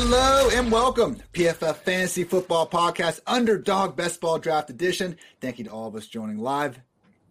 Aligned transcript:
Hello 0.00 0.48
and 0.52 0.70
welcome 0.70 1.16
to 1.16 1.24
PFF 1.32 1.74
Fantasy 1.78 2.22
Football 2.22 2.68
Podcast 2.68 3.18
Underdog 3.26 3.96
Best 3.96 4.20
Ball 4.20 4.38
Draft 4.38 4.70
Edition. 4.70 5.16
Thank 5.40 5.58
you 5.58 5.64
to 5.64 5.72
all 5.72 5.88
of 5.88 5.96
us 5.96 6.06
joining 6.06 6.38
live. 6.38 6.78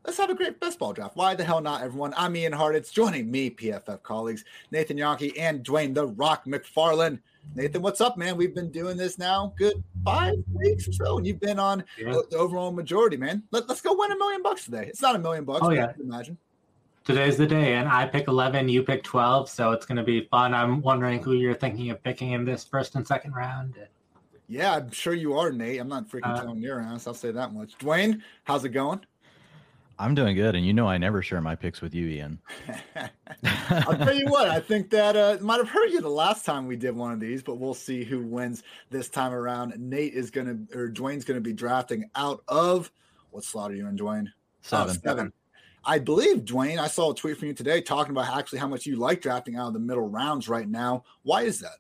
Let's 0.06 0.18
have 0.18 0.30
a 0.30 0.36
great 0.36 0.60
best 0.60 0.78
ball 0.78 0.92
draft. 0.92 1.16
Why 1.16 1.34
the 1.34 1.46
hell 1.46 1.62
not, 1.62 1.82
everyone? 1.82 2.14
I'm 2.18 2.36
Ian 2.36 2.52
Hartitz. 2.52 2.92
Joining 2.92 3.32
me, 3.32 3.50
PFF 3.52 4.04
colleagues 4.04 4.44
Nathan 4.70 4.98
Jahnke 4.98 5.32
and 5.40 5.64
Dwain 5.64 5.94
the 5.94 6.08
Rock 6.08 6.44
McFarland. 6.44 7.22
Nathan, 7.56 7.82
what's 7.82 8.02
up, 8.02 8.18
man? 8.18 8.36
We've 8.36 8.54
been 8.54 8.70
doing 8.70 8.98
this 8.98 9.18
now 9.18 9.54
good 9.58 9.82
five 10.04 10.36
weeks 10.54 10.90
or 10.90 10.92
so, 10.92 11.18
and 11.18 11.26
you've 11.26 11.40
been 11.40 11.60
on 11.60 11.86
yeah. 11.98 12.18
the 12.30 12.36
overall 12.36 12.74
majority, 12.74 13.16
man. 13.16 13.44
Let, 13.52 13.70
us 13.70 13.80
go 13.80 13.96
win 13.98 14.12
a 14.12 14.18
million 14.18 14.44
bucks 14.44 14.66
today. 14.66 14.88
It's 14.90 15.02
not 15.02 15.16
a 15.16 15.20
million 15.20 15.46
bucks. 15.46 15.62
Oh 15.64 15.70
yeah, 15.70 15.94
imagine 16.02 16.38
today's 17.08 17.38
the 17.38 17.48
day, 17.48 17.76
and 17.76 17.88
I 17.88 18.06
pick 18.06 18.28
11, 18.28 18.68
you 18.68 18.84
pick 18.84 19.02
12, 19.02 19.50
so 19.50 19.72
it's 19.72 19.86
going 19.86 19.96
to 19.96 20.04
be 20.04 20.28
fun. 20.30 20.54
I'm 20.54 20.82
wondering 20.82 21.24
who 21.24 21.36
you're 21.36 21.54
thinking 21.54 21.90
of 21.90 22.04
picking 22.04 22.32
in 22.32 22.44
this 22.44 22.66
first 22.66 22.96
and 22.96 23.08
second 23.08 23.34
round. 23.34 23.76
Yeah, 24.50 24.76
I'm 24.76 24.92
sure 24.92 25.14
you 25.14 25.38
are, 25.38 25.50
Nate. 25.54 25.80
I'm 25.80 25.88
not 25.88 26.10
freaking 26.10 26.36
uh, 26.36 26.42
telling 26.42 26.62
your 26.62 26.82
ass. 26.82 27.08
I'll 27.08 27.14
say 27.14 27.32
that 27.32 27.54
much. 27.54 27.78
Dwain, 27.78 28.22
how's 28.44 28.66
it 28.66 28.70
going? 28.70 29.00
I'm 29.98 30.16
doing 30.16 30.36
good, 30.36 30.56
and 30.56 30.66
you 30.66 30.74
know 30.74 30.86
I 30.86 30.98
never 30.98 31.22
share 31.22 31.40
my 31.40 31.56
picks 31.56 31.80
with 31.80 31.96
you, 31.96 32.08
Ian. 32.08 32.40
I'll 33.70 33.98
tell 33.98 34.14
you 34.14 34.28
what, 34.28 34.50
I 34.50 34.60
think 34.60 34.90
that 34.90 35.16
uh, 35.16 35.38
might 35.40 35.58
have 35.58 35.70
hurt 35.70 35.90
you 35.92 36.02
the 36.02 36.10
last 36.10 36.46
time 36.46 36.68
we 36.68 36.76
did 36.76 36.94
one 36.94 37.14
of 37.14 37.22
these, 37.22 37.42
but 37.42 37.58
we'll 37.58 37.74
see 37.74 38.04
who 38.04 38.22
wins 38.22 38.64
this 38.90 39.08
time 39.08 39.34
around. 39.34 39.74
Nate 39.80 40.14
is 40.14 40.30
gonna, 40.30 40.58
or 40.76 40.90
Dwain's 40.90 41.24
gonna 41.24 41.40
be 41.40 41.54
drafting 41.54 42.10
out 42.16 42.44
of 42.50 42.92
what 43.32 43.46
slot 43.46 43.72
are 43.72 43.76
you 43.76 43.88
in, 43.88 43.98
Dwain? 43.98 44.28
Seven. 44.62 44.90
Oh, 44.90 45.10
seven. 45.10 45.34
I 45.88 46.00
believe, 46.00 46.44
Dwain, 46.44 46.80
I 46.80 46.88
saw 46.88 47.12
a 47.12 47.16
tweet 47.16 47.38
from 47.38 47.48
you 47.48 47.54
today 47.54 47.80
talking 47.80 48.12
about 48.12 48.38
actually 48.38 48.60
how 48.60 48.68
much 48.68 48.86
you 48.86 48.98
like 48.98 49.22
drafting 49.22 49.56
out 49.56 49.68
of 49.68 49.74
the 49.74 49.80
middle 49.80 50.10
rounds 50.10 50.50
right 50.50 50.68
now. 50.68 51.06
Why 51.24 51.44
is 51.44 51.62
that? 51.62 51.78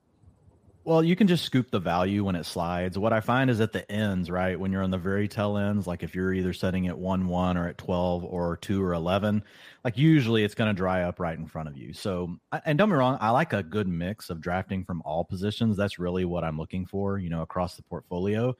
Well, 0.85 1.03
you 1.03 1.17
can 1.17 1.27
just 1.27 1.43
scoop 1.43 1.69
the 1.69 1.81
value 1.81 2.23
when 2.23 2.37
it 2.37 2.45
slides. 2.45 2.97
What 2.97 3.11
I 3.11 3.19
find 3.19 3.49
is 3.49 3.59
at 3.59 3.73
the 3.73 3.91
ends, 3.91 4.31
right? 4.31 4.57
When 4.57 4.71
you're 4.71 4.83
on 4.83 4.91
the 4.91 4.97
very 4.97 5.27
tail 5.27 5.57
ends, 5.57 5.85
like 5.85 6.03
if 6.03 6.15
you're 6.15 6.33
either 6.33 6.53
setting 6.53 6.87
at 6.87 6.97
1 6.97 7.27
1 7.27 7.57
or 7.57 7.67
at 7.67 7.77
12 7.77 8.23
or 8.23 8.55
2 8.55 8.81
or 8.81 8.93
11, 8.93 9.43
like 9.83 9.97
usually 9.97 10.45
it's 10.45 10.55
going 10.55 10.73
to 10.73 10.73
dry 10.73 11.03
up 11.03 11.19
right 11.19 11.37
in 11.37 11.45
front 11.45 11.67
of 11.67 11.75
you. 11.75 11.91
So, 11.91 12.37
and 12.63 12.77
don't 12.77 12.87
be 12.89 12.95
wrong, 12.95 13.17
I 13.19 13.31
like 13.31 13.51
a 13.51 13.61
good 13.61 13.89
mix 13.89 14.29
of 14.29 14.39
drafting 14.39 14.85
from 14.85 15.01
all 15.03 15.25
positions. 15.25 15.75
That's 15.75 15.99
really 15.99 16.23
what 16.23 16.45
I'm 16.45 16.57
looking 16.57 16.85
for, 16.85 17.19
you 17.19 17.29
know, 17.29 17.41
across 17.41 17.75
the 17.75 17.83
portfolio 17.83 18.55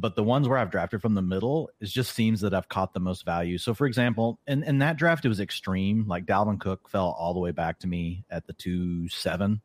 but 0.00 0.14
the 0.14 0.22
ones 0.22 0.48
where 0.48 0.58
I've 0.58 0.70
drafted 0.70 1.02
from 1.02 1.14
the 1.14 1.22
middle, 1.22 1.70
it 1.80 1.86
just 1.86 2.14
seems 2.14 2.40
that 2.42 2.54
I've 2.54 2.68
caught 2.68 2.94
the 2.94 3.00
most 3.00 3.24
value. 3.24 3.58
So, 3.58 3.74
for 3.74 3.86
example, 3.86 4.38
in, 4.46 4.62
in 4.62 4.78
that 4.78 4.96
draft, 4.96 5.24
it 5.24 5.28
was 5.28 5.40
extreme. 5.40 6.06
Like 6.06 6.24
Dalvin 6.24 6.60
Cook 6.60 6.88
fell 6.88 7.16
all 7.18 7.34
the 7.34 7.40
way 7.40 7.50
back 7.50 7.80
to 7.80 7.88
me 7.88 8.24
at 8.30 8.46
the 8.46 8.52
two 8.52 9.08
seven. 9.08 9.60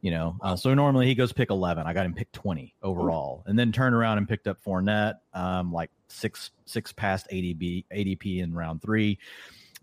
You 0.00 0.10
know, 0.10 0.36
uh, 0.40 0.56
so 0.56 0.74
normally 0.74 1.06
he 1.06 1.14
goes 1.14 1.32
pick 1.32 1.50
eleven. 1.50 1.86
I 1.86 1.92
got 1.92 2.06
him 2.06 2.14
pick 2.14 2.32
twenty 2.32 2.74
overall, 2.82 3.44
and 3.46 3.58
then 3.58 3.70
turned 3.70 3.94
around 3.94 4.18
and 4.18 4.28
picked 4.28 4.46
up 4.48 4.58
Fournette, 4.64 5.16
um, 5.34 5.72
like 5.72 5.90
six 6.08 6.50
six 6.64 6.90
past 6.92 7.28
ADP 7.30 7.84
ADP 7.92 8.40
in 8.42 8.54
round 8.54 8.82
three. 8.82 9.18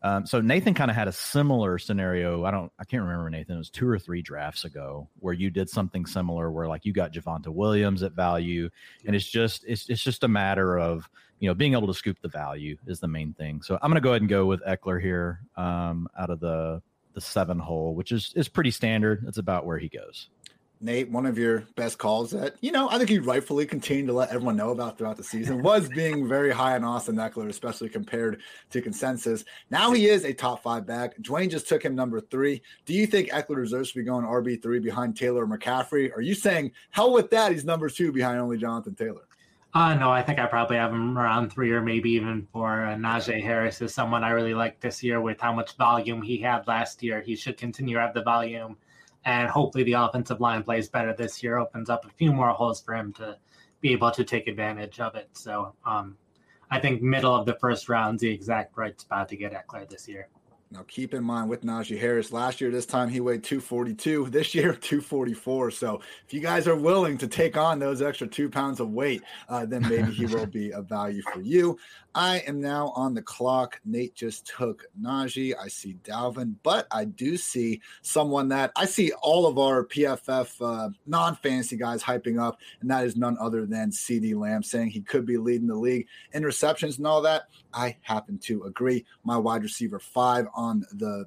Um, 0.04 0.26
so 0.26 0.42
Nathan 0.42 0.74
kind 0.74 0.92
of 0.92 0.96
had 0.96 1.08
a 1.08 1.12
similar 1.12 1.80
scenario. 1.80 2.46
I 2.46 2.52
don't, 2.52 2.72
I 2.80 2.84
can't 2.84 3.04
remember 3.04 3.30
Nathan. 3.30 3.56
It 3.56 3.60
was 3.60 3.70
two 3.70 3.88
or 3.88 3.98
three 3.98 4.22
drafts 4.22 4.64
ago 4.64 5.10
where 5.20 5.34
you 5.34 5.50
did 5.50 5.70
something 5.70 6.06
similar, 6.06 6.52
where 6.52 6.68
like 6.68 6.86
you 6.86 6.94
got 6.94 7.14
Javonte 7.14 7.48
Williams 7.48 8.04
at 8.04 8.12
value, 8.12 8.70
and 9.06 9.16
it's 9.16 9.28
just, 9.28 9.66
it's, 9.68 9.90
it's 9.90 10.04
just 10.04 10.24
a 10.24 10.28
matter 10.28 10.78
of 10.78 11.10
you 11.40 11.48
know 11.48 11.54
being 11.54 11.74
able 11.74 11.88
to 11.88 11.94
scoop 11.94 12.18
the 12.22 12.28
value 12.28 12.78
is 12.88 13.00
the 13.00 13.08
main 13.08 13.34
thing. 13.34 13.62
So 13.62 13.78
I'm 13.82 13.90
going 13.90 13.96
to 13.96 14.02
go 14.02 14.12
ahead 14.12 14.22
and 14.22 14.30
go 14.30 14.46
with 14.46 14.64
Ekeler 14.66 15.02
here 15.02 15.42
um, 15.56 16.08
out 16.18 16.30
of 16.30 16.40
the 16.40 16.82
the 17.14 17.22
seven 17.22 17.58
hole, 17.58 17.96
which 17.96 18.12
is 18.12 18.32
is 18.36 18.48
pretty 18.48 18.70
standard. 18.70 19.26
It's 19.28 19.40
about 19.40 19.66
where 19.66 19.80
he 19.80 19.90
goes. 19.90 20.30
Nate, 20.80 21.10
one 21.10 21.26
of 21.26 21.38
your 21.38 21.62
best 21.76 21.98
calls 21.98 22.32
that, 22.32 22.56
you 22.62 22.72
know, 22.72 22.90
I 22.90 22.98
think 22.98 23.10
you 23.10 23.22
rightfully 23.22 23.66
continue 23.66 24.06
to 24.06 24.14
let 24.14 24.30
everyone 24.30 24.56
know 24.56 24.72
about 24.72 24.98
throughout 24.98 25.18
the 25.18 25.24
season 25.24 25.62
was 25.64 25.90
being 25.90 26.28
very 26.28 26.52
high 26.52 26.76
on 26.76 26.84
Austin 26.84 27.16
Ekeler, 27.16 27.50
especially 27.50 27.90
compared 27.90 28.42
to 28.70 28.82
consensus. 28.82 29.44
Now 29.72 29.92
he 29.92 30.08
is 30.08 30.24
a 30.24 30.34
top 30.34 30.62
five 30.62 30.86
back. 30.86 31.18
Dwain 31.20 31.50
just 31.50 31.68
took 31.68 31.84
him 31.84 31.96
number 31.96 32.22
three. 32.22 32.62
Do 32.86 32.94
you 32.94 33.08
think 33.08 33.30
Ekeler 33.32 33.64
deserves 33.64 33.92
to 33.92 34.00
be 34.00 34.04
going 34.04 34.26
RB3 34.26 34.82
behind 34.82 35.18
Taylor 35.18 35.44
or 35.44 35.48
McCaffrey? 35.48 36.16
Are 36.16 36.22
you 36.22 36.36
saying, 36.36 36.72
hell 36.92 37.12
with 37.12 37.30
that, 37.32 37.52
he's 37.52 37.66
number 37.66 37.90
two 37.90 38.12
behind 38.12 38.40
only 38.40 38.58
Jonathan 38.58 38.96
Taylor? 38.96 39.28
Uh, 39.74 39.94
no, 39.94 40.10
I 40.10 40.24
think 40.24 40.40
I 40.40 40.46
probably 40.46 40.78
have 40.78 40.92
him 40.92 41.18
around 41.18 41.52
three 41.52 41.72
or 41.72 41.82
maybe 41.82 42.10
even 42.12 42.48
four. 42.52 42.86
Uh, 42.86 42.96
Najee 42.96 43.44
Harris 43.44 43.82
is 43.82 43.94
someone 43.94 44.24
I 44.24 44.30
really 44.30 44.54
like 44.54 44.80
this 44.80 45.04
year 45.04 45.22
with 45.22 45.40
how 45.40 45.54
much 45.54 45.76
volume 45.76 46.22
he 46.22 46.38
had 46.38 46.68
last 46.68 47.04
year. 47.04 47.22
He 47.22 47.36
should 47.36 47.58
continue 47.58 47.96
to 47.96 48.02
have 48.02 48.14
the 48.14 48.24
volume 48.24 48.78
and 49.28 49.50
hopefully 49.50 49.84
the 49.84 49.92
offensive 49.92 50.40
line 50.40 50.64
plays 50.64 50.88
better 50.88 51.14
this 51.14 51.44
year, 51.44 51.58
opens 51.58 51.90
up 51.90 52.06
a 52.06 52.10
few 52.12 52.32
more 52.32 52.52
holes 52.52 52.80
for 52.82 52.96
him 52.96 53.12
to 53.12 53.38
be 53.82 53.92
able 53.92 54.10
to 54.10 54.24
take 54.24 54.48
advantage 54.48 55.02
of 55.02 55.16
it. 55.16 55.28
So 55.34 55.74
um, 55.86 56.18
I 56.72 56.80
think 56.80 57.02
middle 57.02 57.36
of 57.36 57.46
the 57.46 57.56
first 57.56 57.90
round 57.90 58.16
is 58.16 58.22
the 58.22 58.30
exact 58.30 58.78
right 58.78 58.98
spot 59.00 59.28
to 59.28 59.36
get 59.36 59.52
Ekeler 59.52 59.88
this 59.90 60.08
year. 60.08 60.30
Now, 60.72 60.84
keep 60.88 61.14
in 61.14 61.24
mind 61.24 61.50
with 61.50 61.64
Najee 61.64 61.98
Harris, 61.98 62.34
last 62.34 62.60
year, 62.60 62.72
this 62.72 62.86
time 62.86 63.08
he 63.08 63.22
weighed 63.22 63.44
242. 63.44 64.28
This 64.30 64.54
year, 64.54 64.74
244. 64.82 65.72
So, 65.72 66.02
if 66.26 66.34
you 66.34 66.42
guys 66.42 66.68
are 66.68 66.76
willing 66.76 67.18
to 67.20 67.28
take 67.28 67.56
on 67.56 67.80
those 67.80 68.02
extra 68.02 68.28
two 68.28 68.50
pounds 68.50 68.82
of 68.82 68.92
weight, 68.92 69.24
uh, 69.48 69.66
then 69.66 69.82
maybe 69.88 70.12
he 70.12 70.26
will 70.26 70.46
be 70.46 70.72
a 70.72 70.82
value 70.82 71.22
for 71.34 71.40
you. 71.40 71.78
I 72.18 72.38
am 72.48 72.60
now 72.60 72.94
on 72.96 73.14
the 73.14 73.22
clock. 73.22 73.80
Nate 73.86 74.16
just 74.16 74.48
took 74.48 74.86
Najee. 75.00 75.54
I 75.56 75.68
see 75.68 75.98
Dalvin, 76.04 76.56
but 76.64 76.88
I 76.90 77.06
do 77.06 77.38
see 77.38 77.80
someone 78.02 78.48
that 78.48 78.72
I 78.76 78.86
see 78.88 79.12
all 79.22 79.46
of 79.46 79.60
our 79.60 79.86
PFF 79.86 80.56
uh, 80.60 80.90
non 81.06 81.36
fantasy 81.36 81.78
guys 81.78 82.02
hyping 82.02 82.42
up, 82.42 82.58
and 82.82 82.90
that 82.90 83.06
is 83.06 83.16
none 83.16 83.38
other 83.40 83.68
than 83.68 83.92
CeeDee 83.92 84.36
Lamb, 84.36 84.64
saying 84.64 84.90
he 84.90 85.02
could 85.02 85.28
be 85.28 85.38
leading 85.38 85.68
the 85.68 85.76
league 85.76 86.08
in 86.34 86.42
receptions 86.42 86.98
and 86.98 87.06
all 87.06 87.22
that. 87.22 87.50
I 87.72 87.98
happen 88.02 88.40
to 88.46 88.64
agree. 88.64 89.06
My 89.24 89.38
wide 89.38 89.62
receiver 89.62 90.00
five 90.00 90.48
on 90.56 90.88
the 90.94 91.26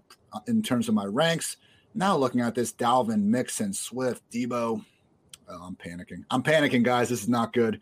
in 0.49 0.61
terms 0.61 0.89
of 0.89 0.95
my 0.97 1.05
ranks. 1.05 1.57
Now 1.95 2.17
looking 2.17 2.41
at 2.41 2.57
this, 2.57 2.73
Dalvin, 2.73 3.23
Mixon, 3.23 3.73
Swift, 3.75 4.29
Deebo. 4.33 4.85
Oh, 5.49 5.63
I'm 5.63 5.77
panicking. 5.77 6.25
I'm 6.33 6.43
panicking, 6.43 6.83
guys. 6.83 7.09
This 7.11 7.23
is 7.23 7.29
not 7.29 7.53
good. 7.53 7.81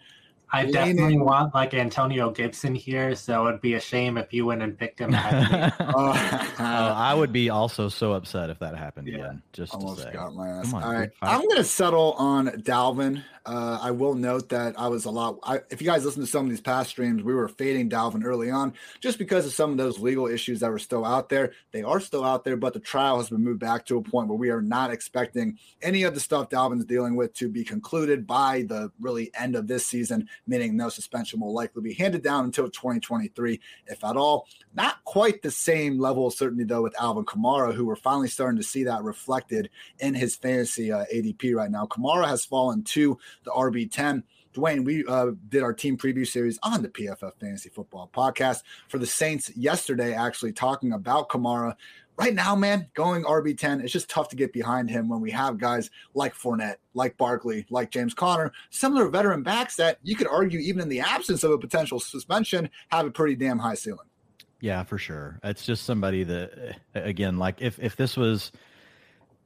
I 0.51 0.65
definitely 0.67 1.19
want 1.19 1.55
like 1.55 1.75
Antonio 1.75 2.31
Gibson 2.31 2.75
here, 2.75 3.15
so 3.15 3.49
it'd 3.49 3.61
be 3.61 3.75
a 3.75 3.81
shame 3.81 4.17
if 4.17 4.33
you 4.33 4.47
went 4.47 4.63
and 4.63 4.79
picked 4.79 5.01
him. 5.01 5.15
uh, 5.15 5.71
I 6.59 7.15
would 7.15 7.33
be 7.33 7.51
also 7.51 7.89
so 7.89 8.13
upset 8.13 8.51
if 8.51 8.59
that 8.61 8.77
happened 8.77 9.09
yeah. 9.09 9.17
again. 9.17 9.43
Just 9.53 9.75
almost 9.75 9.99
to 9.99 10.05
say. 10.05 10.13
got 10.13 10.35
my 10.35 10.49
ass. 10.49 10.73
On, 10.73 10.83
All 10.83 10.93
right, 10.93 11.11
I'm 11.23 11.47
gonna 11.49 11.65
settle 11.65 12.13
on 12.13 12.49
Dalvin. 12.49 13.23
Uh, 13.49 13.79
I 13.81 13.93
will 13.93 14.15
note 14.15 14.51
that 14.51 14.79
I 14.79 14.89
was 14.89 15.07
a 15.07 15.11
lot. 15.11 15.39
I, 15.43 15.61
if 15.71 15.81
you 15.81 15.87
guys 15.87 16.05
listen 16.05 16.21
to 16.21 16.27
some 16.27 16.45
of 16.45 16.51
these 16.51 16.61
past 16.61 16.91
streams, 16.91 17.23
we 17.23 17.35
were 17.35 17.49
fading 17.49 17.89
Dalvin 17.89 18.23
early 18.23 18.51
on 18.51 18.75
just 19.01 19.19
because 19.19 19.47
of 19.47 19.55
some 19.55 19.71
of 19.71 19.79
those 19.79 19.99
legal 19.99 20.27
issues 20.27 20.61
that 20.61 20.71
were 20.71 20.79
still 20.79 21.03
out 21.03 21.31
there. 21.31 21.53
They 21.73 21.83
are 21.83 21.99
still 21.99 22.25
out 22.25 22.45
there, 22.45 22.59
but 22.59 22.75
the 22.75 22.81
trial 22.81 23.17
has 23.17 23.31
been 23.31 23.43
moved 23.43 23.61
back 23.61 23.87
to 23.87 23.97
a 23.97 24.03
point 24.03 24.29
where 24.29 24.37
we 24.37 24.51
are 24.51 24.61
not 24.61 24.91
expecting 24.91 25.59
any 25.81 26.03
of 26.03 26.13
the 26.13 26.21
stuff 26.21 26.51
Dalvin's 26.51 26.85
dealing 26.85 27.17
with 27.17 27.33
to 27.35 27.49
be 27.49 27.65
concluded 27.65 28.27
by 28.27 28.67
the 28.69 28.93
really 29.01 29.31
end 29.35 29.57
of 29.57 29.67
this 29.67 29.87
season, 29.87 30.29
meaning 30.47 30.77
no 30.77 30.89
suspension 30.89 31.41
will 31.41 31.53
likely 31.53 31.83
be 31.83 31.95
handed 31.95 32.23
down 32.23 32.45
until 32.45 32.69
2023, 32.69 33.61
if 33.87 34.05
at 34.05 34.17
all. 34.17 34.47
Not 34.75 35.03
quite 35.05 35.43
the 35.43 35.51
same 35.51 35.99
level 35.99 36.27
of 36.27 36.35
certainty, 36.35 36.65
though, 36.65 36.83
with 36.83 37.01
Alvin 37.01 37.25
Kamara, 37.25 37.75
who 37.75 37.87
we're 37.87 37.97
finally 37.97 38.29
starting 38.29 38.61
to 38.61 38.67
see 38.67 38.85
that 38.85 39.03
reflected 39.03 39.71
in 39.99 40.15
his 40.15 40.37
fantasy 40.37 40.93
uh, 40.93 41.05
ADP 41.13 41.55
right 41.55 41.71
now. 41.71 41.87
Kamara 41.87 42.27
has 42.27 42.45
fallen 42.45 42.83
to 42.85 43.19
the 43.45 43.51
RB10. 43.51 44.23
Dwain, 44.55 44.85
we 44.85 45.05
uh, 45.07 45.33
did 45.49 45.63
our 45.63 45.73
team 45.73 45.97
preview 45.97 46.27
series 46.27 46.59
on 46.63 46.83
the 46.83 46.89
PFF 46.89 47.33
Fantasy 47.39 47.69
Football 47.69 48.11
podcast 48.13 48.63
for 48.89 48.99
the 48.99 49.07
Saints 49.07 49.55
yesterday, 49.57 50.15
actually 50.15 50.53
talking 50.53 50.93
about 50.93 51.29
Kamara. 51.29 51.77
Right 52.19 52.35
now, 52.35 52.57
man, 52.57 52.89
going 52.95 53.23
RB10, 53.23 53.85
it's 53.85 53.93
just 53.93 54.11
tough 54.11 54.29
to 54.31 54.37
get 54.37 54.53
behind 54.53 54.91
him 54.91 55.09
when 55.09 55.21
we 55.21 55.31
have 55.31 55.57
guys 55.57 55.89
like 56.15 56.35
Fournette, 56.35 56.79
like 56.93 57.17
Barkley, 57.17 57.65
like 57.71 57.93
James 57.93 58.13
Conner, 58.13 58.51
similar 58.71 59.09
veteran 59.09 59.45
backs 59.45 59.77
that 59.77 59.99
you 60.03 60.17
could 60.17 60.27
argue, 60.27 60.59
even 60.59 60.83
in 60.83 60.89
the 60.89 60.99
absence 60.99 61.45
of 61.45 61.53
a 61.53 61.59
potential 61.59 62.01
suspension, 62.01 62.69
have 62.91 63.07
a 63.07 63.11
pretty 63.13 63.37
damn 63.37 63.61
high 63.61 63.75
ceiling. 63.75 64.09
Yeah, 64.61 64.83
for 64.83 64.99
sure. 64.99 65.39
It's 65.45 65.65
just 65.65 65.85
somebody 65.85 66.25
that, 66.25 66.81
again, 66.95 67.39
like 67.39 67.63
if 67.63 67.79
if 67.79 67.95
this 67.95 68.17
was 68.17 68.51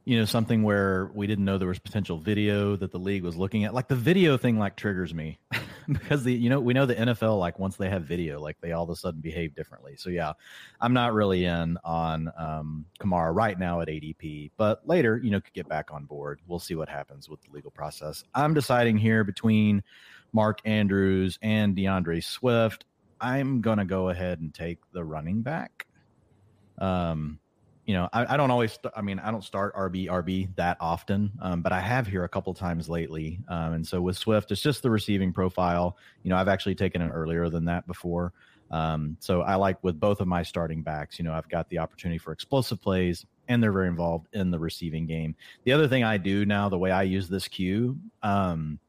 you 0.05 0.19
know 0.19 0.25
something 0.25 0.63
where 0.63 1.09
we 1.13 1.27
didn't 1.27 1.45
know 1.45 1.57
there 1.57 1.67
was 1.67 1.79
potential 1.79 2.17
video 2.17 2.75
that 2.75 2.91
the 2.91 2.99
league 2.99 3.23
was 3.23 3.37
looking 3.37 3.63
at. 3.63 3.73
Like 3.73 3.87
the 3.87 3.95
video 3.95 4.35
thing 4.37 4.59
like 4.59 4.75
triggers 4.75 5.13
me 5.13 5.39
because 5.87 6.23
the 6.23 6.33
you 6.33 6.49
know 6.49 6.59
we 6.59 6.73
know 6.73 6.85
the 6.85 6.95
NFL 6.95 7.39
like 7.39 7.57
once 7.57 7.77
they 7.77 7.89
have 7.89 8.03
video 8.03 8.41
like 8.41 8.57
they 8.59 8.73
all 8.73 8.83
of 8.83 8.89
a 8.89 8.95
sudden 8.95 9.21
behave 9.21 9.55
differently. 9.55 9.95
So 9.97 10.09
yeah 10.09 10.33
I'm 10.81 10.93
not 10.93 11.13
really 11.13 11.45
in 11.45 11.77
on 11.85 12.31
um 12.37 12.85
Kamara 12.99 13.33
right 13.33 13.57
now 13.57 13.79
at 13.79 13.87
ADP 13.87 14.51
but 14.57 14.87
later 14.87 15.17
you 15.23 15.31
know 15.31 15.39
could 15.39 15.53
get 15.53 15.69
back 15.69 15.89
on 15.91 16.03
board. 16.03 16.41
We'll 16.47 16.59
see 16.59 16.75
what 16.75 16.89
happens 16.89 17.29
with 17.29 17.41
the 17.41 17.51
legal 17.51 17.71
process. 17.71 18.25
I'm 18.35 18.53
deciding 18.53 18.97
here 18.97 19.23
between 19.23 19.83
Mark 20.33 20.59
Andrews 20.65 21.39
and 21.41 21.77
DeAndre 21.77 22.23
Swift. 22.23 22.83
I'm 23.21 23.61
gonna 23.61 23.85
go 23.85 24.09
ahead 24.09 24.41
and 24.41 24.53
take 24.53 24.79
the 24.91 25.05
running 25.05 25.43
back. 25.43 25.87
Um 26.77 27.39
you 27.85 27.93
know, 27.93 28.07
I, 28.13 28.33
I 28.33 28.37
don't 28.37 28.49
always. 28.49 28.73
St- 28.73 28.93
I 28.95 29.01
mean, 29.01 29.19
I 29.19 29.29
don't 29.29 29.43
start 29.43 29.75
RB 29.75 30.07
RB 30.07 30.55
that 30.55 30.77
often, 30.79 31.31
um, 31.41 31.61
but 31.61 31.71
I 31.71 31.81
have 31.81 32.07
here 32.07 32.23
a 32.23 32.29
couple 32.29 32.53
times 32.53 32.87
lately. 32.87 33.39
Um, 33.49 33.73
and 33.73 33.87
so 33.87 34.01
with 34.01 34.17
Swift, 34.17 34.51
it's 34.51 34.61
just 34.61 34.83
the 34.83 34.89
receiving 34.89 35.33
profile. 35.33 35.97
You 36.23 36.29
know, 36.29 36.37
I've 36.37 36.47
actually 36.47 36.75
taken 36.75 37.01
it 37.01 37.09
earlier 37.09 37.49
than 37.49 37.65
that 37.65 37.85
before. 37.85 38.31
Um, 38.71 39.17
so 39.19 39.41
I 39.41 39.55
like 39.55 39.83
with 39.83 39.99
both 39.99 40.21
of 40.21 40.27
my 40.27 40.43
starting 40.43 40.81
backs. 40.81 41.19
You 41.19 41.25
know, 41.25 41.33
I've 41.33 41.49
got 41.49 41.69
the 41.69 41.79
opportunity 41.79 42.17
for 42.17 42.31
explosive 42.31 42.81
plays, 42.81 43.25
and 43.49 43.61
they're 43.61 43.73
very 43.73 43.89
involved 43.89 44.27
in 44.33 44.49
the 44.49 44.59
receiving 44.59 45.05
game. 45.05 45.35
The 45.65 45.73
other 45.73 45.87
thing 45.87 46.03
I 46.03 46.17
do 46.17 46.45
now, 46.45 46.69
the 46.69 46.77
way 46.77 46.89
I 46.89 47.03
use 47.03 47.27
this 47.27 47.47
queue, 47.47 47.99
um, 48.23 48.79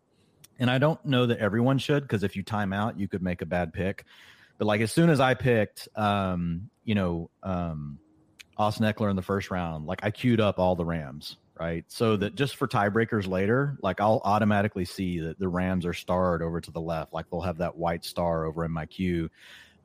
and 0.61 0.71
I 0.71 0.79
don't 0.79 1.05
know 1.05 1.27
that 1.27 1.39
everyone 1.39 1.79
should, 1.79 2.05
because 2.05 2.23
if 2.23 2.37
you 2.37 2.45
time 2.45 2.73
out, 2.73 2.99
you 2.99 3.09
could 3.09 3.23
make 3.23 3.43
a 3.43 3.47
bad 3.47 3.73
pick. 3.73 4.05
But 4.57 4.67
like 4.67 4.81
as 4.81 4.93
soon 4.93 5.11
as 5.11 5.19
I 5.19 5.35
picked, 5.35 5.89
um, 5.97 6.71
you 6.85 6.95
know, 6.95 7.29
um, 7.43 7.99
Austin 8.57 8.87
Ekeler 8.87 9.11
in 9.11 9.17
the 9.17 9.23
first 9.23 9.51
round, 9.51 9.87
like 9.87 10.01
I 10.03 10.11
queued 10.11 10.41
up 10.41 10.59
all 10.59 10.77
the 10.77 10.85
Rams, 10.85 11.37
right? 11.59 11.85
So 11.89 12.17
that 12.17 12.35
just 12.35 12.57
for 12.57 12.69
tiebreakers 12.69 13.27
later, 13.27 13.77
like 13.83 14.01
I'll 14.01 14.21
automatically 14.25 14.85
see 14.85 15.21
that 15.21 15.39
the 15.39 15.49
Rams 15.49 15.87
are 15.87 15.95
starred 15.95 16.43
over 16.43 16.61
to 16.61 16.71
the 16.71 16.81
left, 16.81 17.13
like 17.13 17.31
they'll 17.31 17.41
have 17.41 17.59
that 17.59 17.77
white 17.77 18.05
star 18.05 18.45
over 18.45 18.65
in 18.65 18.71
my 18.71 18.87
queue. 18.87 19.31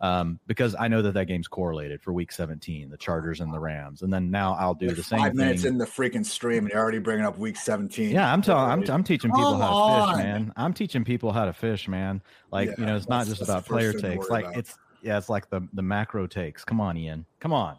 Um, 0.02 0.40
because 0.48 0.76
I 0.80 0.88
know 0.88 1.02
that 1.02 1.14
that 1.16 1.26
game's 1.26 1.50
correlated 1.50 2.02
for 2.02 2.14
Week 2.14 2.32
17, 2.32 2.90
the 2.90 2.96
Chargers 2.96 3.42
and 3.42 3.54
the 3.54 3.60
Rams, 3.60 4.02
and 4.02 4.14
then 4.14 4.32
now 4.32 4.54
I'll 4.54 4.74
do 4.74 4.88
Like 4.88 4.96
the 4.96 5.04
same. 5.04 5.20
Five 5.20 5.36
minutes 5.36 5.64
thing. 5.64 5.74
in 5.74 5.78
the 5.78 5.86
freaking 5.86 6.26
stream, 6.26 6.60
and 6.60 6.70
you're 6.70 6.80
already 6.82 7.00
bringing 7.00 7.26
up 7.26 7.38
Week 7.38 7.58
17. 7.58 8.10
Yeah, 8.10 8.32
I'm 8.32 8.42
telling. 8.42 8.72
I'm, 8.72 8.90
I'm 8.90 9.04
teaching 9.04 9.30
people 9.30 9.58
Come 9.58 9.60
how 9.60 10.06
to 10.06 10.14
fish, 10.14 10.24
man. 10.24 10.54
I'm 10.56 10.74
teaching 10.74 11.04
people 11.04 11.34
how 11.34 11.44
to 11.44 11.54
fish, 11.54 11.90
man. 11.90 12.22
Like 12.50 12.78
you 12.78 12.86
know, 12.86 12.96
it's 12.96 13.10
not 13.10 13.28
just 13.28 13.42
about 13.42 13.66
player 13.66 13.92
takes. 13.92 14.30
Like 14.30 14.46
about. 14.46 14.58
it's 14.58 14.78
yeah, 15.02 15.18
it's 15.18 15.28
like 15.28 15.50
the 15.50 15.68
the 15.74 15.82
macro 15.82 16.28
takes. 16.28 16.64
Come 16.64 16.80
on, 16.80 16.96
Ian. 16.96 17.26
Come 17.42 17.52
on. 17.52 17.78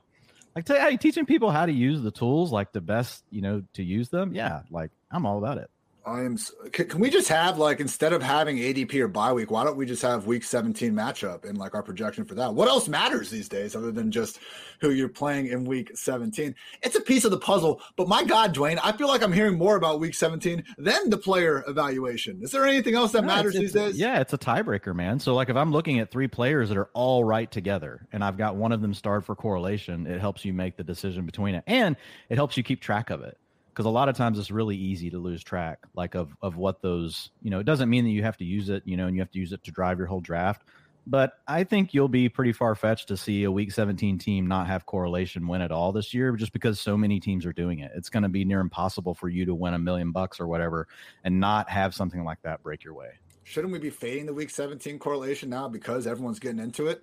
Like 0.60 0.66
t- 0.66 0.82
hey, 0.90 0.96
teaching 0.98 1.24
people 1.24 1.50
how 1.50 1.64
to 1.64 1.72
use 1.72 2.02
the 2.02 2.10
tools, 2.10 2.52
like 2.52 2.72
the 2.72 2.82
best, 2.82 3.24
you 3.30 3.40
know, 3.40 3.62
to 3.74 3.82
use 3.82 4.10
them. 4.10 4.34
Yeah, 4.34 4.62
like 4.70 4.90
I'm 5.10 5.24
all 5.24 5.38
about 5.38 5.56
it. 5.56 5.70
I 6.06 6.20
am. 6.22 6.38
Can, 6.72 6.88
can 6.88 7.00
we 7.00 7.10
just 7.10 7.28
have 7.28 7.58
like 7.58 7.78
instead 7.80 8.12
of 8.12 8.22
having 8.22 8.56
ADP 8.56 8.94
or 9.00 9.08
bye 9.08 9.32
week, 9.32 9.50
why 9.50 9.64
don't 9.64 9.76
we 9.76 9.84
just 9.86 10.02
have 10.02 10.26
Week 10.26 10.42
17 10.42 10.92
matchup 10.94 11.44
and 11.48 11.58
like 11.58 11.74
our 11.74 11.82
projection 11.82 12.24
for 12.24 12.34
that? 12.36 12.54
What 12.54 12.68
else 12.68 12.88
matters 12.88 13.28
these 13.30 13.48
days 13.48 13.76
other 13.76 13.92
than 13.92 14.10
just 14.10 14.38
who 14.80 14.90
you're 14.90 15.08
playing 15.10 15.48
in 15.48 15.64
Week 15.64 15.90
17? 15.94 16.54
It's 16.82 16.96
a 16.96 17.00
piece 17.00 17.24
of 17.24 17.30
the 17.30 17.38
puzzle, 17.38 17.82
but 17.96 18.08
my 18.08 18.24
God, 18.24 18.54
Dwain, 18.54 18.78
I 18.82 18.92
feel 18.92 19.08
like 19.08 19.22
I'm 19.22 19.32
hearing 19.32 19.58
more 19.58 19.76
about 19.76 20.00
Week 20.00 20.14
17 20.14 20.64
than 20.78 21.10
the 21.10 21.18
player 21.18 21.62
evaluation. 21.68 22.40
Is 22.42 22.50
there 22.50 22.64
anything 22.66 22.94
else 22.94 23.12
that 23.12 23.22
No, 23.22 23.26
matters 23.28 23.54
it's- 23.54 23.60
these 23.72 23.76
it's- 23.76 23.92
days? 23.92 24.00
Yeah, 24.00 24.20
it's 24.20 24.32
a 24.32 24.38
tiebreaker, 24.38 24.94
man. 24.94 25.20
So 25.20 25.34
like 25.34 25.48
if 25.50 25.56
I'm 25.56 25.70
looking 25.72 25.98
at 25.98 26.10
three 26.10 26.28
players 26.28 26.70
that 26.70 26.78
are 26.78 26.90
all 26.94 27.24
right 27.24 27.50
together 27.50 28.06
and 28.12 28.24
I've 28.24 28.38
got 28.38 28.56
one 28.56 28.72
of 28.72 28.80
them 28.80 28.94
starred 28.94 29.24
for 29.24 29.34
correlation, 29.36 30.06
it 30.06 30.20
helps 30.20 30.44
you 30.44 30.52
make 30.54 30.76
the 30.76 30.84
decision 30.84 31.26
between 31.26 31.54
it. 31.54 31.64
And 31.66 31.96
it 32.28 32.36
helps 32.36 32.56
you 32.56 32.62
keep 32.62 32.80
track 32.80 33.10
of 33.10 33.22
it. 33.22 33.36
Because 33.70 33.86
a 33.86 33.90
lot 33.90 34.08
of 34.08 34.16
times 34.16 34.38
it's 34.38 34.50
really 34.50 34.76
easy 34.76 35.10
to 35.10 35.18
lose 35.18 35.42
track, 35.42 35.78
like 35.94 36.14
of 36.14 36.36
of 36.42 36.56
what 36.56 36.82
those, 36.82 37.30
you 37.42 37.50
know, 37.50 37.60
it 37.60 37.64
doesn't 37.64 37.88
mean 37.88 38.04
that 38.04 38.10
you 38.10 38.22
have 38.22 38.36
to 38.38 38.44
use 38.44 38.68
it, 38.68 38.82
you 38.84 38.96
know, 38.96 39.06
and 39.06 39.16
you 39.16 39.22
have 39.22 39.30
to 39.30 39.38
use 39.38 39.52
it 39.52 39.62
to 39.64 39.70
drive 39.70 39.98
your 39.98 40.06
whole 40.06 40.20
draft. 40.20 40.62
But 41.06 41.32
I 41.48 41.64
think 41.64 41.94
you'll 41.94 42.08
be 42.08 42.28
pretty 42.28 42.52
far 42.52 42.74
fetched 42.74 43.08
to 43.08 43.16
see 43.16 43.44
a 43.44 43.50
week 43.50 43.72
17 43.72 44.18
team 44.18 44.46
not 44.46 44.66
have 44.66 44.86
correlation 44.86 45.48
win 45.48 45.62
at 45.62 45.72
all 45.72 45.92
this 45.92 46.12
year, 46.12 46.32
just 46.36 46.52
because 46.52 46.78
so 46.78 46.96
many 46.96 47.20
teams 47.20 47.46
are 47.46 47.52
doing 47.52 47.78
it. 47.78 47.90
It's 47.94 48.08
going 48.08 48.22
to 48.22 48.28
be 48.28 48.44
near 48.44 48.60
impossible 48.60 49.14
for 49.14 49.28
you 49.28 49.44
to 49.46 49.54
win 49.54 49.74
a 49.74 49.78
million 49.78 50.12
bucks 50.12 50.40
or 50.40 50.46
whatever 50.46 50.88
and 51.24 51.40
not 51.40 51.70
have 51.70 51.94
something 51.94 52.24
like 52.24 52.40
that 52.42 52.62
break 52.62 52.84
your 52.84 52.94
way. 52.94 53.12
Shouldn't 53.44 53.72
we 53.72 53.78
be 53.78 53.90
fading 53.90 54.26
the 54.26 54.34
Week 54.34 54.50
17 54.50 54.98
correlation 54.98 55.50
now 55.50 55.68
because 55.68 56.06
everyone's 56.06 56.38
getting 56.38 56.60
into 56.60 56.86
it? 56.86 57.02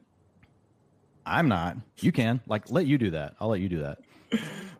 I'm 1.25 1.49
not. 1.49 1.75
You 1.99 2.13
can. 2.13 2.39
Like, 2.47 2.71
let 2.71 2.85
you 2.85 2.97
do 2.97 3.11
that. 3.11 3.35
I'll 3.41 3.49
let 3.49 3.59
you 3.59 3.67
do 3.67 3.79
that. 3.79 3.99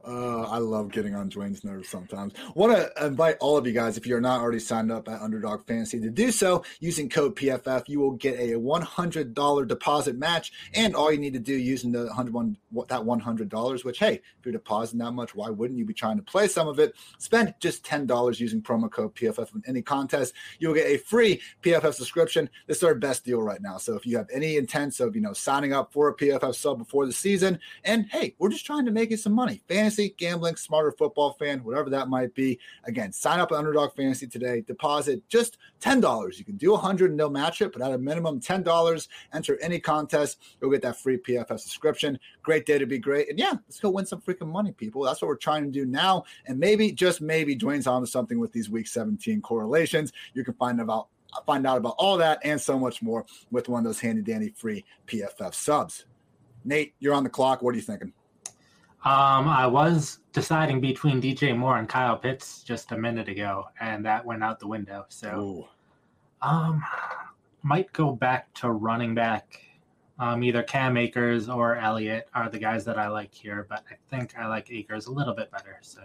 Uh, 0.08 0.44
I 0.44 0.60
love 0.60 0.92
getting 0.92 1.16
on 1.16 1.30
Dwain's 1.30 1.66
nerves 1.66 1.90
sometimes. 1.90 2.34
Want 2.56 2.78
to 2.78 3.06
invite 3.06 3.36
all 3.42 3.58
of 3.58 3.68
you 3.68 3.74
guys, 3.74 3.98
if 3.98 4.08
you're 4.08 4.22
not 4.22 4.40
already 4.40 4.60
signed 4.60 4.90
up 4.90 5.10
at 5.10 5.22
Underdog 5.22 5.66
Fantasy, 5.68 6.00
to 6.00 6.10
do 6.10 6.32
so 6.32 6.64
using 6.80 7.10
code 7.10 7.36
PFF. 7.36 7.90
You 7.90 8.00
will 8.00 8.12
get 8.12 8.40
a 8.40 8.54
$100 8.54 9.68
deposit 9.68 10.18
match, 10.18 10.54
and 10.74 10.96
all 10.96 11.12
you 11.12 11.18
need 11.18 11.34
to 11.34 11.40
do 11.40 11.54
using 11.54 11.92
the 11.92 12.06
101 12.06 12.56
that 12.88 13.02
$100, 13.02 13.84
which 13.84 14.00
hey, 14.00 14.14
if 14.14 14.46
you're 14.46 14.54
depositing 14.54 15.00
that 15.00 15.12
much, 15.12 15.36
why 15.36 15.50
wouldn't 15.50 15.78
you 15.78 15.84
be 15.84 15.94
trying 15.94 16.16
to 16.16 16.24
play 16.24 16.48
some 16.48 16.70
of 16.70 16.80
it? 16.80 16.96
Spend 17.18 17.54
just 17.60 17.84
$10 17.84 18.40
using 18.40 18.62
promo 18.62 18.90
code 18.90 19.14
PFF 19.14 19.54
in 19.56 19.64
any 19.68 19.82
contest. 19.82 20.34
You'll 20.60 20.74
get 20.74 20.88
a 20.88 20.98
free 20.98 21.42
PFF 21.64 21.94
subscription. 21.94 22.50
This 22.66 22.78
is 22.78 22.84
our 22.84 22.96
best 22.96 23.26
deal 23.26 23.42
right 23.42 23.62
now. 23.62 23.78
So 23.78 23.96
if 23.96 24.06
you 24.06 24.16
have 24.18 24.30
any 24.34 24.56
intents 24.56 25.02
of 25.02 25.16
you 25.16 25.22
know 25.22 25.34
signing 25.34 25.74
up 25.74 25.92
for 25.92 26.08
a 26.08 26.16
PFF 26.16 26.56
sub 26.56 26.78
before 26.78 27.06
the 27.06 27.12
season, 27.12 27.60
and 27.84 28.06
hey, 28.10 28.36
we're 28.40 28.50
just 28.50 28.66
trying 28.66 28.86
to 28.86 28.92
make 28.92 29.12
you 29.12 29.18
some 29.18 29.34
money. 29.38 29.62
Fantasy, 29.68 30.14
gambling, 30.18 30.56
smarter 30.56 30.92
football 30.92 31.34
fan, 31.34 31.64
whatever 31.64 31.90
that 31.92 32.10
might 32.10 32.34
be. 32.34 32.60
Again, 32.84 33.14
sign 33.14 33.40
up 33.40 33.52
at 33.52 33.58
Underdog 33.58 33.96
Fantasy 33.96 34.28
today. 34.28 34.62
Deposit 34.62 35.22
just 35.30 35.60
$10. 35.80 36.38
You 36.38 36.44
can 36.44 36.58
do 36.58 36.72
100 36.72 37.12
and 37.12 37.20
they'll 37.20 37.30
match 37.30 37.62
it, 37.62 37.72
but 37.72 37.82
at 37.82 37.94
a 37.94 37.98
minimum 37.98 38.42
$10, 38.42 39.08
enter 39.34 39.58
any 39.62 39.80
contest. 39.80 40.42
You'll 40.60 40.72
get 40.72 40.82
that 40.82 41.00
free 41.00 41.18
PFF 41.18 41.60
subscription. 41.60 42.20
Great 42.42 42.66
day 42.66 42.80
to 42.80 42.88
be 42.88 42.98
great. 42.98 43.30
And 43.30 43.40
yeah, 43.40 43.54
let's 43.54 43.80
go 43.80 43.92
win 43.92 44.08
some 44.08 44.20
freaking 44.20 44.52
money, 44.52 44.72
people. 44.72 45.04
That's 45.04 45.22
what 45.22 45.28
we're 45.28 45.36
trying 45.36 45.64
to 45.66 45.72
do 45.72 45.86
now. 45.86 46.24
And 46.48 46.60
maybe, 46.60 46.92
just 46.92 47.22
maybe, 47.22 47.56
Dwain's 47.56 47.88
onto 47.88 48.08
something 48.08 48.40
with 48.40 48.52
these 48.52 48.70
week 48.70 48.88
17 48.88 49.42
correlations. 49.42 50.12
You 50.34 50.44
can 50.44 50.56
find 50.56 50.82
about 50.82 51.08
find 51.46 51.68
out 51.68 51.78
about 51.78 51.94
all 51.98 52.18
that 52.18 52.40
and 52.44 52.60
so 52.60 52.80
much 52.80 53.02
more 53.02 53.26
with 53.52 53.70
one 53.70 53.80
of 53.80 53.86
those 53.86 54.00
handy 54.00 54.22
dandy 54.22 54.50
free 54.56 54.84
PFF 55.08 55.54
subs. 55.54 56.06
Nate, 56.64 56.94
you're 57.00 57.14
on 57.14 57.24
the 57.24 57.30
clock. 57.30 57.62
What 57.62 57.74
are 57.74 57.78
you 57.78 57.84
thinking? 57.84 58.14
Um, 59.06 59.48
I 59.48 59.68
was 59.68 60.20
deciding 60.34 60.82
between 60.82 61.22
DJ 61.22 61.56
Moore 61.56 61.78
and 61.78 61.88
Kyle 61.88 62.18
Pitts 62.18 62.64
just 62.64 62.92
a 62.92 62.98
minute 62.98 63.30
ago, 63.30 63.66
and 63.80 64.06
that 64.06 64.26
went 64.26 64.44
out 64.44 64.60
the 64.60 64.68
window. 64.68 65.06
So, 65.10 65.40
Ooh. 65.40 66.48
um, 66.48 66.84
might 67.64 67.92
go 67.94 68.12
back 68.12 68.54
to 68.56 68.72
running 68.72 69.16
back. 69.16 69.62
Um, 70.20 70.44
either 70.44 70.64
Cam 70.64 70.98
Akers 70.98 71.48
or 71.48 71.78
Elliott 71.78 72.28
are 72.34 72.50
the 72.50 72.58
guys 72.58 72.84
that 72.86 72.98
I 72.98 73.08
like 73.08 73.34
here, 73.34 73.68
but 73.70 73.84
I 73.92 73.96
think 74.10 74.36
I 74.36 74.48
like 74.48 74.72
Akers 74.72 75.06
a 75.06 75.12
little 75.12 75.36
bit 75.36 75.52
better. 75.52 75.78
So, 75.82 76.02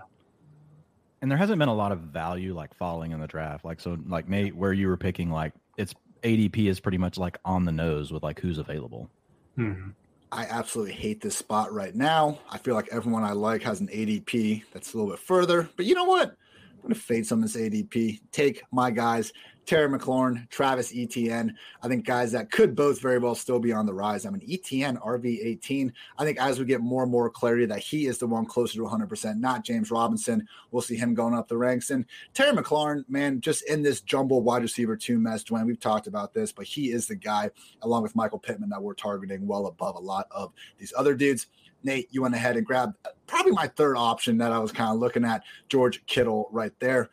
And 1.23 1.31
there 1.31 1.39
hasn't 1.39 1.59
been 1.59 1.71
a 1.71 1.75
lot 1.75 1.93
of 1.93 2.01
value 2.01 2.55
like 2.55 2.75
falling 2.75 3.13
in 3.13 3.21
the 3.21 3.27
draft. 3.27 3.65
Like, 3.65 3.81
so, 3.81 3.97
like, 4.07 4.29
Nate, 4.29 4.55
where 4.55 4.75
you 4.75 4.87
were 4.87 4.99
picking, 4.99 5.31
like, 5.31 5.55
it's 5.79 5.95
ADP 6.23 6.69
is 6.69 6.81
pretty 6.81 6.99
much 6.99 7.19
like 7.19 7.39
on 7.45 7.65
the 7.65 7.73
nose 7.73 8.13
with 8.13 8.23
like 8.23 8.41
who's 8.41 8.59
available. 8.59 9.11
hmm. 9.57 9.91
I 10.33 10.47
absolutely 10.47 10.95
hate 10.95 11.21
this 11.21 11.37
spot 11.37 11.75
right 11.75 11.95
now. 11.95 12.39
I 12.51 12.57
feel 12.57 12.75
like 12.75 12.89
everyone 12.91 13.23
I 13.23 13.33
like 13.33 13.63
has 13.63 13.81
an 13.81 13.89
ADP 13.89 14.65
that's 14.73 14.95
a 14.95 14.97
little 14.97 15.13
bit 15.13 15.21
further. 15.21 15.69
But 15.77 15.85
you 15.85 15.95
know 15.95 16.05
what? 16.05 16.35
I'm 16.83 16.89
going 16.89 16.95
to 16.95 17.01
fade 17.01 17.25
some 17.25 17.41
of 17.41 17.53
this 17.53 17.61
ADP. 17.61 18.21
Take 18.33 18.65
my 18.73 18.91
guys, 18.91 19.33
Terry 19.67 19.89
McLaurin, 19.89 20.49
Travis 20.51 20.93
Etienne. 20.93 21.57
I 21.81 21.87
think 21.87 22.05
guys 22.05 22.33
that 22.33 22.51
could 22.51 22.75
both 22.75 23.01
very 23.01 23.19
well 23.19 23.37
still 23.37 23.61
be 23.61 23.73
on 23.73 23.87
the 23.87 23.95
rise. 23.95 24.27
I 24.27 24.31
mean, 24.31 24.43
Etienne, 24.51 24.97
RB18. 24.97 25.93
I 26.19 26.25
think 26.25 26.41
as 26.41 26.59
we 26.59 26.65
get 26.65 26.81
more 26.81 27.05
and 27.05 27.13
more 27.13 27.31
clarity 27.31 27.67
that 27.67 27.79
he 27.79 28.07
is 28.07 28.19
the 28.19 28.27
one 28.27 28.47
closer 28.47 28.79
to 28.79 28.85
100%, 28.85 29.39
not 29.39 29.65
James 29.65 29.93
Robinson, 29.93 30.49
we'll 30.73 30.83
see 30.83 30.97
him 30.97 31.15
going 31.15 31.35
up 31.35 31.47
the 31.47 31.57
ranks. 31.57 31.91
And 31.91 32.05
Terry 32.35 32.51
McLaurin, 32.51 33.05
man, 33.09 33.41
just 33.41 33.63
in 33.71 33.83
this 33.83 34.01
jumble 34.01 34.43
wide 34.43 34.63
receiver 34.63 34.97
two 34.97 35.21
mess, 35.21 35.45
Dwain, 35.45 35.67
we've 35.67 35.79
talked 35.79 36.09
about 36.09 36.35
this, 36.35 36.51
but 36.51 36.65
he 36.65 36.91
is 36.91 37.07
the 37.07 37.15
guy, 37.15 37.49
along 37.83 38.03
with 38.03 38.17
Michael 38.17 38.41
Pittman, 38.41 38.71
that 38.71 38.83
we're 38.83 38.95
targeting 38.95 39.47
well 39.47 39.67
above 39.67 39.95
a 39.95 40.01
lot 40.01 40.27
of 40.33 40.53
these 40.79 40.93
other 40.97 41.15
dudes. 41.15 41.47
Nate, 41.85 42.09
you 42.11 42.23
went 42.23 42.35
ahead 42.35 42.57
and 42.57 42.67
grabbed 42.67 42.97
uh, 43.05 43.11
probably 43.27 43.53
my 43.53 43.67
third 43.67 43.97
option 43.97 44.39
that 44.39 44.53
I 44.53 44.59
was 44.59 44.73
kind 44.73 44.91
of 44.91 44.99
looking 44.99 45.25
at, 45.25 45.43
George 45.69 46.05
Kittle 46.07 46.49
right 46.53 46.73
there. 46.81 47.11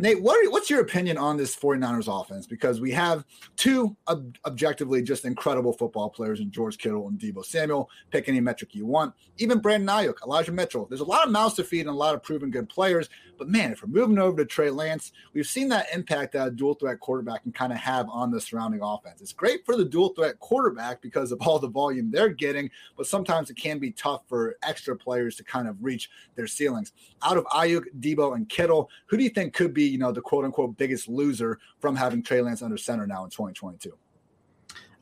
Nate, 0.00 0.22
what 0.22 0.46
are, 0.46 0.50
what's 0.50 0.70
your 0.70 0.80
opinion 0.80 1.18
on 1.18 1.36
this 1.36 1.56
49ers 1.56 2.08
offense? 2.08 2.46
Because 2.46 2.80
we 2.80 2.92
have 2.92 3.24
two 3.56 3.96
ob- 4.06 4.36
objectively 4.46 5.02
just 5.02 5.24
incredible 5.24 5.72
football 5.72 6.08
players 6.08 6.38
in 6.38 6.52
George 6.52 6.78
Kittle 6.78 7.08
and 7.08 7.18
Deebo 7.18 7.44
Samuel. 7.44 7.90
Pick 8.12 8.28
any 8.28 8.40
metric 8.40 8.76
you 8.76 8.86
want. 8.86 9.12
Even 9.38 9.58
Brandon 9.58 9.88
Aiyuk, 9.88 10.22
Elijah 10.24 10.52
Mitchell. 10.52 10.86
There's 10.86 11.00
a 11.00 11.04
lot 11.04 11.26
of 11.26 11.32
mouths 11.32 11.56
to 11.56 11.64
feed 11.64 11.80
and 11.80 11.90
a 11.90 11.92
lot 11.92 12.14
of 12.14 12.22
proven 12.22 12.50
good 12.50 12.68
players. 12.68 13.08
But 13.38 13.48
man, 13.48 13.72
if 13.72 13.82
we're 13.82 13.88
moving 13.88 14.18
over 14.18 14.36
to 14.36 14.44
Trey 14.44 14.70
Lance, 14.70 15.12
we've 15.32 15.46
seen 15.46 15.68
that 15.70 15.86
impact 15.92 16.32
that 16.32 16.48
a 16.48 16.50
dual 16.50 16.74
threat 16.74 17.00
quarterback 17.00 17.42
can 17.42 17.52
kind 17.52 17.72
of 17.72 17.78
have 17.78 18.08
on 18.08 18.30
the 18.30 18.40
surrounding 18.40 18.80
offense. 18.82 19.20
It's 19.20 19.32
great 19.32 19.64
for 19.66 19.76
the 19.76 19.84
dual 19.84 20.10
threat 20.10 20.38
quarterback 20.38 21.02
because 21.02 21.32
of 21.32 21.40
all 21.42 21.58
the 21.58 21.68
volume 21.68 22.10
they're 22.10 22.28
getting, 22.28 22.70
but 22.96 23.06
sometimes 23.06 23.50
it 23.50 23.54
can 23.54 23.78
be 23.78 23.90
tough 23.90 24.22
for 24.28 24.56
extra 24.62 24.96
players 24.96 25.36
to 25.36 25.44
kind 25.44 25.68
of 25.68 25.76
reach 25.82 26.10
their 26.36 26.46
ceilings. 26.46 26.92
Out 27.22 27.36
of 27.36 27.44
Aiyuk, 27.46 27.84
Deebo, 28.00 28.36
and 28.36 28.48
Kittle, 28.48 28.90
who 29.06 29.16
do 29.16 29.24
you 29.24 29.30
think 29.30 29.54
could 29.54 29.74
be, 29.74 29.87
you 29.88 29.98
know, 29.98 30.12
the 30.12 30.20
quote 30.20 30.44
unquote 30.44 30.76
biggest 30.76 31.08
loser 31.08 31.58
from 31.80 31.96
having 31.96 32.22
Trey 32.22 32.40
Lance 32.40 32.62
under 32.62 32.76
center 32.76 33.06
now 33.06 33.24
in 33.24 33.30
2022? 33.30 33.96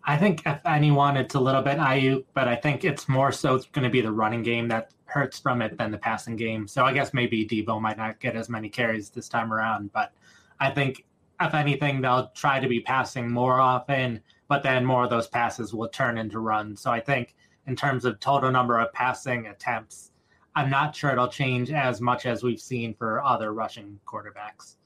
I 0.08 0.16
think 0.16 0.42
if 0.46 0.60
anyone, 0.64 1.16
it's 1.16 1.34
a 1.34 1.40
little 1.40 1.62
bit 1.62 1.78
Aiyuk, 1.78 2.24
but 2.32 2.46
I 2.46 2.54
think 2.54 2.84
it's 2.84 3.08
more 3.08 3.32
so 3.32 3.56
it's 3.56 3.66
going 3.66 3.82
to 3.82 3.90
be 3.90 4.00
the 4.00 4.12
running 4.12 4.42
game 4.42 4.68
that 4.68 4.92
hurts 5.06 5.40
from 5.40 5.62
it 5.62 5.76
than 5.78 5.90
the 5.90 5.98
passing 5.98 6.36
game. 6.36 6.68
So 6.68 6.84
I 6.84 6.92
guess 6.92 7.12
maybe 7.12 7.44
Deebo 7.44 7.80
might 7.80 7.96
not 7.96 8.20
get 8.20 8.36
as 8.36 8.48
many 8.48 8.68
carries 8.68 9.10
this 9.10 9.28
time 9.28 9.52
around, 9.52 9.92
but 9.92 10.12
I 10.60 10.70
think 10.70 11.04
if 11.40 11.54
anything, 11.54 12.00
they'll 12.00 12.28
try 12.34 12.60
to 12.60 12.68
be 12.68 12.80
passing 12.80 13.30
more 13.30 13.60
often, 13.60 14.22
but 14.48 14.62
then 14.62 14.84
more 14.84 15.04
of 15.04 15.10
those 15.10 15.26
passes 15.26 15.74
will 15.74 15.88
turn 15.88 16.18
into 16.18 16.38
runs. 16.38 16.80
So 16.80 16.90
I 16.90 17.00
think 17.00 17.34
in 17.66 17.74
terms 17.74 18.04
of 18.04 18.20
total 18.20 18.50
number 18.50 18.78
of 18.78 18.92
passing 18.92 19.48
attempts, 19.48 20.12
I'm 20.56 20.70
not 20.70 20.96
sure 20.96 21.10
it'll 21.10 21.28
change 21.28 21.70
as 21.70 22.00
much 22.00 22.26
as 22.26 22.42
we've 22.42 22.60
seen 22.60 22.94
for 22.94 23.22
other 23.22 23.52
rushing 23.52 24.00
quarterbacks. 24.06 24.76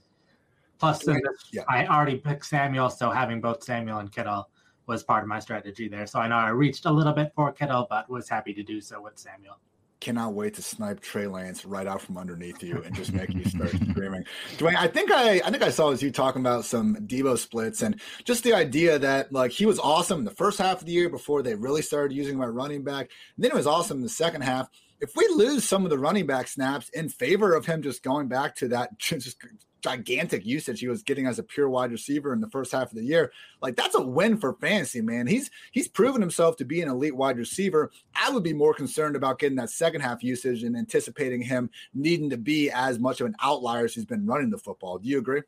Plus, 0.78 1.04
this, 1.04 1.18
yeah. 1.52 1.62
I 1.68 1.86
already 1.86 2.16
picked 2.16 2.44
Samuel, 2.44 2.90
so 2.90 3.10
having 3.10 3.40
both 3.40 3.62
Samuel 3.62 3.98
and 3.98 4.10
Kittle 4.10 4.48
was 4.86 5.04
part 5.04 5.22
of 5.22 5.28
my 5.28 5.38
strategy 5.38 5.88
there. 5.88 6.06
So 6.06 6.18
I 6.18 6.26
know 6.26 6.36
I 6.36 6.48
reached 6.50 6.86
a 6.86 6.90
little 6.90 7.12
bit 7.12 7.32
for 7.34 7.52
Kittle, 7.52 7.86
but 7.88 8.10
was 8.10 8.28
happy 8.28 8.52
to 8.54 8.62
do 8.62 8.80
so 8.80 9.00
with 9.00 9.18
Samuel 9.18 9.58
cannot 10.00 10.32
wait 10.32 10.54
to 10.54 10.62
snipe 10.62 11.00
Trey 11.00 11.26
Lance 11.26 11.64
right 11.64 11.86
out 11.86 12.00
from 12.00 12.16
underneath 12.16 12.62
you 12.62 12.82
and 12.82 12.94
just 12.94 13.12
make 13.12 13.32
you 13.34 13.44
start 13.44 13.70
screaming. 13.90 14.24
Dwain, 14.56 14.76
I 14.76 14.88
think 14.88 15.10
I 15.12 15.42
I 15.44 15.50
think 15.50 15.62
I 15.62 15.70
saw 15.70 15.90
as 15.90 16.02
you 16.02 16.10
talking 16.10 16.40
about 16.40 16.64
some 16.64 16.96
Deebo 16.96 17.38
splits 17.38 17.82
and 17.82 18.00
just 18.24 18.42
the 18.42 18.54
idea 18.54 18.98
that 18.98 19.32
like 19.32 19.50
he 19.50 19.66
was 19.66 19.78
awesome 19.78 20.20
in 20.20 20.24
the 20.24 20.30
first 20.30 20.58
half 20.58 20.80
of 20.80 20.86
the 20.86 20.92
year 20.92 21.08
before 21.08 21.42
they 21.42 21.54
really 21.54 21.82
started 21.82 22.14
using 22.14 22.38
my 22.38 22.46
running 22.46 22.82
back. 22.82 23.10
And 23.36 23.44
then 23.44 23.50
it 23.50 23.56
was 23.56 23.66
awesome 23.66 23.98
in 23.98 24.02
the 24.02 24.08
second 24.08 24.40
half. 24.42 24.68
If 25.00 25.16
we 25.16 25.26
lose 25.34 25.64
some 25.64 25.84
of 25.84 25.90
the 25.90 25.98
running 25.98 26.26
back 26.26 26.48
snaps 26.48 26.88
in 26.90 27.08
favor 27.08 27.54
of 27.54 27.66
him 27.66 27.82
just 27.82 28.02
going 28.02 28.28
back 28.28 28.56
to 28.56 28.68
that 28.68 28.98
just 28.98 29.36
gigantic 29.82 30.44
usage 30.44 30.80
he 30.80 30.88
was 30.88 31.02
getting 31.02 31.26
as 31.26 31.38
a 31.38 31.42
pure 31.42 31.68
wide 31.68 31.90
receiver 31.90 32.32
in 32.32 32.40
the 32.40 32.50
first 32.50 32.72
half 32.72 32.90
of 32.90 32.96
the 32.96 33.04
year. 33.04 33.32
Like 33.60 33.76
that's 33.76 33.94
a 33.94 34.02
win 34.02 34.36
for 34.36 34.54
fantasy, 34.54 35.00
man. 35.00 35.26
He's 35.26 35.50
he's 35.72 35.88
proven 35.88 36.20
himself 36.20 36.56
to 36.56 36.64
be 36.64 36.82
an 36.82 36.88
elite 36.88 37.16
wide 37.16 37.38
receiver. 37.38 37.90
I 38.14 38.30
would 38.30 38.42
be 38.42 38.52
more 38.52 38.74
concerned 38.74 39.16
about 39.16 39.38
getting 39.38 39.56
that 39.56 39.70
second 39.70 40.02
half 40.02 40.22
usage 40.22 40.62
and 40.62 40.76
anticipating 40.76 41.42
him 41.42 41.70
needing 41.94 42.30
to 42.30 42.36
be 42.36 42.70
as 42.70 42.98
much 42.98 43.20
of 43.20 43.26
an 43.26 43.36
outlier 43.42 43.84
as 43.84 43.94
he's 43.94 44.04
been 44.04 44.26
running 44.26 44.50
the 44.50 44.58
football. 44.58 44.98
Do 44.98 45.08
you 45.08 45.18
agree? 45.18 45.42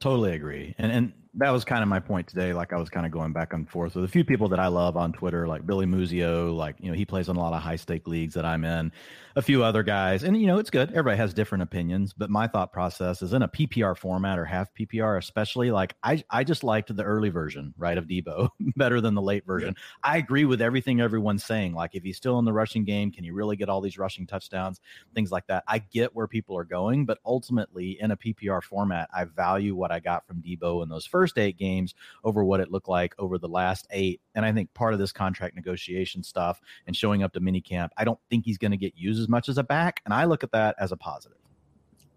Totally 0.00 0.32
agree. 0.32 0.74
And 0.78 0.92
and 0.92 1.12
that 1.34 1.50
was 1.50 1.64
kind 1.64 1.82
of 1.82 1.88
my 1.88 2.00
point 2.00 2.26
today. 2.26 2.52
Like 2.52 2.72
I 2.72 2.76
was 2.76 2.88
kind 2.88 3.06
of 3.06 3.12
going 3.12 3.32
back 3.32 3.52
and 3.52 3.68
forth 3.68 3.94
with 3.94 4.04
a 4.04 4.08
few 4.08 4.24
people 4.24 4.48
that 4.48 4.58
I 4.58 4.68
love 4.68 4.96
on 4.96 5.12
Twitter, 5.12 5.46
like 5.46 5.66
Billy 5.66 5.86
Muzio. 5.86 6.54
Like 6.54 6.76
you 6.80 6.90
know, 6.90 6.96
he 6.96 7.04
plays 7.04 7.28
in 7.28 7.36
a 7.36 7.40
lot 7.40 7.52
of 7.52 7.62
high 7.62 7.76
stake 7.76 8.06
leagues 8.06 8.34
that 8.34 8.44
I'm 8.44 8.64
in. 8.64 8.92
A 9.36 9.42
few 9.42 9.62
other 9.62 9.84
guys, 9.84 10.24
and 10.24 10.40
you 10.40 10.48
know, 10.48 10.58
it's 10.58 10.70
good. 10.70 10.90
Everybody 10.90 11.16
has 11.16 11.32
different 11.32 11.62
opinions, 11.62 12.12
but 12.12 12.28
my 12.28 12.48
thought 12.48 12.72
process 12.72 13.22
is 13.22 13.32
in 13.32 13.42
a 13.42 13.48
PPR 13.48 13.96
format 13.96 14.36
or 14.36 14.44
half 14.44 14.74
PPR, 14.74 15.16
especially. 15.16 15.70
Like 15.70 15.94
I, 16.02 16.24
I 16.28 16.42
just 16.42 16.64
liked 16.64 16.94
the 16.94 17.04
early 17.04 17.28
version, 17.28 17.72
right, 17.78 17.96
of 17.96 18.06
Deebo 18.06 18.48
better 18.76 19.00
than 19.00 19.14
the 19.14 19.22
late 19.22 19.46
version. 19.46 19.76
I 20.02 20.16
agree 20.16 20.44
with 20.44 20.60
everything 20.60 21.00
everyone's 21.00 21.44
saying. 21.44 21.74
Like 21.74 21.94
if 21.94 22.02
he's 22.02 22.16
still 22.16 22.40
in 22.40 22.46
the 22.46 22.52
rushing 22.52 22.84
game, 22.84 23.12
can 23.12 23.22
you 23.22 23.32
really 23.32 23.54
get 23.54 23.68
all 23.68 23.80
these 23.80 23.96
rushing 23.96 24.26
touchdowns, 24.26 24.80
things 25.14 25.30
like 25.30 25.46
that? 25.46 25.62
I 25.68 25.78
get 25.78 26.16
where 26.16 26.26
people 26.26 26.58
are 26.58 26.64
going, 26.64 27.06
but 27.06 27.18
ultimately 27.24 27.96
in 28.00 28.10
a 28.10 28.16
PPR 28.16 28.60
format, 28.60 29.08
I 29.14 29.24
value 29.24 29.76
what 29.76 29.92
I 29.92 30.00
got 30.00 30.26
from 30.26 30.42
Deebo 30.42 30.82
in 30.82 30.88
those 30.88 31.06
first 31.06 31.17
eight 31.36 31.58
games 31.58 31.94
over 32.24 32.44
what 32.44 32.60
it 32.60 32.70
looked 32.70 32.88
like 32.88 33.14
over 33.18 33.38
the 33.38 33.48
last 33.48 33.86
eight. 33.90 34.20
And 34.34 34.44
I 34.44 34.52
think 34.52 34.72
part 34.74 34.92
of 34.92 34.98
this 34.98 35.12
contract 35.12 35.54
negotiation 35.56 36.22
stuff 36.22 36.60
and 36.86 36.94
showing 36.94 37.22
up 37.22 37.32
to 37.32 37.40
minicamp, 37.40 37.88
I 37.96 38.04
don't 38.04 38.18
think 38.30 38.44
he's 38.44 38.58
going 38.58 38.70
to 38.70 38.76
get 38.76 38.96
used 38.96 39.20
as 39.20 39.28
much 39.28 39.48
as 39.48 39.58
a 39.58 39.64
back. 39.64 40.00
And 40.04 40.14
I 40.14 40.24
look 40.24 40.44
at 40.44 40.52
that 40.52 40.76
as 40.78 40.92
a 40.92 40.96
positive. 40.96 41.38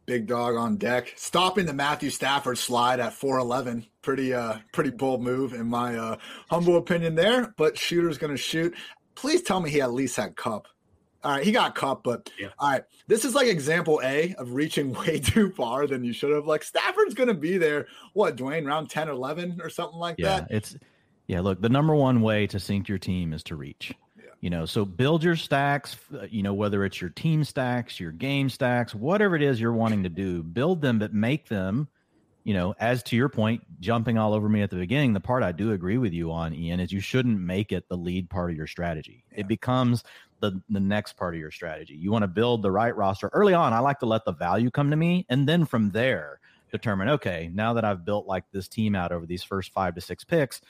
Big 0.05 0.27
dog 0.27 0.55
on 0.55 0.77
deck, 0.77 1.13
stopping 1.15 1.65
the 1.65 1.73
Matthew 1.73 2.09
Stafford 2.09 2.57
slide 2.57 2.99
at 2.99 3.13
411. 3.13 3.85
Pretty, 4.01 4.33
uh, 4.33 4.57
pretty 4.73 4.89
bold 4.89 5.21
move 5.21 5.53
in 5.53 5.67
my 5.67 5.95
uh, 5.95 6.17
humble 6.49 6.77
opinion 6.77 7.15
there. 7.15 7.53
But 7.57 7.77
shooter's 7.77 8.17
going 8.17 8.33
to 8.33 8.37
shoot. 8.37 8.75
Please 9.15 9.43
tell 9.43 9.59
me 9.59 9.69
he 9.69 9.81
at 9.81 9.93
least 9.93 10.15
had 10.15 10.35
Kupp 10.35 10.67
all 11.23 11.33
right, 11.33 11.43
he 11.43 11.51
got 11.51 11.75
caught, 11.75 12.03
but 12.03 12.29
yeah. 12.39 12.49
all 12.57 12.71
right, 12.71 12.83
this 13.07 13.25
is 13.25 13.35
like 13.35 13.47
example 13.47 14.01
A 14.03 14.33
of 14.35 14.53
reaching 14.53 14.93
way 15.05 15.19
too 15.19 15.51
far 15.51 15.87
than 15.87 16.03
you 16.03 16.13
should 16.13 16.31
have. 16.31 16.47
Like 16.47 16.63
Stafford's 16.63 17.13
going 17.13 17.27
to 17.27 17.33
be 17.33 17.57
there, 17.57 17.87
what, 18.13 18.35
Dwain, 18.35 18.65
round 18.65 18.89
10 18.89 19.09
or 19.09 19.13
11 19.13 19.59
or 19.61 19.69
something 19.69 19.99
like 19.99 20.15
yeah, 20.17 20.41
that? 20.41 20.47
It's, 20.49 20.77
yeah, 21.27 21.41
look, 21.41 21.61
the 21.61 21.69
number 21.69 21.95
one 21.95 22.21
way 22.21 22.47
to 22.47 22.59
sink 22.59 22.89
your 22.89 22.97
team 22.97 23.33
is 23.33 23.43
to 23.43 23.55
reach. 23.55 23.93
Yeah. 24.17 24.23
You 24.41 24.49
know, 24.49 24.65
so 24.65 24.83
build 24.83 25.23
your 25.23 25.35
stacks, 25.35 25.95
uh, 26.13 26.25
you 26.29 26.43
know, 26.43 26.53
whether 26.53 26.83
it's 26.83 26.99
your 26.99 27.11
team 27.11 27.43
stacks, 27.43 27.99
your 27.99 28.11
game 28.11 28.49
stacks, 28.49 28.95
whatever 28.95 29.35
it 29.35 29.43
is 29.43 29.61
you're 29.61 29.73
wanting 29.73 30.03
to 30.03 30.09
do, 30.09 30.41
build 30.41 30.81
them, 30.81 30.97
but 30.97 31.13
make 31.13 31.47
them, 31.47 31.87
you 32.43 32.55
know, 32.55 32.73
as 32.79 33.03
to 33.03 33.15
your 33.15 33.29
point, 33.29 33.61
jumping 33.79 34.17
all 34.17 34.33
over 34.33 34.49
me 34.49 34.63
at 34.63 34.71
the 34.71 34.75
beginning, 34.75 35.13
the 35.13 35.19
part 35.19 35.43
I 35.43 35.51
do 35.51 35.73
agree 35.73 35.99
with 35.99 36.13
you 36.13 36.31
on, 36.31 36.55
Ian, 36.55 36.79
is 36.79 36.91
you 36.91 36.99
shouldn't 36.99 37.39
make 37.39 37.71
it 37.71 37.87
the 37.87 37.97
lead 37.97 38.29
part 38.29 38.49
of 38.49 38.57
your 38.57 38.67
strategy. 38.67 39.23
Yeah. 39.31 39.41
It 39.41 39.47
becomes 39.47 40.03
the 40.41 40.61
the 40.69 40.79
next 40.79 41.13
part 41.13 41.33
of 41.33 41.39
your 41.39 41.51
strategy. 41.51 41.95
You 41.95 42.11
want 42.11 42.23
to 42.23 42.27
build 42.27 42.61
the 42.61 42.71
right 42.71 42.95
roster 42.95 43.29
early 43.33 43.53
on. 43.53 43.73
I 43.73 43.79
like 43.79 43.99
to 43.99 44.05
let 44.05 44.25
the 44.25 44.33
value 44.33 44.71
come 44.71 44.89
to 44.89 44.95
me, 44.95 45.25
and 45.29 45.47
then 45.47 45.65
from 45.65 45.91
there 45.91 46.39
determine. 46.71 47.09
Okay, 47.09 47.49
now 47.53 47.73
that 47.73 47.85
I've 47.85 48.05
built 48.05 48.27
like 48.27 48.45
this 48.51 48.67
team 48.67 48.95
out 48.95 49.11
over 49.11 49.25
these 49.25 49.43
first 49.43 49.71
five 49.71 49.95
to 49.95 50.01
six 50.01 50.23
picks, 50.23 50.61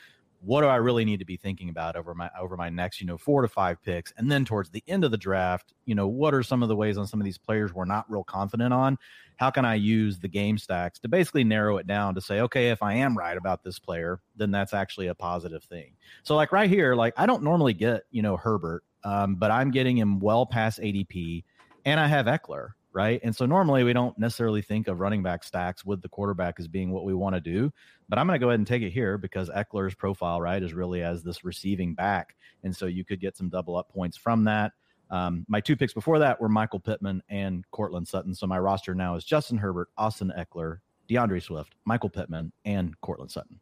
what 0.41 0.61
do 0.61 0.67
I 0.67 0.77
really 0.77 1.05
need 1.05 1.19
to 1.19 1.25
be 1.25 1.37
thinking 1.37 1.69
about 1.69 1.95
over 1.95 2.15
my 2.15 2.29
over 2.39 2.57
my 2.57 2.69
next 2.69 2.99
you 2.99 3.07
know 3.07 3.17
four 3.17 3.41
to 3.41 3.47
five 3.47 3.81
picks, 3.83 4.11
and 4.17 4.31
then 4.31 4.43
towards 4.43 4.69
the 4.69 4.83
end 4.87 5.03
of 5.03 5.11
the 5.11 5.17
draft, 5.17 5.73
you 5.85 5.95
know 5.95 6.07
what 6.07 6.33
are 6.33 6.43
some 6.43 6.63
of 6.63 6.69
the 6.69 6.75
ways 6.75 6.97
on 6.97 7.07
some 7.07 7.21
of 7.21 7.25
these 7.25 7.37
players 7.37 7.73
we're 7.73 7.85
not 7.85 8.09
real 8.09 8.23
confident 8.23 8.73
on? 8.73 8.97
How 9.37 9.49
can 9.49 9.65
I 9.65 9.75
use 9.75 10.19
the 10.19 10.27
game 10.27 10.57
stacks 10.57 10.99
to 10.99 11.07
basically 11.07 11.43
narrow 11.43 11.77
it 11.77 11.87
down 11.87 12.13
to 12.15 12.21
say, 12.21 12.41
okay, 12.41 12.69
if 12.69 12.83
I 12.83 12.93
am 12.93 13.17
right 13.17 13.37
about 13.37 13.63
this 13.63 13.79
player, 13.79 14.19
then 14.35 14.51
that's 14.51 14.73
actually 14.73 15.07
a 15.07 15.15
positive 15.15 15.63
thing. 15.63 15.93
So 16.23 16.35
like 16.35 16.51
right 16.51 16.69
here, 16.69 16.95
like 16.95 17.13
I 17.17 17.25
don't 17.25 17.43
normally 17.43 17.73
get 17.73 18.03
you 18.11 18.21
know 18.21 18.37
Herbert 18.37 18.83
um, 19.03 19.35
but 19.35 19.51
I'm 19.51 19.71
getting 19.71 19.97
him 19.97 20.19
well 20.19 20.45
past 20.45 20.79
ADP, 20.79 21.43
and 21.85 21.99
I 21.99 22.07
have 22.07 22.25
Ekeler, 22.25 22.69
right? 22.93 23.19
And 23.23 23.35
so 23.35 23.45
normally 23.45 23.83
we 23.83 23.93
don't 23.93 24.17
necessarily 24.17 24.61
think 24.61 24.87
of 24.87 24.99
running 24.99 25.23
back 25.23 25.43
stacks 25.43 25.85
with 25.85 26.01
the 26.01 26.09
quarterback 26.09 26.59
as 26.59 26.67
being 26.67 26.91
what 26.91 27.05
we 27.05 27.13
want 27.13 27.35
to 27.35 27.41
do, 27.41 27.71
but 28.09 28.19
I'm 28.19 28.27
going 28.27 28.39
to 28.39 28.43
go 28.43 28.49
ahead 28.49 28.59
and 28.59 28.67
take 28.67 28.83
it 28.83 28.91
here 28.91 29.17
because 29.17 29.49
Ekeler's 29.49 29.95
profile, 29.95 30.41
right, 30.41 30.61
is 30.61 30.73
really 30.73 31.01
as 31.01 31.23
this 31.23 31.43
receiving 31.43 31.93
back, 31.93 32.35
and 32.63 32.75
so 32.75 32.85
you 32.85 33.05
could 33.05 33.19
get 33.19 33.37
some 33.37 33.49
double 33.49 33.75
up 33.75 33.89
points 33.89 34.17
from 34.17 34.43
that. 34.45 34.73
Um, 35.11 35.45
my 35.49 35.59
two 35.59 35.75
picks 35.75 35.93
before 35.93 36.19
that 36.19 36.39
were 36.39 36.47
Michael 36.49 36.79
Pittman 36.79 37.21
and 37.29 37.69
Courtland 37.71 38.07
Sutton. 38.07 38.33
So 38.33 38.47
my 38.47 38.57
roster 38.57 38.95
now 38.95 39.15
is 39.15 39.25
Justin 39.25 39.57
Herbert, 39.57 39.89
Austin 39.97 40.31
Ekeler, 40.37 40.79
DeAndre 41.09 41.43
Swift, 41.43 41.75
Michael 41.83 42.09
Pittman, 42.09 42.53
and 42.63 42.99
Courtland 43.01 43.29
Sutton. 43.29 43.59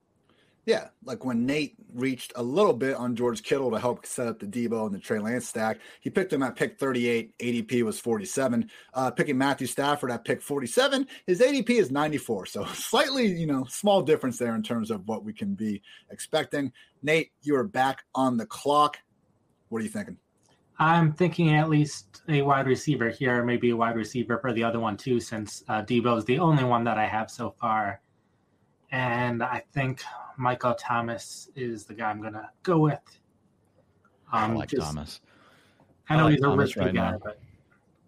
Yeah, 0.69 0.89
like 1.03 1.25
when 1.25 1.47
Nate 1.47 1.73
reached 1.95 2.31
a 2.35 2.43
little 2.43 2.73
bit 2.73 2.95
on 2.95 3.15
George 3.15 3.41
Kittle 3.41 3.71
to 3.71 3.79
help 3.79 4.05
set 4.05 4.27
up 4.27 4.38
the 4.38 4.45
Deebo 4.45 4.85
and 4.85 4.93
the 4.93 4.99
Trey 4.99 5.17
Lance 5.17 5.47
stack, 5.47 5.79
he 5.99 6.11
picked 6.11 6.31
him 6.31 6.43
at 6.43 6.55
pick 6.55 6.77
38. 6.77 7.35
ADP 7.39 7.81
was 7.81 7.99
47. 7.99 8.69
Uh, 8.93 9.09
picking 9.09 9.35
Matthew 9.35 9.65
Stafford 9.65 10.11
at 10.11 10.23
pick 10.23 10.43
47, 10.43 11.07
his 11.25 11.41
ADP 11.41 11.71
is 11.71 11.89
94. 11.89 12.45
So 12.45 12.65
slightly, 12.73 13.25
you 13.25 13.47
know, 13.47 13.65
small 13.67 14.03
difference 14.03 14.38
there 14.38 14.53
in 14.53 14.61
terms 14.61 14.91
of 14.91 15.07
what 15.07 15.23
we 15.23 15.33
can 15.33 15.55
be 15.55 15.81
expecting. 16.11 16.71
Nate, 17.01 17.31
you 17.41 17.55
are 17.55 17.63
back 17.63 18.03
on 18.13 18.38
the 18.38 18.45
clock. 18.45 18.99
What 19.69 19.81
are 19.81 19.83
you 19.83 19.89
thinking? 19.89 20.17
I'm 20.77 21.13
thinking 21.13 21.55
at 21.55 21.67
least 21.67 22.21
a 22.29 22.43
wide 22.43 22.67
receiver 22.67 23.09
here, 23.09 23.43
maybe 23.43 23.71
a 23.71 23.75
wide 23.75 23.95
receiver 23.95 24.38
for 24.38 24.53
the 24.53 24.65
other 24.65 24.79
one 24.79 24.97
too, 24.97 25.19
since 25.19 25.63
uh, 25.67 25.81
Deebo 25.81 26.19
is 26.19 26.25
the 26.25 26.38
only 26.38 26.63
one 26.63 26.83
that 26.83 26.99
I 26.99 27.07
have 27.07 27.31
so 27.31 27.55
far. 27.59 28.01
And 28.91 29.41
I 29.41 29.63
think 29.73 30.03
Michael 30.39 30.74
Thomas 30.74 31.50
is 31.55 31.84
the 31.84 31.93
guy 31.93 32.10
I'm 32.10 32.22
going 32.22 32.34
to 32.34 32.50
go 32.63 32.79
with. 32.79 33.00
Um, 34.31 34.51
I 34.51 34.53
like 34.53 34.69
just, 34.69 34.81
Thomas. 34.81 35.19
I 36.10 36.15
know 36.15 36.22
I 36.22 36.24
like 36.24 36.36
he's 36.36 36.43
a 36.43 36.50
risky 36.50 36.79
right 36.79 36.93
guy, 36.93 37.12
now. 37.12 37.19
but. 37.22 37.39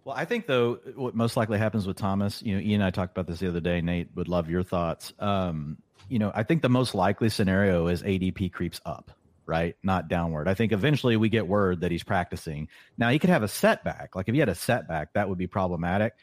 Well, 0.06 0.16
I 0.16 0.26
think 0.26 0.48
though 0.48 0.80
what 0.96 1.14
most 1.14 1.38
likely 1.38 1.60
happens 1.60 1.86
with 1.86 1.98
Thomas, 1.98 2.42
you 2.42 2.56
know, 2.56 2.62
Ian 2.62 2.82
and 2.82 2.84
I 2.86 2.90
talked 2.90 3.16
about 3.16 3.28
this 3.28 3.40
the 3.40 3.50
other 3.50 3.60
day. 3.60 3.82
Nate 3.82 4.10
would 4.16 4.28
love 4.28 4.50
your 4.50 4.64
thoughts. 4.64 5.14
Um, 5.20 5.78
you 6.10 6.18
know, 6.18 6.32
I 6.34 6.44
think 6.44 6.64
the 6.64 6.70
most 6.70 6.96
likely 6.96 7.30
scenario 7.30 7.88
is 7.88 8.02
ADP 8.02 8.52
creeps 8.52 8.82
up, 8.86 9.12
right? 9.46 9.76
Not 9.84 10.08
downward. 10.08 10.48
I 10.48 10.56
think 10.56 10.72
eventually 10.72 11.18
we 11.18 11.30
get 11.30 11.46
word 11.46 11.82
that 11.82 11.92
he's 11.92 12.04
practicing. 12.04 12.68
Now 12.98 13.10
he 13.10 13.20
could 13.20 13.30
have 13.30 13.44
a 13.44 13.48
setback. 13.48 14.16
Like 14.16 14.28
if 14.28 14.34
he 14.34 14.40
had 14.40 14.50
a 14.50 14.56
setback, 14.56 15.14
that 15.14 15.30
would 15.30 15.38
be 15.38 15.48
problematic. 15.48 16.14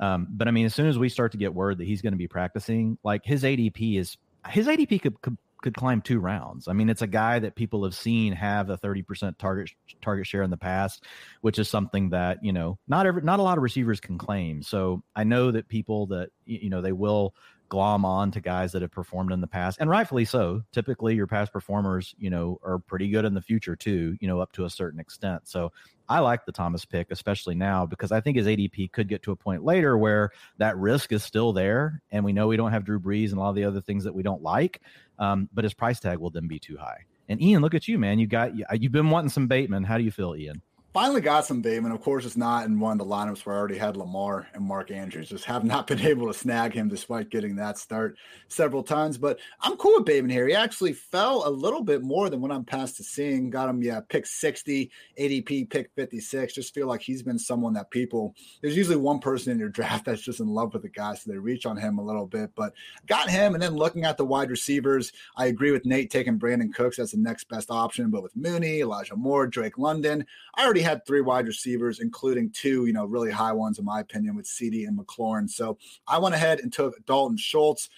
Um, 0.00 0.26
but 0.30 0.48
I 0.48 0.50
mean, 0.50 0.66
as 0.66 0.74
soon 0.74 0.88
as 0.88 0.98
we 0.98 1.08
start 1.08 1.32
to 1.32 1.38
get 1.38 1.54
word 1.54 1.78
that 1.78 1.86
he's 1.86 2.02
going 2.02 2.14
to 2.14 2.18
be 2.18 2.28
practicing, 2.28 2.98
like 3.04 3.24
his 3.24 3.44
ADP 3.44 3.98
is 3.98 4.16
his 4.48 4.66
ADP 4.66 5.02
could, 5.02 5.20
could 5.20 5.36
could 5.62 5.74
climb 5.74 6.00
two 6.00 6.20
rounds. 6.20 6.68
I 6.68 6.72
mean, 6.72 6.88
it's 6.88 7.02
a 7.02 7.06
guy 7.06 7.38
that 7.38 7.54
people 7.54 7.84
have 7.84 7.94
seen 7.94 8.32
have 8.32 8.70
a 8.70 8.78
30% 8.78 9.38
target 9.38 9.70
target 10.00 10.26
share 10.26 10.42
in 10.42 10.50
the 10.50 10.56
past, 10.56 11.04
which 11.40 11.58
is 11.58 11.68
something 11.68 12.10
that, 12.10 12.42
you 12.42 12.52
know, 12.52 12.78
not 12.88 13.06
every 13.06 13.22
not 13.22 13.40
a 13.40 13.42
lot 13.42 13.58
of 13.58 13.62
receivers 13.62 14.00
can 14.00 14.18
claim. 14.18 14.62
So 14.62 15.02
I 15.14 15.24
know 15.24 15.50
that 15.50 15.68
people 15.68 16.06
that 16.06 16.30
you 16.44 16.70
know, 16.70 16.80
they 16.80 16.92
will 16.92 17.34
glom 17.70 18.04
on 18.04 18.32
to 18.32 18.40
guys 18.40 18.72
that 18.72 18.82
have 18.82 18.90
performed 18.90 19.30
in 19.30 19.40
the 19.40 19.46
past 19.46 19.78
and 19.80 19.88
rightfully 19.88 20.24
so 20.24 20.60
typically 20.72 21.14
your 21.14 21.28
past 21.28 21.52
performers 21.52 22.16
you 22.18 22.28
know 22.28 22.58
are 22.64 22.80
pretty 22.80 23.08
good 23.08 23.24
in 23.24 23.32
the 23.32 23.40
future 23.40 23.76
too 23.76 24.16
you 24.20 24.26
know 24.26 24.40
up 24.40 24.50
to 24.50 24.64
a 24.64 24.70
certain 24.70 24.98
extent 24.98 25.46
so 25.46 25.70
i 26.10 26.18
like 26.18 26.44
the 26.44 26.52
thomas 26.52 26.84
pick 26.84 27.10
especially 27.10 27.54
now 27.54 27.86
because 27.86 28.12
i 28.12 28.20
think 28.20 28.36
his 28.36 28.46
adp 28.46 28.92
could 28.92 29.08
get 29.08 29.22
to 29.22 29.32
a 29.32 29.36
point 29.36 29.64
later 29.64 29.96
where 29.96 30.30
that 30.58 30.76
risk 30.76 31.12
is 31.12 31.24
still 31.24 31.52
there 31.54 32.02
and 32.10 32.22
we 32.22 32.32
know 32.32 32.46
we 32.46 32.56
don't 32.58 32.72
have 32.72 32.84
drew 32.84 33.00
brees 33.00 33.30
and 33.30 33.38
a 33.38 33.40
lot 33.40 33.48
of 33.48 33.54
the 33.54 33.64
other 33.64 33.80
things 33.80 34.04
that 34.04 34.14
we 34.14 34.22
don't 34.22 34.42
like 34.42 34.82
um, 35.20 35.48
but 35.52 35.64
his 35.64 35.74
price 35.74 36.00
tag 36.00 36.18
will 36.18 36.30
then 36.30 36.48
be 36.48 36.58
too 36.58 36.76
high. 36.76 37.04
And 37.28 37.40
ian 37.40 37.62
look 37.62 37.74
at 37.74 37.86
you 37.86 37.98
man. 37.98 38.18
You 38.18 38.26
got 38.26 38.52
you've 38.80 38.90
been 38.90 39.10
wanting 39.10 39.30
some 39.30 39.46
bateman. 39.46 39.84
How 39.84 39.98
do 39.98 40.02
you 40.02 40.10
feel 40.10 40.34
ian 40.34 40.62
finally 40.92 41.20
got 41.20 41.46
some 41.46 41.62
Bateman. 41.62 41.92
Of 41.92 42.00
course, 42.00 42.24
it's 42.24 42.36
not 42.36 42.66
in 42.66 42.80
one 42.80 42.92
of 42.92 42.98
the 42.98 43.12
lineups 43.12 43.46
where 43.46 43.54
I 43.54 43.58
already 43.58 43.78
had 43.78 43.96
Lamar 43.96 44.48
and 44.54 44.64
Mark 44.64 44.90
Andrews. 44.90 45.28
Just 45.28 45.44
have 45.44 45.64
not 45.64 45.86
been 45.86 46.00
able 46.00 46.26
to 46.26 46.34
snag 46.34 46.72
him 46.72 46.88
despite 46.88 47.30
getting 47.30 47.56
that 47.56 47.78
start 47.78 48.16
several 48.48 48.82
times. 48.82 49.16
But 49.16 49.38
I'm 49.60 49.76
cool 49.76 49.96
with 49.96 50.06
Bateman 50.06 50.30
here. 50.30 50.48
He 50.48 50.54
actually 50.54 50.92
fell 50.92 51.46
a 51.46 51.50
little 51.50 51.82
bit 51.82 52.02
more 52.02 52.28
than 52.28 52.40
what 52.40 52.50
I'm 52.50 52.64
past 52.64 52.96
to 52.96 53.04
seeing. 53.04 53.50
Got 53.50 53.68
him, 53.68 53.82
yeah, 53.82 54.00
pick 54.08 54.26
60, 54.26 54.90
ADP 55.18 55.70
pick 55.70 55.90
56. 55.94 56.54
Just 56.54 56.74
feel 56.74 56.86
like 56.86 57.02
he's 57.02 57.22
been 57.22 57.38
someone 57.38 57.74
that 57.74 57.90
people, 57.90 58.34
there's 58.60 58.76
usually 58.76 58.96
one 58.96 59.20
person 59.20 59.52
in 59.52 59.58
your 59.58 59.68
draft 59.80 60.06
that's 60.06 60.22
just 60.22 60.40
in 60.40 60.48
love 60.48 60.72
with 60.72 60.82
the 60.82 60.88
guy. 60.88 61.14
So 61.14 61.30
they 61.30 61.38
reach 61.38 61.66
on 61.66 61.76
him 61.76 61.98
a 61.98 62.04
little 62.04 62.26
bit. 62.26 62.50
But 62.56 62.72
got 63.06 63.30
him. 63.30 63.54
And 63.54 63.62
then 63.62 63.74
looking 63.74 64.04
at 64.04 64.16
the 64.16 64.24
wide 64.24 64.50
receivers, 64.50 65.12
I 65.36 65.46
agree 65.46 65.70
with 65.70 65.86
Nate 65.86 66.10
taking 66.10 66.38
Brandin 66.38 66.74
Cooks 66.74 66.98
as 66.98 67.12
the 67.12 67.18
next 67.18 67.48
best 67.48 67.70
option. 67.70 68.10
But 68.10 68.22
with 68.22 68.36
Mooney, 68.36 68.80
Elijah 68.80 69.16
Moore, 69.16 69.46
Drake 69.46 69.78
London, 69.78 70.26
I 70.54 70.64
already 70.64 70.79
had 70.82 71.04
three 71.06 71.20
wide 71.20 71.46
receivers, 71.46 72.00
including 72.00 72.50
two, 72.50 72.86
you 72.86 72.92
know, 72.92 73.04
really 73.04 73.30
high 73.30 73.52
ones 73.52 73.78
in 73.78 73.84
my 73.84 74.00
opinion 74.00 74.36
with 74.36 74.46
CeeDee 74.46 74.86
and 74.86 74.98
McLaurin. 74.98 75.48
So 75.48 75.78
I 76.06 76.18
went 76.18 76.34
ahead 76.34 76.60
and 76.60 76.72
took 76.72 77.04
Dalton 77.06 77.36
Schultz 77.36 77.88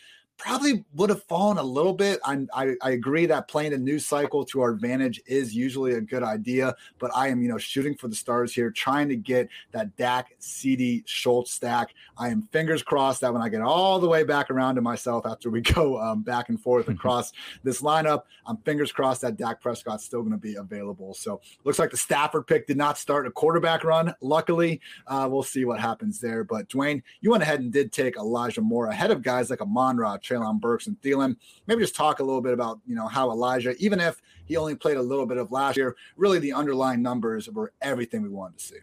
probably 0.42 0.84
would 0.94 1.10
have 1.10 1.22
fallen 1.24 1.58
a 1.58 1.62
little 1.62 1.92
bit. 1.92 2.20
I, 2.24 2.46
I, 2.54 2.74
I 2.82 2.90
agree 2.90 3.26
that 3.26 3.48
playing 3.48 3.72
a 3.72 3.78
news 3.78 4.06
cycle 4.06 4.44
to 4.46 4.60
our 4.60 4.70
advantage 4.70 5.20
is 5.26 5.54
usually 5.54 5.94
a 5.94 6.00
good 6.00 6.22
idea, 6.22 6.74
but 6.98 7.10
I 7.14 7.28
am, 7.28 7.42
you 7.42 7.48
know, 7.48 7.58
shooting 7.58 7.94
for 7.94 8.08
the 8.08 8.14
stars 8.14 8.52
here, 8.52 8.70
trying 8.70 9.08
to 9.08 9.16
get 9.16 9.48
that 9.72 9.96
Dak 9.96 10.34
CeeDee 10.40 11.02
Schultz 11.06 11.52
stack. 11.52 11.94
I 12.18 12.28
am 12.28 12.42
fingers 12.52 12.82
crossed 12.82 13.20
that 13.20 13.32
when 13.32 13.42
I 13.42 13.48
get 13.48 13.62
all 13.62 13.98
the 13.98 14.08
way 14.08 14.24
back 14.24 14.50
around 14.50 14.74
to 14.74 14.82
myself 14.82 15.26
after 15.26 15.50
we 15.50 15.60
go 15.74 16.00
um, 16.00 16.22
back 16.22 16.48
and 16.48 16.60
forth 16.60 16.88
across 16.88 17.32
this 17.62 17.80
lineup, 17.80 18.24
I'm 18.46 18.56
fingers 18.58 18.92
crossed 18.92 19.22
that 19.22 19.36
Dak 19.36 19.60
Prescott's 19.60 20.04
still 20.04 20.20
going 20.20 20.32
to 20.32 20.38
be 20.38 20.56
available. 20.56 21.14
So 21.14 21.40
looks 21.64 21.78
like 21.78 21.90
the 21.90 21.96
Stafford 21.96 22.46
pick 22.46 22.66
did 22.66 22.76
not 22.76 22.98
start 22.98 23.26
a 23.26 23.30
quarterback 23.30 23.84
run. 23.84 24.14
Luckily, 24.20 24.80
uh, 25.06 25.28
we'll 25.30 25.42
see 25.42 25.64
what 25.64 25.80
happens 25.80 26.20
there. 26.20 26.44
But 26.44 26.68
Dwain, 26.68 27.02
you 27.20 27.30
went 27.30 27.42
ahead 27.42 27.60
and 27.60 27.72
did 27.72 27.92
take 27.92 28.16
Elijah 28.16 28.60
Moore 28.60 28.88
ahead 28.88 29.10
of 29.10 29.22
guys 29.22 29.50
like 29.50 29.60
Amon 29.60 29.96
Ra, 29.96 30.18
Treylon 30.32 30.60
Burks 30.60 30.86
and 30.86 31.00
Thielen. 31.00 31.36
Maybe 31.66 31.82
just 31.82 31.94
talk 31.94 32.20
a 32.20 32.24
little 32.24 32.42
bit 32.42 32.52
about, 32.52 32.80
you 32.86 32.94
know, 32.94 33.08
how 33.08 33.30
Elijah, 33.30 33.74
even 33.78 34.00
if 34.00 34.20
he 34.44 34.56
only 34.56 34.74
played 34.74 34.96
a 34.96 35.02
little 35.02 35.26
bit 35.26 35.38
of 35.38 35.52
last 35.52 35.76
year, 35.76 35.96
really 36.16 36.38
the 36.38 36.52
underlying 36.52 37.02
numbers 37.02 37.48
were 37.48 37.72
everything 37.80 38.22
we 38.22 38.28
wanted 38.28 38.58
to 38.58 38.64
see. 38.64 38.78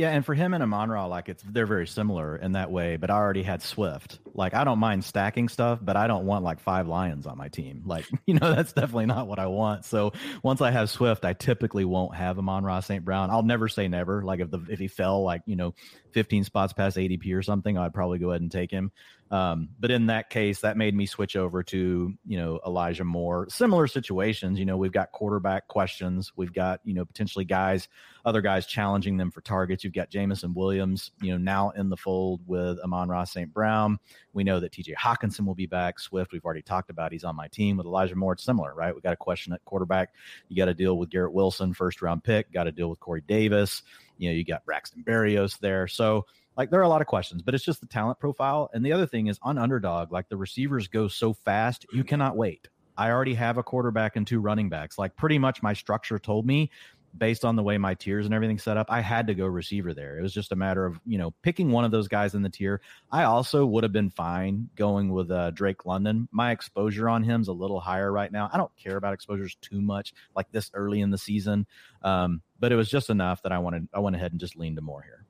Yeah, 0.00 0.12
and 0.12 0.24
for 0.24 0.32
him 0.32 0.54
and 0.54 0.62
Amon 0.62 0.88
like 1.10 1.28
it's 1.28 1.42
they're 1.42 1.66
very 1.66 1.86
similar 1.86 2.34
in 2.34 2.52
that 2.52 2.70
way. 2.70 2.96
But 2.96 3.10
I 3.10 3.16
already 3.16 3.42
had 3.42 3.60
Swift. 3.60 4.18
Like 4.32 4.54
I 4.54 4.64
don't 4.64 4.78
mind 4.78 5.04
stacking 5.04 5.46
stuff, 5.50 5.78
but 5.82 5.94
I 5.94 6.06
don't 6.06 6.24
want 6.24 6.42
like 6.42 6.58
five 6.58 6.88
Lions 6.88 7.26
on 7.26 7.36
my 7.36 7.48
team. 7.48 7.82
Like 7.84 8.06
you 8.26 8.32
know, 8.32 8.54
that's 8.54 8.72
definitely 8.72 9.04
not 9.04 9.26
what 9.26 9.38
I 9.38 9.46
want. 9.48 9.84
So 9.84 10.14
once 10.42 10.62
I 10.62 10.70
have 10.70 10.88
Swift, 10.88 11.26
I 11.26 11.34
typically 11.34 11.84
won't 11.84 12.14
have 12.14 12.38
Amon 12.38 12.64
Ra 12.64 12.80
St. 12.80 13.04
Brown. 13.04 13.28
I'll 13.28 13.42
never 13.42 13.68
say 13.68 13.88
never. 13.88 14.22
Like 14.22 14.40
if 14.40 14.50
the 14.50 14.64
if 14.70 14.78
he 14.78 14.88
fell 14.88 15.22
like 15.22 15.42
you 15.44 15.56
know 15.56 15.74
15 16.12 16.44
spots 16.44 16.72
past 16.72 16.96
ADP 16.96 17.34
or 17.34 17.42
something, 17.42 17.76
I'd 17.76 17.92
probably 17.92 18.18
go 18.18 18.30
ahead 18.30 18.40
and 18.40 18.50
take 18.50 18.70
him. 18.70 18.92
Um, 19.30 19.68
but 19.78 19.92
in 19.92 20.06
that 20.06 20.28
case, 20.28 20.60
that 20.60 20.76
made 20.76 20.94
me 20.94 21.06
switch 21.06 21.36
over 21.36 21.62
to, 21.62 22.12
you 22.26 22.36
know, 22.36 22.58
Elijah 22.66 23.04
Moore. 23.04 23.46
Similar 23.48 23.86
situations, 23.86 24.58
you 24.58 24.64
know, 24.64 24.76
we've 24.76 24.90
got 24.90 25.12
quarterback 25.12 25.68
questions. 25.68 26.32
We've 26.34 26.52
got, 26.52 26.80
you 26.82 26.94
know, 26.94 27.04
potentially 27.04 27.44
guys, 27.44 27.88
other 28.24 28.40
guys 28.40 28.66
challenging 28.66 29.16
them 29.16 29.30
for 29.30 29.40
targets. 29.40 29.84
You've 29.84 29.92
got 29.92 30.10
Jameson 30.10 30.52
Williams, 30.52 31.12
you 31.22 31.30
know, 31.30 31.38
now 31.38 31.70
in 31.70 31.90
the 31.90 31.96
fold 31.96 32.40
with 32.46 32.80
Amon 32.80 33.08
Ra 33.08 33.22
St. 33.22 33.52
Brown. 33.52 33.98
We 34.32 34.42
know 34.42 34.58
that 34.58 34.72
TJ 34.72 34.94
Hockenson 34.96 35.46
will 35.46 35.54
be 35.54 35.66
back. 35.66 36.00
Swift, 36.00 36.32
we've 36.32 36.44
already 36.44 36.62
talked 36.62 36.90
about. 36.90 37.12
He's 37.12 37.24
on 37.24 37.36
my 37.36 37.46
team 37.46 37.76
with 37.76 37.86
Elijah 37.86 38.16
Moore. 38.16 38.32
It's 38.32 38.42
similar, 38.42 38.74
right? 38.74 38.92
We 38.92 39.00
got 39.00 39.12
a 39.12 39.16
question 39.16 39.52
at 39.52 39.64
quarterback. 39.64 40.12
You 40.48 40.56
got 40.56 40.66
to 40.66 40.74
deal 40.74 40.98
with 40.98 41.08
Garrett 41.08 41.32
Wilson, 41.32 41.72
first 41.72 42.02
round 42.02 42.24
pick. 42.24 42.52
Got 42.52 42.64
to 42.64 42.72
deal 42.72 42.90
with 42.90 42.98
Corey 42.98 43.22
Davis. 43.28 43.82
You 44.18 44.30
know, 44.30 44.34
you 44.34 44.44
got 44.44 44.64
Braxton 44.64 45.04
Berrios 45.06 45.58
there. 45.60 45.86
So, 45.86 46.26
like 46.60 46.68
there 46.68 46.78
are 46.78 46.82
a 46.82 46.88
lot 46.88 47.00
of 47.00 47.06
questions, 47.06 47.40
but 47.40 47.54
it's 47.54 47.64
just 47.64 47.80
the 47.80 47.86
talent 47.86 48.18
profile. 48.18 48.68
And 48.74 48.84
the 48.84 48.92
other 48.92 49.06
thing 49.06 49.28
is 49.28 49.38
on 49.40 49.56
underdog, 49.56 50.12
like 50.12 50.28
the 50.28 50.36
receivers 50.36 50.88
go 50.88 51.08
so 51.08 51.32
fast, 51.32 51.86
you 51.90 52.04
cannot 52.04 52.36
wait. 52.36 52.68
I 52.98 53.12
already 53.12 53.32
have 53.32 53.56
a 53.56 53.62
quarterback 53.62 54.16
and 54.16 54.26
two 54.26 54.40
running 54.40 54.68
backs. 54.68 54.98
Like 54.98 55.16
pretty 55.16 55.38
much 55.38 55.62
my 55.62 55.72
structure 55.72 56.18
told 56.18 56.44
me 56.44 56.70
based 57.16 57.46
on 57.46 57.56
the 57.56 57.62
way 57.62 57.78
my 57.78 57.94
tiers 57.94 58.26
and 58.26 58.34
everything 58.34 58.58
set 58.58 58.76
up, 58.76 58.88
I 58.90 59.00
had 59.00 59.26
to 59.28 59.34
go 59.34 59.46
receiver 59.46 59.94
there. 59.94 60.18
It 60.18 60.22
was 60.22 60.34
just 60.34 60.52
a 60.52 60.54
matter 60.54 60.84
of, 60.84 61.00
you 61.06 61.16
know, 61.16 61.30
picking 61.40 61.70
one 61.70 61.86
of 61.86 61.92
those 61.92 62.08
guys 62.08 62.34
in 62.34 62.42
the 62.42 62.50
tier. 62.50 62.82
I 63.10 63.22
also 63.22 63.64
would 63.64 63.82
have 63.82 63.92
been 63.94 64.10
fine 64.10 64.68
going 64.76 65.08
with 65.08 65.30
uh, 65.30 65.52
Drake 65.52 65.86
London. 65.86 66.28
My 66.30 66.50
exposure 66.50 67.08
on 67.08 67.22
him's 67.22 67.48
a 67.48 67.54
little 67.54 67.80
higher 67.80 68.12
right 68.12 68.30
now. 68.30 68.50
I 68.52 68.58
don't 68.58 68.76
care 68.76 68.98
about 68.98 69.14
exposures 69.14 69.56
too 69.62 69.80
much 69.80 70.12
like 70.36 70.52
this 70.52 70.70
early 70.74 71.00
in 71.00 71.08
the 71.08 71.18
season. 71.18 71.66
Um, 72.02 72.42
but 72.58 72.70
it 72.70 72.76
was 72.76 72.90
just 72.90 73.08
enough 73.08 73.42
that 73.44 73.50
I 73.50 73.60
wanted, 73.60 73.88
I 73.94 74.00
went 74.00 74.14
ahead 74.14 74.32
and 74.32 74.40
just 74.40 74.56
leaned 74.56 74.76
to 74.76 74.82
more 74.82 75.00
here 75.00 75.24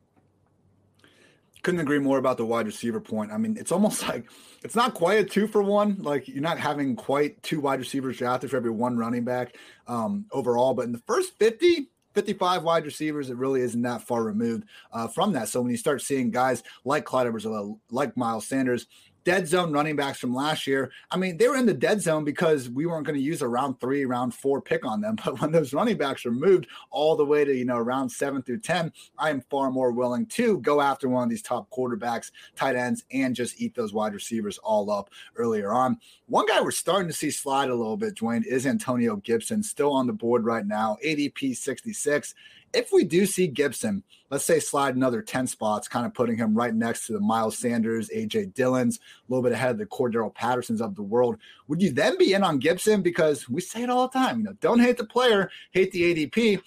couldn't 1.62 1.81
agree 1.81 1.99
more 1.99 2.18
about 2.18 2.37
the 2.37 2.46
wide 2.46 2.66
receiver 2.66 3.01
point. 3.01 3.33
I 3.33 3.38
mean, 3.38 3.57
it's 3.59 3.73
almost 3.73 4.03
like 4.09 4.27
it's 4.62 4.77
not 4.77 4.94
quite 4.94 5.18
a 5.18 5.25
two 5.25 5.46
for 5.46 5.62
one. 5.62 5.96
Like 6.01 6.29
you're 6.29 6.42
not 6.42 6.59
having 6.59 6.96
quite 6.96 7.42
two 7.42 7.61
wide 7.61 7.79
receivers 7.79 8.18
drafted 8.18 8.51
for 8.51 8.57
every 8.57 8.70
one 8.70 8.96
running 8.96 9.25
back 9.25 9.57
um, 9.87 10.27
overall. 10.33 10.75
But 10.75 10.87
in 10.87 10.92
the 10.92 11.03
first 11.07 11.38
50, 11.38 11.88
55 12.14 12.62
wide 12.64 12.85
receivers, 12.85 13.31
it 13.31 13.37
really 13.37 13.61
isn't 13.61 13.83
that 13.83 14.03
far 14.03 14.23
removed 14.23 14.64
uh, 14.92 15.09
from 15.09 15.33
that. 15.33 15.49
So 15.49 15.61
when 15.62 15.70
you 15.70 15.77
start 15.77 16.03
seeing 16.03 16.31
guys 16.31 16.62
like 16.85 17.05
Clyde 17.05 17.27
Edwards, 17.27 17.46
like 17.90 18.16
Miles 18.16 18.46
Sanders, 18.46 18.87
dead 19.24 19.46
zone 19.46 19.72
running 19.72 19.96
backs 19.96 20.18
from 20.18 20.35
last 20.35 20.66
year. 20.66 20.90
I 21.11 21.16
mean, 21.16 21.37
they 21.37 21.48
were 21.48 21.56
in 21.56 21.66
the 21.66 21.74
dead 21.74 22.00
zone 22.00 22.24
because 22.24 22.70
we 22.70 22.87
weren't 22.87 23.06
going 23.06 23.18
to 23.18 23.22
use 23.22 23.42
a 23.42 23.48
round 23.48 23.80
three, 23.80 24.04
round 24.04 24.35
four 24.35 24.61
pick 24.61 24.85
on 24.85 25.00
them. 25.00 25.16
But 25.30 25.40
when 25.40 25.52
those 25.52 25.74
running 25.74 25.96
backs 25.96 26.24
are 26.24 26.33
moved 26.33 26.66
all 26.90 27.14
the 27.14 27.24
way 27.26 27.44
to, 27.44 27.54
you 27.54 27.64
know, 27.64 27.78
round 27.78 28.11
seven 28.11 28.42
through 28.42 28.61
10, 28.61 28.92
I 29.18 29.30
am 29.30 29.42
far 29.42 29.70
more 29.70 29.92
willing 29.92 30.26
to 30.26 30.59
go 30.59 30.80
after 30.80 31.09
one 31.09 31.22
of 31.24 31.30
these 31.30 31.42
top 31.42 31.70
quarterbacks, 31.70 32.30
tight 32.56 32.74
ends, 32.74 33.04
and 33.12 33.37
just 33.37 33.61
eat 33.61 33.74
those 33.74 33.92
wide 33.92 34.14
receivers 34.14 34.59
all 34.59 34.90
up 34.90 35.11
earlier 35.37 35.72
on. 35.72 35.98
One 36.26 36.46
guy 36.46 36.61
we're 36.61 36.70
starting 36.70 37.09
to 37.09 37.14
see 37.14 37.30
slide 37.30 37.68
a 37.68 37.74
little 37.74 37.96
bit, 37.96 38.16
Dwain, 38.16 38.44
is 38.44 38.66
Antonio 38.66 39.16
Gibson, 39.16 39.62
still 39.62 39.92
on 39.92 40.06
the 40.06 40.12
board 40.12 40.44
right 40.44 40.66
now, 40.66 40.96
ADP 41.04 41.56
66 41.56 42.35
if 42.72 42.92
we 42.92 43.04
do 43.04 43.26
see 43.26 43.46
Gibson, 43.46 44.02
let's 44.30 44.44
say 44.44 44.61
slide 44.61 44.94
another 44.94 45.22
10 45.22 45.46
spots, 45.46 45.88
kind 45.88 46.06
of 46.06 46.14
putting 46.14 46.37
him 46.37 46.54
right 46.54 46.74
next 46.74 47.06
to 47.06 47.12
the 47.12 47.20
Miles 47.20 47.59
Sanders, 47.59 48.09
AJ 48.14 48.54
Dillons, 48.54 48.98
a 48.98 49.33
little 49.33 49.42
bit 49.42 49.52
ahead 49.52 49.72
of 49.72 49.78
the 49.78 49.87
Cordero 49.87 50.33
Pattersons 50.33 50.80
of 50.80 50.94
the 50.94 51.02
world, 51.02 51.37
would 51.68 51.83
you 51.83 51.90
then 51.90 52.16
be 52.18 52.33
in 52.33 52.42
on 52.42 52.59
Gibson? 52.59 53.02
Because 53.02 53.48
we 53.48 53.61
say 53.61 53.83
it 53.83 53.90
all 53.90 54.09
the 54.09 54.18
time, 54.18 54.38
you 54.38 54.44
know, 54.44 54.54
don't 54.61 54.80
hate 54.80 54.96
the 54.96 55.04
player, 55.04 55.50
hate 55.72 55.92
the 55.92 56.14
ADP. 56.14 56.62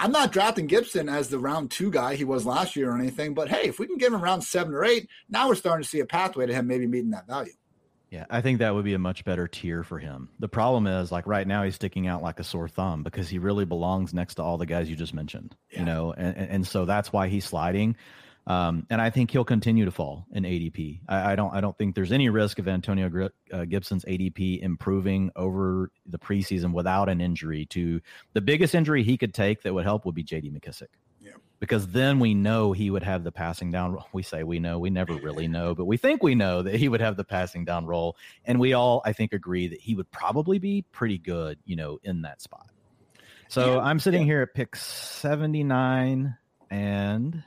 I'm 0.00 0.12
not 0.12 0.32
drafting 0.32 0.66
Gibson 0.66 1.08
as 1.08 1.28
the 1.28 1.38
round 1.38 1.70
two 1.70 1.90
guy 1.90 2.16
he 2.16 2.24
was 2.24 2.44
last 2.44 2.74
year 2.74 2.90
or 2.90 2.98
anything, 2.98 3.34
but 3.34 3.48
hey, 3.48 3.68
if 3.68 3.78
we 3.78 3.86
can 3.86 3.96
get 3.96 4.12
him 4.12 4.22
around 4.22 4.42
seven 4.42 4.74
or 4.74 4.84
eight, 4.84 5.08
now 5.28 5.48
we're 5.48 5.54
starting 5.54 5.84
to 5.84 5.88
see 5.88 6.00
a 6.00 6.06
pathway 6.06 6.46
to 6.46 6.54
him 6.54 6.66
maybe 6.66 6.86
meeting 6.86 7.10
that 7.10 7.26
value. 7.26 7.52
Yeah, 8.14 8.26
I 8.30 8.42
think 8.42 8.60
that 8.60 8.72
would 8.72 8.84
be 8.84 8.94
a 8.94 8.98
much 8.98 9.24
better 9.24 9.48
tier 9.48 9.82
for 9.82 9.98
him. 9.98 10.28
The 10.38 10.48
problem 10.48 10.86
is, 10.86 11.10
like 11.10 11.26
right 11.26 11.44
now, 11.44 11.64
he's 11.64 11.74
sticking 11.74 12.06
out 12.06 12.22
like 12.22 12.38
a 12.38 12.44
sore 12.44 12.68
thumb 12.68 13.02
because 13.02 13.28
he 13.28 13.40
really 13.40 13.64
belongs 13.64 14.14
next 14.14 14.36
to 14.36 14.42
all 14.44 14.56
the 14.56 14.66
guys 14.66 14.88
you 14.88 14.94
just 14.94 15.14
mentioned. 15.14 15.56
Yeah. 15.72 15.80
You 15.80 15.84
know, 15.84 16.14
and, 16.16 16.36
and 16.36 16.66
so 16.66 16.84
that's 16.84 17.12
why 17.12 17.26
he's 17.26 17.44
sliding. 17.44 17.96
Um, 18.46 18.86
and 18.88 19.00
I 19.00 19.10
think 19.10 19.32
he'll 19.32 19.44
continue 19.44 19.86
to 19.86 19.90
fall 19.90 20.26
in 20.30 20.44
ADP. 20.44 21.00
I, 21.08 21.32
I, 21.32 21.34
don't. 21.34 21.52
I 21.52 21.60
don't 21.60 21.76
think 21.76 21.96
there's 21.96 22.12
any 22.12 22.28
risk 22.28 22.60
of 22.60 22.68
Antonio 22.68 23.30
uh, 23.52 23.64
Gibson's 23.64 24.04
ADP 24.04 24.60
improving 24.62 25.32
over 25.34 25.90
the 26.06 26.18
preseason 26.18 26.72
without 26.72 27.08
an 27.08 27.20
injury. 27.20 27.66
To 27.70 28.00
the 28.32 28.40
biggest 28.40 28.76
injury 28.76 29.02
he 29.02 29.16
could 29.16 29.34
take 29.34 29.62
that 29.62 29.74
would 29.74 29.84
help 29.84 30.06
would 30.06 30.14
be 30.14 30.22
J.D. 30.22 30.50
McKissic 30.50 30.86
because 31.64 31.86
then 31.86 32.20
we 32.20 32.34
know 32.34 32.72
he 32.72 32.90
would 32.90 33.02
have 33.02 33.24
the 33.24 33.32
passing 33.32 33.70
down. 33.70 33.98
We 34.12 34.22
say 34.22 34.42
we 34.42 34.58
know, 34.58 34.78
we 34.78 34.90
never 34.90 35.14
really 35.14 35.48
know, 35.48 35.74
but 35.74 35.86
we 35.86 35.96
think 35.96 36.22
we 36.22 36.34
know 36.34 36.60
that 36.60 36.74
he 36.74 36.90
would 36.90 37.00
have 37.00 37.16
the 37.16 37.24
passing 37.24 37.64
down 37.64 37.86
role, 37.86 38.18
and 38.44 38.60
we 38.60 38.74
all, 38.74 39.00
I 39.06 39.14
think, 39.14 39.32
agree 39.32 39.68
that 39.68 39.80
he 39.80 39.94
would 39.94 40.10
probably 40.10 40.58
be 40.58 40.84
pretty 40.92 41.16
good, 41.16 41.58
you 41.64 41.74
know, 41.74 41.98
in 42.02 42.20
that 42.22 42.42
spot. 42.42 42.70
So 43.48 43.76
yeah, 43.76 43.80
I'm 43.80 43.98
sitting 43.98 44.20
yeah. 44.22 44.26
here 44.26 44.42
at 44.42 44.52
pick 44.52 44.76
79, 44.76 46.36
and 46.70 47.42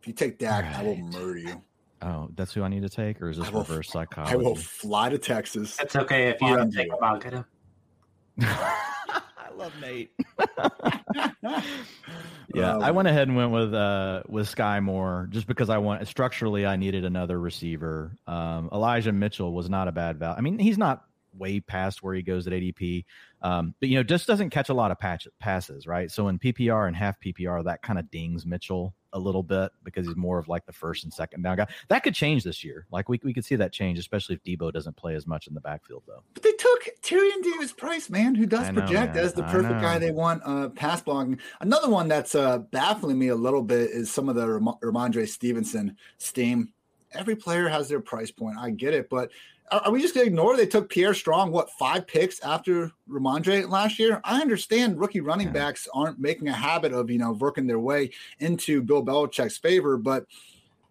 if 0.00 0.06
you 0.06 0.14
take 0.14 0.38
Dak, 0.38 0.64
right. 0.64 0.76
I 0.76 0.82
will 0.82 0.96
murder 0.96 1.38
you. 1.38 1.62
Oh, 2.00 2.30
that's 2.34 2.54
who 2.54 2.62
I 2.62 2.68
need 2.68 2.82
to 2.82 2.88
take, 2.88 3.20
or 3.20 3.28
is 3.28 3.36
this 3.36 3.52
reverse 3.52 3.90
psychology? 3.90 4.32
I 4.32 4.36
will 4.36 4.56
fly 4.56 5.10
to 5.10 5.18
Texas. 5.18 5.78
It's 5.78 5.96
okay 5.96 6.28
if 6.28 6.40
you 6.40 6.56
don't 6.56 6.72
take 6.72 6.88
him. 6.88 6.96
I'll 7.02 7.18
get 7.18 7.34
him. 7.34 7.44
Love 9.56 9.72
Nate. 9.80 10.10
yeah, 12.54 12.74
um, 12.74 12.82
I 12.82 12.90
went 12.90 13.08
ahead 13.08 13.28
and 13.28 13.36
went 13.36 13.52
with 13.52 13.74
uh 13.74 14.22
with 14.28 14.52
Skyy 14.52 14.82
Moore 14.82 15.28
just 15.30 15.46
because 15.46 15.70
I 15.70 15.78
want 15.78 16.06
structurally 16.08 16.66
I 16.66 16.76
needed 16.76 17.04
another 17.04 17.38
receiver. 17.38 18.16
Um, 18.26 18.68
Elijah 18.72 19.12
Mitchell 19.12 19.52
was 19.52 19.70
not 19.70 19.88
a 19.88 19.92
bad 19.92 20.18
value. 20.18 20.36
I 20.36 20.40
mean, 20.40 20.58
he's 20.58 20.78
not 20.78 21.04
way 21.36 21.60
past 21.60 22.02
where 22.02 22.14
he 22.14 22.22
goes 22.22 22.46
at 22.46 22.52
ADP. 22.52 23.04
Um, 23.44 23.74
but 23.78 23.90
you 23.90 23.96
know, 23.96 24.02
just 24.02 24.26
doesn't 24.26 24.48
catch 24.50 24.70
a 24.70 24.74
lot 24.74 24.90
of 24.90 24.98
patch, 24.98 25.28
passes, 25.38 25.86
right? 25.86 26.10
So 26.10 26.28
in 26.28 26.38
PPR 26.38 26.88
and 26.88 26.96
half 26.96 27.20
PPR, 27.20 27.62
that 27.64 27.82
kind 27.82 27.98
of 27.98 28.10
dings 28.10 28.46
Mitchell 28.46 28.94
a 29.12 29.18
little 29.18 29.42
bit 29.42 29.70
because 29.84 30.06
he's 30.06 30.16
more 30.16 30.38
of 30.38 30.48
like 30.48 30.64
the 30.64 30.72
first 30.72 31.04
and 31.04 31.12
second 31.12 31.42
down 31.42 31.58
guy. 31.58 31.66
That 31.88 32.02
could 32.02 32.14
change 32.14 32.42
this 32.42 32.64
year. 32.64 32.86
Like 32.90 33.10
we, 33.10 33.20
we 33.22 33.34
could 33.34 33.44
see 33.44 33.54
that 33.56 33.70
change, 33.70 33.98
especially 33.98 34.34
if 34.34 34.42
Deebo 34.42 34.72
doesn't 34.72 34.96
play 34.96 35.14
as 35.14 35.26
much 35.26 35.46
in 35.46 35.52
the 35.52 35.60
backfield, 35.60 36.04
though. 36.06 36.22
But 36.32 36.42
they 36.42 36.52
took 36.52 36.88
Tyrion 37.02 37.42
Davis 37.42 37.74
Price, 37.74 38.08
man, 38.08 38.34
who 38.34 38.46
does 38.46 38.66
know, 38.68 38.80
project 38.80 39.14
man. 39.14 39.24
as 39.24 39.34
the 39.34 39.42
perfect 39.44 39.80
guy 39.82 39.98
they 39.98 40.10
want 40.10 40.42
uh, 40.46 40.70
pass 40.70 41.02
blocking. 41.02 41.38
Another 41.60 41.90
one 41.90 42.08
that's 42.08 42.34
uh, 42.34 42.58
baffling 42.58 43.18
me 43.18 43.28
a 43.28 43.36
little 43.36 43.62
bit 43.62 43.90
is 43.90 44.10
some 44.10 44.30
of 44.30 44.36
the 44.36 44.48
Ram- 44.48 44.78
Rhamondre 44.82 45.28
Stevenson 45.28 45.98
steam. 46.16 46.72
Every 47.12 47.36
player 47.36 47.68
has 47.68 47.88
their 47.90 48.00
price 48.00 48.30
point. 48.30 48.56
I 48.58 48.70
get 48.70 48.94
it, 48.94 49.10
but 49.10 49.30
are 49.70 49.90
we 49.90 50.00
just 50.00 50.14
going 50.14 50.26
to 50.26 50.30
ignore 50.30 50.56
they 50.56 50.66
took 50.66 50.90
Pierre 50.90 51.14
Strong, 51.14 51.50
what, 51.50 51.70
five 51.70 52.06
picks 52.06 52.40
after 52.40 52.92
Rhamondre 53.08 53.68
last 53.68 53.98
year? 53.98 54.20
I 54.24 54.40
understand 54.40 55.00
rookie 55.00 55.20
running 55.20 55.52
backs 55.52 55.88
aren't 55.94 56.18
making 56.18 56.48
a 56.48 56.52
habit 56.52 56.92
of, 56.92 57.10
you 57.10 57.18
know, 57.18 57.32
working 57.32 57.66
their 57.66 57.78
way 57.78 58.10
into 58.38 58.82
Bill 58.82 59.04
Belichick's 59.04 59.58
favor, 59.58 59.96
but 59.96 60.26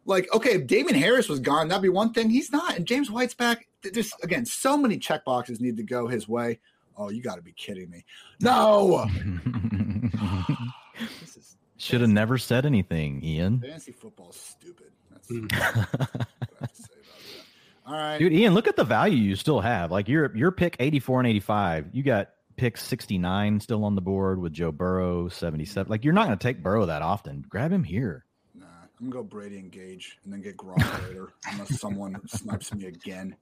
like, 0.05 0.27
okay, 0.33 0.55
if 0.55 0.67
Damien 0.67 0.95
Harris 0.95 1.29
was 1.29 1.39
gone, 1.39 1.67
that'd 1.67 1.81
be 1.81 1.89
one 1.89 2.13
thing. 2.13 2.29
He's 2.29 2.51
not. 2.51 2.75
And 2.75 2.85
James 2.85 3.09
White's 3.09 3.33
back. 3.33 3.67
There's, 3.81 4.11
again, 4.21 4.45
so 4.45 4.77
many 4.77 4.97
check 4.97 5.23
boxes 5.23 5.61
need 5.61 5.77
to 5.77 5.83
go 5.83 6.07
his 6.07 6.27
way. 6.27 6.59
Oh, 6.97 7.09
you 7.09 7.21
got 7.21 7.35
to 7.35 7.41
be 7.41 7.53
kidding 7.53 7.89
me. 7.89 8.05
No. 8.39 9.07
Should 11.77 12.01
have 12.01 12.09
never 12.09 12.37
said 12.37 12.65
anything, 12.65 13.23
Ian. 13.23 13.59
Fantasy 13.59 13.91
football's 13.91 14.37
stupid. 14.37 14.91
That's 15.11 15.29
mm. 15.29 16.27
All 17.85 17.93
right. 17.93 18.17
Dude, 18.17 18.33
Ian, 18.33 18.53
look 18.53 18.67
at 18.67 18.75
the 18.75 18.83
value 18.83 19.17
you 19.17 19.35
still 19.35 19.59
have. 19.59 19.91
Like 19.91 20.07
your 20.07 20.35
your 20.35 20.51
pick 20.51 20.75
84 20.79 21.21
and 21.21 21.27
85. 21.27 21.87
You 21.91 22.03
got 22.03 22.29
pick 22.55 22.77
69 22.77 23.59
still 23.59 23.83
on 23.83 23.95
the 23.95 24.01
board 24.01 24.39
with 24.39 24.53
Joe 24.53 24.71
Burrow 24.71 25.27
77. 25.27 25.89
Like 25.89 26.03
you're 26.03 26.13
not 26.13 26.27
going 26.27 26.37
to 26.37 26.43
take 26.43 26.63
Burrow 26.63 26.85
that 26.85 27.01
often. 27.01 27.43
Grab 27.49 27.71
him 27.71 27.83
here. 27.83 28.25
Nah, 28.55 28.65
I'm 28.65 29.09
going 29.09 29.11
to 29.11 29.17
go 29.17 29.23
Brady 29.23 29.57
and 29.57 29.71
Gage 29.71 30.17
and 30.23 30.31
then 30.31 30.41
get 30.41 30.55
Gronk 30.55 31.03
later 31.07 31.33
unless 31.51 31.79
someone 31.79 32.19
snipes 32.27 32.73
me 32.73 32.85
again. 32.85 33.35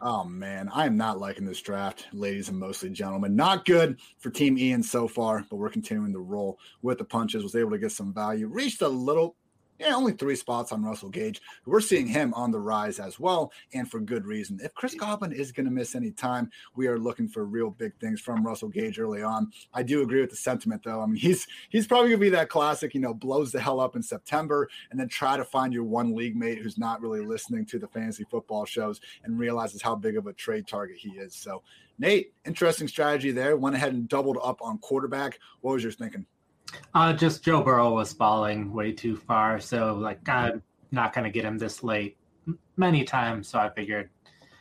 Oh 0.00 0.24
man, 0.24 0.70
I 0.72 0.86
am 0.86 0.96
not 0.96 1.18
liking 1.18 1.44
this 1.44 1.60
draft, 1.60 2.06
ladies 2.12 2.48
and 2.48 2.58
mostly 2.58 2.88
gentlemen. 2.90 3.36
Not 3.36 3.66
good 3.66 3.98
for 4.18 4.30
Team 4.30 4.56
Ian 4.56 4.82
so 4.82 5.06
far, 5.06 5.44
but 5.50 5.56
we're 5.56 5.68
continuing 5.68 6.14
to 6.14 6.18
roll 6.18 6.58
with 6.80 6.98
the 6.98 7.04
punches. 7.04 7.42
Was 7.42 7.54
able 7.54 7.72
to 7.72 7.78
get 7.78 7.92
some 7.92 8.14
value, 8.14 8.48
reached 8.48 8.80
a 8.80 8.88
little 8.88 9.36
yeah, 9.78 9.94
only 9.94 10.12
three 10.12 10.36
spots 10.36 10.72
on 10.72 10.84
Russell 10.84 11.08
Gage. 11.08 11.40
We're 11.66 11.80
seeing 11.80 12.06
him 12.06 12.32
on 12.34 12.50
the 12.50 12.60
rise 12.60 12.98
as 12.98 13.20
well, 13.20 13.52
and 13.74 13.90
for 13.90 14.00
good 14.00 14.26
reason. 14.26 14.58
If 14.62 14.74
Chris 14.74 14.94
Godwin 14.94 15.32
is 15.32 15.52
going 15.52 15.66
to 15.66 15.72
miss 15.72 15.94
any 15.94 16.10
time, 16.10 16.50
we 16.74 16.86
are 16.86 16.98
looking 16.98 17.28
for 17.28 17.44
real 17.44 17.70
big 17.70 17.94
things 17.98 18.20
from 18.20 18.46
Russell 18.46 18.68
Gage 18.68 18.98
early 18.98 19.22
on. 19.22 19.50
I 19.74 19.82
do 19.82 20.02
agree 20.02 20.20
with 20.20 20.30
the 20.30 20.36
sentiment, 20.36 20.82
though. 20.84 21.00
I 21.00 21.06
mean, 21.06 21.16
he's 21.20 21.46
he's 21.68 21.86
probably 21.86 22.10
going 22.10 22.20
to 22.20 22.26
be 22.26 22.30
that 22.30 22.48
classic, 22.48 22.94
you 22.94 23.00
know, 23.00 23.14
blows 23.14 23.52
the 23.52 23.60
hell 23.60 23.80
up 23.80 23.96
in 23.96 24.02
September, 24.02 24.68
and 24.90 24.98
then 24.98 25.08
try 25.08 25.36
to 25.36 25.44
find 25.44 25.72
your 25.72 25.84
one 25.84 26.14
league 26.14 26.36
mate 26.36 26.58
who's 26.58 26.78
not 26.78 27.00
really 27.00 27.20
listening 27.20 27.66
to 27.66 27.78
the 27.78 27.88
fantasy 27.88 28.24
football 28.30 28.64
shows 28.64 29.00
and 29.24 29.38
realizes 29.38 29.82
how 29.82 29.94
big 29.94 30.16
of 30.16 30.26
a 30.26 30.32
trade 30.32 30.66
target 30.66 30.96
he 30.96 31.10
is. 31.10 31.34
So, 31.34 31.62
Nate, 31.98 32.32
interesting 32.44 32.88
strategy 32.88 33.30
there. 33.30 33.56
Went 33.56 33.76
ahead 33.76 33.92
and 33.92 34.08
doubled 34.08 34.38
up 34.42 34.60
on 34.62 34.78
quarterback. 34.78 35.38
What 35.60 35.72
was 35.72 35.82
your 35.82 35.92
thinking? 35.92 36.26
Uh, 36.94 37.12
just 37.12 37.44
Joe 37.44 37.62
Burrow 37.62 37.92
was 37.94 38.12
falling 38.12 38.72
way 38.72 38.92
too 38.92 39.16
far, 39.16 39.60
so 39.60 39.94
like 39.94 40.28
I'm 40.28 40.62
not 40.90 41.12
gonna 41.12 41.30
get 41.30 41.44
him 41.44 41.58
this 41.58 41.82
late 41.82 42.16
many 42.76 43.04
times. 43.04 43.48
So 43.48 43.58
I 43.58 43.70
figured 43.70 44.10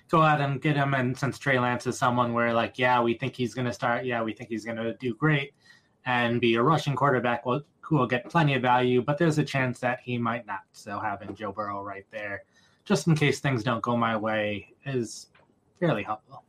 go 0.09 0.21
out 0.21 0.41
and 0.41 0.61
get 0.61 0.75
him. 0.75 0.93
And 0.93 1.17
since 1.17 1.39
Trey 1.39 1.59
Lance 1.59 1.87
is 1.87 1.97
someone 1.97 2.33
where 2.33 2.53
like, 2.53 2.77
yeah, 2.77 3.01
we 3.01 3.15
think 3.15 3.35
he's 3.35 3.53
gonna 3.53 3.73
start, 3.73 4.05
yeah, 4.05 4.21
we 4.21 4.33
think 4.33 4.49
he's 4.49 4.65
gonna 4.65 4.93
do 4.95 5.15
great 5.15 5.53
and 6.05 6.39
be 6.39 6.55
a 6.55 6.61
rushing 6.61 6.95
quarterback 6.95 7.43
who 7.43 7.97
will 7.97 8.07
get 8.07 8.29
plenty 8.29 8.53
of 8.53 8.61
value, 8.61 9.01
but 9.01 9.17
there's 9.17 9.37
a 9.37 9.43
chance 9.43 9.79
that 9.79 9.99
he 10.03 10.17
might 10.17 10.45
not. 10.45 10.61
So 10.73 10.99
having 10.99 11.35
Joe 11.35 11.51
Burrow 11.51 11.83
right 11.83 12.05
there, 12.11 12.43
just 12.83 13.07
in 13.07 13.15
case 13.15 13.39
things 13.39 13.63
don't 13.63 13.81
go 13.81 13.97
my 13.97 14.15
way, 14.15 14.73
is 14.85 15.27
fairly 15.79 16.03
helpful. 16.03 16.43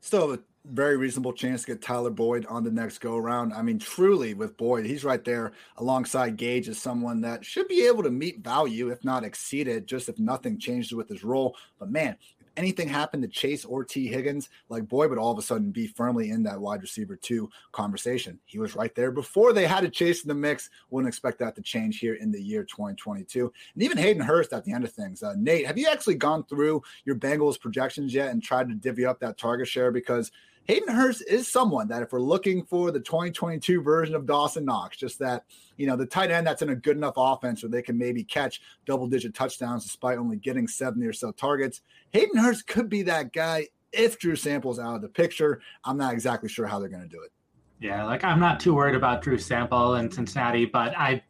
Still, 0.00 0.38
very 0.64 0.96
reasonable 0.96 1.32
chance 1.32 1.62
to 1.62 1.68
get 1.68 1.82
Tyler 1.82 2.10
Boyd 2.10 2.44
on 2.46 2.64
the 2.64 2.70
next 2.70 2.98
go 2.98 3.16
around. 3.16 3.52
I 3.52 3.62
mean, 3.62 3.78
truly 3.78 4.34
with 4.34 4.56
Boyd, 4.56 4.84
he's 4.84 5.04
right 5.04 5.24
there 5.24 5.52
alongside 5.78 6.36
Gage 6.36 6.68
as 6.68 6.78
someone 6.78 7.20
that 7.22 7.44
should 7.44 7.68
be 7.68 7.86
able 7.86 8.02
to 8.02 8.10
meet 8.10 8.44
value, 8.44 8.90
if 8.90 9.02
not 9.04 9.24
exceed 9.24 9.68
it, 9.68 9.86
just 9.86 10.08
if 10.08 10.18
nothing 10.18 10.58
changes 10.58 10.92
with 10.92 11.08
his 11.08 11.24
role. 11.24 11.56
But 11.78 11.90
man, 11.90 12.16
if 12.38 12.46
anything 12.58 12.88
happened 12.88 13.22
to 13.22 13.28
Chase 13.28 13.64
or 13.64 13.84
Tee 13.84 14.06
Higgins, 14.06 14.50
like 14.68 14.86
Boyd 14.86 15.08
would 15.08 15.18
all 15.18 15.32
of 15.32 15.38
a 15.38 15.42
sudden 15.42 15.70
be 15.70 15.86
firmly 15.86 16.30
in 16.30 16.42
that 16.42 16.60
wide 16.60 16.82
receiver 16.82 17.16
two 17.16 17.48
conversation. 17.72 18.38
He 18.44 18.58
was 18.58 18.76
right 18.76 18.94
there 18.94 19.10
before 19.10 19.54
they 19.54 19.66
had 19.66 19.84
a 19.84 19.88
Chase 19.88 20.24
in 20.24 20.28
the 20.28 20.34
mix. 20.34 20.68
Wouldn't 20.90 21.08
expect 21.08 21.38
that 21.38 21.56
to 21.56 21.62
change 21.62 22.00
here 22.00 22.14
in 22.14 22.30
the 22.30 22.40
year 22.40 22.64
2022. 22.64 23.50
And 23.74 23.82
even 23.82 23.96
Hayden 23.96 24.22
Hurst 24.22 24.52
at 24.52 24.66
the 24.66 24.72
end 24.72 24.84
of 24.84 24.92
things. 24.92 25.22
Uh, 25.22 25.34
Nate, 25.38 25.66
have 25.66 25.78
you 25.78 25.88
actually 25.90 26.16
gone 26.16 26.44
through 26.44 26.82
your 27.06 27.16
Bengals 27.16 27.58
projections 27.58 28.12
yet 28.12 28.30
and 28.30 28.42
tried 28.42 28.68
to 28.68 28.74
divvy 28.74 29.06
up 29.06 29.20
that 29.20 29.38
target 29.38 29.66
share? 29.66 29.90
Because 29.90 30.30
Hayden 30.70 30.94
Hurst 30.94 31.24
is 31.26 31.48
someone 31.48 31.88
that 31.88 32.00
if 32.00 32.12
we're 32.12 32.20
looking 32.20 32.64
for 32.64 32.92
the 32.92 33.00
2022 33.00 33.82
version 33.82 34.14
of 34.14 34.24
Dawson 34.24 34.64
Knox, 34.64 34.96
just 34.96 35.18
that, 35.18 35.42
you 35.76 35.84
know, 35.84 35.96
the 35.96 36.06
tight 36.06 36.30
end 36.30 36.46
that's 36.46 36.62
in 36.62 36.68
a 36.68 36.76
good 36.76 36.96
enough 36.96 37.14
offense 37.16 37.60
where 37.60 37.70
they 37.70 37.82
can 37.82 37.98
maybe 37.98 38.22
catch 38.22 38.60
double 38.86 39.08
digit 39.08 39.34
touchdowns 39.34 39.82
despite 39.82 40.16
only 40.16 40.36
getting 40.36 40.68
70 40.68 41.04
or 41.04 41.12
so 41.12 41.32
targets. 41.32 41.80
Hayden 42.12 42.38
Hurst 42.38 42.68
could 42.68 42.88
be 42.88 43.02
that 43.02 43.32
guy 43.32 43.66
if 43.92 44.20
Drew 44.20 44.36
Sample's 44.36 44.78
out 44.78 44.94
of 44.94 45.02
the 45.02 45.08
picture. 45.08 45.60
I'm 45.82 45.96
not 45.96 46.12
exactly 46.12 46.48
sure 46.48 46.68
how 46.68 46.78
they're 46.78 46.88
going 46.88 47.02
to 47.02 47.08
do 47.08 47.20
it. 47.20 47.32
Yeah, 47.80 48.04
like 48.04 48.22
I'm 48.22 48.38
not 48.38 48.60
too 48.60 48.72
worried 48.72 48.94
about 48.94 49.22
Drew 49.22 49.38
Sample 49.38 49.96
in 49.96 50.08
Cincinnati, 50.08 50.66
but 50.66 50.96
I 50.96 51.20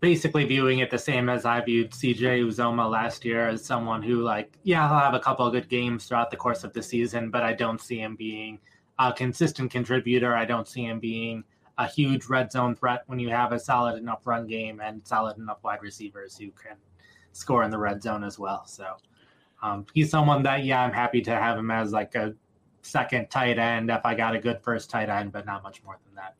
basically 0.00 0.44
viewing 0.44 0.80
it 0.80 0.90
the 0.90 0.98
same 0.98 1.28
as 1.28 1.44
I 1.44 1.60
viewed 1.60 1.90
CJ 1.90 2.44
Uzomah 2.44 2.90
last 2.90 3.24
year 3.24 3.48
as 3.48 3.64
someone 3.64 4.02
who, 4.02 4.22
like, 4.22 4.58
yeah, 4.62 4.88
he'll 4.88 4.98
have 4.98 5.14
a 5.14 5.20
couple 5.20 5.46
of 5.46 5.52
good 5.52 5.68
games 5.68 6.06
throughout 6.06 6.30
the 6.30 6.36
course 6.36 6.64
of 6.64 6.72
the 6.72 6.82
season, 6.82 7.30
but 7.30 7.42
I 7.42 7.52
don't 7.52 7.80
see 7.80 8.00
him 8.00 8.16
being 8.16 8.58
a 8.98 9.12
consistent 9.12 9.70
contributor. 9.70 10.34
I 10.34 10.44
don't 10.44 10.68
see 10.68 10.84
him 10.84 11.00
being 11.00 11.44
a 11.78 11.86
huge 11.86 12.26
red 12.26 12.50
zone 12.50 12.74
threat 12.74 13.02
when 13.06 13.18
you 13.18 13.28
have 13.28 13.52
a 13.52 13.58
solid 13.58 13.98
enough 13.98 14.26
run 14.26 14.46
game 14.46 14.80
and 14.80 15.06
solid 15.06 15.36
enough 15.38 15.62
wide 15.62 15.82
receivers 15.82 16.36
who 16.36 16.50
can 16.50 16.76
score 17.32 17.64
in 17.64 17.70
the 17.70 17.78
red 17.78 18.02
zone 18.02 18.24
as 18.24 18.38
well. 18.38 18.66
So 18.66 18.96
um, 19.62 19.86
he's 19.92 20.10
someone 20.10 20.42
that, 20.44 20.64
yeah, 20.64 20.82
I'm 20.82 20.92
happy 20.92 21.20
to 21.22 21.32
have 21.32 21.58
him 21.58 21.70
as 21.70 21.92
like 21.92 22.14
a 22.14 22.34
second 22.82 23.28
tight 23.30 23.58
end 23.58 23.90
if 23.90 24.04
I 24.04 24.14
got 24.14 24.34
a 24.34 24.38
good 24.38 24.60
first 24.62 24.88
tight 24.88 25.08
end, 25.08 25.32
but 25.32 25.44
not 25.44 25.62
much 25.62 25.82
more 25.84 25.98
than 26.06 26.14
that 26.14 26.34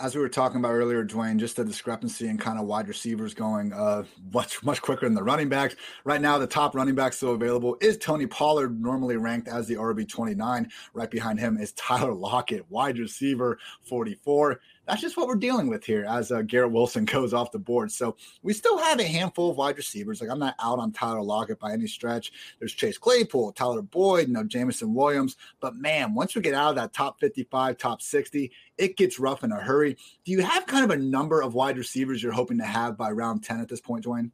as 0.00 0.14
we 0.14 0.20
were 0.20 0.28
talking 0.28 0.58
about 0.58 0.72
earlier, 0.72 1.04
Dwain, 1.04 1.38
just 1.38 1.56
the 1.56 1.64
discrepancy 1.64 2.28
in 2.28 2.38
kind 2.38 2.58
of 2.58 2.66
wide 2.66 2.88
receivers 2.88 3.34
going 3.34 3.72
uh, 3.72 4.04
much 4.32 4.62
much 4.62 4.80
quicker 4.80 5.06
than 5.06 5.14
the 5.14 5.22
running 5.22 5.48
backs. 5.48 5.76
Right 6.04 6.20
now, 6.20 6.38
the 6.38 6.46
top 6.46 6.74
running 6.74 6.94
back 6.94 7.12
still 7.12 7.34
available 7.34 7.76
is 7.80 7.98
Tony 7.98 8.26
Pollard, 8.26 8.80
normally 8.80 9.16
ranked 9.16 9.48
as 9.48 9.66
the 9.66 9.74
RB 9.74 10.08
twenty 10.08 10.34
nine. 10.34 10.70
Right 10.94 11.10
behind 11.10 11.40
him 11.40 11.56
is 11.58 11.72
Tyler 11.72 12.14
Lockett, 12.14 12.70
wide 12.70 12.98
receiver 12.98 13.58
forty 13.82 14.14
four 14.14 14.60
that's 14.88 15.02
just 15.02 15.16
what 15.18 15.28
we're 15.28 15.36
dealing 15.36 15.68
with 15.68 15.84
here 15.84 16.06
as 16.08 16.32
uh, 16.32 16.42
Garrett 16.42 16.72
Wilson 16.72 17.04
goes 17.04 17.34
off 17.34 17.52
the 17.52 17.58
board. 17.58 17.92
So 17.92 18.16
we 18.42 18.54
still 18.54 18.78
have 18.78 18.98
a 18.98 19.04
handful 19.04 19.50
of 19.50 19.56
wide 19.56 19.76
receivers. 19.76 20.20
Like 20.20 20.30
I'm 20.30 20.38
not 20.38 20.54
out 20.60 20.78
on 20.78 20.92
Tyler 20.92 21.22
Lockett 21.22 21.60
by 21.60 21.72
any 21.72 21.86
stretch. 21.86 22.32
There's 22.58 22.72
Chase 22.72 22.96
Claypool, 22.96 23.52
Tyler 23.52 23.82
Boyd, 23.82 24.28
you 24.28 24.34
know, 24.34 24.44
Jameson 24.44 24.94
Williams. 24.94 25.36
But 25.60 25.76
man, 25.76 26.14
once 26.14 26.34
we 26.34 26.40
get 26.40 26.54
out 26.54 26.70
of 26.70 26.76
that 26.76 26.94
top 26.94 27.20
55, 27.20 27.76
top 27.76 28.00
60, 28.00 28.50
it 28.78 28.96
gets 28.96 29.18
rough 29.18 29.44
in 29.44 29.52
a 29.52 29.56
hurry. 29.56 29.96
Do 30.24 30.32
you 30.32 30.42
have 30.42 30.66
kind 30.66 30.84
of 30.84 30.90
a 30.90 31.00
number 31.00 31.42
of 31.42 31.54
wide 31.54 31.76
receivers 31.76 32.22
you're 32.22 32.32
hoping 32.32 32.58
to 32.58 32.64
have 32.64 32.96
by 32.96 33.10
round 33.10 33.44
10 33.44 33.60
at 33.60 33.68
this 33.68 33.80
point, 33.80 34.04
Dwain? 34.04 34.30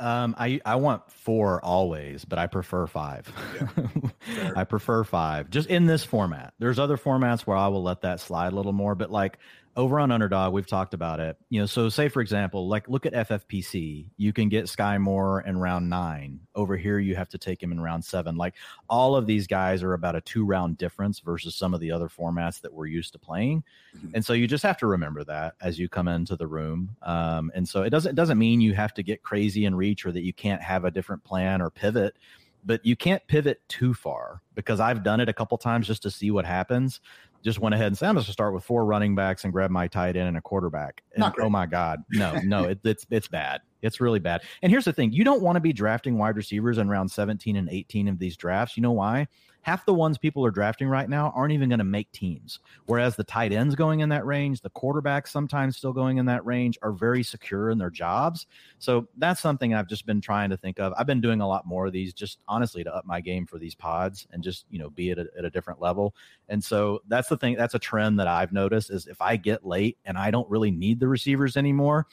Um, 0.00 0.34
I 0.38 0.60
I 0.64 0.76
want 0.76 1.10
four 1.10 1.64
always, 1.64 2.24
but 2.24 2.38
I 2.38 2.46
prefer 2.46 2.86
five. 2.86 3.32
Yeah, 3.54 4.50
I 4.56 4.64
prefer 4.64 5.04
five, 5.04 5.50
just 5.50 5.68
in 5.68 5.86
this 5.86 6.04
format. 6.04 6.54
There's 6.58 6.78
other 6.78 6.96
formats 6.96 7.42
where 7.42 7.56
I 7.56 7.68
will 7.68 7.82
let 7.82 8.02
that 8.02 8.20
slide 8.20 8.52
a 8.52 8.56
little 8.56 8.72
more, 8.72 8.94
but 8.94 9.10
like 9.10 9.38
over 9.74 9.98
on 9.98 10.10
underdog 10.10 10.52
we've 10.52 10.66
talked 10.66 10.92
about 10.92 11.18
it. 11.18 11.36
You 11.48 11.60
know 11.60 11.66
so 11.66 11.88
say 11.88 12.08
for 12.08 12.20
example 12.20 12.68
like 12.68 12.88
look 12.88 13.06
at 13.06 13.12
ffpc 13.12 14.06
you 14.16 14.32
can 14.32 14.48
get 14.48 14.66
skyy 14.66 15.00
moore 15.00 15.40
in 15.42 15.58
round 15.58 15.88
nine. 15.88 16.40
Over 16.54 16.76
here 16.76 16.98
you 16.98 17.14
have 17.16 17.28
to 17.30 17.38
take 17.38 17.62
him 17.62 17.72
in 17.72 17.80
round 17.80 18.04
seven. 18.04 18.36
Like 18.36 18.54
all 18.88 19.16
of 19.16 19.26
these 19.26 19.46
guys 19.46 19.82
are 19.82 19.94
about 19.94 20.16
a 20.16 20.20
two 20.20 20.44
round 20.44 20.78
difference 20.78 21.20
versus 21.20 21.54
some 21.54 21.72
of 21.72 21.80
the 21.80 21.90
other 21.90 22.08
formats 22.08 22.60
that 22.60 22.72
we're 22.72 22.86
used 22.86 23.12
to 23.14 23.18
playing. 23.18 23.64
Mm-hmm. 23.96 24.08
and 24.14 24.24
so 24.24 24.32
you 24.32 24.46
just 24.46 24.62
have 24.62 24.78
to 24.78 24.86
remember 24.86 25.24
that 25.24 25.54
as 25.60 25.78
you 25.78 25.88
come 25.88 26.08
into 26.08 26.36
the 26.36 26.46
room. 26.46 26.96
Um, 27.02 27.50
and 27.54 27.68
so 27.68 27.82
it 27.82 27.90
doesn't 27.90 28.10
it 28.10 28.16
doesn't 28.16 28.38
mean 28.38 28.60
you 28.60 28.74
have 28.74 28.94
to 28.94 29.02
get 29.02 29.22
crazy 29.22 29.64
and 29.64 29.76
reach 29.76 30.04
or 30.04 30.12
that 30.12 30.22
you 30.22 30.32
can't 30.32 30.62
have 30.62 30.84
a 30.84 30.90
different 30.90 31.24
plan 31.24 31.62
or 31.62 31.70
pivot 31.70 32.16
but 32.64 32.84
you 32.86 32.94
can't 32.94 33.26
pivot 33.26 33.60
too 33.68 33.92
far 33.92 34.40
because 34.54 34.80
I've 34.80 35.02
done 35.02 35.20
it 35.20 35.28
a 35.28 35.32
couple 35.32 35.58
times 35.58 35.86
just 35.86 36.02
to 36.02 36.10
see 36.10 36.30
what 36.30 36.44
happens 36.44 37.00
just 37.42 37.58
went 37.58 37.74
ahead 37.74 37.88
and 37.88 37.98
said, 37.98 38.08
I'm 38.08 38.14
going 38.14 38.24
to 38.24 38.32
start 38.32 38.54
with 38.54 38.64
four 38.64 38.84
running 38.84 39.14
backs 39.14 39.44
and 39.44 39.52
grab 39.52 39.70
my 39.70 39.88
tight 39.88 40.16
end 40.16 40.28
and 40.28 40.36
a 40.36 40.40
quarterback. 40.40 41.02
And, 41.14 41.22
oh 41.46 41.50
my 41.50 41.66
God, 41.66 42.00
no, 42.10 42.38
no, 42.44 42.64
it, 42.64 42.80
it's 42.84 43.06
it's 43.10 43.28
bad. 43.28 43.60
It's 43.82 44.00
really 44.00 44.20
bad. 44.20 44.42
And 44.62 44.70
here's 44.70 44.84
the 44.84 44.92
thing: 44.92 45.12
you 45.12 45.24
don't 45.24 45.42
want 45.42 45.56
to 45.56 45.60
be 45.60 45.72
drafting 45.72 46.18
wide 46.18 46.36
receivers 46.36 46.78
in 46.78 46.88
round 46.88 47.10
17 47.10 47.56
and 47.56 47.68
18 47.68 48.08
of 48.08 48.18
these 48.18 48.36
drafts. 48.36 48.76
You 48.76 48.82
know 48.82 48.92
why? 48.92 49.26
Half 49.62 49.86
the 49.86 49.94
ones 49.94 50.18
people 50.18 50.44
are 50.44 50.50
drafting 50.50 50.88
right 50.88 51.08
now 51.08 51.32
aren't 51.34 51.52
even 51.52 51.68
going 51.68 51.78
to 51.78 51.84
make 51.84 52.10
teams. 52.12 52.58
Whereas 52.86 53.16
the 53.16 53.24
tight 53.24 53.52
ends 53.52 53.74
going 53.74 54.00
in 54.00 54.08
that 54.10 54.26
range, 54.26 54.60
the 54.60 54.70
quarterbacks 54.70 55.28
sometimes 55.28 55.76
still 55.76 55.92
going 55.92 56.18
in 56.18 56.26
that 56.26 56.44
range 56.44 56.78
are 56.82 56.92
very 56.92 57.22
secure 57.22 57.70
in 57.70 57.78
their 57.78 57.90
jobs. 57.90 58.46
So 58.78 59.08
that's 59.16 59.40
something 59.40 59.74
I've 59.74 59.88
just 59.88 60.04
been 60.04 60.20
trying 60.20 60.50
to 60.50 60.56
think 60.56 60.78
of. 60.78 60.92
I've 60.96 61.06
been 61.06 61.20
doing 61.20 61.40
a 61.40 61.48
lot 61.48 61.66
more 61.66 61.86
of 61.86 61.92
these 61.92 62.12
just 62.12 62.38
honestly 62.48 62.84
to 62.84 62.94
up 62.94 63.06
my 63.06 63.20
game 63.20 63.46
for 63.46 63.58
these 63.58 63.74
pods 63.74 64.26
and 64.32 64.42
just, 64.42 64.66
you 64.70 64.78
know, 64.78 64.90
be 64.90 65.10
at 65.10 65.18
a, 65.18 65.26
at 65.38 65.44
a 65.44 65.50
different 65.50 65.80
level. 65.80 66.14
And 66.48 66.62
so 66.62 67.00
that's 67.08 67.28
the 67.28 67.36
thing. 67.36 67.54
That's 67.54 67.74
a 67.74 67.78
trend 67.78 68.18
that 68.18 68.28
I've 68.28 68.52
noticed 68.52 68.90
is 68.90 69.06
if 69.06 69.22
I 69.22 69.36
get 69.36 69.64
late 69.64 69.96
and 70.04 70.18
I 70.18 70.30
don't 70.30 70.48
really 70.50 70.70
need 70.70 71.00
the 71.00 71.08
receivers 71.08 71.56
anymore, 71.56 72.06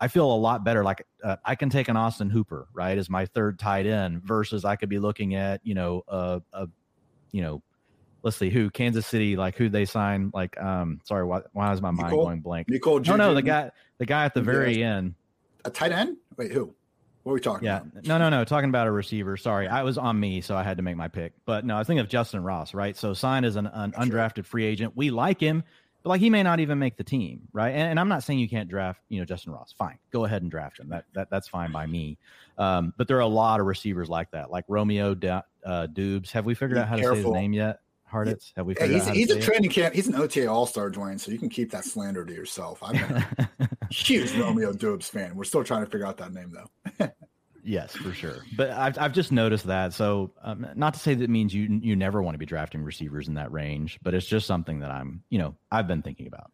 I 0.00 0.08
feel 0.08 0.32
a 0.32 0.34
lot 0.34 0.64
better. 0.64 0.82
Like 0.82 1.06
uh, 1.22 1.36
I 1.44 1.54
can 1.54 1.70
take 1.70 1.88
an 1.88 1.96
Austin 1.96 2.28
Hooper, 2.28 2.66
right, 2.72 2.98
as 2.98 3.08
my 3.08 3.24
third 3.24 3.58
tight 3.58 3.86
end 3.86 4.22
versus 4.24 4.64
I 4.64 4.74
could 4.74 4.88
be 4.88 4.98
looking 4.98 5.36
at, 5.36 5.60
you 5.62 5.74
know, 5.74 6.02
a, 6.08 6.42
a 6.52 6.68
you 7.32 7.42
know, 7.42 7.62
let's 8.22 8.36
see 8.36 8.50
who 8.50 8.70
Kansas 8.70 9.06
City 9.06 9.36
like 9.36 9.56
who 9.56 9.68
they 9.68 9.84
signed 9.84 10.32
like 10.32 10.60
um 10.60 11.00
sorry 11.04 11.24
why 11.24 11.40
why 11.52 11.72
is 11.72 11.82
my 11.82 11.90
mind 11.90 12.10
Nicole, 12.10 12.24
going 12.26 12.40
blank? 12.40 12.68
Nicole 12.68 13.00
No, 13.00 13.16
no, 13.16 13.34
the 13.34 13.42
guy 13.42 13.70
the 13.98 14.06
guy 14.06 14.24
at 14.24 14.34
the 14.34 14.42
very 14.42 14.82
end. 14.82 15.14
A 15.64 15.70
tight 15.70 15.92
end? 15.92 16.16
Wait, 16.36 16.52
who? 16.52 16.74
What 17.22 17.32
are 17.32 17.34
we 17.34 17.40
talking 17.40 17.66
yeah. 17.66 17.82
about? 17.82 18.04
No, 18.04 18.18
no, 18.18 18.28
no. 18.30 18.44
Talking 18.44 18.68
about 18.68 18.88
a 18.88 18.90
receiver. 18.90 19.36
Sorry. 19.36 19.68
I 19.68 19.82
was 19.84 19.96
on 19.96 20.18
me, 20.18 20.40
so 20.40 20.56
I 20.56 20.64
had 20.64 20.76
to 20.78 20.82
make 20.82 20.96
my 20.96 21.06
pick. 21.06 21.32
But 21.44 21.64
no, 21.64 21.76
I 21.76 21.78
was 21.78 21.86
thinking 21.86 22.00
of 22.00 22.08
Justyn 22.08 22.44
Ross, 22.44 22.74
right? 22.74 22.96
So 22.96 23.14
signed 23.14 23.46
as 23.46 23.54
an, 23.54 23.68
an 23.68 23.92
undrafted 23.92 24.44
free 24.44 24.64
agent. 24.64 24.94
We 24.96 25.10
like 25.10 25.38
him, 25.38 25.62
but 26.02 26.10
like 26.10 26.20
he 26.20 26.30
may 26.30 26.42
not 26.42 26.60
even 26.60 26.78
make 26.78 26.96
the 26.96 27.04
team, 27.04 27.42
right? 27.52 27.70
And, 27.70 27.90
and, 27.90 28.00
I'm 28.00 28.08
not 28.08 28.22
saying 28.22 28.38
you 28.38 28.48
can't 28.48 28.68
draft, 28.68 29.00
you 29.08 29.20
know, 29.20 29.26
Justyn 29.26 29.52
Ross. 29.52 29.74
Fine, 29.76 29.98
go 30.10 30.24
ahead 30.24 30.42
and 30.42 30.50
draft 30.50 30.80
him. 30.80 30.88
That, 30.88 31.04
that 31.14 31.30
that's 31.30 31.48
fine 31.48 31.72
by 31.72 31.86
me. 31.86 32.18
Um, 32.58 32.92
but 32.96 33.08
there 33.08 33.16
are 33.16 33.20
a 33.20 33.26
lot 33.26 33.60
of 33.60 33.66
receivers 33.66 34.08
like 34.08 34.30
that, 34.32 34.50
like 34.50 34.64
Romeo 34.68 35.16
uh, 35.64 35.86
Doubs. 35.86 36.32
Have 36.32 36.44
we 36.44 36.54
figured 36.54 36.76
Be 36.76 36.80
out 36.80 36.88
how 36.88 36.96
careful. 36.96 37.16
to 37.16 37.22
say 37.22 37.28
his 37.28 37.34
name 37.34 37.52
yet? 37.52 37.80
Hartitz? 38.12 38.52
Have 38.56 38.66
we? 38.66 38.74
Yeah, 38.78 38.86
he's, 38.86 39.08
he's 39.08 39.30
a 39.30 39.40
training 39.40 39.70
it? 39.70 39.74
camp. 39.74 39.94
He's 39.94 40.06
an 40.06 40.14
OTA 40.14 40.46
All 40.46 40.66
Star, 40.66 40.90
Dwain. 40.90 41.18
So 41.18 41.32
you 41.32 41.38
can 41.38 41.48
keep 41.48 41.70
that 41.70 41.84
slander 41.84 42.24
to 42.24 42.32
yourself. 42.32 42.82
I'm 42.82 42.96
a 42.96 43.68
huge 43.90 44.32
Romeo 44.36 44.72
Doubs 44.72 45.08
fan. 45.08 45.34
We're 45.34 45.44
still 45.44 45.64
trying 45.64 45.84
to 45.84 45.90
figure 45.90 46.06
out 46.06 46.18
that 46.18 46.32
name 46.32 46.52
though. 46.52 47.08
yes, 47.62 47.94
for 47.96 48.12
sure. 48.12 48.44
But 48.56 48.70
I've 48.70 48.98
I've 48.98 49.12
just 49.12 49.32
noticed 49.32 49.66
that. 49.66 49.92
So 49.92 50.32
um, 50.42 50.66
not 50.74 50.94
to 50.94 51.00
say 51.00 51.14
that 51.14 51.30
means 51.30 51.54
you 51.54 51.80
you 51.82 51.96
never 51.96 52.22
want 52.22 52.34
to 52.34 52.38
be 52.38 52.46
drafting 52.46 52.82
receivers 52.82 53.28
in 53.28 53.34
that 53.34 53.52
range, 53.52 53.98
but 54.02 54.14
it's 54.14 54.26
just 54.26 54.46
something 54.46 54.80
that 54.80 54.90
I'm 54.90 55.22
you 55.30 55.38
know 55.38 55.54
I've 55.70 55.88
been 55.88 56.02
thinking 56.02 56.26
about. 56.26 56.50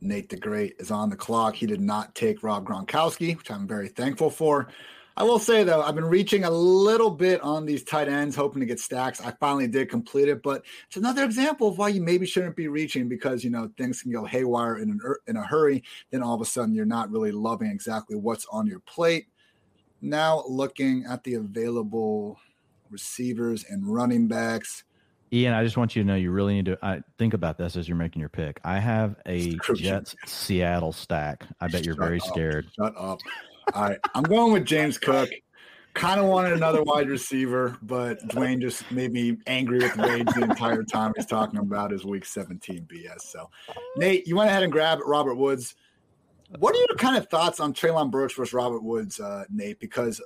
Nate 0.00 0.28
the 0.28 0.36
Great 0.36 0.74
is 0.78 0.90
on 0.90 1.10
the 1.10 1.16
clock. 1.16 1.54
He 1.54 1.66
did 1.66 1.80
not 1.80 2.14
take 2.14 2.42
Rob 2.42 2.66
Gronkowski, 2.66 3.36
which 3.36 3.50
I'm 3.50 3.68
very 3.68 3.88
thankful 3.88 4.30
for. 4.30 4.68
I 5.14 5.24
will 5.24 5.38
say 5.38 5.62
though, 5.62 5.82
I've 5.82 5.94
been 5.94 6.06
reaching 6.06 6.44
a 6.44 6.50
little 6.50 7.10
bit 7.10 7.42
on 7.42 7.66
these 7.66 7.84
tight 7.84 8.08
ends, 8.08 8.34
hoping 8.34 8.60
to 8.60 8.66
get 8.66 8.80
stacks. 8.80 9.20
I 9.20 9.32
finally 9.32 9.68
did 9.68 9.90
complete 9.90 10.28
it, 10.28 10.42
but 10.42 10.64
it's 10.86 10.96
another 10.96 11.22
example 11.24 11.68
of 11.68 11.76
why 11.76 11.88
you 11.88 12.00
maybe 12.00 12.24
shouldn't 12.24 12.56
be 12.56 12.68
reaching 12.68 13.08
because 13.08 13.44
you 13.44 13.50
know 13.50 13.70
things 13.76 14.02
can 14.02 14.10
go 14.10 14.24
haywire 14.24 14.78
in 14.78 14.90
an, 14.90 15.00
in 15.26 15.36
a 15.36 15.42
hurry. 15.42 15.82
Then 16.10 16.22
all 16.22 16.34
of 16.34 16.40
a 16.40 16.46
sudden, 16.46 16.74
you're 16.74 16.86
not 16.86 17.10
really 17.10 17.32
loving 17.32 17.70
exactly 17.70 18.16
what's 18.16 18.46
on 18.50 18.66
your 18.66 18.80
plate. 18.80 19.26
Now 20.02 20.44
looking 20.48 21.04
at 21.08 21.22
the 21.22 21.34
available 21.34 22.38
receivers 22.90 23.64
and 23.68 23.86
running 23.86 24.26
backs. 24.28 24.84
Ian, 25.32 25.54
I 25.54 25.64
just 25.64 25.78
want 25.78 25.96
you 25.96 26.02
to 26.02 26.06
know 26.06 26.14
you 26.14 26.30
really 26.30 26.54
need 26.54 26.66
to 26.66 26.78
I, 26.82 27.02
think 27.16 27.32
about 27.32 27.56
this 27.56 27.76
as 27.76 27.88
you're 27.88 27.96
making 27.96 28.20
your 28.20 28.28
pick. 28.28 28.60
I 28.64 28.78
have 28.78 29.16
a 29.24 29.56
Jets 29.74 30.14
Seattle 30.26 30.92
stack. 30.92 31.46
I 31.60 31.68
bet 31.68 31.86
you're 31.86 31.94
very 31.94 32.20
up, 32.20 32.26
scared. 32.26 32.68
Shut 32.76 32.94
up. 32.98 33.20
All 33.74 33.82
right, 33.84 33.98
I'm 34.14 34.24
going 34.24 34.52
with 34.52 34.66
James 34.66 34.98
Cook. 34.98 35.30
Kind 35.94 36.20
of 36.20 36.26
wanted 36.26 36.54
another 36.54 36.82
wide 36.82 37.08
receiver, 37.08 37.76
but 37.82 38.18
Dwain 38.28 38.60
just 38.60 38.90
made 38.90 39.12
me 39.12 39.36
angry 39.46 39.78
with 39.78 39.96
Wade 39.98 40.26
the 40.28 40.42
entire 40.42 40.82
time 40.82 41.12
he's 41.16 41.26
talking 41.26 41.60
about 41.60 41.90
his 41.90 42.04
Week 42.04 42.24
17 42.24 42.88
BS. 42.90 43.20
So, 43.20 43.50
Nate, 43.96 44.26
you 44.26 44.36
went 44.36 44.48
ahead 44.48 44.62
and 44.62 44.72
grabbed 44.72 45.02
Robert 45.04 45.34
Woods. 45.34 45.74
What 46.58 46.74
are 46.74 46.78
your 46.78 46.96
kind 46.98 47.16
of 47.16 47.28
thoughts 47.28 47.60
on 47.60 47.72
Treylon 47.72 48.10
Burks 48.10 48.34
versus 48.34 48.52
Robert 48.52 48.82
Woods, 48.82 49.20
uh, 49.20 49.44
Nate? 49.50 49.80
Because 49.80 50.20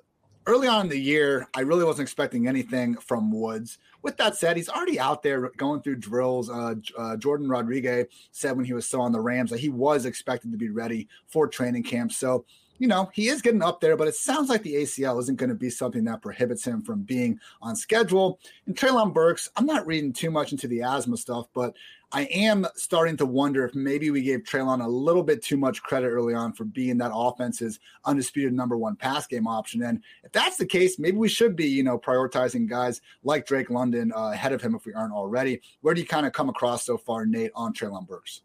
early 0.46 0.66
on 0.66 0.82
in 0.82 0.88
the 0.88 0.98
year, 0.98 1.48
I 1.54 1.60
really 1.60 1.84
wasn't 1.84 2.06
expecting 2.06 2.48
anything 2.48 2.96
from 2.96 3.30
Woods. 3.30 3.78
With 4.02 4.16
that 4.16 4.36
said, 4.36 4.56
he's 4.56 4.68
already 4.68 4.98
out 4.98 5.22
there 5.22 5.50
going 5.56 5.82
through 5.82 5.96
drills. 5.96 6.50
Uh, 6.50 6.74
uh, 6.96 7.16
Jourdan 7.16 7.50
Rodrigue 7.50 8.08
said 8.32 8.56
when 8.56 8.64
he 8.64 8.72
was 8.72 8.86
still 8.86 9.02
on 9.02 9.12
the 9.12 9.20
Rams 9.20 9.50
that 9.50 9.60
he 9.60 9.68
was 9.68 10.04
expected 10.04 10.52
to 10.52 10.58
be 10.58 10.68
ready 10.68 11.08
for 11.26 11.46
training 11.46 11.84
camp. 11.84 12.12
So, 12.12 12.44
you 12.78 12.88
know, 12.88 13.10
he 13.12 13.28
is 13.28 13.40
getting 13.40 13.62
up 13.62 13.80
there, 13.80 13.96
but 13.96 14.08
it 14.08 14.14
sounds 14.14 14.48
like 14.48 14.62
the 14.62 14.74
ACL 14.74 15.20
isn't 15.20 15.38
going 15.38 15.48
to 15.48 15.54
be 15.54 15.70
something 15.70 16.04
that 16.04 16.22
prohibits 16.22 16.64
him 16.64 16.82
from 16.82 17.02
being 17.02 17.38
on 17.62 17.74
schedule. 17.74 18.38
And 18.66 18.76
Treylon 18.76 19.14
Burks, 19.14 19.48
I'm 19.56 19.66
not 19.66 19.86
reading 19.86 20.12
too 20.12 20.30
much 20.30 20.52
into 20.52 20.68
the 20.68 20.82
asthma 20.82 21.16
stuff, 21.16 21.46
but 21.54 21.74
I 22.12 22.22
am 22.24 22.66
starting 22.76 23.16
to 23.16 23.26
wonder 23.26 23.64
if 23.64 23.74
maybe 23.74 24.10
we 24.10 24.22
gave 24.22 24.40
Treylon 24.44 24.84
a 24.84 24.88
little 24.88 25.24
bit 25.24 25.42
too 25.42 25.56
much 25.56 25.82
credit 25.82 26.08
early 26.08 26.34
on 26.34 26.52
for 26.52 26.64
being 26.64 26.98
that 26.98 27.10
offense's 27.12 27.80
undisputed 28.04 28.52
number 28.52 28.76
one 28.76 28.94
pass 28.94 29.26
game 29.26 29.48
option. 29.48 29.82
And 29.82 30.02
if 30.22 30.30
that's 30.30 30.56
the 30.56 30.66
case, 30.66 30.98
maybe 30.98 31.16
we 31.16 31.28
should 31.28 31.56
be, 31.56 31.66
you 31.66 31.82
know, 31.82 31.98
prioritizing 31.98 32.68
guys 32.68 33.00
like 33.24 33.46
Drake 33.46 33.70
London 33.70 34.12
uh, 34.14 34.30
ahead 34.30 34.52
of 34.52 34.62
him 34.62 34.74
if 34.76 34.86
we 34.86 34.94
aren't 34.94 35.12
already. 35.12 35.60
Where 35.80 35.94
do 35.94 36.00
you 36.00 36.06
kind 36.06 36.26
of 36.26 36.32
come 36.32 36.48
across 36.48 36.86
so 36.86 36.96
far, 36.96 37.26
Nate, 37.26 37.50
on 37.56 37.74
Treylon 37.74 38.06
Burks? 38.06 38.42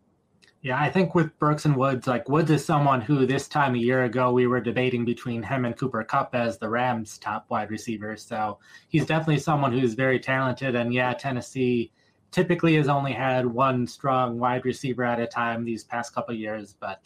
Yeah, 0.63 0.80
I 0.80 0.91
think 0.91 1.15
with 1.15 1.38
Burks 1.39 1.65
and 1.65 1.76
Woods, 1.76 2.06
like 2.06 2.30
Woods 2.30 2.52
is 2.52 2.63
someone 2.63 3.02
who 3.02 3.26
this 3.26 3.47
time 3.47 3.74
a 3.74 3.80
year 3.80 4.04
ago 4.04 4.32
we 4.32 4.45
were 4.45 4.62
debating 4.62 5.06
between 5.06 5.41
him 5.41 5.65
and 5.65 5.76
Cooper 5.76 6.04
Kupp 6.04 6.36
as 6.36 6.58
the 6.58 6.69
Rams' 6.69 7.17
top 7.17 7.45
wide 7.50 7.71
receiver. 7.71 8.15
So 8.15 8.60
he's 8.89 9.08
definitely 9.08 9.39
someone 9.39 9.71
who's 9.71 9.95
very 9.95 10.19
talented. 10.19 10.76
And 10.76 10.93
yeah, 10.93 11.13
Tennessee 11.13 11.91
typically 12.32 12.76
has 12.76 12.88
only 12.88 13.12
had 13.12 13.46
one 13.46 13.86
strong 13.86 14.39
wide 14.39 14.65
receiver 14.65 15.04
at 15.04 15.20
a 15.20 15.28
time 15.28 15.63
these 15.63 15.84
past 15.84 16.15
couple 16.15 16.34
years, 16.34 16.76
but 16.80 17.02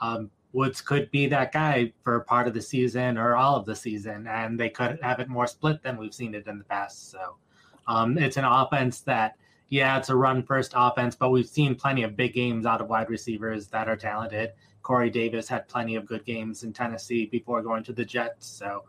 um, 0.00 0.30
Woods 0.52 0.80
could 0.80 1.10
be 1.10 1.26
that 1.28 1.52
guy 1.52 1.92
for 2.02 2.20
part 2.20 2.46
of 2.46 2.54
the 2.54 2.60
season 2.60 3.16
or 3.16 3.36
all 3.36 3.56
of 3.56 3.64
the 3.64 3.76
season, 3.76 4.26
and 4.26 4.58
they 4.58 4.68
could 4.68 4.98
have 5.02 5.20
it 5.20 5.28
more 5.28 5.46
split 5.46 5.82
than 5.82 5.96
we've 5.96 6.14
seen 6.14 6.34
it 6.34 6.46
in 6.46 6.58
the 6.58 6.64
past. 6.64 7.10
So 7.10 7.36
um, 7.86 8.18
it's 8.18 8.36
an 8.36 8.44
offense 8.44 9.00
that 9.02 9.36
yeah, 9.68 9.96
it's 9.96 10.10
a 10.10 10.14
run 10.14 10.42
first 10.42 10.74
offense, 10.76 11.16
but 11.16 11.30
we've 11.30 11.48
seen 11.48 11.74
plenty 11.74 12.02
of 12.02 12.14
big 12.14 12.34
games 12.34 12.66
out 12.66 12.82
of 12.82 12.88
wide 12.90 13.08
receivers 13.08 13.68
that 13.68 13.88
are 13.88 13.96
talented. 13.96 14.52
Corey 14.82 15.08
Davis 15.08 15.48
had 15.48 15.66
plenty 15.66 15.96
of 15.96 16.04
good 16.04 16.26
games 16.26 16.62
in 16.62 16.74
Tennessee 16.74 17.24
before 17.24 17.62
going 17.62 17.82
to 17.84 17.92
the 17.94 18.04
Jets. 18.04 18.46
So 18.46 18.84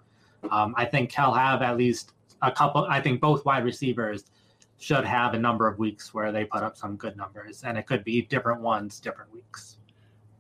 um, 0.52 0.74
I 0.76 0.84
think 0.84 1.14
he'll 1.14 1.32
have 1.32 1.62
at 1.62 1.78
least 1.78 2.12
a 2.42 2.52
couple. 2.52 2.86
I 2.90 3.00
think 3.00 3.22
both 3.22 3.46
wide 3.46 3.64
receivers 3.64 4.26
should 4.80 5.06
have 5.06 5.34
a 5.34 5.40
number 5.40 5.68
of 5.68 5.80
weeks 5.80 6.14
where 6.14 6.32
they 6.32 6.46
put 6.46 6.64
up 6.64 6.78
some 6.78 6.96
good 6.96 7.16
numbers, 7.16 7.64
and 7.64 7.78
it 7.78 7.86
could 7.86 8.04
be 8.04 8.22
different 8.24 8.62
ones, 8.62 9.00
different 9.00 9.34
weeks. 9.34 9.78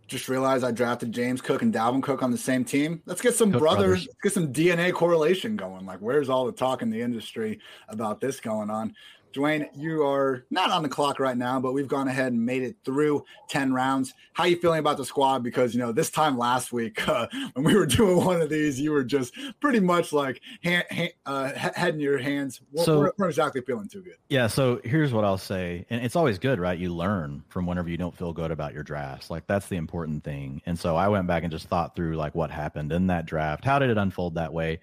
Just 0.08 0.28
realized 0.28 0.63
I 0.63 0.72
drafted 0.72 1.12
James 1.12 1.41
Cook 1.41 1.62
and 1.62 1.74
Dalvin 1.74 2.04
Cook 2.04 2.22
on 2.22 2.30
the 2.30 2.38
same 2.38 2.65
team. 2.65 3.02
Let's 3.06 3.22
get 3.22 3.36
some 3.36 3.52
brothers, 3.52 3.62
brothers, 3.62 4.08
let's 4.08 4.22
get 4.22 4.34
some 4.34 4.54
DNA 4.54 4.93
correlation 4.93 5.56
going. 5.56 5.86
Like, 5.86 6.00
where's 6.00 6.30
all 6.30 6.46
the 6.46 6.52
talk 6.52 6.82
in 6.82 6.89
the 6.89 7.02
industry 7.02 7.60
about 7.88 8.19
this 8.19 8.39
going 8.39 8.69
on? 8.69 8.96
Dwain, 9.34 9.67
you 9.76 10.06
are 10.06 10.46
not 10.52 10.69
on 10.69 10.84
the 10.84 10.89
clock 10.89 11.19
right 11.19 11.36
now, 11.36 11.60
but 11.60 11.74
we've 11.74 11.88
gone 11.88 12.08
ahead 12.08 12.32
and 12.32 12.46
made 12.46 12.62
it 12.62 12.76
through 12.86 13.26
10 13.50 13.74
rounds. 13.74 14.13
How 14.34 14.43
are 14.43 14.48
you 14.48 14.58
feeling 14.58 14.80
about 14.80 14.98
the 14.98 15.06
squad? 15.06 15.43
Because, 15.43 15.74
you 15.74 15.80
know, 15.80 15.91
this 15.91 16.12
time 16.12 16.38
last 16.38 16.72
week, 16.72 17.08
uh, 17.08 17.28
when 17.54 17.65
we 17.65 17.76
were 17.76 17.88
doing 17.88 18.24
one 18.24 18.41
of 18.41 18.50
these, 18.50 18.80
you 18.80 18.91
were 18.91 19.04
just 19.04 19.34
pretty 19.60 19.80
much 19.80 20.13
like 20.13 20.39
hand, 20.63 20.86
hand, 20.91 21.13
uh, 21.26 21.52
head 21.54 21.96
in 21.96 22.00
your 22.00 22.19
hands. 22.19 22.62
We're, 22.72 22.84
so, 22.84 23.00
we're, 23.00 23.12
we're 23.17 23.30
exactly 23.30 23.62
feeling 23.62 23.88
too 23.88 24.04
good. 24.04 24.17
Yeah. 24.30 24.48
So 24.48 24.80
here's 24.84 25.12
what 25.12 25.26
I'll 25.26 25.38
say. 25.38 25.86
And 25.89 26.06
it's 26.06 26.15
always 26.15 26.38
good, 26.38 26.60
right? 26.60 26.78
You 26.78 26.93
learn 26.93 27.43
from 27.50 27.65
whenever 27.65 27.89
you 27.89 27.98
don't 27.98 28.15
feel 28.15 28.34
good 28.34 28.52
about 28.52 28.74
your 28.74 28.84
drafts. 28.84 29.32
Like 29.32 29.48
that's 29.48 29.67
the 29.67 29.78
important 29.78 30.24
thing. 30.24 30.62
And 30.67 30.78
so 30.78 30.96
I 30.96 31.08
went 31.08 31.26
back 31.26 31.41
and 31.43 31.52
just 31.52 31.67
thought 31.67 31.96
through 31.96 32.17
like 32.17 32.36
what 32.36 32.52
happened 32.52 32.91
in 32.91 33.08
that 33.08 33.26
draft. 33.26 33.65
How 33.65 33.80
did 33.80 33.89
it 33.89 33.98
unfold 33.98 34.36
that 34.36 34.54
way? 34.54 34.80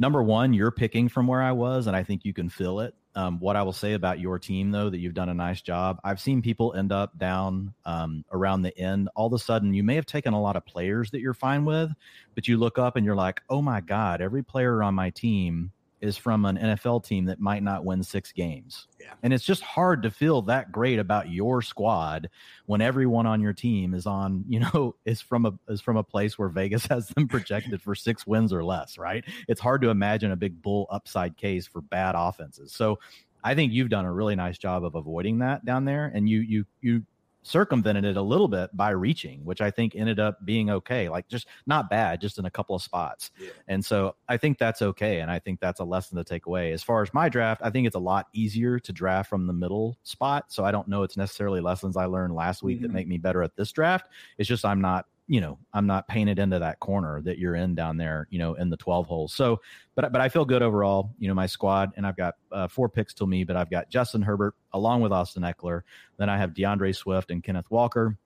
Number 0.00 0.22
one, 0.22 0.52
you're 0.52 0.70
picking 0.70 1.08
from 1.08 1.26
where 1.26 1.42
I 1.42 1.50
was, 1.50 1.88
and 1.88 1.96
I 1.96 2.04
think 2.04 2.24
you 2.24 2.32
can 2.32 2.48
feel 2.48 2.78
it 2.78 2.94
um, 3.14 3.40
what 3.40 3.56
I 3.56 3.62
will 3.62 3.72
say 3.72 3.94
about 3.94 4.20
your 4.20 4.38
team, 4.38 4.70
though, 4.70 4.90
that 4.90 4.98
you've 4.98 5.14
done 5.14 5.28
a 5.28 5.34
nice 5.34 5.60
job. 5.60 5.98
I've 6.04 6.20
seen 6.20 6.42
people 6.42 6.74
end 6.74 6.92
up 6.92 7.16
down 7.18 7.74
um, 7.84 8.24
around 8.32 8.62
the 8.62 8.76
end. 8.78 9.08
All 9.16 9.26
of 9.26 9.32
a 9.32 9.38
sudden, 9.38 9.74
you 9.74 9.82
may 9.82 9.94
have 9.94 10.06
taken 10.06 10.34
a 10.34 10.40
lot 10.40 10.56
of 10.56 10.64
players 10.66 11.10
that 11.10 11.20
you're 11.20 11.34
fine 11.34 11.64
with, 11.64 11.90
but 12.34 12.46
you 12.46 12.58
look 12.58 12.78
up 12.78 12.96
and 12.96 13.04
you're 13.04 13.16
like, 13.16 13.42
oh 13.50 13.62
my 13.62 13.80
God, 13.80 14.20
every 14.20 14.42
player 14.42 14.82
on 14.82 14.94
my 14.94 15.10
team 15.10 15.72
is 16.00 16.16
from 16.16 16.44
an 16.44 16.56
NFL 16.56 17.04
team 17.04 17.24
that 17.26 17.40
might 17.40 17.62
not 17.62 17.84
win 17.84 18.02
six 18.02 18.32
games. 18.32 18.86
Yeah. 19.00 19.14
And 19.22 19.32
it's 19.32 19.44
just 19.44 19.62
hard 19.62 20.02
to 20.02 20.10
feel 20.10 20.42
that 20.42 20.70
great 20.70 20.98
about 20.98 21.30
your 21.30 21.62
squad 21.62 22.30
when 22.66 22.80
everyone 22.80 23.26
on 23.26 23.40
your 23.40 23.52
team 23.52 23.94
is 23.94 24.06
on, 24.06 24.44
you 24.48 24.60
know, 24.60 24.94
is 25.04 25.20
from 25.20 25.46
a 25.46 25.52
is 25.68 25.80
from 25.80 25.96
a 25.96 26.04
place 26.04 26.38
where 26.38 26.48
Vegas 26.48 26.86
has 26.90 27.08
them 27.08 27.28
projected 27.28 27.82
for 27.82 27.94
six 27.94 28.26
wins 28.26 28.52
or 28.52 28.64
less, 28.64 28.98
right? 28.98 29.24
It's 29.48 29.60
hard 29.60 29.82
to 29.82 29.90
imagine 29.90 30.30
a 30.30 30.36
big 30.36 30.62
bull 30.62 30.86
upside 30.90 31.36
case 31.36 31.66
for 31.66 31.80
bad 31.80 32.14
offenses. 32.16 32.72
So 32.72 32.98
I 33.44 33.54
think 33.54 33.72
you've 33.72 33.88
done 33.88 34.04
a 34.04 34.12
really 34.12 34.36
nice 34.36 34.58
job 34.58 34.84
of 34.84 34.94
avoiding 34.94 35.38
that 35.38 35.64
down 35.64 35.84
there. 35.84 36.10
And 36.14 36.28
you 36.28 36.40
you 36.40 36.64
you 36.80 37.02
circumvented 37.42 38.04
it 38.04 38.16
a 38.16 38.22
little 38.22 38.48
bit 38.48 38.76
by 38.76 38.90
reaching, 38.90 39.44
which 39.44 39.60
I 39.60 39.70
think 39.70 39.94
ended 39.94 40.20
up 40.20 40.44
being 40.44 40.70
okay. 40.70 41.08
Like 41.08 41.28
just 41.28 41.46
not 41.66 41.88
bad, 41.90 42.20
just 42.20 42.38
in 42.38 42.44
a 42.44 42.50
couple 42.50 42.76
of 42.76 42.82
spots. 42.82 43.30
Yeah. 43.40 43.50
And 43.66 43.84
so 43.84 44.16
I 44.28 44.36
think 44.36 44.58
that's 44.58 44.82
okay. 44.82 45.20
And 45.20 45.30
I 45.30 45.38
think 45.38 45.60
that's 45.60 45.80
a 45.80 45.84
lesson 45.84 46.18
to 46.18 46.24
take 46.24 46.46
away. 46.46 46.72
As 46.72 46.82
far 46.82 47.02
as 47.02 47.14
my 47.14 47.28
draft, 47.28 47.60
I 47.64 47.70
think 47.70 47.86
it's 47.86 47.96
a 47.96 48.00
lot 48.00 48.26
easier 48.32 48.78
to 48.80 48.92
draft 48.92 49.30
from 49.30 49.46
the 49.46 49.52
middle 49.52 49.98
spot. 50.02 50.46
So 50.52 50.64
I 50.64 50.72
don't 50.72 50.88
know 50.88 51.02
it's 51.02 51.16
necessarily 51.16 51.60
lessons 51.60 51.96
I 51.96 52.06
learned 52.06 52.34
last 52.34 52.62
week 52.62 52.78
mm-hmm. 52.78 52.86
that 52.86 52.92
make 52.92 53.08
me 53.08 53.18
better 53.18 53.42
at 53.42 53.56
this 53.56 53.72
draft. 53.72 54.08
It's 54.36 54.48
just 54.48 54.64
I'm 54.64 54.80
not 54.80 55.06
you 55.28 55.40
know 55.40 55.58
i'm 55.74 55.86
not 55.86 56.08
painted 56.08 56.38
into 56.38 56.58
that 56.58 56.80
corner 56.80 57.20
that 57.20 57.38
you're 57.38 57.54
in 57.54 57.74
down 57.74 57.96
there 57.96 58.26
you 58.30 58.38
know 58.38 58.54
in 58.54 58.70
the 58.70 58.76
12 58.76 59.06
holes 59.06 59.32
so 59.34 59.60
but 59.94 60.10
but 60.10 60.20
i 60.20 60.28
feel 60.28 60.44
good 60.44 60.62
overall 60.62 61.14
you 61.18 61.28
know 61.28 61.34
my 61.34 61.46
squad 61.46 61.92
and 61.96 62.06
i've 62.06 62.16
got 62.16 62.34
uh, 62.50 62.66
four 62.66 62.88
picks 62.88 63.14
till 63.14 63.26
me 63.26 63.44
but 63.44 63.54
i've 63.54 63.70
got 63.70 63.88
justin 63.90 64.22
herbert 64.22 64.54
along 64.72 65.00
with 65.02 65.12
austin 65.12 65.42
Ekeler. 65.42 65.82
then 66.16 66.28
i 66.28 66.36
have 66.36 66.54
DeAndre 66.54 66.96
swift 66.96 67.30
and 67.30 67.44
kenneth 67.44 67.70
walker 67.70 68.16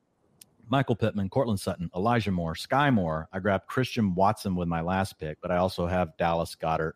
Michael 0.69 0.97
Pittman, 0.97 1.29
Courtland 1.29 1.61
Sutton, 1.61 1.91
Elijah 1.95 2.31
Moore, 2.31 2.55
Skyy 2.55 2.93
Moore. 2.93 3.29
I 3.33 3.39
grabbed 3.41 3.67
Christian 3.67 4.15
Watson 4.15 4.55
with 4.55 4.69
my 4.69 4.81
last 4.81 5.19
pick, 5.19 5.39
but 5.41 5.51
I 5.51 5.57
also 5.57 5.87
have 5.87 6.17
Dallas 6.17 6.55
Goedert. 6.55 6.93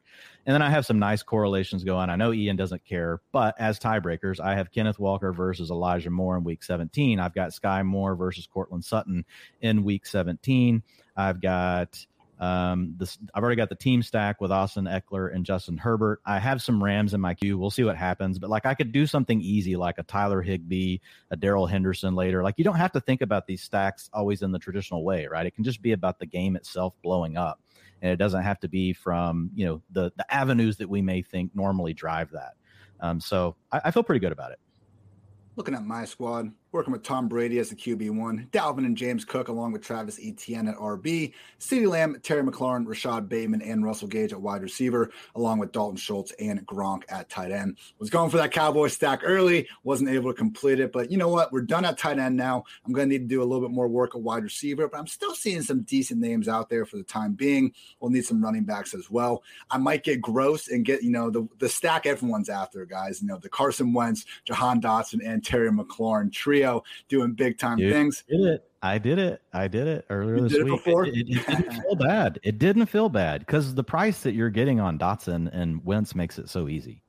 And 0.46 0.54
then 0.54 0.62
I 0.62 0.70
have 0.70 0.86
some 0.86 0.98
nice 0.98 1.22
correlations 1.22 1.84
going. 1.84 2.08
I 2.08 2.16
know 2.16 2.32
Ian 2.32 2.56
doesn't 2.56 2.84
care, 2.84 3.20
but 3.32 3.54
as 3.58 3.78
tiebreakers, 3.78 4.40
I 4.40 4.54
have 4.54 4.70
Kenneth 4.70 4.98
Walker 4.98 5.32
versus 5.32 5.70
Elijah 5.70 6.10
Moore 6.10 6.36
in 6.36 6.44
week 6.44 6.62
17. 6.62 7.20
I've 7.20 7.34
got 7.34 7.50
Skyy 7.50 7.84
Moore 7.84 8.14
versus 8.14 8.46
Courtland 8.46 8.84
Sutton 8.84 9.24
in 9.60 9.84
week 9.84 10.06
17. 10.06 10.82
I've 11.16 11.40
got 11.40 12.06
um, 12.38 12.94
this 12.98 13.18
I've 13.34 13.42
already 13.42 13.56
got 13.56 13.70
the 13.70 13.76
team 13.76 14.02
stack 14.02 14.40
with 14.40 14.52
Austin 14.52 14.84
Ekeler 14.84 15.34
and 15.34 15.44
Justin 15.44 15.78
Herbert. 15.78 16.20
I 16.26 16.38
have 16.38 16.60
some 16.60 16.82
Rams 16.82 17.14
in 17.14 17.20
my 17.20 17.34
queue. 17.34 17.56
We'll 17.56 17.70
see 17.70 17.84
what 17.84 17.96
happens. 17.96 18.38
But 18.38 18.50
like 18.50 18.66
I 18.66 18.74
could 18.74 18.92
do 18.92 19.06
something 19.06 19.40
easy 19.40 19.76
like 19.76 19.96
a 19.98 20.02
Tyler 20.02 20.42
Higbee, 20.42 20.98
a 21.30 21.36
Darrell 21.36 21.66
Henderson 21.66 22.14
later. 22.14 22.42
Like 22.42 22.56
you 22.58 22.64
don't 22.64 22.76
have 22.76 22.92
to 22.92 23.00
think 23.00 23.22
about 23.22 23.46
these 23.46 23.62
stacks 23.62 24.10
always 24.12 24.42
in 24.42 24.52
the 24.52 24.58
traditional 24.58 25.02
way, 25.02 25.26
right? 25.26 25.46
It 25.46 25.54
can 25.54 25.64
just 25.64 25.80
be 25.80 25.92
about 25.92 26.18
the 26.18 26.26
game 26.26 26.56
itself 26.56 26.94
blowing 27.02 27.36
up. 27.36 27.60
And 28.02 28.12
it 28.12 28.16
doesn't 28.16 28.42
have 28.42 28.60
to 28.60 28.68
be 28.68 28.92
from, 28.92 29.50
you 29.54 29.64
know, 29.64 29.82
the 29.90 30.12
the 30.16 30.34
avenues 30.34 30.76
that 30.76 30.88
we 30.88 31.00
may 31.00 31.22
think 31.22 31.52
normally 31.54 31.94
drive 31.94 32.30
that. 32.32 32.52
Um, 33.00 33.18
so 33.20 33.56
I, 33.72 33.80
I 33.86 33.90
feel 33.90 34.02
pretty 34.02 34.20
good 34.20 34.32
about 34.32 34.52
it. 34.52 34.58
Looking 35.56 35.74
at 35.74 35.84
my 35.84 36.04
squad, 36.04 36.52
working 36.72 36.92
with 36.92 37.02
Tom 37.02 37.28
Brady 37.28 37.58
as 37.58 37.70
the 37.70 37.76
QB1, 37.76 38.50
Dalvin 38.50 38.84
and 38.84 38.96
James 38.96 39.24
Cook 39.24 39.48
along 39.48 39.72
with 39.72 39.82
Travis 39.82 40.18
Etienne 40.22 40.68
at 40.68 40.76
RB, 40.76 41.32
CeeDee 41.58 41.88
Lamb, 41.88 42.18
Terry 42.22 42.42
McLaurin, 42.42 42.86
Rashod 42.86 43.28
Bateman, 43.28 43.62
and 43.62 43.84
Russell 43.84 44.08
Gage 44.08 44.32
at 44.32 44.40
wide 44.40 44.62
receiver, 44.62 45.10
along 45.34 45.58
with 45.58 45.72
Dalton 45.72 45.96
Schultz 45.96 46.32
and 46.40 46.66
Gronk 46.66 47.04
at 47.08 47.28
tight 47.28 47.52
end. 47.52 47.78
Was 47.98 48.10
going 48.10 48.30
for 48.30 48.36
that 48.38 48.52
Cowboy 48.52 48.88
stack 48.88 49.20
early, 49.24 49.68
wasn't 49.84 50.10
able 50.10 50.32
to 50.32 50.36
complete 50.36 50.80
it, 50.80 50.92
but 50.92 51.10
you 51.10 51.16
know 51.16 51.28
what? 51.28 51.52
We're 51.52 51.62
done 51.62 51.84
at 51.84 51.98
tight 51.98 52.18
end 52.18 52.36
now. 52.36 52.64
I'm 52.84 52.92
going 52.92 53.08
to 53.08 53.12
need 53.12 53.28
to 53.28 53.34
do 53.34 53.42
a 53.42 53.44
little 53.44 53.66
bit 53.66 53.74
more 53.74 53.88
work 53.88 54.14
at 54.14 54.20
wide 54.20 54.42
receiver, 54.42 54.88
but 54.88 54.98
I'm 54.98 55.06
still 55.06 55.34
seeing 55.34 55.62
some 55.62 55.82
decent 55.82 56.20
names 56.20 56.48
out 56.48 56.68
there 56.68 56.84
for 56.84 56.96
the 56.96 57.04
time 57.04 57.32
being. 57.34 57.72
We'll 58.00 58.10
need 58.10 58.26
some 58.26 58.42
running 58.42 58.64
backs 58.64 58.94
as 58.94 59.10
well. 59.10 59.42
I 59.70 59.78
might 59.78 60.04
get 60.04 60.20
gross 60.20 60.68
and 60.68 60.84
get, 60.84 61.02
you 61.02 61.10
know, 61.10 61.30
the, 61.30 61.48
the 61.58 61.68
stack 61.68 62.06
everyone's 62.06 62.48
after, 62.48 62.84
guys. 62.84 63.22
You 63.22 63.28
know, 63.28 63.38
the 63.38 63.48
Carson 63.48 63.92
Wentz, 63.92 64.24
Jahan 64.44 64.80
Dotson, 64.80 65.20
and 65.24 65.44
Terry 65.44 65.70
McLaurin 65.70 66.32
trio 66.56 66.82
doing 67.08 67.32
big 67.32 67.58
time 67.58 67.78
things. 67.78 68.24
Did 68.28 68.40
it. 68.40 68.70
I 68.82 68.98
did 68.98 69.18
it. 69.18 69.42
I 69.52 69.68
did 69.68 69.86
it 69.88 70.04
earlier 70.10 70.36
you 70.36 70.48
this 70.48 70.62
week. 70.62 70.80
It, 70.86 71.28
it, 71.28 71.36
it, 71.36 71.46
didn't 71.46 71.72
feel 71.82 71.94
bad. 71.96 72.40
It 72.42 72.58
didn't 72.58 72.86
feel 72.86 73.08
bad 73.08 73.40
because 73.40 73.74
the 73.74 73.84
price 73.84 74.22
that 74.22 74.34
you're 74.34 74.50
getting 74.50 74.80
on 74.80 74.98
Dotson 74.98 75.50
and 75.52 75.84
Wentz 75.84 76.14
makes 76.14 76.38
it 76.38 76.48
so 76.48 76.68
easy. 76.68 77.02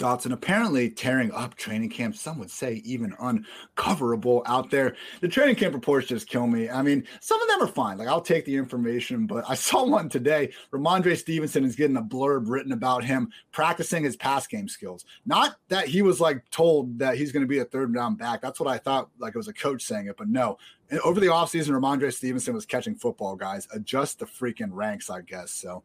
Dotson 0.00 0.32
apparently 0.32 0.88
tearing 0.88 1.30
up 1.32 1.54
training 1.54 1.90
camp. 1.90 2.16
Some 2.16 2.38
would 2.38 2.50
say 2.50 2.80
even 2.86 3.12
uncoverable 3.20 4.42
out 4.46 4.70
there. 4.70 4.96
The 5.20 5.28
training 5.28 5.56
camp 5.56 5.74
reports 5.74 6.08
just 6.08 6.26
kill 6.26 6.46
me. 6.46 6.70
I 6.70 6.80
mean, 6.80 7.04
some 7.20 7.40
of 7.40 7.46
them 7.48 7.62
are 7.62 7.66
fine. 7.66 7.98
Like 7.98 8.08
I'll 8.08 8.22
take 8.22 8.46
the 8.46 8.56
information, 8.56 9.26
but 9.26 9.44
I 9.46 9.54
saw 9.66 9.84
one 9.84 10.08
today. 10.08 10.52
Rhamondre 10.72 11.16
Stevenson 11.18 11.64
is 11.64 11.76
getting 11.76 11.98
a 11.98 12.02
blurb 12.02 12.48
written 12.48 12.72
about 12.72 13.04
him 13.04 13.30
practicing 13.52 14.02
his 14.02 14.16
pass 14.16 14.46
game 14.46 14.68
skills. 14.68 15.04
Not 15.26 15.56
that 15.68 15.86
he 15.86 16.00
was 16.00 16.18
like 16.18 16.48
told 16.50 16.98
that 16.98 17.18
he's 17.18 17.30
going 17.30 17.44
to 17.44 17.48
be 17.48 17.58
a 17.58 17.64
third 17.66 17.94
round 17.94 18.16
back. 18.16 18.40
That's 18.40 18.58
what 18.58 18.70
I 18.70 18.78
thought. 18.78 19.10
Like 19.18 19.34
it 19.34 19.38
was 19.38 19.48
a 19.48 19.52
coach 19.52 19.84
saying 19.84 20.06
it, 20.06 20.16
but 20.16 20.28
no. 20.28 20.56
And 20.88 20.98
over 21.00 21.20
the 21.20 21.26
offseason, 21.26 21.78
Rhamondre 21.78 22.12
Stevenson 22.12 22.54
was 22.54 22.64
catching 22.64 22.94
football 22.94 23.36
guys. 23.36 23.68
Adjust 23.74 24.18
the 24.18 24.26
freaking 24.26 24.70
ranks, 24.72 25.10
I 25.10 25.20
guess. 25.20 25.50
So 25.52 25.82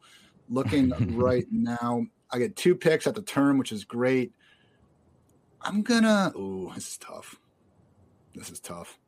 looking 0.48 0.90
right 1.18 1.46
now 1.52 2.06
I 2.32 2.40
get 2.40 2.56
two 2.56 2.76
picks 2.76 3.08
at 3.08 3.16
the 3.16 3.22
turn, 3.22 3.58
which 3.58 3.72
is 3.72 3.84
great. 3.84 4.32
I'm 5.62 5.82
gonna. 5.82 6.32
Oh, 6.36 6.72
this 6.76 6.88
is 6.90 6.98
tough. 6.98 7.40
This 8.34 8.50
is 8.52 8.60
tough. 8.60 9.00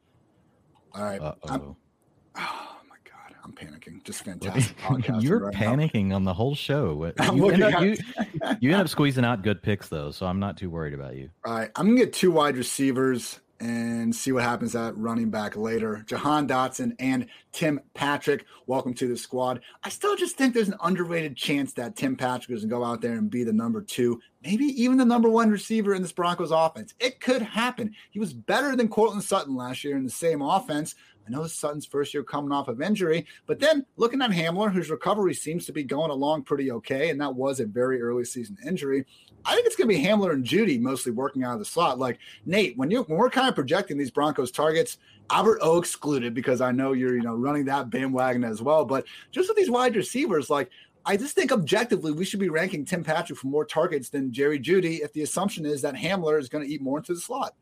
All 0.94 1.04
right. 1.04 1.20
Oh 1.22 2.78
my 2.90 2.96
god, 3.04 3.36
I'm 3.44 3.52
panicking. 3.54 4.04
Just 4.04 4.24
fantastic 4.24 4.76
You're 5.20 5.40
right 5.40 5.54
panicking 5.54 6.06
now. 6.08 6.16
on 6.16 6.24
the 6.24 6.34
whole 6.34 6.56
show. 6.56 7.12
You 7.34 7.50
end, 7.50 7.64
up, 7.64 7.82
you, 7.82 7.98
you 8.60 8.72
end 8.72 8.82
up 8.82 8.90
squeezing 8.90 9.26
out 9.26 9.44
good 9.44 9.62
picks 9.62 9.90
though, 9.90 10.12
so 10.12 10.26
I'm 10.26 10.40
not 10.40 10.58
too 10.58 10.70
worried 10.70 10.94
about 10.94 11.16
you. 11.16 11.30
All 11.46 11.54
right, 11.54 11.70
I'm 11.76 11.88
gonna 11.88 12.00
get 12.00 12.14
two 12.14 12.32
wide 12.32 12.58
receivers 12.58 13.40
and 13.60 14.16
see 14.16 14.32
what 14.32 14.44
happens 14.44 14.76
at 14.76 14.98
running 14.98 15.30
back 15.30 15.56
later. 15.56 16.04
Jahan 16.08 16.48
Dotson 16.48 16.96
and 17.00 17.28
Tim 17.52 17.80
Patrick, 17.94 18.46
welcome 18.68 18.94
to 18.96 19.08
the 19.08 19.18
squad. 19.18 19.62
I 19.84 19.90
still 19.90 20.16
just 20.16 20.38
think 20.38 20.54
there's 20.54 20.68
an 20.68 20.78
underrated 20.82 21.36
chance 21.36 21.74
that 21.74 21.96
Tim 21.96 22.16
Patrick 22.16 22.56
is 22.56 22.64
going 22.64 22.70
to 22.70 22.76
go 22.76 22.84
out 22.84 23.02
there 23.02 23.14
and 23.14 23.30
be 23.30 23.44
the 23.44 23.54
number 23.54 23.82
two, 23.82 24.22
maybe 24.44 24.66
even 24.66 24.98
the 24.98 25.06
number 25.06 25.30
one 25.30 25.50
receiver 25.50 25.94
in 25.94 26.02
this 26.02 26.12
Broncos 26.12 26.52
offense. 26.52 26.94
It 27.00 27.20
could 27.20 27.42
happen. 27.42 27.96
He 28.12 28.20
was 28.20 28.34
better 28.34 28.76
than 28.76 28.90
Courtland 28.90 29.24
Sutton 29.24 29.56
last 29.56 29.84
year 29.84 29.98
in 29.98 30.04
the 30.04 30.10
same 30.10 30.42
offense. 30.42 30.96
I 31.28 31.32
know 31.32 31.46
Sutton's 31.46 31.86
first 31.86 32.14
year 32.14 32.24
coming 32.24 32.52
off 32.52 32.68
of 32.68 32.82
injury, 32.82 33.26
but 33.46 33.60
then 33.60 33.86
looking 33.98 34.22
at 34.22 34.32
Hamler, 34.32 34.72
whose 34.72 34.90
recovery 34.90 35.34
seems 35.34 35.66
to 35.66 35.74
be 35.74 35.84
going 35.84 36.12
along 36.12 36.44
pretty 36.44 36.72
okay, 36.72 37.10
and 37.10 37.20
that 37.20 37.36
was 37.36 37.60
a 37.60 37.66
very 37.66 38.02
early 38.02 38.24
season 38.24 38.58
injury. 38.66 39.06
I 39.46 39.54
think 39.54 39.68
it's 39.68 39.76
going 39.76 39.90
to 39.90 39.96
be 39.96 40.04
Hamler 40.04 40.34
and 40.34 40.44
Jeudy 40.44 40.80
mostly 40.80 41.12
working 41.12 41.44
out 41.44 41.54
of 41.54 41.60
the 41.60 41.66
slot. 41.66 42.00
Like 42.00 42.20
Nate, 42.46 42.78
when 42.78 42.92
you 42.92 43.04
when 43.04 43.18
we're 43.18 43.30
kind 43.30 43.48
of 43.48 43.56
projecting 43.56 43.98
these 43.98 44.12
Broncos 44.12 44.52
targets, 44.52 44.98
Albert 45.30 45.60
O 45.62 45.78
excluded 45.78 46.34
because 46.34 46.62
I 46.62 46.72
know 46.72 46.94
you're 46.94 47.16
you 47.16 47.24
know 47.24 47.36
running 47.36 47.66
that 47.66 47.90
bandwagon 47.90 48.44
as 48.44 48.62
well. 48.62 48.86
But 48.86 49.06
just 49.32 49.50
with 49.50 49.58
these 49.58 49.70
wide 49.70 49.96
receivers, 49.96 50.50
like 50.50 50.70
I 51.06 51.18
just 51.18 51.36
think 51.36 51.52
objectively 51.52 52.12
we 52.12 52.26
should 52.26 52.40
be 52.40 52.50
ranking 52.50 52.84
Tim 52.84 53.04
Patrick 53.04 53.40
for 53.40 53.48
more 53.48 53.66
targets 53.66 54.10
than 54.10 54.34
Jerry 54.34 54.60
Jeudy 54.60 55.02
if 55.02 55.14
the 55.14 55.22
assumption 55.22 55.66
is 55.66 55.82
that 55.82 55.96
Hamler 55.96 56.40
is 56.40 56.50
going 56.50 56.66
to 56.66 56.74
eat 56.74 56.82
more 56.82 56.98
into 56.98 57.14
the 57.14 57.22
slot. 57.22 57.56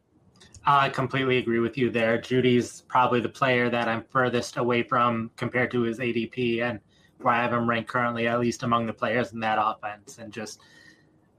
I 0.67 0.89
completely 0.89 1.37
agree 1.37 1.59
with 1.59 1.77
you 1.77 1.91
there. 1.91 2.17
Jeudy's 2.19 2.81
probably 2.87 3.19
the 3.19 3.29
player 3.29 3.69
that 3.69 3.87
I'm 3.87 4.03
furthest 4.09 4.57
away 4.57 4.81
from 4.81 5.29
compared 5.37 5.69
to 5.71 5.81
his 5.81 5.99
ADP 5.99 6.61
and 6.61 6.79
where 7.19 7.33
I 7.33 7.41
have 7.41 7.53
him 7.53 7.69
ranked 7.69 7.89
currently, 7.89 8.27
at 8.27 8.39
least 8.39 8.63
among 8.63 8.87
the 8.87 8.93
players 8.93 9.31
in 9.31 9.39
that 9.41 9.59
offense. 9.61 10.17
And 10.17 10.33
just 10.33 10.59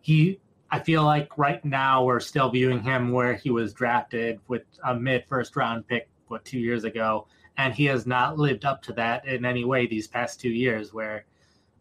he, 0.01 0.39
I 0.71 0.79
feel 0.79 1.03
like 1.03 1.37
right 1.37 1.65
now 1.65 2.05
we're 2.05 2.21
still 2.21 2.51
viewing 2.51 2.83
him 2.83 3.11
where 3.11 3.35
he 3.35 3.51
was 3.51 3.73
drafted 3.73 4.39
with 4.47 4.63
a 4.85 4.95
mid 4.95 5.25
first 5.27 5.57
round 5.57 5.89
pick, 5.89 6.09
what, 6.29 6.45
two 6.45 6.61
years 6.61 6.85
ago. 6.85 7.27
And 7.59 7.75
he 7.75 7.87
has 7.87 8.07
not 8.07 8.39
lived 8.39 8.65
up 8.65 8.81
to 8.83 8.93
that 8.93 9.27
in 9.27 9.45
any 9.45 9.65
way 9.65 9.87
these 9.87 10.07
past 10.07 10.41
two 10.41 10.51
years, 10.51 10.93
where 10.95 11.25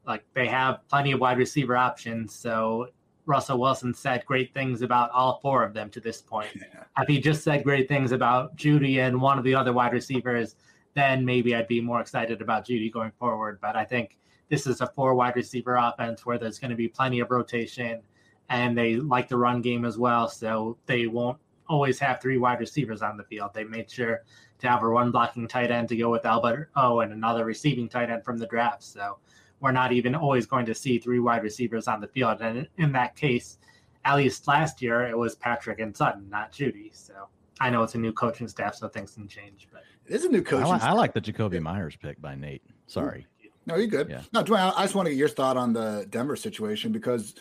like 0.08 0.24
they 0.34 0.48
have 0.48 0.80
plenty 0.90 1.12
of 1.12 1.20
wide 1.20 1.38
receiver 1.38 1.78
options. 1.78 2.34
So 2.34 2.90
Russell 3.26 3.60
Wilson 3.60 3.94
said 3.94 4.26
great 4.26 4.54
things 4.54 4.82
about 4.82 5.10
all 5.12 5.40
four 5.42 5.64
of 5.64 5.74
them 5.74 5.90
to 5.92 6.00
this 6.00 6.22
point. 6.22 6.50
Yeah. 6.56 6.84
If 7.04 7.08
he 7.08 7.20
just 7.20 7.44
said 7.44 7.64
great 7.64 7.88
things 7.88 8.12
about 8.12 8.56
Jeudy 8.56 9.00
and 9.00 9.20
one 9.20 9.38
of 9.38 9.44
the 9.44 9.54
other 9.54 9.74
wide 9.74 9.94
receivers, 9.94 10.56
then 10.94 11.26
maybe 11.26 11.54
I'd 11.54 11.68
be 11.68 11.82
more 11.82 12.00
excited 12.00 12.42
about 12.42 12.66
Jeudy 12.66 12.92
going 12.92 13.12
forward. 13.20 13.60
But 13.62 13.76
I 13.76 13.84
think 13.84 14.18
this 14.50 14.66
is 14.66 14.82
a 14.82 14.88
four 14.88 15.14
wide 15.14 15.36
receiver 15.36 15.76
offense 15.76 16.26
where 16.26 16.38
there's 16.38 16.60
going 16.60 16.72
to 16.72 16.78
be 16.78 16.88
plenty 16.88 17.20
of 17.20 17.32
rotation 17.32 18.02
and 18.50 18.78
they 18.78 18.96
like 18.96 19.28
the 19.28 19.38
run 19.38 19.62
game 19.62 19.86
as 19.86 19.98
well. 19.98 20.30
So 20.30 20.78
they 20.86 21.08
won't 21.08 21.38
always 21.68 22.00
have 22.00 22.22
three 22.22 22.38
wide 22.38 22.60
receivers 22.60 23.02
on 23.02 23.18
the 23.18 23.24
field. 23.24 23.52
They 23.54 23.64
made 23.64 23.90
sure 23.90 24.24
to 24.60 24.68
have 24.70 24.84
a 24.84 24.88
run 24.88 25.12
blocking 25.12 25.48
tight 25.48 25.72
end 25.72 25.90
to 25.90 25.98
go 25.98 26.10
with 26.10 26.26
Albert 26.26 26.70
O 26.76 27.02
and 27.02 27.12
another 27.12 27.46
receiving 27.46 27.90
tight 27.90 28.10
end 28.10 28.24
from 28.24 28.38
the 28.38 28.48
draft. 28.48 28.84
So 28.84 29.18
we're 29.60 29.72
not 29.72 29.92
even 29.92 30.16
always 30.16 30.46
going 30.46 30.66
to 30.66 30.76
see 30.76 30.98
three 31.00 31.20
wide 31.20 31.44
receivers 31.44 31.88
on 31.88 32.02
the 32.02 32.08
field. 32.08 32.42
And 32.42 32.68
in 32.78 32.92
that 32.94 33.16
case, 33.16 33.58
at 34.04 34.16
least 34.16 34.48
last 34.48 34.82
year, 34.82 35.08
it 35.08 35.18
was 35.18 35.36
Patrick 35.36 35.80
and 35.80 35.96
Sutton, 35.96 36.30
not 36.30 36.52
Jeudy. 36.52 36.96
So 36.96 37.14
I 37.60 37.70
know 37.70 37.84
it's 37.84 37.96
a 37.96 37.98
new 37.98 38.14
coaching 38.14 38.48
staff, 38.48 38.76
so 38.76 38.88
things 38.88 39.14
can 39.16 39.28
change. 39.28 39.68
But 39.72 39.84
it 40.06 40.16
is 40.16 40.26
a 40.26 40.30
new 40.30 40.44
coaching. 40.44 40.72
I, 40.72 40.90
I 40.90 40.92
like 40.92 41.14
the 41.14 41.22
Jakobi 41.22 41.62
Meyers 41.62 41.96
pick 41.96 42.22
by 42.22 42.36
Nate. 42.36 42.62
Sorry. 42.88 43.26
No, 43.66 43.76
you're 43.76 43.88
good. 43.88 44.10
Yeah. 44.10 44.22
No, 44.32 44.44
Dwain, 44.44 44.74
I 44.76 44.84
just 44.84 44.94
want 44.94 45.08
to 45.08 45.12
get 45.12 45.18
your 45.18 45.30
thought 45.30 45.58
on 45.58 45.74
the 45.74 46.06
Denver 46.10 46.36
situation 46.36 46.92
because 46.92 47.34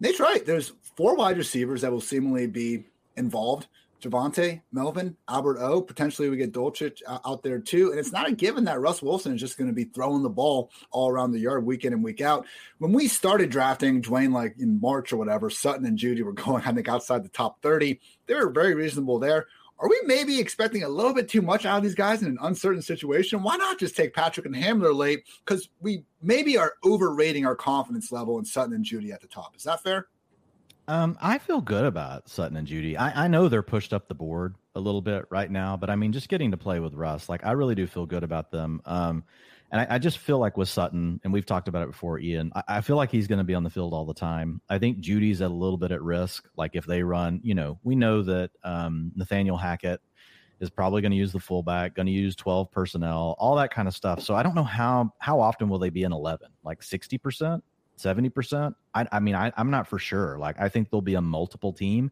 Nate's 0.00 0.20
right. 0.20 0.44
There's 0.44 0.72
four 0.96 1.16
wide 1.16 1.38
receivers 1.38 1.80
that 1.80 1.90
will 1.90 2.00
seemingly 2.00 2.46
be 2.46 2.84
involved 3.16 3.68
Javonte, 4.02 4.62
Melvin, 4.72 5.16
Albert 5.28 5.58
O. 5.58 5.80
Potentially 5.80 6.28
we 6.28 6.36
get 6.36 6.52
Dulcich 6.52 7.02
uh, 7.06 7.20
out 7.24 7.42
there 7.42 7.60
too. 7.60 7.90
And 7.90 7.98
it's 7.98 8.12
not 8.12 8.24
a 8.24 8.28
mm-hmm. 8.28 8.36
given 8.36 8.64
that 8.64 8.80
Russ 8.80 9.00
Wilson 9.00 9.34
is 9.34 9.40
just 9.40 9.56
going 9.56 9.68
to 9.68 9.74
be 9.74 9.84
throwing 9.84 10.22
the 10.22 10.28
ball 10.28 10.70
all 10.90 11.08
around 11.08 11.30
the 11.30 11.38
yard 11.38 11.64
week 11.64 11.84
in 11.84 11.92
and 11.92 12.02
week 12.02 12.20
out. 12.20 12.44
When 12.78 12.92
we 12.92 13.06
started 13.06 13.50
drafting 13.50 14.02
Dwain, 14.02 14.32
like 14.32 14.56
in 14.58 14.80
March 14.80 15.12
or 15.12 15.16
whatever, 15.16 15.50
Sutton 15.50 15.86
and 15.86 15.96
Jeudy 15.96 16.22
were 16.22 16.32
going, 16.32 16.64
I 16.64 16.72
think, 16.72 16.88
outside 16.88 17.24
the 17.24 17.28
top 17.28 17.62
30. 17.62 18.00
They 18.26 18.34
were 18.34 18.50
very 18.50 18.74
reasonable 18.74 19.20
there. 19.20 19.46
are 19.78 19.88
we 19.88 20.00
maybe 20.04 20.40
expecting 20.40 20.82
a 20.82 20.88
little 20.88 21.14
bit 21.14 21.28
too 21.28 21.42
much 21.42 21.64
out 21.64 21.78
of 21.78 21.84
these 21.84 21.94
guys 21.94 22.22
in 22.22 22.28
an 22.28 22.38
uncertain 22.42 22.82
situation? 22.82 23.42
Why 23.42 23.56
not 23.56 23.78
just 23.78 23.96
take 23.96 24.14
Patrick 24.14 24.46
and 24.46 24.54
Hamler 24.54 24.94
late? 24.94 25.24
Because 25.44 25.68
we 25.80 26.04
maybe 26.20 26.58
are 26.58 26.74
overrating 26.84 27.46
our 27.46 27.56
confidence 27.56 28.10
level 28.10 28.38
in 28.38 28.44
Sutton 28.44 28.74
and 28.74 28.84
Jeudy 28.84 29.12
at 29.12 29.20
the 29.20 29.28
top. 29.28 29.56
Is 29.56 29.62
that 29.62 29.82
fair? 29.82 30.08
Um, 30.92 31.16
I 31.22 31.38
feel 31.38 31.62
good 31.62 31.86
about 31.86 32.28
Sutton 32.28 32.54
and 32.58 32.68
Jeudy. 32.68 32.98
I, 32.98 33.24
I 33.24 33.26
know 33.26 33.48
they're 33.48 33.62
pushed 33.62 33.94
up 33.94 34.08
the 34.08 34.14
board 34.14 34.56
a 34.74 34.80
little 34.80 35.00
bit 35.00 35.24
right 35.30 35.50
now, 35.50 35.74
but 35.74 35.88
I 35.88 35.96
mean, 35.96 36.12
just 36.12 36.28
getting 36.28 36.50
to 36.50 36.58
play 36.58 36.80
with 36.80 36.92
Russ, 36.92 37.30
like 37.30 37.46
I 37.46 37.52
really 37.52 37.74
do 37.74 37.86
feel 37.86 38.04
good 38.04 38.22
about 38.22 38.50
them. 38.50 38.82
Um, 38.84 39.24
and 39.70 39.80
I, 39.80 39.94
I, 39.94 39.98
just 39.98 40.18
feel 40.18 40.38
like 40.38 40.58
with 40.58 40.68
Sutton, 40.68 41.18
and 41.24 41.32
we've 41.32 41.46
talked 41.46 41.66
about 41.66 41.84
it 41.84 41.92
before, 41.92 42.18
Ian. 42.18 42.52
I, 42.54 42.62
I 42.68 42.80
feel 42.82 42.96
like 42.96 43.10
he's 43.10 43.26
going 43.26 43.38
to 43.38 43.44
be 43.44 43.54
on 43.54 43.64
the 43.64 43.70
field 43.70 43.94
all 43.94 44.04
the 44.04 44.12
time. 44.12 44.60
I 44.68 44.78
think 44.78 44.98
Jeudy's 44.98 45.40
at 45.40 45.50
a 45.50 45.54
little 45.54 45.78
bit 45.78 45.92
at 45.92 46.02
risk. 46.02 46.46
Like 46.58 46.72
if 46.74 46.84
they 46.84 47.02
run, 47.02 47.40
you 47.42 47.54
know, 47.54 47.78
we 47.82 47.96
know 47.96 48.22
that 48.24 48.50
um, 48.62 49.12
Nathaniel 49.16 49.56
Hackett 49.56 50.02
is 50.60 50.68
probably 50.68 51.00
going 51.00 51.12
to 51.12 51.16
use 51.16 51.32
the 51.32 51.40
fullback, 51.40 51.94
going 51.94 52.04
to 52.04 52.12
use 52.12 52.36
twelve 52.36 52.70
personnel, 52.70 53.34
all 53.38 53.56
that 53.56 53.72
kind 53.72 53.88
of 53.88 53.94
stuff. 53.94 54.20
So 54.20 54.34
I 54.34 54.42
don't 54.42 54.54
know 54.54 54.62
how 54.62 55.14
how 55.20 55.40
often 55.40 55.70
will 55.70 55.78
they 55.78 55.88
be 55.88 56.02
in 56.02 56.12
eleven? 56.12 56.48
Like 56.62 56.82
sixty 56.82 57.16
percent, 58.02 58.10
seventy 58.10 58.28
percent. 58.28 58.74
I, 58.94 59.06
I 59.12 59.20
mean, 59.20 59.34
I, 59.34 59.52
I'm 59.56 59.70
not 59.70 59.86
for 59.86 59.98
sure. 59.98 60.38
Like 60.38 60.60
I 60.60 60.68
think 60.68 60.90
there'll 60.90 61.02
be 61.02 61.14
a 61.14 61.22
multiple 61.22 61.72
team. 61.72 62.10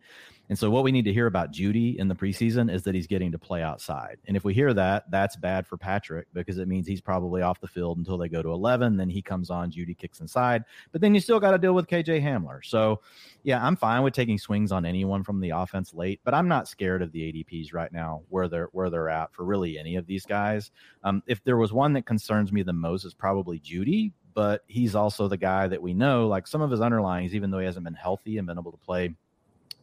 And 0.50 0.58
so 0.58 0.68
what 0.68 0.82
we 0.82 0.90
need 0.90 1.04
to 1.04 1.12
hear 1.12 1.28
about 1.28 1.52
Jeudy 1.52 1.96
in 1.96 2.08
the 2.08 2.14
preseason 2.16 2.74
is 2.74 2.82
that 2.82 2.92
he's 2.92 3.06
getting 3.06 3.30
to 3.30 3.38
play 3.38 3.62
outside. 3.62 4.16
And 4.26 4.36
if 4.36 4.42
we 4.42 4.52
hear 4.52 4.74
that, 4.74 5.08
that's 5.08 5.36
bad 5.36 5.64
for 5.64 5.76
Patrick 5.76 6.26
because 6.32 6.58
it 6.58 6.66
means 6.66 6.88
he's 6.88 7.00
probably 7.00 7.40
off 7.40 7.60
the 7.60 7.68
field 7.68 7.98
until 7.98 8.18
they 8.18 8.28
go 8.28 8.42
to 8.42 8.50
11. 8.50 8.96
Then 8.96 9.08
he 9.08 9.22
comes 9.22 9.48
on, 9.48 9.70
Jeudy 9.70 9.96
kicks 9.96 10.18
inside. 10.18 10.64
But 10.90 11.02
then 11.02 11.14
you 11.14 11.20
still 11.20 11.38
got 11.38 11.52
to 11.52 11.58
deal 11.58 11.72
with 11.72 11.86
KJ 11.86 12.20
Hamler. 12.20 12.64
So, 12.64 13.00
yeah, 13.44 13.64
I'm 13.64 13.76
fine 13.76 14.02
with 14.02 14.12
taking 14.12 14.38
swings 14.38 14.72
on 14.72 14.84
anyone 14.84 15.22
from 15.22 15.40
the 15.40 15.50
offense 15.50 15.94
late, 15.94 16.20
but 16.24 16.34
I'm 16.34 16.48
not 16.48 16.66
scared 16.66 17.00
of 17.00 17.12
the 17.12 17.32
ADPs 17.32 17.72
right 17.72 17.92
now 17.92 18.22
where 18.28 18.48
they're 18.48 18.70
where 18.72 18.90
they're 18.90 19.08
at 19.08 19.32
for 19.32 19.44
really 19.44 19.78
any 19.78 19.94
of 19.94 20.06
these 20.08 20.26
guys. 20.26 20.72
Um, 21.04 21.22
if 21.28 21.44
there 21.44 21.58
was 21.58 21.72
one 21.72 21.92
that 21.92 22.06
concerns 22.06 22.50
me 22.50 22.64
the 22.64 22.72
most, 22.72 23.04
is 23.04 23.14
probably 23.14 23.60
Jeudy. 23.60 24.10
But 24.32 24.62
he's 24.66 24.94
also 24.94 25.28
the 25.28 25.36
guy 25.36 25.68
that 25.68 25.82
we 25.82 25.94
know, 25.94 26.28
like 26.28 26.46
some 26.46 26.62
of 26.62 26.70
his 26.70 26.80
underlines, 26.80 27.34
even 27.34 27.50
though 27.50 27.58
he 27.58 27.66
hasn't 27.66 27.84
been 27.84 27.94
healthy 27.94 28.38
and 28.38 28.46
been 28.46 28.58
able 28.58 28.72
to 28.72 28.78
play 28.78 29.14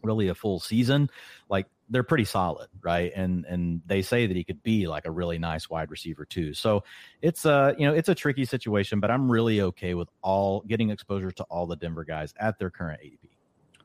really 0.03 0.27
a 0.29 0.35
full 0.35 0.59
season, 0.59 1.09
like 1.49 1.67
they're 1.89 2.03
pretty 2.03 2.25
solid, 2.25 2.67
right? 2.81 3.11
And 3.15 3.45
and 3.45 3.81
they 3.85 4.01
say 4.01 4.27
that 4.27 4.35
he 4.35 4.43
could 4.43 4.61
be 4.63 4.87
like 4.87 5.05
a 5.05 5.11
really 5.11 5.37
nice 5.37 5.69
wide 5.69 5.89
receiver 5.89 6.25
too. 6.25 6.53
So 6.53 6.83
it's 7.21 7.45
a 7.45 7.75
you 7.77 7.87
know 7.87 7.93
it's 7.93 8.09
a 8.09 8.15
tricky 8.15 8.45
situation, 8.45 8.99
but 8.99 9.11
I'm 9.11 9.31
really 9.31 9.61
okay 9.61 9.93
with 9.93 10.09
all 10.21 10.61
getting 10.61 10.89
exposure 10.89 11.31
to 11.31 11.43
all 11.43 11.65
the 11.65 11.75
Denver 11.75 12.03
guys 12.03 12.33
at 12.39 12.59
their 12.59 12.69
current 12.69 13.01
ADP. 13.01 13.36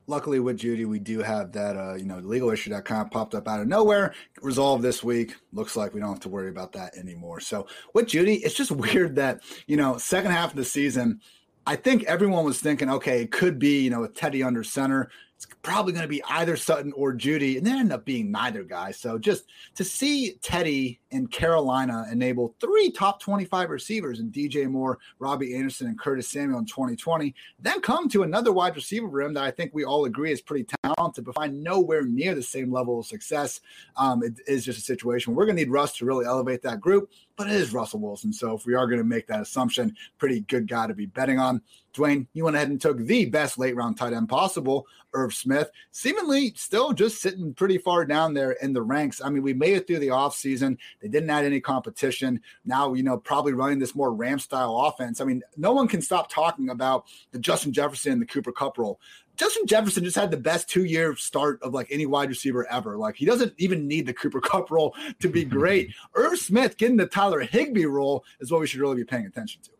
Luckily, 0.07 0.39
with 0.39 0.59
Jeudy, 0.59 0.85
we 0.85 0.99
do 0.99 1.19
have 1.19 1.51
that 1.53 1.77
uh, 1.77 1.95
you 1.95 2.05
know 2.05 2.19
legal 2.19 2.49
issue 2.49 2.69
that 2.71 2.85
kind 2.85 3.01
of 3.01 3.11
popped 3.11 3.35
up 3.35 3.47
out 3.47 3.61
of 3.61 3.67
nowhere, 3.67 4.13
resolved 4.41 4.83
this 4.83 5.03
week. 5.03 5.35
Looks 5.53 5.75
like 5.75 5.93
we 5.93 5.99
don't 5.99 6.09
have 6.09 6.19
to 6.21 6.29
worry 6.29 6.49
about 6.49 6.73
that 6.73 6.97
anymore. 6.97 7.39
So 7.39 7.67
with 7.93 8.07
Jeudy, 8.07 8.41
it's 8.43 8.55
just 8.55 8.71
weird 8.83 9.15
that 9.15 9.41
you 9.67 9.77
know 9.77 9.97
second 9.97 10.31
half 10.31 10.51
of 10.51 10.57
the 10.57 10.65
season. 10.65 11.21
I 11.65 11.77
think 11.77 12.03
everyone 12.03 12.43
was 12.43 12.59
thinking, 12.59 12.89
okay, 12.89 13.21
it 13.21 13.31
could 13.31 13.57
be, 13.57 13.81
you 13.81 13.89
know, 13.89 14.01
with 14.01 14.15
Teddy 14.15 14.43
under 14.43 14.65
center, 14.65 15.09
it's 15.43 15.53
probably 15.61 15.93
going 15.93 16.03
to 16.03 16.09
be 16.09 16.23
either 16.23 16.55
Sutton 16.55 16.93
or 16.93 17.13
Jeudy, 17.13 17.57
and 17.57 17.65
then 17.65 17.79
end 17.79 17.93
up 17.93 18.05
being 18.05 18.31
neither 18.31 18.63
guy. 18.63 18.91
So 18.91 19.17
just 19.17 19.45
to 19.75 19.83
see 19.83 20.37
Teddy 20.41 20.99
and 21.11 21.29
Carolina 21.29 22.05
enable 22.11 22.55
three 22.59 22.91
top 22.91 23.19
25 23.19 23.69
receivers 23.69 24.19
in 24.19 24.31
DJ 24.31 24.69
Moore, 24.69 24.99
Robbie 25.19 25.55
Anderson, 25.55 25.87
and 25.87 25.99
Curtis 25.99 26.29
Samuel 26.29 26.59
in 26.59 26.65
2020, 26.65 27.33
then 27.59 27.81
come 27.81 28.07
to 28.09 28.23
another 28.23 28.53
wide 28.53 28.75
receiver 28.75 29.07
room 29.07 29.33
that 29.33 29.43
I 29.43 29.51
think 29.51 29.71
we 29.73 29.83
all 29.83 30.05
agree 30.05 30.31
is 30.31 30.41
pretty 30.41 30.67
talented, 30.83 31.25
but 31.25 31.35
find 31.35 31.61
nowhere 31.61 32.03
near 32.03 32.35
the 32.35 32.43
same 32.43 32.71
level 32.71 32.99
of 32.99 33.05
success. 33.05 33.59
Um, 33.97 34.23
it 34.23 34.39
is 34.47 34.63
just 34.63 34.79
a 34.79 34.81
situation 34.81 35.35
we're 35.35 35.45
going 35.45 35.57
to 35.57 35.63
need 35.63 35.71
Russ 35.71 35.97
to 35.97 36.05
really 36.05 36.25
elevate 36.25 36.61
that 36.63 36.79
group, 36.79 37.11
but 37.35 37.47
it 37.47 37.53
is 37.53 37.73
Russell 37.73 37.99
Wilson. 37.99 38.31
So 38.31 38.55
if 38.55 38.65
we 38.65 38.75
are 38.75 38.87
going 38.87 38.99
to 38.99 39.03
make 39.03 39.27
that 39.27 39.41
assumption, 39.41 39.95
pretty 40.17 40.41
good 40.41 40.67
guy 40.67 40.87
to 40.87 40.93
be 40.93 41.05
betting 41.05 41.39
on. 41.39 41.61
Dwain, 41.93 42.27
you 42.33 42.43
went 42.43 42.55
ahead 42.55 42.69
and 42.69 42.81
took 42.81 42.97
the 42.97 43.25
best 43.25 43.57
late 43.57 43.75
round 43.75 43.97
tight 43.97 44.13
end 44.13 44.29
possible, 44.29 44.87
Irv 45.13 45.33
Smith, 45.33 45.69
seemingly 45.91 46.53
still 46.55 46.91
just 46.91 47.21
sitting 47.21 47.53
pretty 47.53 47.77
far 47.77 48.05
down 48.05 48.33
there 48.33 48.53
in 48.53 48.73
the 48.73 48.81
ranks. 48.81 49.21
I 49.23 49.29
mean, 49.29 49.43
we 49.43 49.53
made 49.53 49.75
it 49.75 49.85
through 49.85 49.99
the 49.99 50.07
offseason. 50.07 50.77
They 51.01 51.07
didn't 51.07 51.29
add 51.29 51.45
any 51.45 51.61
competition. 51.61 52.41
Now, 52.65 52.93
you 52.93 53.03
know, 53.03 53.17
probably 53.17 53.53
running 53.53 53.79
this 53.79 53.95
more 53.95 54.13
Ram 54.13 54.39
style 54.39 54.75
offense. 54.75 55.21
I 55.21 55.25
mean, 55.25 55.43
no 55.55 55.71
one 55.71 55.87
can 55.87 56.01
stop 56.01 56.31
talking 56.31 56.69
about 56.69 57.05
the 57.31 57.39
Justin 57.39 57.73
Jefferson, 57.73 58.13
and 58.13 58.21
the 58.21 58.25
Cooper 58.25 58.51
Kupp 58.51 58.77
role. 58.77 58.99
Justin 59.35 59.65
Jefferson 59.65 60.03
just 60.03 60.15
had 60.15 60.29
the 60.29 60.37
best 60.37 60.69
two 60.69 60.83
year 60.83 61.15
start 61.15 61.61
of 61.63 61.73
like 61.73 61.87
any 61.89 62.05
wide 62.05 62.29
receiver 62.29 62.67
ever. 62.69 62.97
Like 62.97 63.15
he 63.15 63.25
doesn't 63.25 63.53
even 63.57 63.87
need 63.87 64.05
the 64.05 64.13
Cooper 64.13 64.41
Kupp 64.41 64.69
role 64.69 64.95
to 65.19 65.29
be 65.29 65.43
great. 65.45 65.93
Irv 66.15 66.37
Smith 66.37 66.77
getting 66.77 66.97
the 66.97 67.07
Tyler 67.07 67.39
Higbee 67.39 67.85
role 67.85 68.23
is 68.39 68.51
what 68.51 68.61
we 68.61 68.67
should 68.67 68.79
really 68.79 68.97
be 68.97 69.05
paying 69.05 69.25
attention 69.25 69.61
to. 69.63 69.72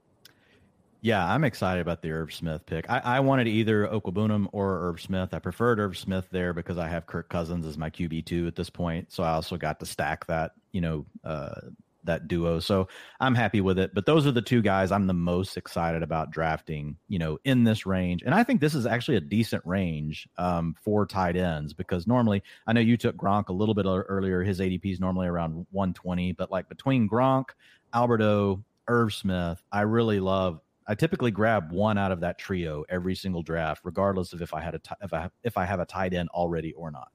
Yeah, 1.04 1.30
I'm 1.30 1.43
excited 1.43 1.82
about 1.82 2.01
the 2.01 2.12
Irv 2.12 2.34
Smith 2.34 2.66
pick. 2.66 2.89
I, 2.89 2.99
I 2.99 3.20
wanted 3.20 3.49
either 3.49 3.86
Okwuegbunam 3.88 4.47
or 4.54 4.88
Irv 4.88 5.01
Smith. 5.01 5.34
I 5.34 5.39
preferred 5.39 5.78
Irv 5.78 5.97
Smith 5.97 6.30
there 6.32 6.54
because 6.54 6.78
I 6.78 6.88
have 6.88 7.08
Kirk 7.08 7.28
Cousins 7.28 7.68
as 7.68 7.78
my 7.78 7.89
QB 7.89 8.26
two 8.26 8.47
at 8.47 8.56
this 8.56 8.70
point. 8.70 9.12
So 9.12 9.22
I 9.22 9.32
also 9.32 9.58
got 9.58 9.82
to 9.82 9.86
stack 9.86 10.26
that, 10.28 10.54
you 10.72 10.80
know, 10.80 11.06
uh, 11.26 11.60
that 12.06 12.30
duo. 12.30 12.62
So 12.62 12.88
I'm 13.20 13.36
happy 13.36 13.60
with 13.60 13.80
it. 13.80 13.93
But 13.93 14.06
those 14.06 14.26
are 14.26 14.32
the 14.32 14.41
two 14.41 14.62
guys 14.62 14.93
I'm 14.93 15.06
the 15.08 15.14
most 15.14 15.58
excited 15.58 16.04
about 16.04 16.32
drafting, 16.32 16.95
you 17.10 17.20
know, 17.20 17.38
in 17.43 17.66
this 17.66 17.86
range. 17.86 18.24
And 18.26 18.34
I 18.34 18.45
think 18.45 18.62
this 18.62 18.74
is 18.74 18.86
actually 18.86 19.18
a 19.18 19.22
decent 19.22 19.66
range 19.66 20.30
um, 20.38 20.74
for 20.82 21.06
tight 21.06 21.36
ends 21.36 21.74
because 21.74 22.08
normally 22.08 22.43
I 22.66 22.72
know 22.72 22.80
you 22.80 22.95
took 22.95 23.18
Gronk 23.18 23.49
a 23.49 23.54
little 23.54 23.76
bit 23.76 23.86
earlier. 23.86 24.41
His 24.41 24.62
ADP 24.62 24.93
is 24.93 25.01
normally 25.01 25.28
around 25.28 25.68
120, 25.72 26.32
but 26.32 26.49
like 26.49 26.70
between 26.70 27.10
Gronk, 27.10 27.47
Alberto, 27.93 28.64
Irv 28.88 29.14
Smith, 29.14 29.62
I 29.70 29.82
really 29.82 30.22
love 30.22 30.62
I 30.88 30.95
typically 30.95 31.31
grab 31.31 31.71
one 31.71 31.97
out 31.97 32.11
of 32.11 32.19
that 32.21 32.38
trio 32.38 32.84
every 32.89 33.15
single 33.15 33.41
draft, 33.41 33.81
regardless 33.86 34.34
of 34.34 34.41
if 34.41 34.53
I 34.53 34.61
had 34.61 34.75
a 34.75 34.79
t- 34.79 34.95
if 35.01 35.13
I 35.13 35.29
if 35.43 35.57
I 35.57 35.65
have 35.65 35.79
a 35.79 35.86
tight 35.86 36.13
end 36.13 36.29
already 36.29 36.73
or 36.73 36.91
not. 36.91 37.09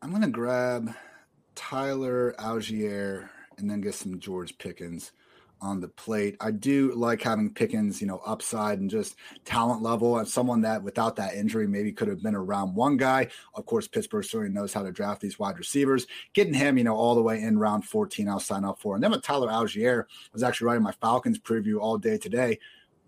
I'm 0.00 0.10
gonna 0.10 0.30
grab 0.30 0.94
Tyler 1.54 2.34
Allgeier 2.38 3.28
and 3.58 3.70
then 3.70 3.80
get 3.80 3.94
some 3.94 4.18
George 4.20 4.56
Pickens 4.58 5.12
on 5.60 5.80
the 5.80 5.88
plate. 5.88 6.36
I 6.40 6.50
do 6.50 6.92
like 6.94 7.22
having 7.22 7.52
Pickens, 7.52 8.00
you 8.00 8.06
know, 8.06 8.20
upside 8.26 8.78
and 8.78 8.90
just 8.90 9.16
talent 9.44 9.82
level 9.82 10.18
and 10.18 10.28
someone 10.28 10.60
that 10.62 10.82
without 10.82 11.16
that 11.16 11.34
injury 11.34 11.66
maybe 11.66 11.92
could 11.92 12.08
have 12.08 12.22
been 12.22 12.34
a 12.34 12.40
round 12.40 12.74
one 12.74 12.96
guy. 12.96 13.28
Of 13.54 13.66
course, 13.66 13.88
Pittsburgh 13.88 14.24
certainly 14.24 14.54
knows 14.54 14.72
how 14.72 14.82
to 14.82 14.92
draft 14.92 15.20
these 15.20 15.38
wide 15.38 15.58
receivers. 15.58 16.06
Getting 16.34 16.54
him, 16.54 16.78
you 16.78 16.84
know, 16.84 16.96
all 16.96 17.14
the 17.14 17.22
way 17.22 17.40
in 17.40 17.58
round 17.58 17.84
14, 17.84 18.28
I'll 18.28 18.40
sign 18.40 18.64
up 18.64 18.78
for. 18.78 18.94
And 18.94 19.02
then 19.02 19.10
with 19.10 19.22
Tyler 19.22 19.48
Allgeier, 19.48 20.02
I 20.02 20.06
was 20.32 20.42
actually 20.42 20.66
writing 20.66 20.82
my 20.82 20.92
Falcons 20.92 21.38
preview 21.38 21.80
all 21.80 21.98
day 21.98 22.18
today. 22.18 22.58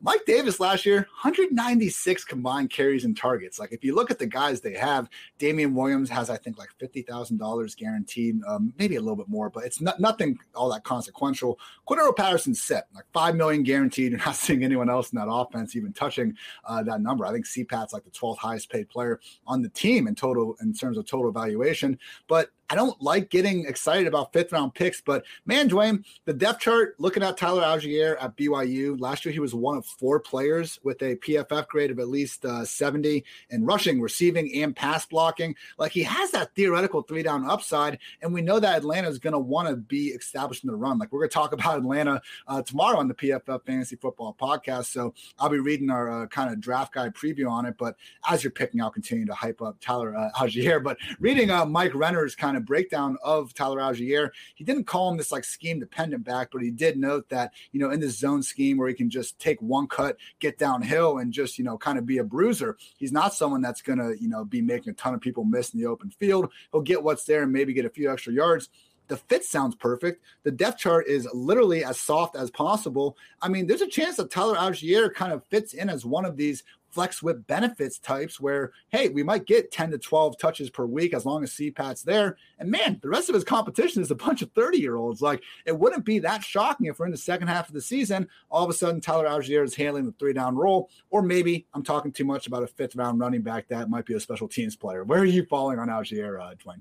Mike 0.00 0.24
Davis 0.26 0.60
last 0.60 0.86
year, 0.86 1.08
196 1.22 2.24
combined 2.24 2.70
carries 2.70 3.04
and 3.04 3.16
targets. 3.16 3.58
Like 3.58 3.72
if 3.72 3.82
you 3.82 3.94
look 3.94 4.10
at 4.10 4.18
the 4.18 4.26
guys 4.26 4.60
they 4.60 4.74
have, 4.74 5.08
Damien 5.38 5.74
Williams 5.74 6.08
has 6.10 6.30
I 6.30 6.36
think 6.36 6.56
like 6.56 6.70
fifty 6.78 7.02
thousand 7.02 7.38
dollars 7.38 7.74
guaranteed, 7.74 8.40
um, 8.46 8.72
maybe 8.78 8.96
a 8.96 9.00
little 9.00 9.16
bit 9.16 9.28
more, 9.28 9.50
but 9.50 9.64
it's 9.64 9.80
not 9.80 9.98
nothing 9.98 10.38
all 10.54 10.70
that 10.70 10.84
consequential. 10.84 11.58
Cordarrelle 11.88 12.16
Patterson 12.16 12.54
set 12.54 12.86
like 12.94 13.06
five 13.12 13.34
million 13.34 13.62
guaranteed. 13.64 14.12
You're 14.12 14.20
not 14.20 14.36
seeing 14.36 14.62
anyone 14.62 14.88
else 14.88 15.12
in 15.12 15.18
that 15.18 15.28
offense 15.28 15.74
even 15.74 15.92
touching 15.92 16.34
uh, 16.64 16.82
that 16.84 17.00
number. 17.00 17.26
I 17.26 17.32
think 17.32 17.46
CPAT's 17.46 17.92
like 17.92 18.04
the 18.04 18.10
12th 18.10 18.38
highest 18.38 18.70
paid 18.70 18.88
player 18.88 19.20
on 19.46 19.62
the 19.62 19.68
team 19.68 20.06
in 20.06 20.14
total 20.14 20.56
in 20.60 20.72
terms 20.72 20.96
of 20.96 21.06
total 21.06 21.32
valuation. 21.32 21.98
But 22.28 22.50
I 22.70 22.74
don't 22.74 23.00
like 23.00 23.30
getting 23.30 23.64
excited 23.64 24.06
about 24.06 24.32
fifth 24.32 24.52
round 24.52 24.74
picks, 24.74 25.00
but 25.00 25.24
man, 25.46 25.70
Dwain, 25.70 26.04
the 26.26 26.34
depth 26.34 26.60
chart, 26.60 26.96
looking 26.98 27.22
at 27.22 27.38
Tyler 27.38 27.62
Allgeier 27.62 28.22
at 28.22 28.36
BYU, 28.36 29.00
last 29.00 29.24
year 29.24 29.32
he 29.32 29.40
was 29.40 29.54
one 29.54 29.78
of 29.78 29.86
four 29.88 30.20
players 30.20 30.78
with 30.82 31.00
a 31.02 31.16
PFF 31.16 31.68
grade 31.68 31.90
of 31.90 31.98
at 31.98 32.08
least 32.08 32.44
uh, 32.44 32.64
70 32.64 33.24
in 33.50 33.64
rushing, 33.64 34.00
receiving, 34.00 34.62
and 34.62 34.74
pass 34.74 35.06
blocking. 35.06 35.54
Like 35.78 35.92
he 35.92 36.02
has 36.02 36.30
that 36.32 36.54
theoretical 36.54 37.02
three 37.02 37.22
down 37.22 37.48
upside, 37.48 37.98
and 38.22 38.32
we 38.32 38.42
know 38.42 38.60
that 38.60 38.78
Atlanta 38.78 39.08
is 39.08 39.18
going 39.18 39.32
to 39.32 39.38
want 39.38 39.68
to 39.68 39.76
be 39.76 40.08
established 40.08 40.64
in 40.64 40.68
the 40.68 40.76
run. 40.76 40.98
Like 40.98 41.12
we're 41.12 41.20
going 41.20 41.30
to 41.30 41.34
talk 41.34 41.52
about 41.58 41.78
Atlanta 41.78 42.20
uh, 42.46 42.62
tomorrow 42.62 42.98
on 42.98 43.08
the 43.08 43.14
PFF 43.14 43.64
Fantasy 43.64 43.96
Football 43.96 44.36
Podcast. 44.40 44.86
So 44.86 45.14
I'll 45.38 45.48
be 45.48 45.58
reading 45.58 45.90
our 45.90 46.24
uh, 46.24 46.26
kind 46.26 46.52
of 46.52 46.60
draft 46.60 46.94
guide 46.94 47.14
preview 47.14 47.50
on 47.50 47.66
it. 47.66 47.76
But 47.78 47.96
as 48.28 48.42
you're 48.42 48.50
picking, 48.50 48.80
I'll 48.80 48.90
continue 48.90 49.26
to 49.26 49.34
hype 49.34 49.62
up 49.62 49.76
Tyler 49.80 50.16
uh, 50.16 50.30
Allgeier. 50.36 50.82
But 50.82 50.98
reading 51.20 51.50
uh, 51.50 51.64
Mike 51.64 51.92
Renner's 51.92 52.34
kind 52.34 52.56
of 52.56 52.64
breakdown 52.64 53.16
of 53.22 53.54
Tyler 53.54 53.78
Allgeier. 53.78 54.30
He 54.54 54.64
didn't 54.64 54.84
call 54.84 55.10
him 55.10 55.16
this 55.16 55.32
like 55.32 55.44
scheme 55.44 55.78
dependent 55.78 56.24
back, 56.24 56.48
but 56.52 56.62
he 56.62 56.70
did 56.70 56.96
note 56.98 57.28
that, 57.28 57.52
you 57.72 57.80
know, 57.80 57.90
in 57.90 58.00
this 58.00 58.18
zone 58.18 58.42
scheme 58.42 58.78
where 58.78 58.88
he 58.88 58.94
can 58.94 59.10
just 59.10 59.38
take 59.38 59.60
one 59.60 59.77
cut, 59.86 60.16
get 60.40 60.58
downhill, 60.58 61.18
and 61.18 61.32
just, 61.32 61.58
you 61.58 61.64
know, 61.64 61.78
kind 61.78 61.98
of 61.98 62.06
be 62.06 62.18
a 62.18 62.24
bruiser, 62.24 62.76
he's 62.96 63.12
not 63.12 63.34
someone 63.34 63.60
that's 63.60 63.82
going 63.82 63.98
to, 63.98 64.20
you 64.20 64.28
know, 64.28 64.44
be 64.44 64.60
making 64.60 64.90
a 64.90 64.94
ton 64.94 65.14
of 65.14 65.20
people 65.20 65.44
miss 65.44 65.74
in 65.74 65.80
the 65.80 65.86
open 65.86 66.10
field. 66.10 66.50
He'll 66.72 66.80
get 66.80 67.02
what's 67.02 67.24
there 67.24 67.42
and 67.42 67.52
maybe 67.52 67.72
get 67.72 67.84
a 67.84 67.90
few 67.90 68.10
extra 68.10 68.32
yards 68.32 68.68
the 69.08 69.16
fit 69.16 69.44
sounds 69.44 69.74
perfect. 69.74 70.22
The 70.44 70.50
depth 70.50 70.78
chart 70.78 71.08
is 71.08 71.28
literally 71.32 71.82
as 71.82 71.98
soft 71.98 72.36
as 72.36 72.50
possible. 72.50 73.16
I 73.42 73.48
mean, 73.48 73.66
there's 73.66 73.80
a 73.80 73.88
chance 73.88 74.16
that 74.16 74.30
Tyler 74.30 74.56
Allgeier 74.56 75.12
kind 75.12 75.32
of 75.32 75.44
fits 75.46 75.74
in 75.74 75.90
as 75.90 76.04
one 76.04 76.24
of 76.24 76.36
these 76.36 76.62
flex 76.90 77.22
whip 77.22 77.46
benefits 77.46 77.98
types 77.98 78.40
where, 78.40 78.72
hey, 78.90 79.08
we 79.08 79.22
might 79.22 79.46
get 79.46 79.70
10 79.70 79.90
to 79.90 79.98
12 79.98 80.38
touches 80.38 80.70
per 80.70 80.86
week 80.86 81.14
as 81.14 81.26
long 81.26 81.42
as 81.42 81.52
CPAT's 81.52 82.02
there. 82.02 82.36
And 82.58 82.70
man, 82.70 82.98
the 83.02 83.08
rest 83.08 83.28
of 83.28 83.34
his 83.34 83.44
competition 83.44 84.02
is 84.02 84.10
a 84.10 84.14
bunch 84.14 84.42
of 84.42 84.50
30 84.52 84.78
year 84.78 84.96
olds. 84.96 85.20
Like, 85.20 85.42
it 85.66 85.78
wouldn't 85.78 86.04
be 86.04 86.18
that 86.20 86.42
shocking 86.42 86.86
if 86.86 86.98
we're 86.98 87.06
in 87.06 87.12
the 87.12 87.18
second 87.18 87.48
half 87.48 87.68
of 87.68 87.74
the 87.74 87.80
season, 87.80 88.28
all 88.50 88.64
of 88.64 88.70
a 88.70 88.74
sudden 88.74 89.00
Tyler 89.00 89.26
Allgeier 89.26 89.64
is 89.64 89.74
handling 89.74 90.06
the 90.06 90.12
three 90.12 90.32
down 90.32 90.56
role. 90.56 90.90
Or 91.10 91.22
maybe 91.22 91.66
I'm 91.74 91.82
talking 91.82 92.12
too 92.12 92.24
much 92.24 92.46
about 92.46 92.62
a 92.62 92.66
fifth 92.66 92.96
round 92.96 93.20
running 93.20 93.42
back 93.42 93.68
that 93.68 93.90
might 93.90 94.06
be 94.06 94.14
a 94.14 94.20
special 94.20 94.48
teams 94.48 94.76
player. 94.76 95.04
Where 95.04 95.20
are 95.20 95.24
you 95.24 95.44
falling 95.44 95.78
on 95.78 95.88
Allgeier, 95.88 96.40
uh, 96.40 96.54
Dwain? 96.54 96.80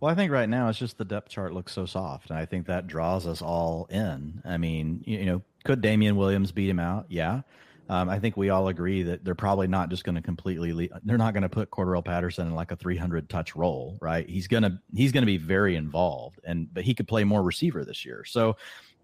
Well, 0.00 0.12
I 0.12 0.14
think 0.14 0.30
right 0.30 0.48
now 0.48 0.68
it's 0.68 0.78
just 0.78 0.98
the 0.98 1.04
depth 1.04 1.30
chart 1.30 1.54
looks 1.54 1.72
so 1.72 1.86
soft, 1.86 2.28
and 2.28 2.38
I 2.38 2.44
think 2.44 2.66
that 2.66 2.86
draws 2.86 3.26
us 3.26 3.40
all 3.40 3.86
in. 3.90 4.42
I 4.44 4.58
mean, 4.58 5.02
you, 5.06 5.18
you 5.18 5.24
know, 5.24 5.42
could 5.64 5.80
Damien 5.80 6.16
Williams 6.16 6.52
beat 6.52 6.68
him 6.68 6.78
out? 6.78 7.06
Yeah. 7.08 7.42
Um, 7.88 8.08
I 8.08 8.18
think 8.18 8.36
we 8.36 8.50
all 8.50 8.68
agree 8.68 9.02
that 9.04 9.24
they're 9.24 9.34
probably 9.34 9.68
not 9.68 9.90
just 9.90 10.04
going 10.04 10.16
to 10.16 10.22
completely. 10.22 10.72
Leave, 10.72 10.92
they're 11.04 11.18
not 11.18 11.34
going 11.34 11.42
to 11.42 11.48
put 11.48 11.70
Cordarrelle 11.70 12.04
Patterson 12.04 12.48
in 12.48 12.54
like 12.54 12.72
a 12.72 12.76
300 12.76 13.28
touch 13.28 13.54
role, 13.54 13.98
right? 14.00 14.28
He's 14.28 14.48
gonna 14.48 14.80
he's 14.94 15.12
gonna 15.12 15.26
be 15.26 15.36
very 15.36 15.76
involved, 15.76 16.40
and 16.44 16.72
but 16.72 16.84
he 16.84 16.94
could 16.94 17.06
play 17.06 17.24
more 17.24 17.42
receiver 17.42 17.84
this 17.84 18.04
year. 18.04 18.24
So 18.24 18.56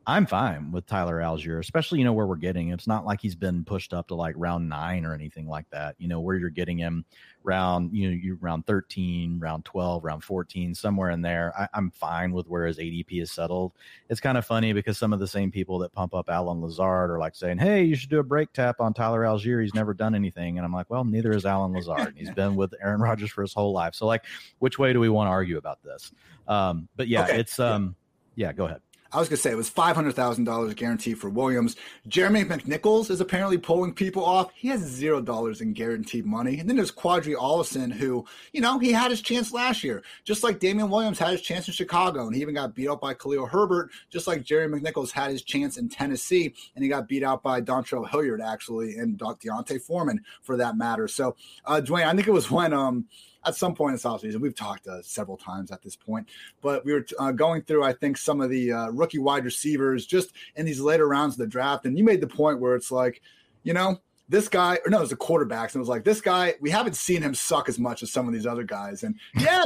I'm 0.06 0.26
fine 0.26 0.72
with 0.72 0.86
Tyler 0.86 1.18
Allgeier, 1.18 1.60
especially 1.60 2.00
you 2.00 2.04
know 2.04 2.12
where 2.12 2.26
we're 2.26 2.36
getting. 2.36 2.70
It's 2.70 2.88
not 2.88 3.04
like 3.04 3.20
he's 3.20 3.36
been 3.36 3.64
pushed 3.64 3.94
up 3.94 4.08
to 4.08 4.16
like 4.16 4.34
round 4.36 4.68
nine 4.68 5.04
or 5.04 5.14
anything 5.14 5.46
like 5.46 5.68
that. 5.70 5.94
You 5.98 6.08
know 6.08 6.20
where 6.20 6.34
you're 6.34 6.50
getting 6.50 6.76
him 6.76 7.04
round 7.44 7.92
you 7.92 8.08
know 8.08 8.14
you 8.14 8.36
round 8.40 8.66
13, 8.66 9.38
round 9.38 9.64
12, 9.64 10.02
round 10.02 10.24
14, 10.24 10.74
somewhere 10.74 11.10
in 11.10 11.22
there. 11.22 11.52
I, 11.56 11.78
am 11.78 11.90
fine 11.92 12.32
with 12.32 12.48
where 12.48 12.66
his 12.66 12.78
ADP 12.78 13.22
is 13.22 13.30
settled. 13.30 13.72
It's 14.08 14.20
kind 14.20 14.36
of 14.36 14.44
funny 14.44 14.72
because 14.72 14.98
some 14.98 15.12
of 15.12 15.20
the 15.20 15.26
same 15.26 15.52
people 15.52 15.78
that 15.80 15.92
pump 15.92 16.14
up 16.14 16.28
Allen 16.28 16.60
Lazard 16.60 17.10
are 17.10 17.18
like 17.18 17.36
saying, 17.36 17.58
"Hey, 17.58 17.84
you 17.84 17.94
should 17.94 18.10
do 18.10 18.18
a 18.18 18.24
break 18.24 18.52
tap 18.52 18.80
on 18.80 18.94
Tyler 18.94 19.22
Allgeier. 19.22 19.62
He's 19.62 19.74
never 19.74 19.94
done 19.94 20.16
anything." 20.16 20.58
And 20.58 20.64
I'm 20.64 20.72
like, 20.72 20.90
"Well, 20.90 21.04
neither 21.04 21.32
is 21.32 21.46
Allen 21.46 21.72
Lazard. 21.72 22.14
He's 22.16 22.30
been 22.34 22.56
with 22.56 22.74
Aaron 22.82 23.00
Rodgers 23.00 23.30
for 23.30 23.42
his 23.42 23.54
whole 23.54 23.72
life. 23.72 23.94
So 23.94 24.06
like, 24.06 24.24
which 24.58 24.80
way 24.80 24.92
do 24.92 24.98
we 24.98 25.08
want 25.08 25.28
to 25.28 25.32
argue 25.32 25.58
about 25.58 25.80
this?" 25.84 26.10
Um, 26.48 26.88
but 26.96 27.06
yeah, 27.06 27.24
okay. 27.24 27.38
it's 27.38 27.60
um, 27.60 27.94
yeah. 28.34 28.48
yeah, 28.48 28.52
go 28.52 28.64
ahead. 28.64 28.80
I 29.12 29.18
was 29.18 29.28
going 29.28 29.36
to 29.36 29.42
say 29.42 29.50
it 29.50 29.56
was 29.56 29.70
$500,000 29.70 30.74
guaranteed 30.74 31.18
for 31.18 31.28
Williams. 31.28 31.76
Jeremy 32.08 32.44
McNichols 32.44 33.10
is 33.10 33.20
apparently 33.20 33.58
pulling 33.58 33.92
people 33.92 34.24
off. 34.24 34.50
He 34.54 34.68
has 34.68 34.80
$0 34.80 35.60
in 35.60 35.72
guaranteed 35.74 36.24
money. 36.24 36.58
And 36.58 36.68
then 36.68 36.76
there's 36.76 36.90
Qadree 36.90 37.36
Ollison, 37.36 37.92
who, 37.92 38.24
you 38.52 38.62
know, 38.62 38.78
he 38.78 38.90
had 38.90 39.10
his 39.10 39.20
chance 39.20 39.52
last 39.52 39.84
year, 39.84 40.02
just 40.24 40.42
like 40.42 40.60
Damien 40.60 40.88
Williams 40.88 41.18
had 41.18 41.30
his 41.32 41.42
chance 41.42 41.68
in 41.68 41.74
Chicago. 41.74 42.26
And 42.26 42.34
he 42.34 42.40
even 42.40 42.54
got 42.54 42.74
beat 42.74 42.88
out 42.88 43.02
by 43.02 43.12
Khalil 43.12 43.46
Herbert, 43.46 43.90
just 44.08 44.26
like 44.26 44.44
Jerry 44.44 44.66
McNichols 44.66 45.10
had 45.10 45.30
his 45.30 45.42
chance 45.42 45.76
in 45.76 45.90
Tennessee. 45.90 46.54
And 46.74 46.82
he 46.82 46.88
got 46.88 47.06
beat 47.06 47.22
out 47.22 47.42
by 47.42 47.60
Dontrell 47.60 48.08
Hilliard, 48.08 48.40
actually, 48.40 48.96
and 48.96 49.18
D'Onta 49.18 49.80
Foreman 49.80 50.22
for 50.40 50.56
that 50.56 50.78
matter. 50.78 51.06
So, 51.06 51.36
uh, 51.66 51.82
Dwain, 51.84 52.06
I 52.06 52.14
think 52.14 52.28
it 52.28 52.32
was 52.32 52.50
when, 52.50 52.72
um, 52.72 53.06
at 53.44 53.56
some 53.56 53.74
point 53.74 53.90
in 53.90 53.94
this 53.94 54.04
offseason. 54.04 54.40
We've 54.40 54.54
talked 54.54 54.86
uh, 54.86 55.02
several 55.02 55.36
times 55.36 55.70
at 55.70 55.82
this 55.82 55.96
point, 55.96 56.28
but 56.60 56.84
we 56.84 56.92
were 56.92 57.04
uh, 57.18 57.32
going 57.32 57.62
through, 57.62 57.84
I 57.84 57.92
think, 57.92 58.16
some 58.16 58.40
of 58.40 58.50
the 58.50 58.72
uh, 58.72 58.88
rookie 58.90 59.18
wide 59.18 59.44
receivers 59.44 60.06
just 60.06 60.32
in 60.56 60.66
these 60.66 60.80
later 60.80 61.08
rounds 61.08 61.34
of 61.34 61.38
the 61.38 61.46
draft. 61.46 61.86
And 61.86 61.98
you 61.98 62.04
made 62.04 62.20
the 62.20 62.26
point 62.26 62.60
where 62.60 62.74
it's 62.74 62.90
like, 62.90 63.22
you 63.62 63.72
know, 63.72 64.00
this 64.32 64.48
guy, 64.48 64.78
or 64.84 64.90
no, 64.90 64.96
it 64.96 65.02
was 65.02 65.10
the 65.10 65.16
quarterbacks, 65.16 65.74
and 65.74 65.76
it 65.76 65.80
was 65.80 65.90
like, 65.90 66.04
this 66.04 66.22
guy, 66.22 66.54
we 66.58 66.70
haven't 66.70 66.96
seen 66.96 67.20
him 67.20 67.34
suck 67.34 67.68
as 67.68 67.78
much 67.78 68.02
as 68.02 68.10
some 68.10 68.26
of 68.26 68.32
these 68.32 68.46
other 68.46 68.64
guys. 68.64 69.02
And 69.02 69.14
yeah, 69.38 69.64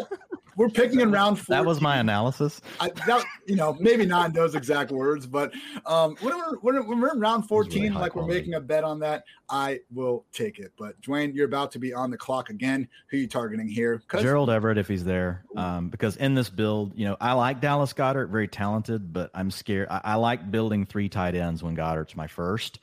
we're 0.57 0.69
picking 0.69 0.99
in 0.99 1.13
round 1.13 1.39
four. 1.39 1.55
That 1.55 1.65
was 1.65 1.81
my 1.81 1.99
analysis. 1.99 2.61
I, 2.81 2.89
that, 3.07 3.25
you 3.47 3.55
know, 3.55 3.77
maybe 3.79 4.05
not 4.07 4.27
in 4.27 4.33
those 4.33 4.57
exact 4.57 4.91
words, 4.91 5.25
but 5.25 5.53
um, 5.87 6.17
when, 6.21 6.35
we're, 6.63 6.83
when 6.83 7.01
we're 7.01 7.13
in 7.13 7.21
round 7.21 7.47
14, 7.47 7.81
really 7.81 7.95
like 7.95 8.17
we're 8.17 8.27
making 8.27 8.55
a 8.55 8.61
bet 8.61 8.83
on 8.83 8.99
that, 9.01 9.23
I 9.49 9.79
will 9.95 10.25
take 10.33 10.59
it. 10.59 10.73
But 10.77 11.01
Dwain, 11.01 11.33
you're 11.33 11.47
about 11.47 11.71
to 11.73 11.79
be 11.79 11.95
on 11.95 12.11
the 12.11 12.17
clock 12.17 12.51
again. 12.51 12.89
Who 13.11 13.19
are 13.19 13.21
you 13.21 13.29
targeting 13.29 13.69
here? 13.69 14.03
Gerald 14.19 14.51
Everett, 14.51 14.79
if 14.79 14.89
he's 14.89 15.05
there. 15.05 15.45
Um, 15.57 15.91
because 15.91 16.17
in 16.17 16.35
this 16.35 16.51
build, 16.51 16.99
you 16.99 17.07
know, 17.07 17.17
I 17.21 17.35
like 17.35 17.61
Dallas 17.61 17.93
Goedert, 17.93 18.31
very 18.31 18.49
talented, 18.49 19.13
but 19.13 19.31
I'm 19.33 19.53
scared. 19.53 19.87
I, 19.93 20.01
I 20.03 20.15
like 20.17 20.51
building 20.51 20.87
three 20.87 21.09
tight 21.09 21.37
ends 21.37 21.63
when 21.63 21.77
Goedert's 21.77 22.17
my 22.17 22.27
first. 22.27 22.81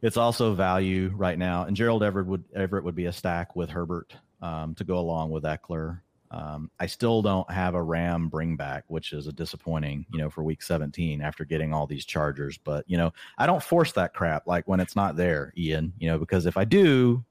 It's 0.00 0.16
also 0.16 0.54
value 0.54 1.12
right 1.16 1.38
now, 1.38 1.64
and 1.64 1.76
Gerald 1.76 2.02
Everett 2.02 2.26
would 2.26 2.44
Everett 2.54 2.84
would 2.84 2.94
be 2.94 3.06
a 3.06 3.12
stack 3.12 3.56
with 3.56 3.70
Herbert 3.70 4.14
um, 4.40 4.74
to 4.76 4.84
go 4.84 4.98
along 4.98 5.30
with 5.30 5.44
Ekeler. 5.44 6.00
Um, 6.30 6.70
I 6.78 6.86
still 6.86 7.22
don't 7.22 7.50
have 7.50 7.74
a 7.74 7.82
Ram 7.82 8.28
bring 8.28 8.54
back, 8.54 8.84
which 8.88 9.12
is 9.12 9.26
a 9.26 9.32
disappointing, 9.32 10.04
you 10.12 10.18
know, 10.18 10.28
for 10.28 10.44
week 10.44 10.62
17 10.62 11.22
after 11.22 11.44
getting 11.44 11.72
all 11.72 11.86
these 11.86 12.04
Chargers. 12.04 12.58
But 12.58 12.84
you 12.86 12.96
know, 12.96 13.12
I 13.38 13.46
don't 13.46 13.62
force 13.62 13.92
that 13.92 14.14
crap 14.14 14.46
like 14.46 14.68
when 14.68 14.80
it's 14.80 14.94
not 14.94 15.16
there, 15.16 15.52
Ian. 15.56 15.92
You 15.98 16.10
know, 16.10 16.18
because 16.18 16.46
if 16.46 16.56
I 16.56 16.64
do, 16.64 17.24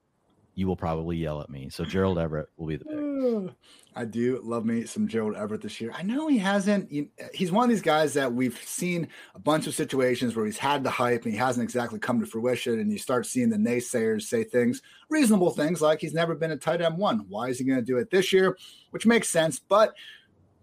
you 0.58 0.66
will 0.66 0.76
probably 0.76 1.18
yell 1.18 1.40
at 1.40 1.52
me. 1.52 1.70
So 1.70 1.86
Gerald 1.86 2.18
Everett 2.18 2.50
will 2.58 2.66
be 2.66 2.78
the 2.78 2.86
pick. 2.86 3.56
I 3.96 4.06
do 4.06 4.42
love 4.44 4.66
me 4.66 4.86
some 4.86 5.08
Gerald 5.08 5.36
Everett 5.36 5.62
this 5.62 5.80
year. 5.80 5.92
I 5.96 6.02
know 6.02 6.28
he 6.28 6.40
hasn't. 6.40 6.92
He's 7.34 7.52
one 7.52 7.66
of 7.66 7.70
these 7.70 7.82
guys 7.82 8.16
that 8.16 8.34
we've 8.34 8.58
seen 8.64 9.08
a 9.36 9.40
bunch 9.40 9.68
of 9.68 9.76
situations 9.76 10.36
where 10.36 10.48
he's 10.48 10.58
had 10.58 10.84
the 10.84 10.90
hype 10.90 11.26
and 11.26 11.32
he 11.32 11.38
hasn't 11.38 11.64
exactly 11.64 12.00
come 12.00 12.20
to 12.20 12.26
fruition. 12.26 12.80
And 12.80 12.92
you 12.92 12.98
start 12.98 13.28
seeing 13.28 13.50
the 13.50 13.58
naysayers 13.58 14.24
say 14.24 14.44
things, 14.44 14.82
reasonable 15.10 15.52
things 15.52 15.80
like 15.80 16.02
he's 16.02 16.14
never 16.16 16.34
been 16.34 16.52
a 16.52 16.58
tight 16.58 16.82
end 16.82 16.98
one. 16.98 17.26
Why 17.30 17.50
is 17.50 17.60
he 17.60 17.64
going 17.64 17.80
to 17.80 17.86
do 17.86 17.98
it 17.98 18.10
this 18.10 18.34
year? 18.34 18.58
Which 18.90 19.06
makes 19.06 19.30
sense. 19.30 19.60
But 19.60 19.94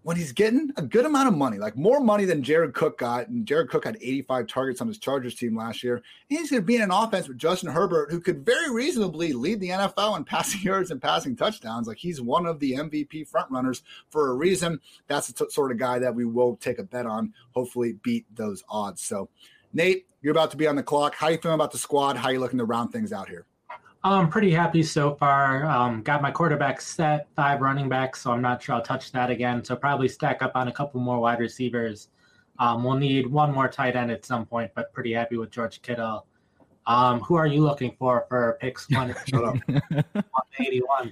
when 0.05 0.15
he's 0.15 0.33
getting 0.33 0.69
a 0.77 0.83
good 0.83 1.03
amount 1.03 1.27
of 1.27 1.35
money, 1.35 1.57
like 1.57 1.75
more 1.75 1.99
money 1.99 2.25
than 2.25 2.43
Jared 2.43 2.75
Cook 2.75 2.99
got, 2.99 3.27
and 3.27 3.43
Jared 3.43 3.69
Cook 3.69 3.85
had 3.85 3.97
85 3.99 4.45
targets 4.45 4.79
on 4.79 4.87
his 4.87 4.99
Chargers 4.99 5.33
team 5.33 5.57
last 5.57 5.81
year, 5.83 6.03
he's 6.29 6.51
going 6.51 6.61
to 6.61 6.65
be 6.65 6.75
in 6.75 6.83
an 6.83 6.91
offense 6.91 7.27
with 7.27 7.39
Justin 7.39 7.71
Herbert, 7.71 8.11
who 8.11 8.19
could 8.19 8.45
very 8.45 8.71
reasonably 8.71 9.33
lead 9.33 9.59
the 9.59 9.69
NFL 9.69 10.15
in 10.15 10.23
passing 10.25 10.61
yards 10.61 10.91
and 10.91 11.01
passing 11.01 11.35
touchdowns. 11.35 11.87
Like 11.87 11.97
he's 11.97 12.21
one 12.21 12.45
of 12.45 12.59
the 12.59 12.73
MVP 12.73 13.27
frontrunners 13.27 13.81
for 14.11 14.29
a 14.29 14.35
reason. 14.35 14.79
That's 15.07 15.25
the 15.25 15.45
t- 15.45 15.51
sort 15.51 15.71
of 15.71 15.79
guy 15.79 15.97
that 15.97 16.13
we 16.13 16.23
will 16.23 16.55
take 16.57 16.77
a 16.77 16.83
bet 16.83 17.07
on, 17.07 17.33
hopefully 17.55 17.93
beat 18.03 18.27
those 18.35 18.63
odds. 18.69 19.01
So, 19.01 19.29
Nate, 19.73 20.05
you're 20.21 20.33
about 20.33 20.51
to 20.51 20.57
be 20.57 20.67
on 20.67 20.75
the 20.75 20.83
clock. 20.83 21.15
How 21.15 21.29
you 21.29 21.39
feeling 21.39 21.55
about 21.55 21.71
the 21.71 21.79
squad? 21.79 22.15
How 22.15 22.29
you 22.29 22.39
looking 22.39 22.59
to 22.59 22.65
round 22.65 22.91
things 22.91 23.11
out 23.11 23.27
here? 23.27 23.47
I'm 24.05 24.29
pretty 24.29 24.51
happy 24.51 24.83
so 24.83 25.15
far. 25.15 25.65
Um, 25.65 26.03
got 26.03 26.21
my 26.21 26.29
quarterback 26.29 26.79
set, 26.79 27.27
five 27.35 27.59
running 27.59 27.89
backs, 27.89 28.21
so 28.21 28.31
I'm 28.31 28.41
not 28.41 28.61
sure 28.61 28.75
I'll 28.75 28.83
touch 28.83 29.11
that 29.13 29.31
again. 29.31 29.65
So 29.65 29.75
probably 29.75 30.07
stack 30.07 30.43
up 30.43 30.51
on 30.53 30.67
a 30.67 30.71
couple 30.71 31.01
more 31.01 31.19
wide 31.19 31.39
receivers. 31.39 32.09
Um, 32.59 32.83
we'll 32.83 32.97
need 32.97 33.25
one 33.25 33.51
more 33.51 33.67
tight 33.67 33.95
end 33.95 34.11
at 34.11 34.23
some 34.23 34.45
point, 34.45 34.69
but 34.75 34.93
pretty 34.93 35.11
happy 35.11 35.37
with 35.37 35.49
George 35.49 35.81
Kittle. 35.81 36.27
Um, 36.85 37.19
who 37.21 37.33
are 37.33 37.47
you 37.47 37.61
looking 37.61 37.95
for 37.97 38.27
for 38.29 38.59
picks 38.61 38.87
one, 38.91 39.09
181? 39.09 41.11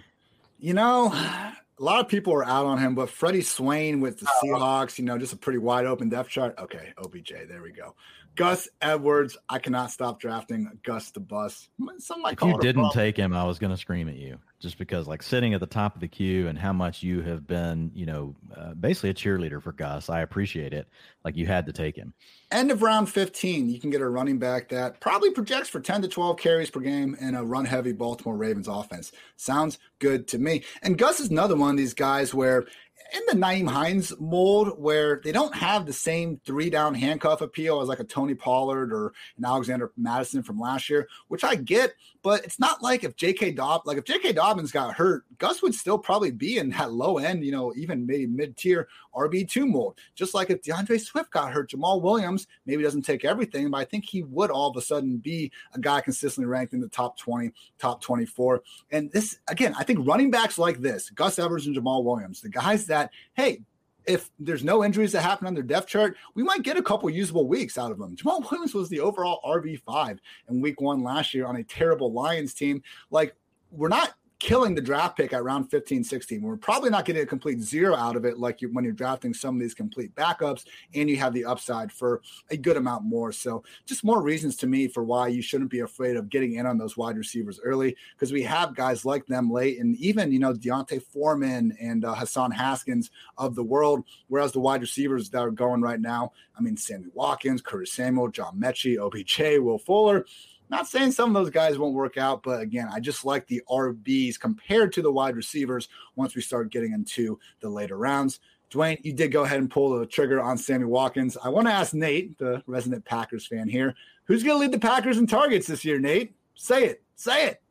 You 0.60 0.76
know, 0.76 1.12
a 1.12 1.56
lot 1.80 2.00
of 2.00 2.08
people 2.08 2.32
are 2.34 2.46
out 2.46 2.68
on 2.68 2.78
him, 2.78 2.94
but 2.94 3.10
Freddie 3.10 3.42
Swain 3.42 4.02
with 4.02 4.20
the 4.20 4.30
oh. 4.30 4.46
Seahawks, 4.46 5.00
you 5.00 5.04
know, 5.04 5.18
just 5.18 5.34
a 5.34 5.38
pretty 5.38 5.58
wide 5.58 5.88
open 5.88 6.10
depth 6.10 6.30
chart. 6.30 6.54
Okay, 6.60 6.94
OBJ, 7.00 7.34
there 7.50 7.64
we 7.64 7.72
go. 7.72 7.96
Gus 8.36 8.68
Edwards, 8.82 9.38
I 9.48 9.60
cannot 9.60 9.92
stop 9.92 10.20
drafting 10.20 10.80
Gus 10.84 11.12
the 11.12 11.20
bus. 11.20 11.70
Some 12.00 12.24
if 12.26 12.42
you 12.42 12.58
didn't 12.60 12.92
take 12.92 13.16
him, 13.16 13.34
I 13.34 13.44
was 13.44 13.60
going 13.60 13.72
to 13.72 13.78
scream 13.78 14.10
at 14.10 14.16
you 14.16 14.40
just 14.60 14.78
because, 14.78 15.08
like, 15.08 15.22
sitting 15.22 15.54
at 15.54 15.60
the 15.60 15.68
top 15.68 15.94
of 15.94 16.02
the 16.02 16.08
queue 16.08 16.48
and 16.48 16.58
how 16.58 16.74
much 16.74 17.04
you 17.04 17.22
have 17.22 17.46
been, 17.46 17.92
you 17.94 18.06
know, 18.06 18.36
uh, 18.56 18.74
basically 18.74 19.10
a 19.10 19.14
cheerleader 19.14 19.62
for 19.62 19.72
Gus. 19.72 20.10
I 20.10 20.22
appreciate 20.22 20.74
it. 20.74 20.88
Like, 21.24 21.36
you 21.36 21.46
had 21.46 21.66
to 21.68 21.74
take 21.74 21.96
him. 21.96 22.14
End 22.52 22.72
of 22.72 22.82
round 22.82 23.10
15, 23.10 23.70
you 23.70 23.80
can 23.80 23.90
get 23.90 24.02
a 24.02 24.08
running 24.08 24.40
back 24.40 24.70
that 24.70 25.00
probably 25.00 25.32
projects 25.32 25.70
for 25.70 25.80
10 25.80 26.04
to 26.04 26.08
12 26.08 26.38
carries 26.38 26.70
per 26.70 26.80
game 26.80 27.16
in 27.20 27.36
a 27.36 27.44
run 27.44 27.66
heavy 27.66 27.92
Baltimore 27.92 28.38
Ravens 28.38 28.68
offense. 28.68 29.12
Sounds 29.36 29.80
good 30.00 30.28
to 30.30 30.38
me. 30.38 30.64
And 30.82 30.98
Gus 30.98 31.20
is 31.20 31.30
another 31.30 31.56
one 31.56 31.72
of 31.72 31.78
these 31.78 31.94
guys 31.94 32.34
where 32.34 32.66
in 33.14 33.22
the 33.28 33.46
Nyheim 33.46 33.70
Hines 33.70 34.14
mold 34.20 34.80
where 34.80 35.22
they 35.24 35.32
don't 35.32 35.56
have 35.56 35.86
the 35.86 35.94
same 35.94 36.40
three 36.46 36.70
down 36.70 36.96
handcuff 36.96 37.42
appeal 37.42 37.82
as 37.82 37.88
like 37.88 38.00
a 38.00 38.04
Tony 38.04 38.34
Pollard 38.34 38.92
or 38.92 39.14
an 39.38 39.46
Alexander 39.46 39.92
Mattison 39.96 40.42
from 40.42 40.60
last 40.60 40.90
year, 40.90 41.08
which 41.28 41.44
I 41.44 41.56
get, 41.56 41.94
but 42.24 42.44
it's 42.44 42.60
not 42.60 42.82
like 42.82 43.04
if 43.04 43.16
J.K. 43.16 43.52
Dobb, 43.52 43.84
like 43.86 43.98
if 43.98 44.06
J.K. 44.06 44.34
Dobbins 44.34 44.72
got 44.72 44.96
hurt, 44.96 45.26
Gus 45.38 45.62
would 45.62 45.76
still 45.76 45.98
probably 45.98 46.32
be 46.32 46.58
in 46.58 46.70
that 46.70 46.94
low 46.94 47.18
end, 47.18 47.44
you 47.44 47.52
know, 47.52 47.74
even 47.76 48.06
maybe 48.06 48.26
mid 48.26 48.56
tier 48.56 48.88
RB2 49.14 49.68
mold. 49.68 50.00
Just 50.16 50.34
like 50.34 50.50
if 50.50 50.64
D'Andre 50.64 50.98
Swift 50.98 51.32
got 51.32 51.52
hurt, 51.52 51.70
Jamaal 51.70 52.02
Williams 52.02 52.48
maybe 52.66 52.82
doesn't 52.82 53.04
take 53.04 53.26
everything, 53.26 53.70
but 53.70 53.78
I 53.78 53.86
think 53.86 54.06
he 54.06 54.24
would 54.24 54.52
all 54.52 54.70
of 54.70 54.78
a 54.78 54.82
sudden 54.82 55.18
be 55.18 55.52
a 55.74 55.80
guy 55.80 56.02
consistently 56.02 56.48
ranked 56.48 56.74
in 56.74 56.80
the 56.80 56.88
top 56.88 57.18
20, 57.18 57.52
top 57.78 58.02
24. 58.02 58.64
And 58.92 59.12
this, 59.12 59.40
again, 59.50 59.76
I 59.78 59.84
think 59.84 60.08
running 60.08 60.32
backs 60.32 60.58
like 60.58 60.80
this, 60.80 61.10
Gus 61.10 61.38
Evers 61.38 61.68
and 61.68 61.76
Jamaal 61.76 62.04
Williams, 62.06 62.40
the 62.40 62.50
guys 62.50 62.86
that, 62.86 63.03
hey, 63.36 63.62
if 64.06 64.30
there's 64.40 64.64
no 64.64 64.84
injuries 64.84 65.14
that 65.14 65.22
happen 65.22 65.48
on 65.48 65.54
their 65.54 65.64
depth 65.64 65.88
chart, 65.88 66.18
we 66.36 66.44
might 66.44 66.64
get 66.64 66.78
a 66.78 66.84
couple 66.84 67.10
usable 67.10 67.48
weeks 67.48 67.78
out 67.78 67.92
of 67.92 67.98
them. 67.98 68.16
Jamaal 68.16 68.50
Williams 68.50 68.74
was 68.74 68.90
the 68.90 69.00
overall 69.00 69.40
RB5 69.46 70.20
in 70.50 70.62
week 70.62 70.82
one 70.82 71.04
last 71.04 71.34
year 71.34 71.46
on 71.46 71.58
a 71.58 71.64
terrible 71.64 72.12
Lions 72.12 72.54
team. 72.54 72.84
Like, 73.12 73.36
we're 73.72 73.90
not 73.90 74.16
killing 74.44 74.76
the 74.76 74.82
draft 74.82 75.16
pick 75.16 75.32
at 75.32 75.42
round 75.42 75.72
15, 75.72 76.04
16. 76.04 76.42
We're 76.42 76.58
probably 76.58 76.90
not 76.90 77.06
getting 77.06 77.22
a 77.22 77.26
complete 77.26 77.62
zero 77.62 77.96
out 77.96 78.18
of 78.18 78.26
it, 78.26 78.38
like 78.38 78.62
you, 78.62 78.68
when 78.74 78.84
you're 78.84 78.92
drafting 78.92 79.34
some 79.34 79.56
of 79.56 79.62
these 79.62 79.74
complete 79.74 80.14
backups, 80.16 80.66
and 80.94 81.10
you 81.10 81.16
have 81.16 81.32
the 81.32 81.46
upside 81.46 81.94
for 81.94 82.22
a 82.50 82.58
good 82.58 82.76
amount 82.76 83.06
more. 83.06 83.32
So, 83.32 83.64
just 83.86 84.04
more 84.04 84.22
reasons 84.22 84.58
to 84.58 84.68
me 84.68 84.90
for 84.90 85.02
why 85.02 85.30
you 85.30 85.42
shouldn't 85.42 85.72
be 85.72 85.80
afraid 85.80 86.18
of 86.18 86.30
getting 86.30 86.56
in 86.56 86.66
on 86.66 86.78
those 86.78 86.98
wide 86.98 87.18
receivers 87.18 87.62
early, 87.64 87.96
because 88.16 88.34
we 88.34 88.44
have 88.44 88.76
guys 88.76 89.06
like 89.06 89.26
them 89.28 89.50
late, 89.50 89.80
and 89.80 89.96
even 89.96 90.30
you 90.30 90.40
know 90.40 90.52
D'Onta 90.52 91.02
Foreman 91.02 91.78
and 91.80 92.04
uh, 92.04 92.14
Hassan 92.14 92.52
Haskins 92.52 93.12
of 93.38 93.56
the 93.56 93.64
world. 93.64 94.04
Whereas 94.28 94.52
the 94.52 94.60
wide 94.60 94.82
receivers 94.82 95.30
that 95.30 95.40
are 95.40 95.52
going 95.52 95.80
right 95.80 96.02
now, 96.02 96.34
I 96.58 96.62
mean, 96.62 96.76
Sammy 96.76 97.08
Watkins, 97.14 97.62
Curtis 97.62 97.94
Samuel, 97.94 98.28
John 98.28 98.60
Metchie, 98.60 98.98
OBJ, 99.00 99.64
Will 99.64 99.80
Fuller 99.80 100.26
not 100.70 100.88
saying 100.88 101.12
some 101.12 101.30
of 101.30 101.34
those 101.34 101.52
guys 101.52 101.78
won't 101.78 101.94
work 101.94 102.18
out, 102.18 102.44
but 102.44 102.62
again, 102.62 102.90
I 102.92 103.00
just 103.00 103.26
like 103.26 103.48
the 103.48 103.62
RBs 103.70 104.40
compared 104.40 104.92
to 104.94 105.02
the 105.02 105.12
wide 105.12 105.36
receivers 105.36 105.90
once 106.16 106.36
we 106.36 106.42
start 106.42 106.72
getting 106.72 106.94
into 106.94 107.40
the 107.60 107.70
later 107.70 107.98
rounds. 107.98 108.40
Dwain, 108.72 108.98
you 109.04 109.14
did 109.14 109.32
go 109.32 109.44
ahead 109.44 109.60
and 109.60 109.70
pull 109.70 109.98
the 109.98 110.06
trigger 110.06 110.42
on 110.42 110.58
Sammy 110.58 110.86
Watkins. 110.86 111.38
I 111.44 111.50
want 111.50 111.68
to 111.68 111.74
ask 111.74 111.94
Nate, 111.94 112.38
the 112.40 112.64
resident 112.66 113.06
Packers 113.06 113.46
fan 113.46 113.68
here, 113.68 113.94
who's 114.26 114.44
going 114.44 114.56
to 114.56 114.62
lead 114.62 114.72
the 114.72 114.80
Packers 114.80 115.20
in 115.20 115.28
targets 115.28 115.68
this 115.68 115.86
year, 115.86 116.00
Nate? 116.00 116.34
Say 116.56 116.86
it. 116.86 117.04
Say 117.16 117.48
it. 117.48 117.64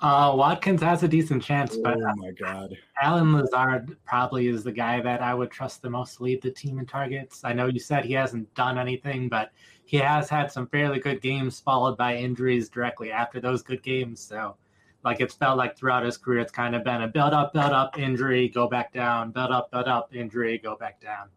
Uh, 0.00 0.34
Watkins 0.34 0.82
has 0.82 1.02
a 1.02 1.08
decent 1.08 1.42
chance, 1.42 1.78
but 1.78 1.96
oh 1.96 2.14
my 2.16 2.30
god, 2.32 2.76
Allen 3.00 3.32
Lazard 3.32 3.96
probably 4.04 4.48
is 4.48 4.62
the 4.62 4.72
guy 4.72 5.00
that 5.00 5.22
I 5.22 5.32
would 5.32 5.50
trust 5.50 5.80
the 5.80 5.88
most 5.88 6.16
to 6.16 6.24
lead 6.24 6.42
the 6.42 6.50
team 6.50 6.78
in 6.78 6.84
targets. 6.84 7.42
I 7.42 7.54
know 7.54 7.68
you 7.68 7.78
said 7.78 8.04
he 8.04 8.12
hasn't 8.12 8.52
done 8.54 8.76
anything, 8.76 9.30
but 9.30 9.52
he 9.84 9.98
has 9.98 10.28
had 10.28 10.50
some 10.50 10.66
fairly 10.66 10.98
good 10.98 11.20
games 11.20 11.60
followed 11.60 11.96
by 11.96 12.16
injuries 12.16 12.68
directly 12.68 13.12
after 13.12 13.40
those 13.40 13.62
good 13.62 13.82
games. 13.82 14.20
So, 14.20 14.56
like 15.04 15.20
it's 15.20 15.34
felt 15.34 15.58
like 15.58 15.76
throughout 15.76 16.04
his 16.04 16.16
career, 16.16 16.40
it's 16.40 16.52
kind 16.52 16.74
of 16.74 16.82
been 16.82 17.02
a 17.02 17.08
build 17.08 17.34
up, 17.34 17.52
build 17.52 17.72
up, 17.72 17.98
injury, 17.98 18.48
go 18.48 18.68
back 18.68 18.92
down, 18.92 19.30
build 19.30 19.50
up, 19.50 19.70
build 19.70 19.86
up, 19.86 20.14
injury, 20.14 20.58
go 20.58 20.76
back 20.76 21.00
down. 21.00 21.28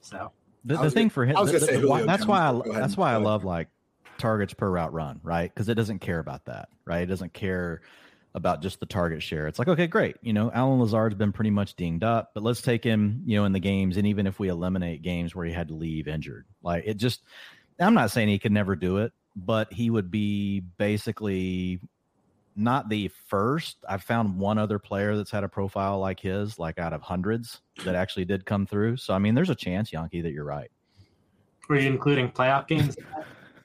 So 0.00 0.32
the, 0.64 0.76
the 0.76 0.90
thing 0.90 1.08
for 1.08 1.24
him, 1.24 1.34
the, 1.34 1.52
the, 1.52 2.04
that's 2.06 2.26
why 2.26 2.48
I, 2.48 2.60
that's 2.78 2.96
why 2.96 3.12
I 3.12 3.16
love 3.16 3.44
like 3.44 3.68
targets 4.18 4.52
per 4.52 4.70
route 4.70 4.92
run, 4.92 5.20
right? 5.22 5.52
Because 5.52 5.68
it 5.68 5.74
doesn't 5.74 6.00
care 6.00 6.18
about 6.18 6.44
that, 6.46 6.68
right? 6.84 7.02
It 7.02 7.06
doesn't 7.06 7.32
care 7.32 7.80
about 8.34 8.60
just 8.60 8.78
the 8.78 8.86
target 8.86 9.22
share. 9.22 9.46
It's 9.46 9.58
like, 9.58 9.68
okay, 9.68 9.86
great. 9.86 10.16
You 10.20 10.32
know, 10.32 10.50
Allen 10.52 10.78
Lazard's 10.80 11.14
been 11.14 11.32
pretty 11.32 11.50
much 11.50 11.74
dinged 11.74 12.04
up, 12.04 12.32
but 12.34 12.42
let's 12.42 12.60
take 12.60 12.84
him, 12.84 13.22
you 13.24 13.38
know, 13.38 13.46
in 13.46 13.52
the 13.52 13.60
games. 13.60 13.96
And 13.96 14.06
even 14.06 14.26
if 14.26 14.38
we 14.38 14.48
eliminate 14.48 15.02
games 15.02 15.34
where 15.34 15.46
he 15.46 15.52
had 15.52 15.68
to 15.68 15.74
leave 15.74 16.06
injured, 16.06 16.44
like 16.62 16.84
it 16.86 16.98
just, 16.98 17.22
I'm 17.80 17.94
not 17.94 18.10
saying 18.10 18.28
he 18.28 18.38
could 18.38 18.52
never 18.52 18.74
do 18.76 18.98
it, 18.98 19.12
but 19.36 19.72
he 19.72 19.90
would 19.90 20.10
be 20.10 20.60
basically 20.60 21.80
not 22.56 22.88
the 22.88 23.08
first. 23.28 23.78
I've 23.88 24.02
found 24.02 24.38
one 24.38 24.58
other 24.58 24.78
player 24.78 25.16
that's 25.16 25.30
had 25.30 25.44
a 25.44 25.48
profile 25.48 25.98
like 26.00 26.20
his, 26.20 26.58
like 26.58 26.78
out 26.78 26.92
of 26.92 27.02
hundreds 27.02 27.60
that 27.84 27.94
actually 27.94 28.24
did 28.24 28.44
come 28.44 28.66
through. 28.66 28.96
So, 28.96 29.14
I 29.14 29.18
mean, 29.18 29.34
there's 29.34 29.50
a 29.50 29.54
chance, 29.54 29.90
Jahnke, 29.90 30.22
that 30.22 30.32
you're 30.32 30.44
right. 30.44 30.70
Were 31.68 31.78
you 31.78 31.88
including 31.88 32.30
playoff 32.30 32.66
games? 32.66 32.96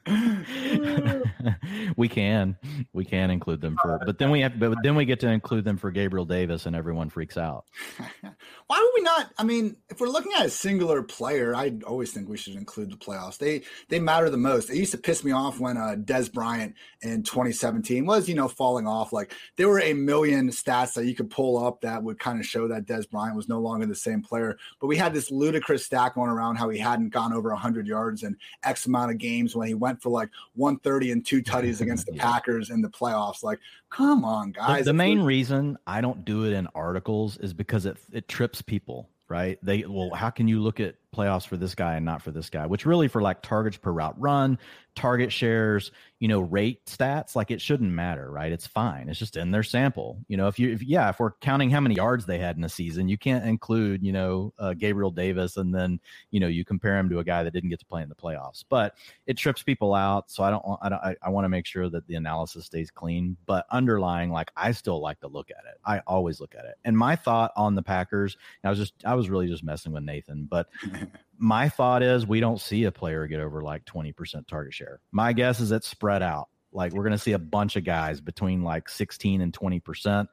we 1.96 2.08
can 2.08 2.56
we 2.92 3.04
can 3.04 3.30
include 3.30 3.60
them 3.62 3.76
for 3.80 3.98
but 4.04 4.18
then 4.18 4.30
we 4.30 4.40
have 4.40 4.58
but 4.58 4.76
then 4.82 4.94
we 4.94 5.06
get 5.06 5.18
to 5.18 5.28
include 5.28 5.64
them 5.64 5.78
for 5.78 5.90
gabriel 5.90 6.26
davis 6.26 6.66
and 6.66 6.76
everyone 6.76 7.08
freaks 7.08 7.38
out. 7.38 7.64
Why 8.66 8.78
would 8.80 8.90
we 8.94 9.02
not 9.02 9.30
i 9.38 9.44
mean 9.44 9.76
if 9.88 10.00
we're 10.00 10.08
looking 10.08 10.32
at 10.38 10.44
a 10.44 10.50
singular 10.50 11.02
player 11.02 11.54
i 11.54 11.72
always 11.86 12.12
think 12.12 12.28
we 12.28 12.36
should 12.36 12.54
include 12.54 12.90
the 12.90 12.96
playoffs. 12.96 13.38
They 13.38 13.62
they 13.88 13.98
matter 13.98 14.28
the 14.28 14.36
most. 14.36 14.70
It 14.70 14.76
used 14.76 14.92
to 14.92 14.98
piss 14.98 15.24
me 15.24 15.32
off 15.32 15.58
when 15.58 15.76
uh 15.76 15.96
dez 15.98 16.30
bryant 16.32 16.74
in 17.00 17.22
2017 17.22 18.04
was 18.04 18.28
you 18.28 18.34
know 18.34 18.48
falling 18.48 18.86
off. 18.86 19.12
Like 19.12 19.32
there 19.56 19.68
were 19.68 19.80
a 19.80 19.94
million 19.94 20.50
stats 20.50 20.94
that 20.94 21.06
you 21.06 21.14
could 21.14 21.30
pull 21.30 21.64
up 21.64 21.80
that 21.80 22.02
would 22.02 22.18
kind 22.18 22.38
of 22.38 22.46
show 22.46 22.68
that 22.68 22.86
dez 22.86 23.08
bryant 23.08 23.36
was 23.36 23.48
no 23.48 23.58
longer 23.58 23.86
the 23.86 23.94
same 23.94 24.22
player 24.22 24.58
but 24.80 24.86
we 24.86 24.96
had 24.96 25.14
this 25.14 25.30
ludicrous 25.30 25.84
stat 25.84 26.14
going 26.14 26.30
around 26.30 26.56
how 26.56 26.68
he 26.68 26.78
hadn't 26.78 27.10
gone 27.10 27.32
over 27.32 27.50
100 27.50 27.86
yards 27.86 28.22
in 28.22 28.36
x 28.62 28.86
amount 28.86 29.10
of 29.10 29.18
games 29.18 29.54
when 29.54 29.68
he 29.68 29.74
went 29.74 29.93
went 29.94 30.02
for 30.02 30.10
like 30.10 30.30
130 30.54 31.12
and 31.12 31.26
two 31.26 31.42
tutties 31.42 31.80
against 31.80 32.06
the 32.06 32.14
yeah. 32.14 32.22
Packers 32.22 32.70
in 32.70 32.80
the 32.80 32.88
playoffs. 32.88 33.42
Like, 33.42 33.60
come 33.90 34.24
on, 34.24 34.52
guys. 34.52 34.80
The, 34.84 34.90
the 34.90 34.94
main 34.94 35.20
reason 35.20 35.78
I 35.86 36.00
don't 36.00 36.24
do 36.24 36.44
it 36.44 36.52
in 36.52 36.66
articles 36.74 37.36
is 37.38 37.52
because 37.52 37.86
it 37.86 37.96
it 38.12 38.28
trips 38.28 38.62
people, 38.62 39.08
right? 39.28 39.58
They 39.62 39.84
well, 39.86 40.10
how 40.10 40.30
can 40.30 40.48
you 40.48 40.60
look 40.60 40.80
at 40.80 40.96
playoffs 41.14 41.46
for 41.46 41.56
this 41.56 41.74
guy 41.74 41.94
and 41.94 42.04
not 42.04 42.22
for 42.22 42.30
this 42.30 42.50
guy? 42.50 42.66
Which 42.66 42.86
really 42.86 43.08
for 43.08 43.22
like 43.22 43.42
targets 43.42 43.76
per 43.76 43.92
route 43.92 44.18
run, 44.18 44.58
target 44.94 45.32
shares, 45.32 45.90
you 46.20 46.28
know, 46.28 46.40
rate 46.40 46.84
stats, 46.86 47.34
like 47.34 47.50
it 47.50 47.60
shouldn't 47.60 47.90
matter, 47.90 48.30
right? 48.30 48.52
It's 48.52 48.66
fine. 48.66 49.08
It's 49.08 49.18
just 49.18 49.36
in 49.36 49.50
their 49.50 49.62
sample. 49.62 50.18
You 50.28 50.36
know, 50.36 50.46
if 50.46 50.58
you, 50.58 50.72
if, 50.72 50.82
yeah, 50.82 51.08
if 51.08 51.18
we're 51.18 51.32
counting 51.40 51.70
how 51.70 51.80
many 51.80 51.96
yards 51.96 52.26
they 52.26 52.38
had 52.38 52.56
in 52.56 52.64
a 52.64 52.68
season, 52.68 53.08
you 53.08 53.18
can't 53.18 53.44
include, 53.44 54.02
you 54.02 54.12
know, 54.12 54.52
uh, 54.58 54.72
Gabriel 54.74 55.10
Davis 55.10 55.56
and 55.56 55.74
then, 55.74 56.00
you 56.30 56.40
know, 56.40 56.46
you 56.46 56.64
compare 56.64 56.96
him 56.96 57.08
to 57.10 57.18
a 57.18 57.24
guy 57.24 57.42
that 57.42 57.50
didn't 57.50 57.70
get 57.70 57.80
to 57.80 57.86
play 57.86 58.02
in 58.02 58.08
the 58.08 58.14
playoffs. 58.14 58.64
But 58.68 58.94
it 59.26 59.36
trips 59.36 59.62
people 59.62 59.94
out. 59.94 60.30
So 60.30 60.44
I 60.44 60.50
don't, 60.50 60.64
I 60.80 60.88
don't, 60.88 61.00
I, 61.00 61.16
I 61.22 61.30
want 61.30 61.44
to 61.44 61.48
make 61.48 61.66
sure 61.66 61.88
that 61.90 62.06
the 62.06 62.14
analysis 62.14 62.66
stays 62.66 62.90
clean. 62.90 63.36
But 63.46 63.66
underlying, 63.70 64.30
like, 64.30 64.50
I 64.56 64.72
still 64.72 65.00
like 65.00 65.20
to 65.20 65.28
look 65.28 65.50
at 65.50 65.64
it. 65.70 65.78
I 65.84 66.00
always 66.06 66.40
look 66.40 66.54
at 66.54 66.64
it. 66.64 66.76
And 66.84 66.96
my 66.96 67.16
thought 67.16 67.52
on 67.56 67.74
the 67.74 67.82
Packers, 67.82 68.36
I 68.62 68.70
was 68.70 68.78
just, 68.78 68.94
I 69.04 69.14
was 69.14 69.28
really 69.28 69.48
just 69.48 69.64
messing 69.64 69.92
with 69.92 70.04
Nathan, 70.04 70.46
but 70.50 70.68
my 71.38 71.68
thought 71.68 72.02
is 72.02 72.26
we 72.26 72.40
don't 72.40 72.60
see 72.60 72.84
a 72.84 72.92
player 72.92 73.26
get 73.26 73.40
over 73.40 73.62
like 73.62 73.84
20% 73.84 74.46
target 74.46 74.74
share. 74.74 75.00
My 75.12 75.32
guess 75.32 75.60
is 75.60 75.72
it's 75.72 75.88
spread 75.88 76.22
out. 76.22 76.48
Like 76.72 76.92
we're 76.92 77.04
going 77.04 77.12
to 77.12 77.18
see 77.18 77.32
a 77.32 77.38
bunch 77.38 77.76
of 77.76 77.84
guys 77.84 78.20
between 78.20 78.62
like 78.62 78.88
16 78.88 79.40
and 79.40 79.52
20%. 79.52 80.26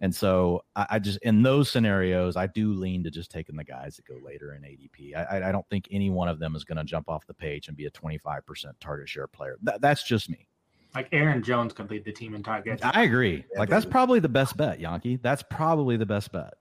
And 0.00 0.14
so 0.14 0.64
I, 0.74 0.86
I, 0.90 0.98
just, 0.98 1.18
in 1.20 1.42
those 1.42 1.70
scenarios, 1.70 2.36
I 2.36 2.46
do 2.46 2.74
lean 2.74 3.04
to 3.04 3.10
just 3.10 3.30
taking 3.30 3.56
the 3.56 3.64
guys 3.64 3.96
that 3.96 4.06
go 4.06 4.18
later 4.24 4.54
in 4.54 4.62
ADP. 4.62 5.16
I, 5.16 5.48
I 5.48 5.52
don't 5.52 5.68
think 5.68 5.88
any 5.90 6.10
one 6.10 6.28
of 6.28 6.38
them 6.38 6.56
is 6.56 6.64
going 6.64 6.78
to 6.78 6.84
jump 6.84 7.08
off 7.08 7.26
the 7.26 7.34
page 7.34 7.68
and 7.68 7.76
be 7.76 7.86
a 7.86 7.90
25% 7.90 8.40
target 8.80 9.08
share 9.08 9.26
player. 9.26 9.56
Th- 9.64 9.80
that's 9.80 10.02
just 10.02 10.28
me. 10.28 10.48
Like 10.94 11.08
Aaron 11.12 11.42
Jones 11.42 11.72
could 11.72 11.90
lead 11.90 12.04
the 12.04 12.12
team 12.12 12.34
in 12.34 12.42
targets. 12.42 12.82
I 12.84 13.02
agree. 13.02 13.44
Like 13.56 13.68
that's 13.68 13.84
probably 13.84 14.20
the 14.20 14.28
best 14.28 14.56
bet, 14.56 14.78
Jahnke. 14.78 15.20
That's 15.22 15.42
probably 15.42 15.96
the 15.96 16.06
best 16.06 16.30
bet. 16.30 16.54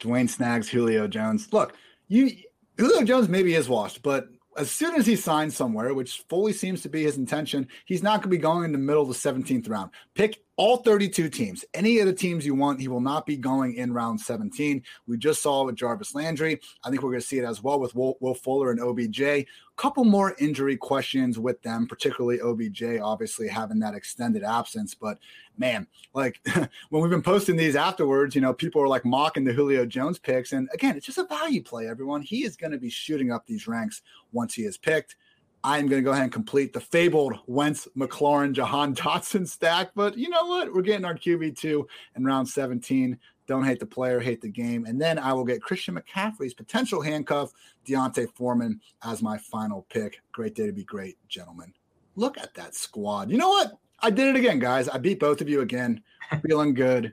Dwain 0.00 0.28
Snags, 0.28 0.68
Julio 0.68 1.06
Jones. 1.06 1.52
Look, 1.52 1.76
you 2.08 2.32
Julio 2.80 3.04
Jones 3.04 3.28
maybe 3.28 3.54
is 3.54 3.68
washed, 3.68 4.02
but 4.02 4.28
as 4.56 4.70
soon 4.70 4.94
as 4.94 5.04
he 5.06 5.14
signs 5.14 5.54
somewhere, 5.54 5.92
which 5.92 6.24
fully 6.30 6.54
seems 6.54 6.80
to 6.80 6.88
be 6.88 7.02
his 7.02 7.18
intention, 7.18 7.68
he's 7.84 8.02
not 8.02 8.22
going 8.22 8.22
to 8.22 8.28
be 8.28 8.38
going 8.38 8.64
in 8.64 8.72
the 8.72 8.78
middle 8.78 9.02
of 9.02 9.08
the 9.08 9.14
17th 9.14 9.68
round. 9.68 9.90
Pick 10.14 10.42
all 10.60 10.76
32 10.76 11.30
teams. 11.30 11.64
Any 11.72 12.00
of 12.00 12.06
the 12.06 12.12
teams 12.12 12.44
you 12.44 12.54
want, 12.54 12.82
he 12.82 12.88
will 12.88 13.00
not 13.00 13.24
be 13.24 13.38
going 13.38 13.76
in 13.76 13.94
round 13.94 14.20
17. 14.20 14.82
We 15.06 15.16
just 15.16 15.40
saw 15.40 15.64
with 15.64 15.74
Jarvis 15.74 16.14
Landry. 16.14 16.60
I 16.84 16.90
think 16.90 17.02
we're 17.02 17.12
going 17.12 17.22
to 17.22 17.26
see 17.26 17.38
it 17.38 17.46
as 17.46 17.62
well 17.62 17.80
with 17.80 17.94
Will, 17.94 18.18
Will 18.20 18.34
Fuller 18.34 18.70
and 18.70 18.78
OBJ. 18.78 19.22
A 19.22 19.46
couple 19.76 20.04
more 20.04 20.36
injury 20.38 20.76
questions 20.76 21.38
with 21.38 21.62
them, 21.62 21.86
particularly 21.86 22.42
OBJ, 22.42 23.00
obviously 23.02 23.48
having 23.48 23.78
that 23.78 23.94
extended 23.94 24.42
absence. 24.42 24.94
But 24.94 25.16
man, 25.56 25.86
like 26.12 26.38
when 26.90 27.00
we've 27.00 27.10
been 27.10 27.22
posting 27.22 27.56
these 27.56 27.74
afterwards, 27.74 28.34
you 28.34 28.42
know, 28.42 28.52
people 28.52 28.82
are 28.82 28.88
like 28.88 29.06
mocking 29.06 29.44
the 29.44 29.54
Julio 29.54 29.86
Jones 29.86 30.18
picks. 30.18 30.52
And 30.52 30.68
again, 30.74 30.94
it's 30.94 31.06
just 31.06 31.16
a 31.16 31.24
value 31.24 31.62
play, 31.62 31.88
everyone. 31.88 32.20
He 32.20 32.44
is 32.44 32.58
going 32.58 32.72
to 32.72 32.78
be 32.78 32.90
shooting 32.90 33.32
up 33.32 33.46
these 33.46 33.66
ranks 33.66 34.02
once 34.30 34.52
he 34.52 34.64
is 34.64 34.76
picked. 34.76 35.16
I'm 35.62 35.86
going 35.88 36.00
to 36.00 36.04
go 36.04 36.12
ahead 36.12 36.24
and 36.24 36.32
complete 36.32 36.72
the 36.72 36.80
fabled 36.80 37.34
Wentz, 37.46 37.86
McLaurin, 37.96 38.52
Jahan 38.52 38.94
Dotson 38.94 39.46
stack. 39.46 39.90
But 39.94 40.16
you 40.16 40.28
know 40.28 40.46
what? 40.46 40.72
We're 40.72 40.82
getting 40.82 41.04
our 41.04 41.14
QB2 41.14 41.84
in 42.16 42.24
round 42.24 42.48
17. 42.48 43.18
Don't 43.46 43.64
hate 43.64 43.80
the 43.80 43.86
player, 43.86 44.20
hate 44.20 44.40
the 44.40 44.48
game. 44.48 44.86
And 44.86 45.00
then 45.00 45.18
I 45.18 45.32
will 45.32 45.44
get 45.44 45.62
Christian 45.62 45.96
McCaffrey's 45.96 46.54
potential 46.54 47.02
handcuff, 47.02 47.52
D'Onta 47.84 48.28
Foreman, 48.34 48.80
as 49.04 49.22
my 49.22 49.36
final 49.38 49.86
pick. 49.90 50.22
Great 50.32 50.54
day 50.54 50.66
to 50.66 50.72
be 50.72 50.84
great, 50.84 51.18
gentlemen. 51.28 51.74
Look 52.16 52.38
at 52.38 52.54
that 52.54 52.74
squad. 52.74 53.30
You 53.30 53.38
know 53.38 53.48
what? 53.48 53.72
I 54.00 54.10
did 54.10 54.28
it 54.28 54.38
again, 54.38 54.60
guys. 54.60 54.88
I 54.88 54.98
beat 54.98 55.20
both 55.20 55.40
of 55.40 55.48
you 55.48 55.60
again. 55.60 56.02
Feeling 56.46 56.74
good 56.74 57.12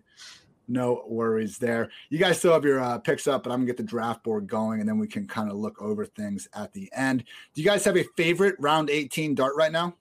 no 0.68 1.04
worries 1.08 1.58
there. 1.58 1.90
You 2.10 2.18
guys 2.18 2.40
still 2.40 2.54
have 2.54 2.66
your 2.66 2.80
uh, 2.80 2.98
picks 3.00 3.28
up, 3.28 3.44
but 3.44 3.52
I'm 3.52 3.60
gonna 3.60 3.68
get 3.68 3.78
the 3.78 3.84
draft 3.84 4.24
board 4.24 4.48
going, 4.48 4.80
and 4.80 4.88
then 4.90 4.98
we 4.98 5.08
can 5.08 5.28
kind 5.28 5.50
of 5.50 5.58
look 5.58 5.82
over 5.82 6.06
things 6.06 6.48
at 6.54 6.74
the 6.74 6.92
end. 6.94 7.24
Do 7.54 7.62
you 7.62 7.68
guys 7.68 7.86
have 7.86 7.98
a 7.98 8.04
favorite 8.16 8.56
round 8.60 8.90
18 8.90 9.36
dart 9.36 9.54
right 9.56 9.72
now? 9.72 9.96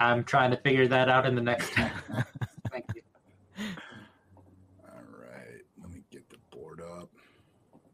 I'm 0.00 0.24
trying 0.24 0.50
to 0.50 0.56
figure 0.58 0.86
that 0.88 1.08
out 1.08 1.26
in 1.26 1.34
the 1.34 1.42
next. 1.42 1.70
Thank 2.70 2.84
you. 2.94 3.02
All 4.84 5.00
right, 5.18 5.62
let 5.80 5.90
me 5.90 6.02
get 6.10 6.28
the 6.28 6.36
board 6.50 6.80
up. 6.80 7.10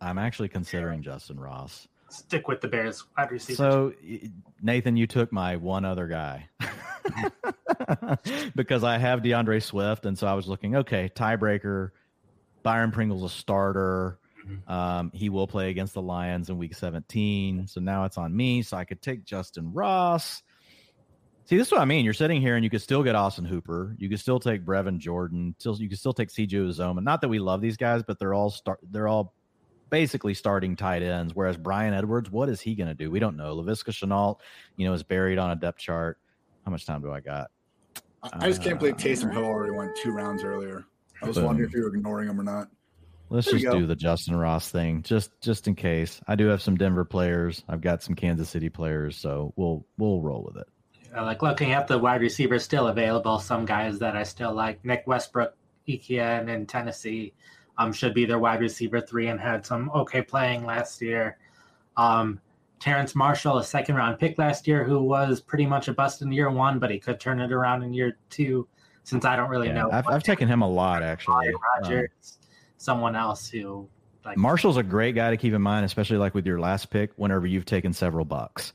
I'm 0.00 0.18
actually 0.18 0.48
considering 0.48 1.02
Justyn 1.02 1.38
Ross. 1.38 1.88
Stick 2.10 2.46
with 2.46 2.60
the 2.60 2.68
Bears 2.68 3.04
wide 3.16 3.32
receiver. 3.32 3.56
So, 3.56 3.92
Nathan, 4.62 4.96
you 4.96 5.06
took 5.06 5.32
my 5.32 5.56
one 5.56 5.84
other 5.84 6.06
guy. 6.06 6.48
because 8.56 8.84
I 8.84 8.98
have 8.98 9.22
D'Andre 9.22 9.60
Swift, 9.60 10.06
and 10.06 10.18
so 10.18 10.26
I 10.26 10.34
was 10.34 10.46
looking. 10.48 10.76
Okay, 10.76 11.10
tiebreaker. 11.14 11.90
Byron 12.62 12.90
Pringle's 12.90 13.24
a 13.24 13.28
starter. 13.28 14.18
Mm-hmm. 14.46 14.70
Um, 14.70 15.10
he 15.14 15.28
will 15.28 15.46
play 15.46 15.70
against 15.70 15.94
the 15.94 16.02
Lions 16.02 16.50
in 16.50 16.58
Week 16.58 16.74
17. 16.74 17.66
So 17.66 17.80
now 17.80 18.04
it's 18.04 18.18
on 18.18 18.34
me. 18.34 18.62
So 18.62 18.76
I 18.76 18.84
could 18.84 19.00
take 19.00 19.24
Justyn 19.24 19.70
Ross. 19.72 20.42
See, 21.46 21.58
this 21.58 21.68
is 21.68 21.72
what 21.72 21.82
I 21.82 21.84
mean. 21.84 22.04
You're 22.04 22.14
sitting 22.14 22.40
here 22.40 22.56
and 22.56 22.64
you 22.64 22.70
could 22.70 22.80
still 22.80 23.02
get 23.02 23.14
Austin 23.14 23.44
Hooper. 23.44 23.94
You 23.98 24.08
could 24.08 24.20
still 24.20 24.40
take 24.40 24.64
Brevin 24.64 24.98
Jordan. 24.98 25.54
Still, 25.58 25.76
you 25.76 25.90
could 25.90 25.98
still 25.98 26.14
take 26.14 26.30
CJ 26.30 26.52
Uzomah. 26.52 27.02
Not 27.02 27.20
that 27.20 27.28
we 27.28 27.38
love 27.38 27.60
these 27.60 27.76
guys, 27.76 28.02
but 28.02 28.18
they're 28.18 28.32
all 28.32 28.50
start. 28.50 28.80
They're 28.90 29.08
all 29.08 29.34
basically 29.90 30.32
starting 30.32 30.74
tight 30.74 31.02
ends. 31.02 31.34
Whereas 31.34 31.58
Bryan 31.58 31.92
Edwards, 31.92 32.30
what 32.30 32.48
is 32.48 32.62
he 32.62 32.74
going 32.74 32.88
to 32.88 32.94
do? 32.94 33.10
We 33.10 33.18
don't 33.18 33.36
know. 33.36 33.56
Laviska 33.56 33.90
Shenault, 33.90 34.38
you 34.76 34.86
know, 34.86 34.94
is 34.94 35.02
buried 35.02 35.38
on 35.38 35.50
a 35.50 35.56
depth 35.56 35.78
chart. 35.78 36.18
How 36.64 36.70
much 36.70 36.86
time 36.86 37.02
do 37.02 37.12
I 37.12 37.20
got? 37.20 37.50
I 38.32 38.48
just 38.48 38.62
can't 38.62 38.78
believe 38.78 38.96
Taysom 38.96 39.32
Hill 39.32 39.44
already 39.44 39.72
went 39.72 39.96
two 39.96 40.12
rounds 40.12 40.44
earlier. 40.44 40.84
I 41.22 41.26
was 41.26 41.36
boom. 41.36 41.46
wondering 41.46 41.68
if 41.68 41.74
you 41.74 41.82
were 41.82 41.94
ignoring 41.94 42.28
him 42.28 42.40
or 42.40 42.44
not. 42.44 42.68
Let's 43.30 43.50
there 43.50 43.58
just 43.58 43.72
do 43.72 43.86
the 43.86 43.96
Justyn 43.96 44.38
Ross 44.38 44.70
thing, 44.70 45.02
just 45.02 45.30
just 45.40 45.66
in 45.66 45.74
case. 45.74 46.20
I 46.28 46.34
do 46.34 46.46
have 46.46 46.62
some 46.62 46.76
Denver 46.76 47.04
players. 47.04 47.64
I've 47.68 47.80
got 47.80 48.02
some 48.02 48.14
Kansas 48.14 48.48
City 48.48 48.68
players, 48.68 49.16
so 49.16 49.52
we'll 49.56 49.86
we'll 49.98 50.20
roll 50.20 50.44
with 50.44 50.56
it. 50.56 50.68
Yeah, 51.10 51.22
like 51.22 51.42
looking 51.42 51.72
at 51.72 51.86
the 51.86 51.98
wide 51.98 52.20
receivers 52.20 52.64
still 52.64 52.88
available, 52.88 53.38
some 53.38 53.64
guys 53.64 53.98
that 54.00 54.16
I 54.16 54.22
still 54.24 54.52
like. 54.52 54.84
Nick 54.84 55.04
Westbrook, 55.06 55.56
Etienne 55.88 56.48
in 56.48 56.66
Tennessee, 56.66 57.32
um, 57.78 57.92
should 57.92 58.14
be 58.14 58.26
their 58.26 58.38
wide 58.38 58.60
receiver 58.60 59.00
three 59.00 59.28
and 59.28 59.40
had 59.40 59.64
some 59.64 59.90
okay 59.90 60.22
playing 60.22 60.64
last 60.64 61.00
year. 61.00 61.38
Um, 61.96 62.40
Terrace 62.84 63.14
Marshall, 63.14 63.56
a 63.56 63.64
second 63.64 63.94
round 63.94 64.18
pick 64.18 64.36
last 64.36 64.68
year, 64.68 64.84
who 64.84 65.00
was 65.00 65.40
pretty 65.40 65.64
much 65.64 65.88
a 65.88 65.94
bust 65.94 66.20
in 66.20 66.30
year 66.30 66.50
one, 66.50 66.78
but 66.78 66.90
he 66.90 66.98
could 66.98 67.18
turn 67.18 67.40
it 67.40 67.50
around 67.50 67.82
in 67.82 67.94
year 67.94 68.18
two. 68.28 68.68
Since 69.04 69.24
I 69.24 69.36
don't 69.36 69.48
really 69.48 69.68
yeah, 69.68 69.72
know, 69.72 69.90
I've, 69.90 70.06
I've 70.06 70.22
taken 70.22 70.48
him 70.48 70.60
a 70.60 70.68
lot 70.68 71.02
actually. 71.02 71.48
Rodgers, 71.80 72.10
um, 72.20 72.48
someone 72.76 73.16
else 73.16 73.48
who 73.48 73.88
like 74.22 74.36
Marshall's 74.36 74.76
a 74.76 74.82
great 74.82 75.14
guy 75.14 75.30
to 75.30 75.38
keep 75.38 75.54
in 75.54 75.62
mind, 75.62 75.86
especially 75.86 76.18
like 76.18 76.34
with 76.34 76.46
your 76.46 76.60
last 76.60 76.90
pick. 76.90 77.12
Whenever 77.16 77.46
you've 77.46 77.64
taken 77.64 77.94
several 77.94 78.26
bucks, 78.26 78.74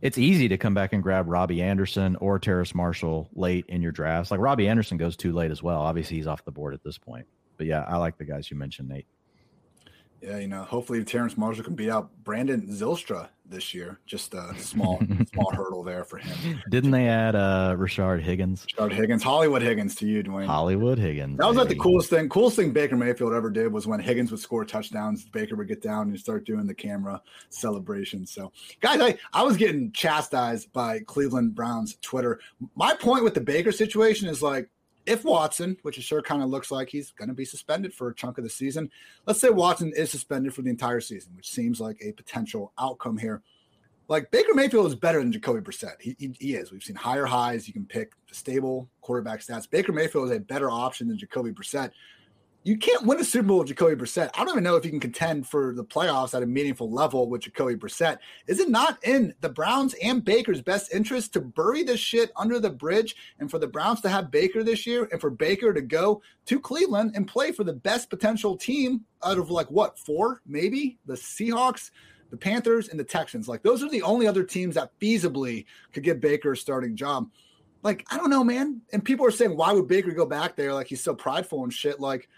it's 0.00 0.16
easy 0.16 0.48
to 0.48 0.56
come 0.56 0.72
back 0.72 0.94
and 0.94 1.02
grab 1.02 1.28
Robbie 1.28 1.60
Anderson 1.60 2.16
or 2.16 2.38
Terrace 2.38 2.74
Marshall 2.74 3.28
late 3.34 3.66
in 3.68 3.82
your 3.82 3.92
drafts. 3.92 4.30
Like 4.30 4.40
Robbie 4.40 4.68
Anderson 4.68 4.96
goes 4.96 5.18
too 5.18 5.34
late 5.34 5.50
as 5.50 5.62
well. 5.62 5.82
Obviously, 5.82 6.16
he's 6.16 6.26
off 6.26 6.46
the 6.46 6.50
board 6.50 6.72
at 6.72 6.82
this 6.82 6.96
point. 6.96 7.26
But 7.58 7.66
yeah, 7.66 7.84
I 7.86 7.98
like 7.98 8.16
the 8.16 8.24
guys 8.24 8.50
you 8.50 8.56
mentioned, 8.56 8.88
Nate. 8.88 9.06
Yeah, 10.22 10.38
you 10.38 10.48
know, 10.48 10.64
hopefully 10.64 11.02
Terrence 11.04 11.36
Marshall 11.36 11.64
can 11.64 11.74
beat 11.74 11.90
out 11.90 12.10
Brandon 12.24 12.66
Zylstra 12.68 13.28
this 13.50 13.74
year. 13.74 13.98
Just 14.06 14.34
a 14.34 14.54
small, 14.56 15.00
small 15.32 15.52
hurdle 15.52 15.82
there 15.82 16.04
for 16.04 16.18
him. 16.18 16.62
Didn't 16.68 16.92
they 16.92 17.08
add 17.08 17.34
uh 17.34 17.74
Rashard 17.78 18.20
Higgins? 18.20 18.66
Rashard 18.76 18.92
Higgins, 18.92 19.22
Hollywood 19.22 19.62
Higgins 19.62 19.94
to 19.96 20.06
you, 20.06 20.22
Dwain. 20.22 20.46
Hollywood 20.46 20.98
Higgins. 20.98 21.38
That 21.38 21.46
was 21.46 21.56
like 21.56 21.68
the 21.68 21.76
coolest 21.76 22.10
thing. 22.10 22.28
Coolest 22.28 22.56
thing 22.56 22.72
Baker 22.72 22.96
Mayfield 22.96 23.32
ever 23.32 23.50
did 23.50 23.72
was 23.72 23.86
when 23.86 24.00
Higgins 24.00 24.30
would 24.30 24.40
score 24.40 24.64
touchdowns. 24.64 25.24
Baker 25.24 25.56
would 25.56 25.68
get 25.68 25.82
down 25.82 26.08
and 26.08 26.18
start 26.18 26.46
doing 26.46 26.66
the 26.66 26.74
camera 26.74 27.20
celebration. 27.48 28.26
So, 28.26 28.52
guys, 28.80 29.00
I 29.00 29.18
I 29.32 29.42
was 29.42 29.56
getting 29.56 29.92
chastised 29.92 30.72
by 30.72 31.00
Cleveland 31.00 31.54
Browns 31.54 31.96
Twitter. 32.00 32.40
My 32.74 32.94
point 32.94 33.24
with 33.24 33.34
the 33.34 33.40
Baker 33.40 33.72
situation 33.72 34.28
is 34.28 34.42
like 34.42 34.70
if 35.06 35.24
Watson, 35.24 35.76
which 35.82 35.98
it 35.98 36.02
sure 36.02 36.22
kind 36.22 36.42
of 36.42 36.50
looks 36.50 36.70
like 36.70 36.88
he's 36.88 37.10
going 37.12 37.28
to 37.28 37.34
be 37.34 37.44
suspended 37.44 37.94
for 37.94 38.08
a 38.08 38.14
chunk 38.14 38.38
of 38.38 38.44
the 38.44 38.50
season, 38.50 38.90
let's 39.26 39.40
say 39.40 39.50
Watson 39.50 39.92
is 39.96 40.10
suspended 40.10 40.54
for 40.54 40.62
the 40.62 40.70
entire 40.70 41.00
season, 41.00 41.32
which 41.36 41.50
seems 41.50 41.80
like 41.80 41.98
a 42.02 42.12
potential 42.12 42.72
outcome 42.78 43.16
here. 43.16 43.42
Like 44.08 44.30
Baker 44.30 44.54
Mayfield 44.54 44.86
is 44.86 44.96
better 44.96 45.20
than 45.20 45.30
Jacoby 45.30 45.60
Brissett. 45.60 46.00
He, 46.00 46.16
he, 46.18 46.34
he 46.38 46.54
is. 46.54 46.72
We've 46.72 46.82
seen 46.82 46.96
higher 46.96 47.26
highs. 47.26 47.68
You 47.68 47.72
can 47.72 47.86
pick 47.86 48.12
stable 48.32 48.88
quarterback 49.02 49.40
stats. 49.40 49.70
Baker 49.70 49.92
Mayfield 49.92 50.30
is 50.30 50.36
a 50.36 50.40
better 50.40 50.70
option 50.70 51.08
than 51.08 51.16
Jacoby 51.16 51.52
Brissett 51.52 51.92
you 52.62 52.76
can't 52.76 53.06
win 53.06 53.18
a 53.18 53.24
Super 53.24 53.48
Bowl 53.48 53.58
with 53.60 53.68
Jacoby 53.68 53.96
Brissett. 53.96 54.28
I 54.34 54.44
don't 54.44 54.50
even 54.50 54.64
know 54.64 54.76
if 54.76 54.84
you 54.84 54.90
can 54.90 55.00
contend 55.00 55.46
for 55.46 55.72
the 55.72 55.84
playoffs 55.84 56.34
at 56.34 56.42
a 56.42 56.46
meaningful 56.46 56.90
level 56.90 57.28
with 57.28 57.42
Jacoby 57.42 57.74
Brissett. 57.74 58.18
Is 58.46 58.60
it 58.60 58.68
not 58.68 59.02
in 59.02 59.34
the 59.40 59.48
Browns 59.48 59.94
and 60.02 60.22
Baker's 60.22 60.60
best 60.60 60.92
interest 60.92 61.32
to 61.32 61.40
bury 61.40 61.84
this 61.84 62.00
shit 62.00 62.30
under 62.36 62.60
the 62.60 62.68
bridge 62.68 63.16
and 63.38 63.50
for 63.50 63.58
the 63.58 63.66
Browns 63.66 64.02
to 64.02 64.10
have 64.10 64.30
Baker 64.30 64.62
this 64.62 64.86
year 64.86 65.08
and 65.10 65.20
for 65.20 65.30
Baker 65.30 65.72
to 65.72 65.80
go 65.80 66.20
to 66.46 66.60
Cleveland 66.60 67.12
and 67.14 67.26
play 67.26 67.50
for 67.50 67.64
the 67.64 67.72
best 67.72 68.10
potential 68.10 68.56
team 68.58 69.06
out 69.24 69.38
of 69.38 69.50
like 69.50 69.70
what, 69.70 69.98
four, 69.98 70.42
maybe? 70.46 70.98
The 71.06 71.14
Seahawks, 71.14 71.90
the 72.28 72.36
Panthers, 72.36 72.90
and 72.90 73.00
the 73.00 73.04
Texans. 73.04 73.48
Like 73.48 73.62
those 73.62 73.82
are 73.82 73.88
the 73.88 74.02
only 74.02 74.26
other 74.26 74.44
teams 74.44 74.74
that 74.74 74.92
feasibly 75.00 75.64
could 75.94 76.02
get 76.02 76.20
Baker 76.20 76.52
a 76.52 76.56
starting 76.58 76.94
job. 76.94 77.30
Like, 77.82 78.06
I 78.10 78.18
don't 78.18 78.28
know, 78.28 78.44
man. 78.44 78.82
And 78.92 79.02
people 79.02 79.24
are 79.24 79.30
saying, 79.30 79.56
why 79.56 79.72
would 79.72 79.88
Baker 79.88 80.10
go 80.10 80.26
back 80.26 80.56
there? 80.56 80.74
Like 80.74 80.88
he's 80.88 81.02
so 81.02 81.14
prideful 81.14 81.64
and 81.64 81.72
shit. 81.72 81.98
Like, 81.98 82.28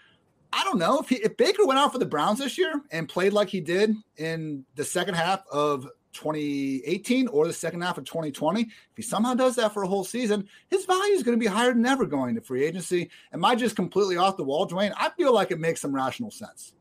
I 0.53 0.63
don't 0.63 0.77
know 0.77 0.99
if 0.99 1.09
he, 1.09 1.15
if 1.15 1.35
Baker 1.35 1.65
went 1.65 1.79
out 1.79 1.91
for 1.91 1.97
the 1.97 2.05
Browns 2.05 2.39
this 2.39 2.57
year 2.57 2.73
and 2.91 3.09
played 3.09 3.33
like 3.33 3.49
he 3.49 3.59
did 3.59 3.95
in 4.17 4.65
the 4.75 4.83
second 4.83 5.15
half 5.15 5.43
of 5.51 5.87
2018 6.13 7.27
or 7.27 7.47
the 7.47 7.53
second 7.53 7.81
half 7.81 7.97
of 7.97 8.05
2020, 8.05 8.61
if 8.61 8.69
he 8.95 9.01
somehow 9.01 9.33
does 9.33 9.55
that 9.55 9.73
for 9.73 9.83
a 9.83 9.87
whole 9.87 10.03
season, 10.03 10.47
his 10.69 10.85
value 10.85 11.13
is 11.13 11.23
going 11.23 11.37
to 11.37 11.43
be 11.43 11.49
higher 11.49 11.73
than 11.73 11.85
ever 11.85 12.05
going 12.05 12.35
to 12.35 12.41
free 12.41 12.63
agency. 12.63 13.09
Am 13.33 13.43
I 13.43 13.55
just 13.55 13.75
completely 13.75 14.17
off 14.17 14.37
the 14.37 14.43
wall, 14.43 14.67
Dwain? 14.67 14.93
I 14.95 15.09
feel 15.09 15.33
like 15.33 15.51
it 15.51 15.59
makes 15.59 15.81
some 15.81 15.93
rational 15.93 16.29
sense. 16.29 16.73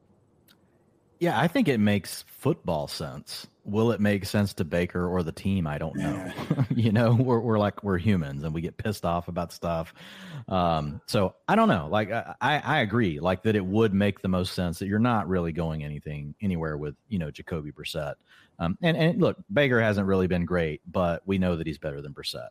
Yeah, 1.18 1.38
I 1.40 1.48
think 1.48 1.68
it 1.68 1.78
makes 1.78 2.24
football 2.28 2.88
sense. 2.88 3.46
Will 3.64 3.92
it 3.92 4.00
make 4.00 4.24
sense 4.24 4.54
to 4.54 4.64
Baker 4.64 5.06
or 5.06 5.22
the 5.22 5.32
team? 5.32 5.66
I 5.66 5.78
don't 5.78 5.96
know. 5.96 6.32
you 6.74 6.92
know, 6.92 7.14
we're, 7.14 7.40
we're 7.40 7.58
like 7.58 7.82
we're 7.84 7.98
humans 7.98 8.42
and 8.42 8.54
we 8.54 8.60
get 8.60 8.76
pissed 8.76 9.04
off 9.04 9.28
about 9.28 9.52
stuff. 9.52 9.94
Um, 10.48 11.00
so 11.06 11.34
I 11.48 11.54
don't 11.54 11.68
know. 11.68 11.88
Like 11.90 12.10
I, 12.10 12.34
I 12.40 12.80
agree, 12.80 13.20
like 13.20 13.42
that 13.44 13.56
it 13.56 13.64
would 13.64 13.94
make 13.94 14.20
the 14.20 14.28
most 14.28 14.54
sense 14.54 14.78
that 14.78 14.86
you're 14.86 14.98
not 14.98 15.28
really 15.28 15.52
going 15.52 15.84
anything 15.84 16.34
anywhere 16.40 16.76
with 16.76 16.94
you 17.08 17.18
know 17.18 17.30
Jacoby 17.30 17.72
Brissett. 17.72 18.14
Um, 18.58 18.76
and 18.82 18.96
and 18.96 19.20
look, 19.20 19.36
Baker 19.52 19.80
hasn't 19.80 20.06
really 20.06 20.26
been 20.26 20.44
great, 20.44 20.80
but 20.90 21.22
we 21.26 21.38
know 21.38 21.56
that 21.56 21.66
he's 21.66 21.78
better 21.78 22.00
than 22.00 22.12
Brissett. 22.12 22.50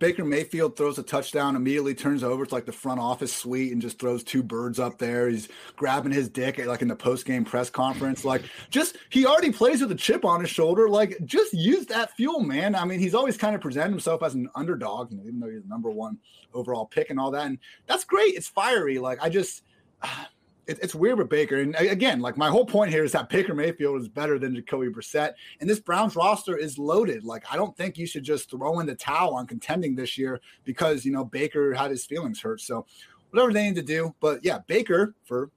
Baker 0.00 0.24
Mayfield 0.24 0.76
throws 0.76 0.98
a 0.98 1.02
touchdown, 1.02 1.54
immediately 1.54 1.94
turns 1.94 2.24
over 2.24 2.46
to 2.46 2.54
like 2.54 2.64
the 2.64 2.72
front 2.72 2.98
office 2.98 3.32
suite 3.32 3.70
and 3.70 3.80
just 3.80 3.98
throws 3.98 4.24
two 4.24 4.42
birds 4.42 4.80
up 4.80 4.98
there. 4.98 5.28
He's 5.28 5.48
grabbing 5.76 6.10
his 6.10 6.28
dick 6.28 6.58
at, 6.58 6.66
like 6.66 6.80
in 6.82 6.88
the 6.88 6.96
post 6.96 7.26
game 7.26 7.44
press 7.44 7.68
conference. 7.68 8.24
Like, 8.24 8.42
just 8.70 8.96
he 9.10 9.26
already 9.26 9.52
plays 9.52 9.82
with 9.82 9.92
a 9.92 9.96
chip 9.96 10.24
on 10.24 10.40
his 10.40 10.48
shoulder. 10.48 10.88
Like, 10.88 11.18
just 11.26 11.52
use 11.52 11.84
that 11.86 12.16
fuel, 12.16 12.40
man. 12.40 12.74
I 12.74 12.86
mean, 12.86 12.98
he's 12.98 13.14
always 13.14 13.36
kind 13.36 13.54
of 13.54 13.60
presented 13.60 13.90
himself 13.90 14.22
as 14.22 14.34
an 14.34 14.48
underdog, 14.54 15.12
you 15.12 15.18
know, 15.18 15.24
even 15.26 15.38
though 15.38 15.50
he's 15.50 15.62
the 15.62 15.68
number 15.68 15.90
one 15.90 16.18
overall 16.54 16.86
pick 16.86 17.10
and 17.10 17.20
all 17.20 17.30
that. 17.32 17.46
And 17.46 17.58
that's 17.86 18.04
great. 18.04 18.34
It's 18.34 18.48
fiery. 18.48 18.98
Like, 18.98 19.22
I 19.22 19.28
just. 19.28 19.62
Uh, 20.02 20.24
it, 20.70 20.78
it's 20.82 20.94
weird 20.94 21.18
with 21.18 21.28
Baker. 21.28 21.56
And 21.56 21.74
again, 21.76 22.20
like 22.20 22.36
my 22.36 22.48
whole 22.48 22.64
point 22.64 22.90
here 22.90 23.04
is 23.04 23.12
that 23.12 23.28
Baker 23.28 23.54
Mayfield 23.54 24.00
is 24.00 24.08
better 24.08 24.38
than 24.38 24.54
Jacoby 24.54 24.88
Brissett, 24.88 25.32
and 25.60 25.68
this 25.68 25.80
Browns 25.80 26.14
roster 26.14 26.56
is 26.56 26.78
loaded. 26.78 27.24
Like 27.24 27.44
I 27.50 27.56
don't 27.56 27.76
think 27.76 27.98
you 27.98 28.06
should 28.06 28.22
just 28.22 28.50
throw 28.50 28.78
in 28.78 28.86
the 28.86 28.94
towel 28.94 29.34
on 29.34 29.46
contending 29.46 29.96
this 29.96 30.16
year 30.16 30.40
because 30.64 31.04
you 31.04 31.12
know 31.12 31.24
Baker 31.24 31.74
had 31.74 31.90
his 31.90 32.06
feelings 32.06 32.40
hurt. 32.40 32.60
So 32.60 32.86
whatever 33.30 33.52
they 33.52 33.64
need 33.64 33.76
to 33.76 33.82
do, 33.82 34.14
but 34.20 34.44
yeah, 34.44 34.58
Baker 34.66 35.14
for 35.24 35.50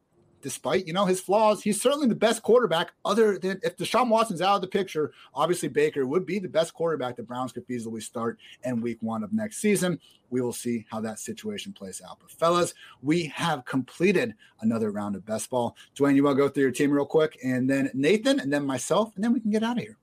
despite 0.43 0.85
you 0.85 0.93
know 0.93 1.05
his 1.05 1.19
flaws, 1.19 1.63
he's 1.63 1.81
certainly 1.81 2.07
the 2.07 2.13
best 2.13 2.43
quarterback. 2.43 2.91
Other 3.03 3.39
than 3.39 3.59
if 3.63 3.77
Deshaun 3.77 4.09
Watson's 4.09 4.41
out 4.41 4.55
of 4.55 4.61
the 4.61 4.67
picture, 4.67 5.13
obviously 5.33 5.69
Baker 5.69 6.05
would 6.05 6.25
be 6.25 6.37
the 6.37 6.47
best 6.47 6.73
quarterback 6.75 7.15
the 7.15 7.23
Browns 7.23 7.51
could 7.51 7.67
feasibly 7.67 8.03
start 8.03 8.37
in 8.63 8.81
Week 8.81 9.01
One 9.01 9.23
of 9.23 9.33
next 9.33 9.57
season. 9.57 9.99
We 10.29 10.41
will 10.41 10.53
see 10.53 10.85
how 10.91 10.99
that 11.01 11.19
situation 11.19 11.73
plays 11.73 12.01
out. 12.07 12.19
But 12.19 12.29
fellas, 12.29 12.73
we 13.01 13.25
have 13.35 13.65
completed 13.65 14.35
another 14.61 14.91
round 14.91 15.15
of 15.15 15.25
best 15.25 15.49
ball. 15.49 15.75
Dwain, 15.95 16.15
you 16.15 16.23
want 16.23 16.37
to 16.37 16.43
go 16.43 16.49
through 16.49 16.63
your 16.63 16.71
team 16.71 16.91
real 16.91 17.05
quick, 17.05 17.39
and 17.43 17.69
then 17.69 17.89
Nathan, 17.93 18.39
and 18.39 18.51
then 18.51 18.65
myself, 18.65 19.15
and 19.15 19.23
then 19.23 19.33
we 19.33 19.39
can 19.39 19.51
get 19.51 19.63
out 19.63 19.77
of 19.77 19.83
here. 19.83 19.97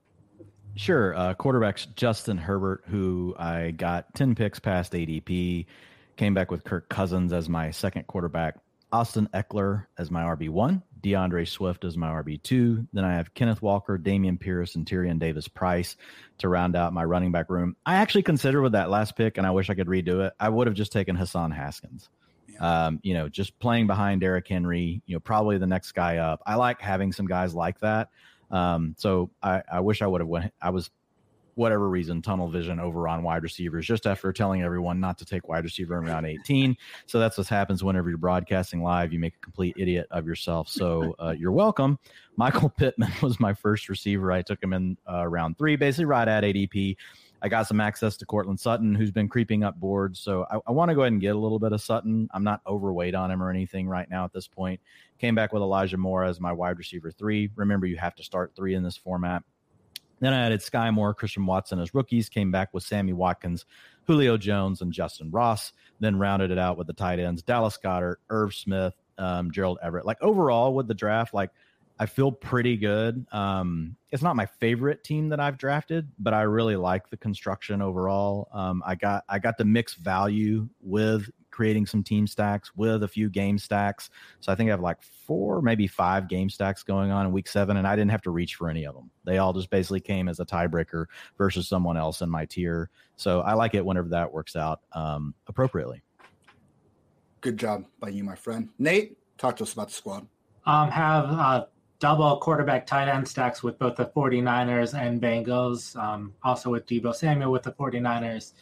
Sure. 0.76 1.14
Uh, 1.14 1.34
quarterbacks 1.34 1.86
Justin 1.96 2.38
Herbert, 2.38 2.84
who 2.86 3.34
I 3.38 3.72
got 3.72 4.14
10 4.14 4.34
picks 4.34 4.58
past 4.58 4.92
ADP, 4.92 5.66
came 6.16 6.32
back 6.32 6.50
with 6.50 6.64
Kirk 6.64 6.88
Cousins 6.88 7.32
as 7.32 7.48
my 7.48 7.70
second 7.70 8.06
quarterback. 8.06 8.56
Austin 8.92 9.28
Ekeler 9.34 9.86
as 9.98 10.10
my 10.10 10.22
RB1, 10.22 10.82
D'Andre 11.00 11.44
Swift 11.44 11.84
as 11.84 11.96
my 11.96 12.08
RB2. 12.08 12.86
Then 12.92 13.04
I 13.04 13.14
have 13.14 13.32
Kenneth 13.34 13.62
Walker, 13.62 13.98
Dameon 13.98 14.38
Pierce, 14.38 14.74
and 14.74 14.86
Tyrion 14.86 15.18
Davis 15.18 15.48
Price 15.48 15.96
to 16.38 16.48
round 16.48 16.76
out 16.76 16.92
my 16.92 17.04
running 17.04 17.32
back 17.32 17.50
room. 17.50 17.76
I 17.86 17.96
actually 17.96 18.22
considered 18.22 18.62
with 18.62 18.72
that 18.72 18.90
last 18.90 19.16
pick, 19.16 19.38
and 19.38 19.46
I 19.46 19.50
wish 19.50 19.70
I 19.70 19.74
could 19.74 19.86
redo 19.86 20.26
it. 20.26 20.32
I 20.38 20.48
would 20.48 20.66
have 20.66 20.74
just 20.74 20.92
taken 20.92 21.16
Hassan 21.16 21.50
Haskins. 21.50 22.08
Yeah. 22.48 22.86
Um, 22.86 23.00
you 23.02 23.14
know, 23.14 23.28
just 23.28 23.58
playing 23.58 23.86
behind 23.86 24.20
Derrick 24.20 24.48
Henry, 24.48 25.02
you 25.06 25.16
know, 25.16 25.20
probably 25.20 25.58
the 25.58 25.66
next 25.66 25.92
guy 25.92 26.18
up. 26.18 26.42
I 26.46 26.56
like 26.56 26.80
having 26.80 27.12
some 27.12 27.26
guys 27.26 27.54
like 27.54 27.80
that. 27.80 28.08
Um, 28.50 28.94
so 28.98 29.30
I, 29.42 29.62
I 29.72 29.80
wish 29.80 30.02
I 30.02 30.06
would 30.06 30.20
have 30.20 30.28
went. 30.28 30.52
I 30.60 30.70
was 30.70 30.90
whatever 31.60 31.90
reason, 31.90 32.22
tunnel 32.22 32.48
vision 32.48 32.80
over 32.80 33.06
on 33.06 33.22
wide 33.22 33.42
receivers 33.42 33.86
just 33.86 34.06
after 34.06 34.32
telling 34.32 34.62
everyone 34.62 34.98
not 34.98 35.18
to 35.18 35.26
take 35.26 35.46
wide 35.46 35.62
receiver 35.62 35.98
in 35.98 36.04
round 36.06 36.24
18. 36.24 36.74
So 37.04 37.20
that's 37.20 37.36
what 37.36 37.46
happens 37.48 37.84
whenever 37.84 38.08
you're 38.08 38.16
broadcasting 38.16 38.82
live. 38.82 39.12
You 39.12 39.18
make 39.18 39.36
a 39.36 39.40
complete 39.40 39.74
idiot 39.76 40.06
of 40.10 40.26
yourself. 40.26 40.68
So 40.68 41.14
uh, 41.18 41.34
you're 41.38 41.52
welcome. 41.52 41.98
Michael 42.36 42.70
Pittman 42.70 43.12
was 43.22 43.38
my 43.38 43.52
first 43.52 43.90
receiver. 43.90 44.32
I 44.32 44.40
took 44.40 44.62
him 44.62 44.72
in 44.72 44.96
uh, 45.08 45.28
round 45.28 45.58
three, 45.58 45.76
basically 45.76 46.06
right 46.06 46.26
at 46.26 46.44
ADP. 46.44 46.96
I 47.42 47.48
got 47.48 47.66
some 47.66 47.80
access 47.80 48.16
to 48.18 48.26
Courtland 48.26 48.58
Sutton, 48.58 48.94
who's 48.94 49.10
been 49.10 49.28
creeping 49.28 49.62
up 49.62 49.78
boards. 49.78 50.18
So 50.18 50.46
I, 50.50 50.60
I 50.66 50.72
want 50.72 50.88
to 50.90 50.94
go 50.94 51.02
ahead 51.02 51.12
and 51.12 51.20
get 51.20 51.36
a 51.36 51.38
little 51.38 51.58
bit 51.58 51.72
of 51.72 51.82
Sutton. 51.82 52.28
I'm 52.32 52.44
not 52.44 52.62
overweight 52.66 53.14
on 53.14 53.30
him 53.30 53.42
or 53.42 53.50
anything 53.50 53.86
right 53.86 54.08
now 54.08 54.24
at 54.24 54.32
this 54.32 54.48
point. 54.48 54.80
Came 55.18 55.34
back 55.34 55.52
with 55.52 55.62
Elijah 55.62 55.98
Moore 55.98 56.24
as 56.24 56.40
my 56.40 56.52
wide 56.52 56.78
receiver 56.78 57.10
three. 57.10 57.50
Remember, 57.54 57.86
you 57.86 57.98
have 57.98 58.14
to 58.14 58.22
start 58.22 58.52
three 58.56 58.74
in 58.74 58.82
this 58.82 58.96
format. 58.96 59.42
Then 60.20 60.32
I 60.32 60.46
added 60.46 60.60
Skyy 60.60 60.92
Moore, 60.92 61.14
Christian 61.14 61.46
Watson 61.46 61.80
as 61.80 61.94
rookies, 61.94 62.28
came 62.28 62.50
back 62.50 62.72
with 62.72 62.82
Sammy 62.82 63.12
Watkins, 63.12 63.64
Julio 64.06 64.36
Jones, 64.36 64.82
and 64.82 64.92
Justyn 64.92 65.28
Ross. 65.30 65.72
Then 65.98 66.18
rounded 66.18 66.50
it 66.50 66.58
out 66.58 66.78
with 66.78 66.86
the 66.86 66.92
tight 66.92 67.18
ends, 67.18 67.42
Dallas 67.42 67.78
Goedert, 67.82 68.16
Irv 68.28 68.54
Smith, 68.54 68.94
um, 69.18 69.50
Gerald 69.50 69.78
Everett. 69.82 70.06
Like 70.06 70.22
overall 70.22 70.74
with 70.74 70.88
the 70.88 70.94
draft, 70.94 71.34
like 71.34 71.50
I 71.98 72.06
feel 72.06 72.32
pretty 72.32 72.78
good. 72.78 73.26
Um, 73.30 73.94
it's 74.10 74.22
not 74.22 74.34
my 74.34 74.46
favorite 74.46 75.04
team 75.04 75.28
that 75.28 75.38
I've 75.38 75.58
drafted, 75.58 76.08
but 76.18 76.32
I 76.32 76.42
really 76.42 76.76
like 76.76 77.10
the 77.10 77.18
construction 77.18 77.82
overall. 77.82 78.48
Um, 78.54 78.82
I 78.86 78.94
got 78.94 79.24
I 79.28 79.38
got 79.38 79.58
the 79.58 79.66
mixed 79.66 79.96
value 79.96 80.68
with 80.80 81.30
creating 81.60 81.84
some 81.84 82.02
team 82.02 82.26
stacks 82.26 82.74
with 82.74 83.02
a 83.02 83.08
few 83.08 83.28
game 83.28 83.58
stacks. 83.58 84.08
So 84.40 84.50
I 84.50 84.54
think 84.54 84.68
I 84.68 84.70
have 84.70 84.80
like 84.80 85.02
four, 85.02 85.60
maybe 85.60 85.86
five 85.86 86.26
game 86.26 86.48
stacks 86.48 86.82
going 86.82 87.10
on 87.10 87.26
in 87.26 87.32
week 87.32 87.46
seven, 87.46 87.76
and 87.76 87.86
I 87.86 87.94
didn't 87.94 88.12
have 88.12 88.22
to 88.22 88.30
reach 88.30 88.54
for 88.54 88.70
any 88.70 88.86
of 88.86 88.94
them. 88.94 89.10
They 89.24 89.36
all 89.36 89.52
just 89.52 89.68
basically 89.68 90.00
came 90.00 90.26
as 90.26 90.40
a 90.40 90.46
tiebreaker 90.46 91.04
versus 91.36 91.68
someone 91.68 91.98
else 91.98 92.22
in 92.22 92.30
my 92.30 92.46
tier. 92.46 92.88
So 93.16 93.42
I 93.42 93.52
like 93.52 93.74
it 93.74 93.84
whenever 93.84 94.08
that 94.08 94.32
works 94.32 94.56
out 94.56 94.80
um, 94.94 95.34
appropriately. 95.48 96.02
Good 97.42 97.58
job 97.58 97.84
by 97.98 98.08
you, 98.08 98.24
my 98.24 98.36
friend. 98.36 98.70
Nate, 98.78 99.18
talk 99.36 99.56
to 99.56 99.64
us 99.64 99.74
about 99.74 99.88
the 99.88 99.94
squad. 99.94 100.26
Um, 100.64 100.90
have 100.90 101.26
uh, 101.26 101.66
double 101.98 102.38
quarterback 102.38 102.86
tight 102.86 103.08
end 103.08 103.28
stacks 103.28 103.62
with 103.62 103.78
both 103.78 103.96
the 103.96 104.06
49ers 104.06 104.98
and 104.98 105.20
Bengals. 105.20 105.94
Um, 105.94 106.32
also 106.42 106.70
with 106.70 106.86
Deebo 106.86 107.14
Samuel 107.14 107.52
with 107.52 107.64
the 107.64 107.72
49ers. 107.72 108.54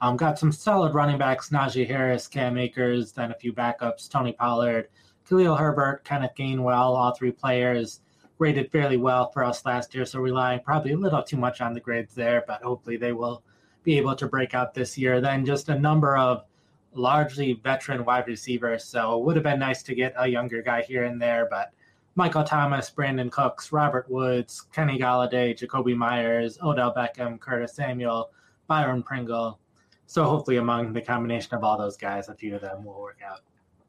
Um, 0.00 0.16
got 0.16 0.38
some 0.38 0.52
solid 0.52 0.94
running 0.94 1.18
backs, 1.18 1.50
Najee 1.50 1.86
Harris, 1.86 2.28
Cam 2.28 2.58
Akers, 2.58 3.12
then 3.12 3.30
a 3.30 3.34
few 3.34 3.52
backups, 3.52 4.08
Tony 4.08 4.32
Pollard, 4.32 4.88
Khalil 5.28 5.56
Herbert, 5.56 6.04
Kenneth 6.04 6.34
Gainwell, 6.36 6.94
all 6.94 7.14
three 7.14 7.32
players 7.32 8.00
rated 8.38 8.70
fairly 8.70 8.96
well 8.96 9.30
for 9.30 9.42
us 9.42 9.64
last 9.64 9.94
year. 9.94 10.04
So 10.04 10.20
relying 10.20 10.60
probably 10.60 10.92
a 10.92 10.98
little 10.98 11.22
too 11.22 11.36
much 11.36 11.60
on 11.60 11.72
the 11.72 11.80
grades 11.80 12.14
there, 12.14 12.44
but 12.46 12.62
hopefully 12.62 12.96
they 12.96 13.12
will 13.12 13.42
be 13.82 13.96
able 13.96 14.14
to 14.16 14.26
break 14.26 14.54
out 14.54 14.74
this 14.74 14.98
year. 14.98 15.20
Then 15.20 15.46
just 15.46 15.68
a 15.68 15.78
number 15.78 16.16
of 16.16 16.44
largely 16.92 17.54
veteran 17.54 18.04
wide 18.04 18.26
receivers. 18.26 18.84
So 18.84 19.18
it 19.18 19.24
would 19.24 19.36
have 19.36 19.44
been 19.44 19.58
nice 19.58 19.82
to 19.84 19.94
get 19.94 20.14
a 20.18 20.26
younger 20.26 20.62
guy 20.62 20.82
here 20.82 21.04
and 21.04 21.20
there, 21.20 21.46
but 21.50 21.72
Michael 22.14 22.44
Thomas, 22.44 22.90
Brandin 22.90 23.30
Cooks, 23.30 23.72
Robert 23.72 24.10
Woods, 24.10 24.62
Kenny 24.72 24.98
Golladay, 24.98 25.56
Jakobi 25.58 25.94
Meyers, 25.94 26.58
Odell 26.62 26.94
Beckham, 26.94 27.38
Curtis 27.38 27.74
Samuel, 27.74 28.30
Byron 28.66 29.02
Pringle. 29.02 29.58
So 30.06 30.24
hopefully, 30.24 30.56
among 30.56 30.92
the 30.92 31.02
combination 31.02 31.54
of 31.54 31.64
all 31.64 31.76
those 31.76 31.96
guys, 31.96 32.28
a 32.28 32.34
few 32.34 32.54
of 32.54 32.60
them 32.60 32.84
will 32.84 33.00
work 33.00 33.18
out. 33.28 33.40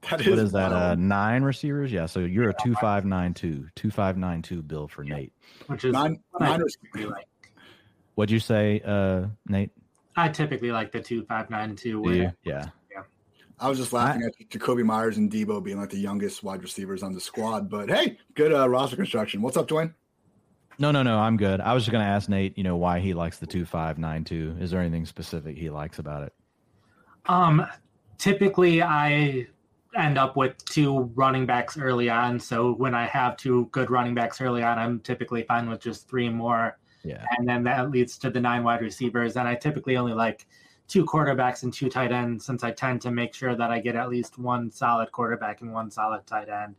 That 0.10 0.22
is 0.22 0.28
what 0.28 0.40
is 0.40 0.52
that? 0.52 0.72
Uh, 0.72 0.96
nine 0.96 1.44
receivers? 1.44 1.92
Yeah. 1.92 2.06
So 2.06 2.20
you're 2.20 2.50
a 2.50 2.56
two 2.62 2.76
five 2.76 3.06
nine 3.06 3.34
two, 3.34 3.68
two 3.76 3.92
five 3.92 4.18
nine 4.18 4.42
two 4.42 4.62
bill 4.62 4.88
for 4.88 5.04
Nate. 5.04 5.34
Which 5.68 5.86
is 5.86 5.94
nine, 5.94 6.20
nine 6.40 6.62
receivers. 6.62 7.12
Like. 7.12 7.28
What'd 8.16 8.32
you 8.32 8.40
say, 8.40 8.82
uh, 8.86 9.28
Nate? 9.48 9.72
I 10.16 10.30
typically 10.30 10.72
like 10.72 10.92
the 10.92 11.02
two 11.02 11.24
five 11.26 11.50
nine 11.50 11.76
two. 11.76 12.04
Yeah. 12.08 12.32
yeah. 12.44 12.66
I 13.60 13.70
was 13.70 13.80
just 13.80 13.92
laughing 13.92 14.24
I, 14.24 14.28
at 14.28 14.50
Jakobi 14.50 14.84
Meyers 14.84 15.18
and 15.18 15.32
Deebo 15.32 15.64
being 15.64 15.80
like 15.80 15.90
the 15.90 15.98
youngest 15.98 16.44
wide 16.44 16.62
receivers 16.62 17.02
on 17.02 17.14
the 17.14 17.20
squad. 17.20 17.70
But 17.70 17.90
hey, 17.90 18.18
good 18.36 18.54
uh, 18.54 18.70
roster 18.70 18.96
construction. 18.96 19.42
What's 19.42 19.58
up, 19.58 19.68
Dwain? 19.68 19.94
No, 20.80 20.92
no, 20.92 21.04
no. 21.04 21.18
I'm 21.18 21.38
good. 21.38 21.60
I 21.60 21.74
was 21.74 21.84
just 21.84 21.92
going 21.92 22.04
to 22.04 22.10
ask 22.10 22.30
Nate, 22.30 22.58
you 22.58 22.64
know, 22.64 22.76
why 22.76 23.00
he 23.00 23.14
likes 23.14 23.40
the 23.40 23.48
two 23.48 23.66
five 23.66 23.98
nine 23.98 24.24
two. 24.24 24.56
Is 24.60 24.72
there 24.72 24.80
anything 24.80 25.06
specific 25.06 25.58
he 25.58 25.70
likes 25.70 26.00
about 26.00 26.24
it? 26.24 26.34
Um, 27.26 27.66
typically 28.18 28.82
I 28.82 29.48
end 29.96 30.18
up 30.18 30.36
with 30.36 30.64
two 30.66 31.12
running 31.16 31.46
backs 31.46 31.78
early 31.78 32.10
on. 32.10 32.40
So 32.40 32.74
when 32.74 32.94
I 32.94 33.06
have 33.06 33.38
two 33.38 33.68
good 33.72 33.90
running 33.90 34.14
backs 34.14 34.40
early 34.40 34.64
on, 34.64 34.78
I'm 34.78 35.00
typically 35.00 35.44
fine 35.44 35.70
with 35.70 35.82
just 35.82 36.08
three 36.08 36.30
more. 36.30 36.78
Yeah. 37.04 37.24
And 37.38 37.48
then 37.48 37.64
that 37.64 37.90
leads 37.90 38.18
to 38.20 38.30
the 38.30 38.40
nine 38.40 38.64
wide 38.64 38.82
receivers. 38.82 39.38
And 39.38 39.48
I 39.48 39.56
typically 39.56 39.98
only 39.98 40.14
like 40.14 40.46
two 40.88 41.06
quarterbacks 41.06 41.64
and 41.64 41.74
two 41.74 41.90
tight 41.90 42.12
ends 42.12 42.46
since 42.46 42.64
I 42.64 42.72
tend 42.72 43.02
to 43.02 43.12
make 43.12 43.34
sure 43.34 43.56
that 43.56 43.72
I 43.72 43.80
get 43.80 43.96
at 43.96 44.10
least 44.10 44.38
one 44.38 44.72
solid 44.72 45.12
quarterback 45.12 45.62
and 45.62 45.74
one 45.74 45.90
solid 45.90 46.26
tight 46.28 46.50
end. 46.50 46.76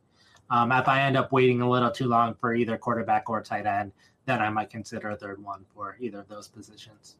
Um, 0.50 0.72
if 0.72 0.88
I 0.88 1.02
end 1.02 1.16
up 1.16 1.32
waiting 1.32 1.60
a 1.60 1.68
little 1.68 1.90
too 1.90 2.06
long 2.06 2.34
for 2.34 2.54
either 2.54 2.78
quarterback 2.78 3.28
or 3.28 3.42
tight 3.42 3.66
end, 3.66 3.92
then 4.24 4.40
I 4.40 4.50
might 4.50 4.70
consider 4.70 5.10
a 5.10 5.16
third 5.16 5.42
one 5.42 5.64
for 5.74 5.96
either 6.00 6.20
of 6.20 6.28
those 6.28 6.48
positions. 6.48 7.16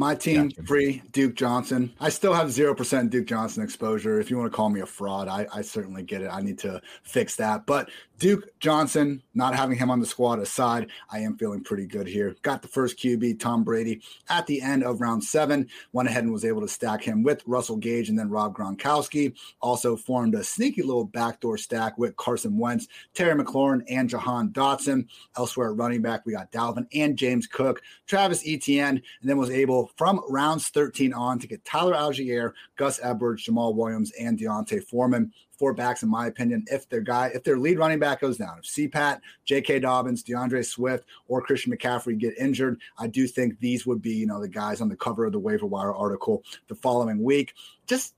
My 0.00 0.14
team 0.14 0.48
gotcha. 0.48 0.62
free 0.62 1.02
Duke 1.12 1.34
Johnson. 1.34 1.92
I 2.00 2.08
still 2.08 2.32
have 2.32 2.50
zero 2.50 2.74
percent 2.74 3.10
Duke 3.10 3.26
Johnson 3.26 3.62
exposure. 3.62 4.18
If 4.18 4.30
you 4.30 4.38
want 4.38 4.50
to 4.50 4.56
call 4.56 4.70
me 4.70 4.80
a 4.80 4.86
fraud, 4.86 5.28
I, 5.28 5.46
I 5.52 5.60
certainly 5.60 6.02
get 6.02 6.22
it. 6.22 6.30
I 6.32 6.40
need 6.40 6.58
to 6.60 6.80
fix 7.02 7.36
that. 7.36 7.66
But 7.66 7.90
Duke 8.20 8.48
Johnson, 8.60 9.22
not 9.34 9.54
having 9.54 9.78
him 9.78 9.90
on 9.90 9.98
the 9.98 10.06
squad 10.06 10.40
aside, 10.40 10.88
I 11.10 11.20
am 11.20 11.36
feeling 11.38 11.62
pretty 11.62 11.86
good 11.86 12.06
here. 12.06 12.34
Got 12.42 12.60
the 12.60 12.68
first 12.68 12.98
QB, 12.98 13.40
Tom 13.40 13.64
Brady, 13.64 14.02
at 14.28 14.46
the 14.46 14.60
end 14.60 14.84
of 14.84 15.00
round 15.02 15.24
seven. 15.24 15.68
Went 15.92 16.08
ahead 16.08 16.24
and 16.24 16.32
was 16.32 16.44
able 16.44 16.62
to 16.62 16.68
stack 16.68 17.02
him 17.02 17.22
with 17.22 17.42
Russell 17.46 17.76
Gage 17.76 18.08
and 18.08 18.18
then 18.18 18.30
Rob 18.30 18.54
Gronkowski. 18.56 19.34
Also 19.60 19.96
formed 19.96 20.34
a 20.34 20.44
sneaky 20.44 20.82
little 20.82 21.04
backdoor 21.04 21.56
stack 21.58 21.96
with 21.98 22.16
Carson 22.16 22.58
Wentz, 22.58 22.88
Terry 23.12 23.34
McLaurin, 23.34 23.82
and 23.88 24.08
Jahan 24.08 24.50
Dotson. 24.50 25.06
Elsewhere 25.36 25.70
at 25.70 25.76
running 25.76 26.00
back, 26.02 26.24
we 26.24 26.32
got 26.32 26.52
Dalvin 26.52 26.86
and 26.94 27.16
James 27.18 27.46
Cook, 27.46 27.82
Travis 28.06 28.42
Etienne, 28.46 29.02
and 29.20 29.30
then 29.30 29.38
was 29.38 29.50
able 29.50 29.89
from 29.96 30.20
rounds 30.28 30.68
13 30.68 31.12
on 31.12 31.38
to 31.38 31.46
get 31.46 31.64
Tyler 31.64 31.94
Allgeier, 31.94 32.52
Gus 32.76 33.00
Edwards, 33.02 33.46
Jamaal 33.46 33.74
Williams, 33.74 34.12
and 34.18 34.38
D'Onta 34.38 34.82
Foreman 34.84 35.32
four 35.60 35.74
backs, 35.74 36.02
in 36.02 36.08
my 36.08 36.26
opinion, 36.26 36.64
if 36.68 36.88
their 36.88 37.02
guy, 37.02 37.30
if 37.34 37.44
their 37.44 37.58
lead 37.58 37.78
running 37.78 37.98
back 37.98 38.22
goes 38.22 38.38
down, 38.38 38.58
if 38.58 38.64
CPAT, 38.64 39.20
J.K. 39.44 39.80
Dobbins, 39.80 40.22
D'Andre 40.22 40.62
Swift, 40.62 41.04
or 41.28 41.42
Christian 41.42 41.70
McCaffrey 41.70 42.18
get 42.18 42.36
injured, 42.38 42.80
I 42.98 43.08
do 43.08 43.26
think 43.26 43.60
these 43.60 43.86
would 43.86 44.00
be, 44.00 44.14
you 44.14 44.26
know, 44.26 44.40
the 44.40 44.48
guys 44.48 44.80
on 44.80 44.88
the 44.88 44.96
cover 44.96 45.26
of 45.26 45.32
the 45.32 45.38
waiver 45.38 45.66
wire 45.66 45.94
article 45.94 46.42
the 46.68 46.74
following 46.74 47.22
week. 47.22 47.52
Just 47.86 48.14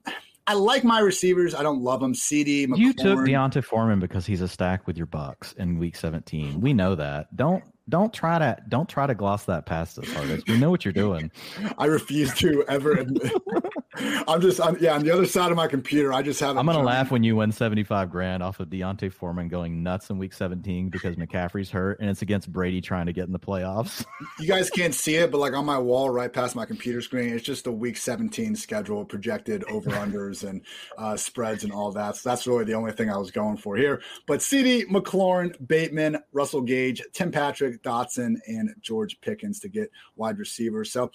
I 0.47 0.55
like 0.55 0.85
my 0.85 1.01
receivers. 1.01 1.53
I 1.53 1.65
don't 1.65 1.83
love 1.83 2.01
them. 2.01 2.15
CeeDee. 2.15 2.69
McLaurin. 2.69 2.79
You 2.79 2.93
took 2.93 3.27
D'Onta 3.27 3.63
Foreman 3.63 3.99
because 3.99 4.25
he's 4.25 4.41
a 4.41 4.49
stack 4.49 4.87
with 4.87 4.97
your 4.97 5.09
Bucs 5.09 5.57
in 5.57 5.81
Week 5.81 5.97
17. 5.97 6.61
We 6.61 6.73
know 6.73 6.95
that. 6.95 7.35
Don't 7.35 7.65
don't 7.93 8.15
try 8.15 8.39
to 8.39 8.57
don't 8.71 8.89
try 8.89 9.07
to 9.07 9.15
gloss 9.15 9.45
that 9.45 9.67
past 9.67 9.99
us, 9.99 10.07
Hartitz. 10.07 10.49
We 10.49 10.57
know 10.57 10.71
what 10.71 10.83
you're 10.83 10.93
doing. 10.93 11.31
I 11.79 11.85
refuse 11.85 12.33
to 12.37 12.65
ever 12.67 12.93
admit. 12.93 13.31
I'm 13.95 14.41
just 14.41 14.61
I'm, 14.61 14.79
yeah 14.79 14.95
on 14.95 15.03
the 15.03 15.11
other 15.11 15.27
side 15.27 15.51
of 15.51 15.57
my 15.57 15.67
computer. 15.67 16.13
I 16.13 16.23
just 16.23 16.41
have. 16.41 16.57
I'm 16.57 16.65
gonna 16.65 16.83
laugh 16.83 17.11
when 17.11 17.23
you 17.23 17.37
win 17.37 17.53
75 17.53 18.11
grand 18.11 18.43
off 18.43 18.59
of 18.61 18.71
D'Onta 18.71 19.13
Foreman 19.13 19.49
going 19.49 19.83
nuts 19.83 20.09
in 20.09 20.19
Week 20.19 20.33
17 20.33 20.89
because 20.89 21.17
McCaffrey's 21.17 21.71
hurt 21.71 22.01
and 22.01 22.09
it's 22.09 22.23
against 22.23 22.51
Brady 22.51 22.81
trying 22.81 23.07
to 23.07 23.13
get 23.13 23.27
in 23.27 23.33
the 23.33 23.39
playoffs. 23.39 24.05
you 24.39 24.49
guys 24.49 24.71
can't 24.71 24.95
see 24.95 25.17
it, 25.17 25.31
but 25.31 25.39
like 25.39 25.53
on 25.53 25.67
my 25.67 25.79
wall 25.79 26.09
right 26.09 26.33
past 26.33 26.57
my 26.57 26.65
computer 26.65 27.03
screen, 27.03 27.35
it's 27.35 27.45
just 27.45 27.65
the 27.65 27.73
Week 27.73 27.97
17 27.97 28.57
schedule 28.57 29.05
projected 29.05 29.65
over 29.65 29.91
unders 29.91 30.49
and 30.49 30.63
uh, 30.97 31.17
spreads 31.17 31.65
and 31.65 31.73
all 31.73 31.93
that. 31.93 32.17
So 32.17 32.31
that's 32.31 32.47
really 32.47 32.65
the 32.65 32.75
only 32.75 32.93
thing 32.93 33.11
I 33.11 33.19
was 33.19 33.31
going 33.31 33.59
for 33.59 33.77
here. 33.77 34.01
But 34.27 34.41
CeeDee 34.41 34.87
McLaurin, 34.87 35.55
Bateman, 35.67 36.19
Russell 36.33 36.63
Gage, 36.63 37.03
Tim 37.13 37.31
Patrick. 37.31 37.83
Dotson 37.83 38.37
and 38.47 38.75
George 38.81 39.21
Pickens 39.21 39.61
to 39.61 39.69
get 39.69 39.91
wide 40.17 40.39
receivers. 40.39 40.93
So 40.93 41.11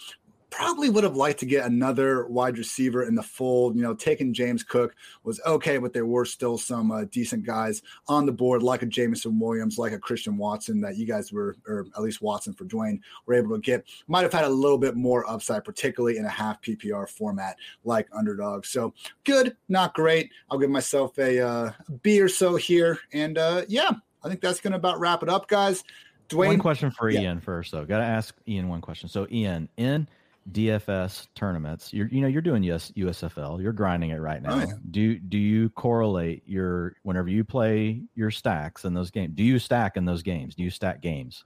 probably 0.49 0.89
would 0.89 1.03
have 1.03 1.15
liked 1.15 1.39
to 1.39 1.45
get 1.45 1.65
another 1.65 2.25
wide 2.27 2.57
receiver 2.57 3.03
in 3.03 3.15
the 3.15 3.23
fold. 3.23 3.75
You 3.75 3.81
know, 3.81 3.93
taking 3.93 4.33
James 4.33 4.63
Cook 4.63 4.95
was 5.23 5.41
okay, 5.45 5.77
but 5.77 5.93
there 5.93 6.05
were 6.05 6.25
still 6.25 6.57
some 6.57 6.91
uh, 6.91 7.05
decent 7.05 7.45
guys 7.45 7.81
on 8.07 8.25
the 8.25 8.31
board, 8.31 8.63
like 8.63 8.81
a 8.81 8.85
Jameson 8.85 9.39
Williams, 9.39 9.77
like 9.77 9.91
a 9.91 9.99
Christian 9.99 10.37
Watson 10.37 10.79
that 10.81 10.97
you 10.97 11.05
guys 11.05 11.31
were, 11.31 11.57
or 11.67 11.85
at 11.95 12.01
least 12.01 12.21
Watson 12.21 12.53
for 12.53 12.65
Dwain, 12.65 12.99
were 13.25 13.33
able 13.33 13.55
to 13.55 13.61
get. 13.61 13.85
Might 14.07 14.23
have 14.23 14.33
had 14.33 14.45
a 14.45 14.49
little 14.49 14.77
bit 14.77 14.95
more 14.95 15.29
upside, 15.29 15.63
particularly 15.63 16.17
in 16.17 16.25
a 16.25 16.29
half 16.29 16.61
PPR 16.61 17.09
format 17.09 17.57
like 17.83 18.07
underdog. 18.13 18.65
So 18.65 18.93
good, 19.25 19.55
not 19.67 19.93
great. 19.93 20.31
I'll 20.49 20.59
give 20.59 20.69
myself 20.69 21.17
a 21.19 21.45
uh, 21.45 21.71
B 22.03 22.21
or 22.21 22.29
so 22.29 22.55
here. 22.55 22.99
And 23.13 23.37
uh, 23.37 23.63
yeah, 23.67 23.91
I 24.23 24.29
think 24.29 24.41
that's 24.41 24.61
going 24.61 24.71
to 24.71 24.77
about 24.77 24.99
wrap 24.99 25.23
it 25.23 25.29
up, 25.29 25.47
guys. 25.47 25.83
Dwain, 26.29 26.47
one 26.47 26.59
question 26.59 26.91
for 26.91 27.09
yeah. 27.09 27.21
Ian 27.21 27.39
first, 27.39 27.71
though. 27.71 27.85
Got 27.85 27.99
to 27.99 28.05
ask 28.05 28.35
Ian 28.47 28.67
one 28.67 28.81
question. 28.81 29.07
So, 29.07 29.27
Ian, 29.31 29.69
in 29.77 30.07
DFS 30.51 31.27
tournaments, 31.35 31.93
you're 31.93 32.07
you 32.07 32.21
know 32.21 32.27
you're 32.27 32.41
doing 32.41 32.63
US, 32.63 32.91
USFL, 32.95 33.61
you're 33.61 33.73
grinding 33.73 34.11
it 34.11 34.19
right 34.19 34.41
now. 34.41 34.55
Oh, 34.55 34.59
yeah. 34.59 34.73
Do 34.91 35.19
do 35.19 35.37
you 35.37 35.69
correlate 35.69 36.43
your 36.45 36.95
whenever 37.03 37.29
you 37.29 37.43
play 37.43 38.01
your 38.15 38.31
stacks 38.31 38.85
in 38.85 38.93
those 38.93 39.11
games? 39.11 39.33
Do 39.35 39.43
you 39.43 39.59
stack 39.59 39.97
in 39.97 40.05
those 40.05 40.23
games? 40.23 40.55
Do 40.55 40.63
you 40.63 40.69
stack 40.69 41.01
games? 41.01 41.43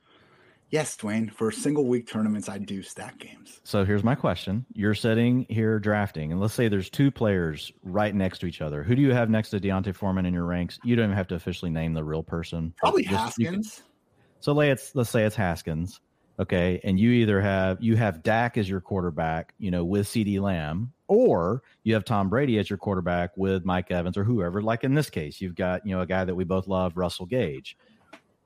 Yes, 0.72 0.96
Dwain. 0.96 1.30
For 1.30 1.52
single 1.52 1.86
week 1.86 2.08
tournaments, 2.08 2.48
I 2.48 2.58
do 2.58 2.82
stack 2.82 3.18
games. 3.20 3.60
So 3.66 3.84
here's 3.84 4.06
my 4.06 4.16
question: 4.16 4.66
You're 4.74 4.96
sitting 4.96 5.46
here 5.50 5.80
drafting, 5.80 6.32
and 6.32 6.40
let's 6.40 6.54
say 6.54 6.70
there's 6.70 6.90
two 6.90 7.12
players 7.12 7.74
right 7.84 8.16
next 8.16 8.40
to 8.40 8.46
each 8.46 8.62
other. 8.62 8.82
Who 8.82 8.96
do 8.96 9.02
you 9.02 9.12
have 9.12 9.30
next 9.30 9.50
to 9.50 9.60
D'Onta 9.60 9.94
Foreman 9.94 10.26
in 10.26 10.34
your 10.34 10.46
ranks? 10.46 10.80
You 10.86 10.96
don't 10.96 11.06
even 11.06 11.18
have 11.18 11.28
to 11.28 11.36
officially 11.36 11.72
name 11.72 11.94
the 11.94 12.04
real 12.04 12.24
person. 12.24 12.74
Probably 12.78 13.04
Just, 13.04 13.16
Haskins. 13.16 13.84
So 14.40 14.54
let's 14.54 14.96
let's 14.96 15.10
say 15.10 15.26
it's 15.26 15.36
Haskins, 15.36 16.00
okay, 16.42 16.82
and 16.84 17.00
you 17.00 17.12
either 17.12 17.40
have 17.40 17.82
you 17.82 17.96
have 17.96 18.24
Dak 18.24 18.58
as 18.58 18.68
your 18.68 18.82
quarterback, 18.82 19.54
you 19.60 19.72
know, 19.72 19.86
with 19.86 20.08
CeeDee 20.08 20.42
Lamb, 20.42 20.92
or 21.08 21.62
you 21.84 21.94
have 21.94 22.04
Tom 22.04 22.30
Brady 22.30 22.58
as 22.58 22.70
your 22.70 22.78
quarterback 22.78 23.32
with 23.38 23.64
Mike 23.64 23.92
Evans 23.92 24.18
or 24.18 24.24
whoever. 24.24 24.62
Like 24.62 24.84
in 24.84 24.96
this 24.96 25.10
case, 25.10 25.40
you've 25.40 25.56
got 25.56 25.86
you 25.86 25.96
know 25.96 26.02
a 26.02 26.06
guy 26.06 26.26
that 26.26 26.36
we 26.36 26.44
both 26.44 26.68
love, 26.68 26.98
Russell 26.98 27.28
Gage. 27.28 27.78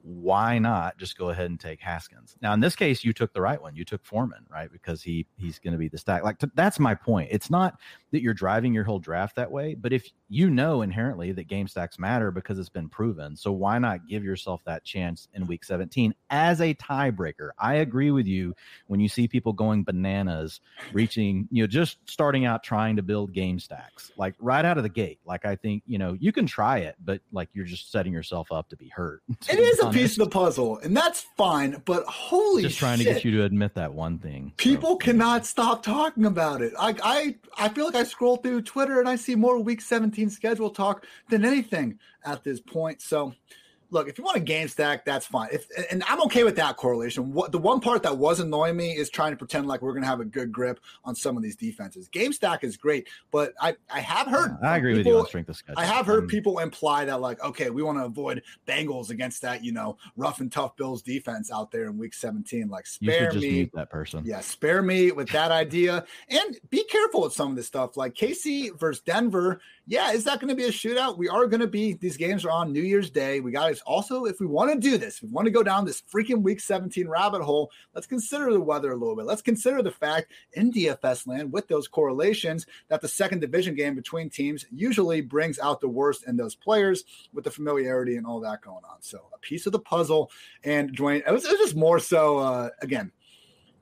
Why 0.06 0.60
not 0.60 1.00
just 1.00 1.18
go 1.18 1.30
ahead 1.30 1.48
and 1.48 1.60
take 1.60 1.82
Haskins? 1.82 2.36
Now, 2.40 2.54
in 2.54 2.60
this 2.60 2.76
case, 2.76 3.04
you 3.04 3.12
took 3.12 3.34
the 3.34 3.42
right 3.42 3.60
one. 3.60 3.76
You 3.76 3.84
took 3.84 4.06
Foreman, 4.06 4.46
right? 4.52 4.72
Because 4.72 5.02
he 5.02 5.26
he's 5.36 5.58
going 5.58 5.72
to 5.72 5.80
be 5.80 5.88
the 5.88 5.98
stack. 5.98 6.24
Like 6.24 6.38
t- 6.38 6.48
that's 6.54 6.80
my 6.80 6.94
point. 6.94 7.30
It's 7.32 7.50
not 7.50 7.80
that 8.12 8.22
you're 8.22 8.36
driving 8.36 8.72
your 8.72 8.84
whole 8.84 9.00
draft 9.00 9.36
that 9.38 9.52
way, 9.52 9.74
but 9.74 9.92
if 9.92 10.08
you 10.30 10.52
know 10.52 10.84
inherently 10.84 11.32
that 11.32 11.48
game 11.48 11.68
stacks 11.68 11.98
matter 11.98 12.30
because 12.30 12.60
it's 12.60 12.70
been 12.70 12.88
proven, 12.88 13.36
so 13.36 13.52
why 13.52 13.80
not 13.80 14.08
give 14.08 14.24
yourself 14.24 14.62
that 14.66 14.84
chance 14.84 15.28
in 15.34 15.48
Week 15.48 15.64
17 15.64 16.14
as 16.30 16.62
a 16.62 16.76
tiebreaker? 16.76 17.50
I 17.58 17.76
agree 17.76 18.12
with 18.12 18.28
you 18.28 18.54
when 18.86 19.00
you 19.00 19.10
see 19.10 19.28
people 19.28 19.54
going 19.54 19.84
bananas, 19.84 20.62
reaching, 20.94 21.48
you 21.50 21.64
know, 21.64 21.68
just 21.68 21.98
starting 22.08 22.46
out 22.46 22.64
trying 22.64 22.96
to 22.98 23.02
build 23.02 23.34
game 23.34 23.60
stacks, 23.60 24.12
like 24.18 24.36
right 24.40 24.66
out 24.66 24.78
of 24.78 24.84
the 24.84 24.90
gate. 24.90 25.20
Like 25.26 25.46
I 25.46 25.56
think 25.56 25.82
you 25.88 25.98
know 25.98 26.14
you 26.14 26.32
can 26.32 26.46
try 26.46 26.80
it, 26.80 26.96
but 27.04 27.22
like 27.32 27.50
you're 27.54 27.66
just 27.66 27.92
setting 27.92 28.14
yourself 28.14 28.52
up 28.52 28.70
to 28.70 28.76
be 28.76 28.90
hurt. 28.90 29.24
it 29.50 29.58
is 29.58 29.80
a 29.80 29.95
piece 29.96 30.18
of 30.18 30.26
the 30.26 30.30
puzzle, 30.30 30.78
and 30.80 30.96
that's 30.96 31.22
fine. 31.38 31.82
But 31.86 32.06
holy, 32.06 32.64
just 32.64 32.78
trying 32.78 33.00
shit. 33.00 33.08
to 33.08 33.14
get 33.14 33.26
you 33.26 33.32
to 33.32 33.44
admit 33.44 33.76
that 33.76 33.94
one 33.94 34.20
thing. 34.20 34.54
People 34.58 34.92
so, 34.92 34.98
cannot 34.98 35.46
stop 35.46 35.84
talking 35.84 36.26
about 36.26 36.62
it. 36.62 36.74
I, 36.80 36.96
I 37.04 37.36
I 37.58 37.70
feel 37.70 37.86
like 37.86 37.96
I 37.96 38.04
scroll 38.04 38.38
through 38.38 38.62
Twitter 38.62 39.00
and 39.00 39.10
I 39.10 39.16
see 39.16 39.36
more 39.36 39.60
Week 39.60 39.82
17 39.82 40.30
schedule 40.30 40.70
talk 40.70 41.06
than 41.30 41.46
anything 41.46 42.00
at 42.24 42.44
this 42.44 42.60
point. 42.60 43.02
So 43.02 43.34
look, 43.96 44.10
if 44.10 44.18
you 44.20 44.24
want 44.24 44.38
a 44.38 44.42
game 44.42 44.68
stack, 44.68 45.06
that's 45.06 45.26
fine. 45.26 45.50
If 45.52 45.68
and 45.90 46.04
I'm 46.08 46.22
okay 46.24 46.44
with 46.44 46.58
that 46.58 46.78
correlation. 46.78 47.34
What 47.34 47.52
the 47.52 47.58
one 47.58 47.80
part 47.80 48.04
that 48.04 48.18
was 48.18 48.40
annoying 48.40 48.76
me 48.76 48.92
is 48.92 49.10
trying 49.10 49.32
to 49.32 49.38
pretend 49.38 49.68
like 49.68 49.82
we're 49.82 49.94
gonna 49.94 50.06
have 50.06 50.20
a 50.20 50.26
good 50.26 50.52
grip 50.52 50.80
on 51.04 51.16
some 51.16 51.36
of 51.38 51.42
these 51.42 51.56
defenses. 51.56 52.08
Game 52.10 52.34
stack 52.34 52.64
is 52.64 52.78
great, 52.78 53.08
but 53.32 53.54
I 53.60 53.76
I 53.90 54.02
have 54.02 54.28
heard 54.28 54.58
yeah, 54.62 54.70
I 54.70 54.78
agree 54.78 54.96
people, 54.96 55.12
with 55.12 55.16
you 55.16 55.20
on 55.22 55.28
strength 55.28 55.50
of 55.50 55.56
schedule. 55.56 55.80
I 55.80 55.86
have 55.86 56.06
heard 56.06 56.24
um, 56.24 56.28
people 56.28 56.60
imply 56.60 57.06
that 57.06 57.22
like, 57.22 57.42
okay, 57.44 57.70
we 57.70 57.82
want 57.82 57.98
to 57.98 58.06
avoid 58.06 58.44
Bengals 58.68 59.10
against 59.10 59.42
that, 59.42 59.64
you 59.64 59.72
know, 59.72 59.98
rough 60.18 60.42
and 60.42 60.52
tough 60.52 60.76
Bills 60.76 61.02
defense 61.02 61.52
out 61.52 61.72
there 61.72 61.86
in 61.86 61.98
week 61.98 62.14
17. 62.14 62.68
Like 62.68 62.86
spare 62.86 63.32
me 63.34 63.72
that 63.74 63.90
person. 63.90 64.24
Yeah, 64.26 64.42
spare 64.42 64.82
me 64.82 65.12
with 65.12 65.30
that 65.30 65.52
idea. 65.52 66.06
And 66.30 66.60
be 66.70 66.84
careful 66.84 67.22
with 67.22 67.34
some 67.34 67.50
of 67.50 67.56
this 67.56 67.68
stuff. 67.68 67.96
Like 67.96 68.14
KC 68.14 68.78
versus 68.78 69.02
Denver 69.02 69.62
yeah, 69.88 70.12
is 70.12 70.24
that 70.24 70.40
going 70.40 70.50
to 70.50 70.56
be 70.56 70.64
a 70.64 70.72
shootout? 70.72 71.18
We 71.18 71.30
are 71.30 71.46
going 71.46 71.60
to 71.60 71.68
be, 71.68 71.94
these 71.94 72.18
games 72.18 72.44
are 72.44 72.50
on 72.50 72.74
New 72.74 72.82
Year's 72.82 73.12
Day. 73.12 73.40
We 73.40 73.52
got 73.52 73.74
to 73.74 73.84
also, 73.84 74.26
if 74.26 74.40
we 74.40 74.48
want 74.48 74.74
to 74.74 74.80
do 74.80 74.98
this, 74.98 75.22
we 75.22 75.30
want 75.30 75.46
to 75.46 75.52
go 75.52 75.62
down 75.62 75.86
this 75.86 76.02
freaking 76.02 76.42
week 76.42 76.60
17 76.60 77.08
rabbit 77.08 77.44
hole, 77.44 77.72
let's 77.94 78.08
consider 78.08 78.52
the 78.52 78.60
weather 78.60 78.92
a 78.92 78.96
little 78.96 79.16
bit. 79.16 79.26
Let's 79.26 79.44
consider 79.44 79.84
the 79.84 79.92
fact 79.92 80.32
in 80.54 80.72
DFS 80.72 81.28
land 81.28 81.52
with 81.52 81.68
those 81.68 81.88
correlations 81.88 82.66
that 82.88 83.02
the 83.02 83.08
second 83.08 83.42
division 83.42 83.76
game 83.76 83.94
between 83.94 84.28
teams 84.28 84.66
usually 84.72 85.22
brings 85.22 85.60
out 85.60 85.82
the 85.82 85.90
worst 85.90 86.28
in 86.28 86.36
those 86.36 86.56
players 86.56 87.04
with 87.32 87.44
the 87.44 87.52
familiarity 87.52 88.18
and 88.18 88.26
all 88.26 88.40
that 88.40 88.62
going 88.62 88.84
on. 88.90 89.02
So 89.02 89.28
a 89.36 89.38
piece 89.38 89.68
of 89.68 89.72
the 89.72 89.80
puzzle. 89.80 90.32
And 90.64 90.98
Dwain, 90.98 91.22
it 91.28 91.32
was, 91.32 91.46
it 91.46 91.52
was 91.52 91.60
just 91.60 91.76
more 91.76 92.00
so, 92.00 92.40
uh, 92.40 92.70
again, 92.82 93.12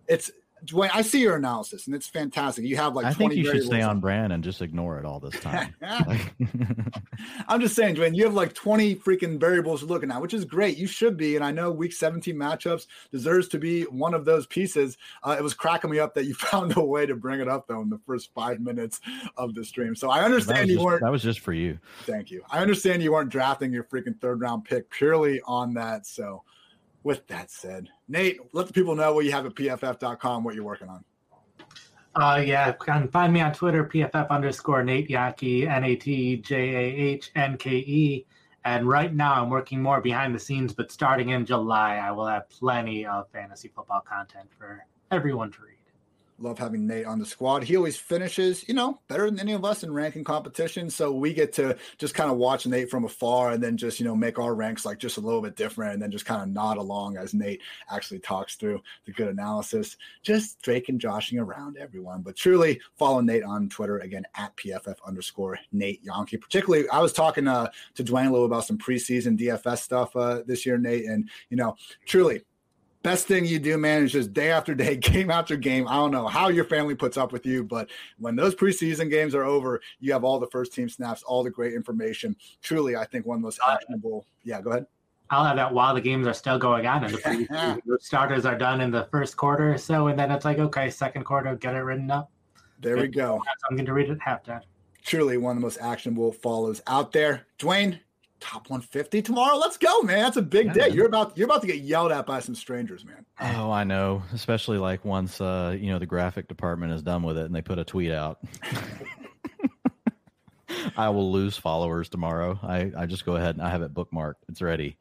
it's 0.09 0.31
Dwain, 0.65 0.89
I 0.93 1.01
see 1.01 1.21
your 1.21 1.35
analysis 1.35 1.87
and 1.87 1.95
it's 1.95 2.07
fantastic. 2.07 2.65
You 2.65 2.75
have 2.77 2.95
like 2.95 3.05
I 3.05 3.13
think 3.13 3.33
you 3.33 3.45
should 3.45 3.63
stay 3.63 3.81
on 3.81 3.99
brand 3.99 4.31
and 4.31 4.43
just 4.43 4.61
ignore 4.61 4.97
it 4.97 5.05
all 5.05 5.19
this 5.19 5.39
time. 5.39 5.75
I'm 7.47 7.59
just 7.59 7.75
saying, 7.75 7.95
Dwain, 7.95 8.15
you 8.15 8.23
have 8.23 8.33
like 8.33 8.53
20 8.53 8.95
freaking 8.95 9.39
variables 9.39 9.81
to 9.81 9.85
look 9.85 10.03
at 10.03 10.21
which 10.21 10.33
is 10.33 10.45
great. 10.45 10.77
You 10.77 10.87
should 10.87 11.17
be. 11.17 11.35
And 11.35 11.43
I 11.43 11.51
know 11.51 11.71
week 11.71 11.93
17 11.93 12.35
matchups 12.35 12.87
deserves 13.11 13.47
to 13.49 13.59
be 13.59 13.83
one 13.83 14.13
of 14.13 14.25
those 14.25 14.45
pieces. 14.45 14.97
Uh, 15.23 15.35
it 15.37 15.43
was 15.43 15.53
cracking 15.53 15.89
me 15.89 15.99
up 15.99 16.13
that 16.15 16.25
you 16.25 16.33
found 16.35 16.75
a 16.77 16.83
way 16.83 17.05
to 17.05 17.15
bring 17.15 17.39
it 17.39 17.47
up 17.47 17.67
though 17.67 17.81
in 17.81 17.89
the 17.89 17.99
first 18.05 18.33
five 18.33 18.59
minutes 18.59 19.01
of 19.37 19.55
the 19.55 19.65
stream. 19.65 19.95
So 19.95 20.09
I 20.09 20.23
understand 20.23 20.69
you 20.69 20.75
just, 20.75 20.85
weren't 20.85 21.01
that 21.01 21.11
was 21.11 21.23
just 21.23 21.39
for 21.39 21.53
you. 21.53 21.79
Thank 22.03 22.31
you. 22.31 22.43
I 22.49 22.59
understand 22.59 23.03
you 23.03 23.11
weren't 23.11 23.29
drafting 23.29 23.73
your 23.73 23.83
freaking 23.83 24.19
third 24.19 24.41
round 24.41 24.65
pick 24.65 24.89
purely 24.89 25.41
on 25.45 25.73
that. 25.73 26.05
So 26.05 26.43
with 27.03 27.27
that 27.27 27.51
said, 27.51 27.89
Nate, 28.07 28.39
let 28.53 28.67
the 28.67 28.73
people 28.73 28.95
know 28.95 29.13
what 29.13 29.25
you 29.25 29.31
have 29.31 29.45
at 29.45 29.55
pff.com, 29.55 30.43
what 30.43 30.55
you're 30.55 30.63
working 30.63 30.89
on. 30.89 31.03
Uh, 32.15 32.43
yeah, 32.45 32.71
can 32.73 33.07
find 33.07 33.33
me 33.33 33.41
on 33.41 33.53
Twitter, 33.53 33.83
pff 33.85 34.29
underscore 34.29 34.83
Nate 34.83 35.09
Jahnke, 35.09 35.67
N 35.67 35.83
A 35.83 35.95
T 35.95 36.37
J 36.37 36.55
A 36.55 36.79
H 36.79 37.31
N 37.35 37.57
K 37.57 37.71
E. 37.77 38.25
And 38.65 38.87
right 38.87 39.13
now, 39.13 39.33
I'm 39.41 39.49
working 39.49 39.81
more 39.81 39.99
behind 39.99 40.33
the 40.33 40.39
scenes, 40.39 40.73
but 40.73 40.91
starting 40.91 41.29
in 41.29 41.45
July, 41.45 41.95
I 41.95 42.11
will 42.11 42.27
have 42.27 42.47
plenty 42.49 43.05
of 43.05 43.29
fantasy 43.31 43.67
football 43.67 44.01
content 44.01 44.49
for 44.57 44.85
everyone 45.11 45.51
to 45.51 45.61
read. 45.63 45.72
Love 46.39 46.57
having 46.57 46.87
Nate 46.87 47.05
on 47.05 47.19
the 47.19 47.25
squad. 47.25 47.63
He 47.63 47.77
always 47.77 47.97
finishes, 47.97 48.67
you 48.67 48.73
know, 48.73 48.99
better 49.07 49.25
than 49.29 49.39
any 49.39 49.53
of 49.53 49.63
us 49.63 49.83
in 49.83 49.93
ranking 49.93 50.23
competition. 50.23 50.89
So 50.89 51.11
we 51.11 51.33
get 51.33 51.53
to 51.53 51.77
just 51.97 52.15
kind 52.15 52.29
of 52.29 52.37
watch 52.37 52.65
Nate 52.65 52.89
from 52.89 53.05
afar 53.05 53.51
and 53.51 53.63
then 53.63 53.77
just, 53.77 53.99
you 53.99 54.05
know, 54.05 54.15
make 54.15 54.39
our 54.39 54.55
ranks 54.55 54.85
like 54.85 54.97
just 54.97 55.17
a 55.17 55.21
little 55.21 55.41
bit 55.41 55.55
different 55.55 55.93
and 55.93 56.01
then 56.01 56.11
just 56.11 56.25
kind 56.25 56.41
of 56.41 56.49
nod 56.49 56.77
along 56.77 57.17
as 57.17 57.33
Nate 57.33 57.61
actually 57.89 58.19
talks 58.19 58.55
through 58.55 58.81
the 59.05 59.11
good 59.11 59.27
analysis. 59.27 59.97
Just 60.21 60.61
Drake 60.61 60.89
and 60.89 60.99
joshing 60.99 61.39
around 61.39 61.77
everyone. 61.77 62.21
But 62.21 62.35
truly 62.35 62.79
follow 62.97 63.21
Nate 63.21 63.43
on 63.43 63.69
Twitter 63.69 63.99
again 63.99 64.25
at 64.35 64.55
PFF 64.57 64.95
underscore 65.05 65.59
Nate 65.71 66.03
Jahnke. 66.03 66.41
Particularly, 66.41 66.89
I 66.89 66.99
was 66.99 67.13
talking 67.13 67.47
uh, 67.47 67.69
to 67.95 68.03
Dwain 68.03 68.27
a 68.27 68.31
little 68.31 68.45
about 68.45 68.65
some 68.65 68.77
preseason 68.77 69.39
DFS 69.39 69.79
stuff 69.79 70.15
uh, 70.15 70.41
this 70.45 70.65
year, 70.65 70.77
Nate. 70.77 71.05
And, 71.05 71.29
you 71.49 71.57
know, 71.57 71.75
truly 72.05 72.41
best 73.03 73.27
thing 73.27 73.45
you 73.45 73.59
do, 73.59 73.77
man, 73.77 74.03
is 74.03 74.11
just 74.11 74.33
day 74.33 74.49
after 74.49 74.73
day, 74.73 74.95
game 74.97 75.29
after 75.29 75.55
game. 75.55 75.87
I 75.87 75.95
don't 75.95 76.11
know 76.11 76.27
how 76.27 76.47
your 76.47 76.65
family 76.65 76.95
puts 76.95 77.17
up 77.17 77.31
with 77.31 77.45
you, 77.45 77.63
but 77.63 77.89
when 78.17 78.35
those 78.35 78.55
preseason 78.55 79.09
games 79.09 79.35
are 79.35 79.43
over, 79.43 79.81
you 79.99 80.11
have 80.13 80.23
all 80.23 80.39
the 80.39 80.47
first 80.47 80.73
team 80.73 80.89
snaps, 80.89 81.21
all 81.23 81.43
the 81.43 81.51
great 81.51 81.73
information. 81.73 82.35
Truly, 82.61 82.95
I 82.95 83.05
think 83.05 83.25
one 83.25 83.35
of 83.35 83.41
the 83.41 83.45
most 83.45 83.59
actionable. 83.67 84.25
Yeah, 84.43 84.61
go 84.61 84.71
ahead. 84.71 84.87
I'll 85.29 85.45
have 85.45 85.55
that 85.55 85.73
while 85.73 85.93
the 85.93 86.01
games 86.01 86.27
are 86.27 86.33
still 86.33 86.59
going 86.59 86.85
on 86.85 87.05
and 87.05 87.13
the, 87.13 87.81
the 87.85 87.97
starters 88.01 88.45
are 88.45 88.57
done 88.57 88.81
in 88.81 88.91
the 88.91 89.07
first 89.11 89.37
quarter 89.37 89.73
or 89.73 89.77
so, 89.77 90.07
and 90.07 90.17
then 90.17 90.31
it's 90.31 90.45
like, 90.45 90.59
okay, 90.59 90.89
second 90.89 91.23
quarter, 91.23 91.55
get 91.55 91.75
it 91.75 91.79
written 91.79 92.09
up. 92.11 92.31
There 92.79 92.97
we 92.97 93.07
go. 93.07 93.41
I'm 93.69 93.77
going 93.77 93.85
to 93.85 93.93
read 93.93 94.09
it 94.09 94.19
halftime. 94.19 94.61
Truly 95.05 95.37
one 95.37 95.51
of 95.51 95.57
the 95.57 95.65
most 95.65 95.79
actionable 95.79 96.31
follows 96.33 96.81
out 96.87 97.11
there. 97.11 97.47
Dwain, 97.57 97.99
top 98.43 98.69
150 98.69 99.21
tomorrow. 99.21 99.55
Let's 99.57 99.77
go, 99.77 100.01
man. 100.01 100.23
That's 100.23 100.35
a 100.35 100.41
big 100.41 100.67
yeah, 100.67 100.73
day. 100.73 100.89
You're 100.89 101.05
about 101.05 101.37
you're 101.37 101.45
about 101.45 101.61
to 101.61 101.67
get 101.67 101.77
yelled 101.77 102.11
at 102.11 102.25
by 102.25 102.41
some 102.41 102.55
strangers, 102.55 103.05
man. 103.05 103.25
Oh, 103.39 103.71
I 103.71 103.85
know. 103.85 104.21
Especially 104.33 104.77
like 104.77 105.05
once 105.05 105.39
uh, 105.39 105.77
you 105.79 105.87
know, 105.87 105.97
the 105.97 106.05
graphic 106.05 106.49
department 106.49 106.91
is 106.91 107.01
done 107.01 107.23
with 107.23 107.37
it 107.37 107.45
and 107.45 107.55
they 107.55 107.61
put 107.61 107.79
a 107.79 107.85
tweet 107.85 108.11
out. 108.11 108.39
I 110.97 111.09
will 111.09 111.31
lose 111.31 111.55
followers 111.55 112.09
tomorrow. 112.09 112.59
I, 112.61 112.91
I 112.97 113.05
just 113.05 113.25
go 113.25 113.37
ahead 113.37 113.55
and 113.55 113.63
I 113.63 113.69
have 113.69 113.81
it 113.81 113.93
bookmarked. 113.93 114.35
It's 114.49 114.61
ready. 114.61 114.97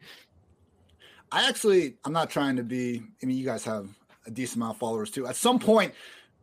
I 1.32 1.48
actually 1.48 1.96
I'm 2.04 2.12
not 2.12 2.30
trying 2.30 2.56
to 2.56 2.62
be 2.62 3.02
I 3.22 3.26
mean 3.26 3.36
you 3.36 3.44
guys 3.44 3.64
have 3.64 3.88
a 4.24 4.30
decent 4.30 4.58
amount 4.58 4.76
of 4.76 4.78
followers 4.78 5.10
too. 5.10 5.26
At 5.26 5.34
some 5.34 5.58
point 5.58 5.94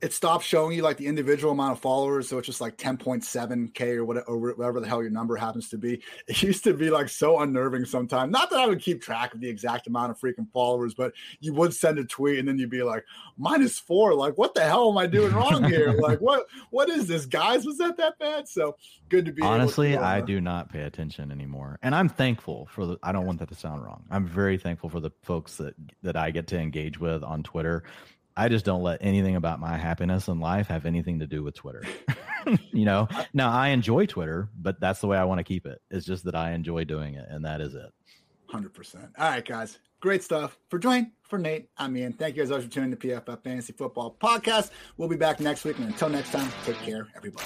it 0.02 0.14
stops 0.14 0.46
showing 0.46 0.76
you 0.76 0.82
like 0.82 0.98
the 0.98 1.08
individual 1.08 1.52
amount 1.52 1.74
of 1.74 1.80
followers. 1.80 2.30
So 2.30 2.38
it's 2.38 2.46
just 2.46 2.62
like 2.62 2.78
10.7K 2.78 3.96
or 3.96 4.06
whatever, 4.06 4.26
or 4.28 4.38
whatever 4.38 4.80
the 4.80 4.88
hell 4.88 5.02
your 5.02 5.12
number 5.12 5.36
happens 5.36 5.70
to 5.70 5.78
be. 5.78 6.02
It 6.28 6.42
used 6.42 6.64
to 6.64 6.74
be 6.74 6.90
like 6.90 7.10
so 7.10 7.40
unnerving 7.40 7.86
sometimes. 7.86 8.32
Not 8.32 8.50
that 8.52 8.60
I 8.60 8.68
would 8.68 8.80
keep 8.80 9.02
track 9.02 9.34
of 9.34 9.42
the 9.42 9.50
exact 9.50 9.88
amount 9.88 10.12
of 10.12 10.20
freaking 10.20 10.50
followers, 10.54 10.94
but 10.94 11.14
you 11.40 11.54
would 11.54 11.74
send 11.74 12.00
a 12.00 12.06
tweet 12.06 12.40
and 12.40 12.48
then 12.48 12.58
you'd 12.58 12.70
be 12.70 12.84
like, 12.84 13.04
minus 13.38 13.78
four. 13.78 14.14
Like, 14.14 14.38
what 14.38 14.54
the 14.54 14.62
hell 14.62 14.90
am 14.90 14.98
I 14.98 15.08
doing 15.08 15.34
wrong 15.34 15.64
here? 15.66 15.92
like, 16.00 16.20
what, 16.20 16.46
what 16.70 16.90
is 16.90 17.08
this, 17.08 17.26
guys? 17.26 17.66
Was 17.66 17.78
that 17.80 17.98
that 17.98 18.18
bad? 18.20 18.48
So 18.48 18.78
good 19.10 19.26
to 19.26 19.34
be. 19.34 19.42
Honestly, 19.42 19.92
to, 19.94 20.02
uh, 20.02 20.06
I 20.06 20.22
do 20.22 20.40
not 20.40 20.72
pay 20.72 20.84
attention 20.84 21.32
anymore. 21.32 21.78
And 21.82 21.94
I'm 21.94 22.08
thankful 22.10 22.68
for 22.72 22.86
the, 22.86 22.98
I 23.04 23.12
don't 23.12 23.26
want 23.26 23.40
that 23.40 23.50
to 23.50 23.56
sound 23.56 23.84
wrong. 23.84 24.06
I'm 24.10 24.26
very 24.26 24.58
thankful 24.58 24.90
for 24.90 25.02
the 25.02 25.12
folks 25.24 25.58
that, 25.58 25.74
that 26.04 26.16
I 26.16 26.32
get 26.32 26.48
to 26.48 26.60
engage 26.60 27.00
with 27.00 27.24
on 27.24 27.44
Twitter 27.44 27.84
I 28.40 28.48
just 28.48 28.64
don't 28.64 28.84
let 28.84 29.00
anything 29.02 29.36
about 29.36 29.60
my 29.60 29.76
happiness 29.76 30.30
in 30.30 30.40
life 30.40 30.68
have 30.68 30.86
anything 30.86 31.20
to 31.20 31.28
do 31.28 31.44
with 31.44 31.56
Twitter. 31.56 31.84
you 32.72 32.86
know, 32.86 33.10
now 33.34 33.52
I 33.52 33.68
enjoy 33.70 34.06
Twitter, 34.06 34.48
but 34.58 34.80
that's 34.80 35.02
the 35.02 35.08
way 35.08 35.18
I 35.18 35.26
want 35.26 35.40
to 35.40 35.44
keep 35.44 35.66
it. 35.66 35.82
It's 35.92 36.06
just 36.06 36.24
that 36.24 36.36
I 36.36 36.54
enjoy 36.54 36.86
doing 36.86 37.16
it, 37.16 37.26
and 37.30 37.44
that 37.44 37.60
is 37.60 37.76
it. 37.76 37.92
100%. 38.50 38.96
All 39.18 39.30
right, 39.30 39.46
guys. 39.46 39.80
Great 40.00 40.24
stuff. 40.24 40.58
For 40.70 40.80
Dwain, 40.80 41.12
for 41.24 41.38
Nate, 41.38 41.68
I'm 41.78 41.98
Ian. 41.98 42.14
Thank 42.14 42.38
you 42.38 42.44
guys 42.44 42.52
always 42.52 42.66
for 42.66 42.72
tuning 42.72 42.94
in 42.94 42.98
to 42.98 43.08
PFF 43.08 43.44
Fantasy 43.44 43.74
Football 43.74 44.16
Podcast. 44.22 44.70
We'll 44.96 45.10
be 45.10 45.18
back 45.18 45.42
next 45.42 45.66
week. 45.66 45.78
And 45.78 45.88
until 45.88 46.08
next 46.08 46.32
time, 46.32 46.50
take 46.64 46.78
care, 46.78 47.10
everybody. 47.18 47.46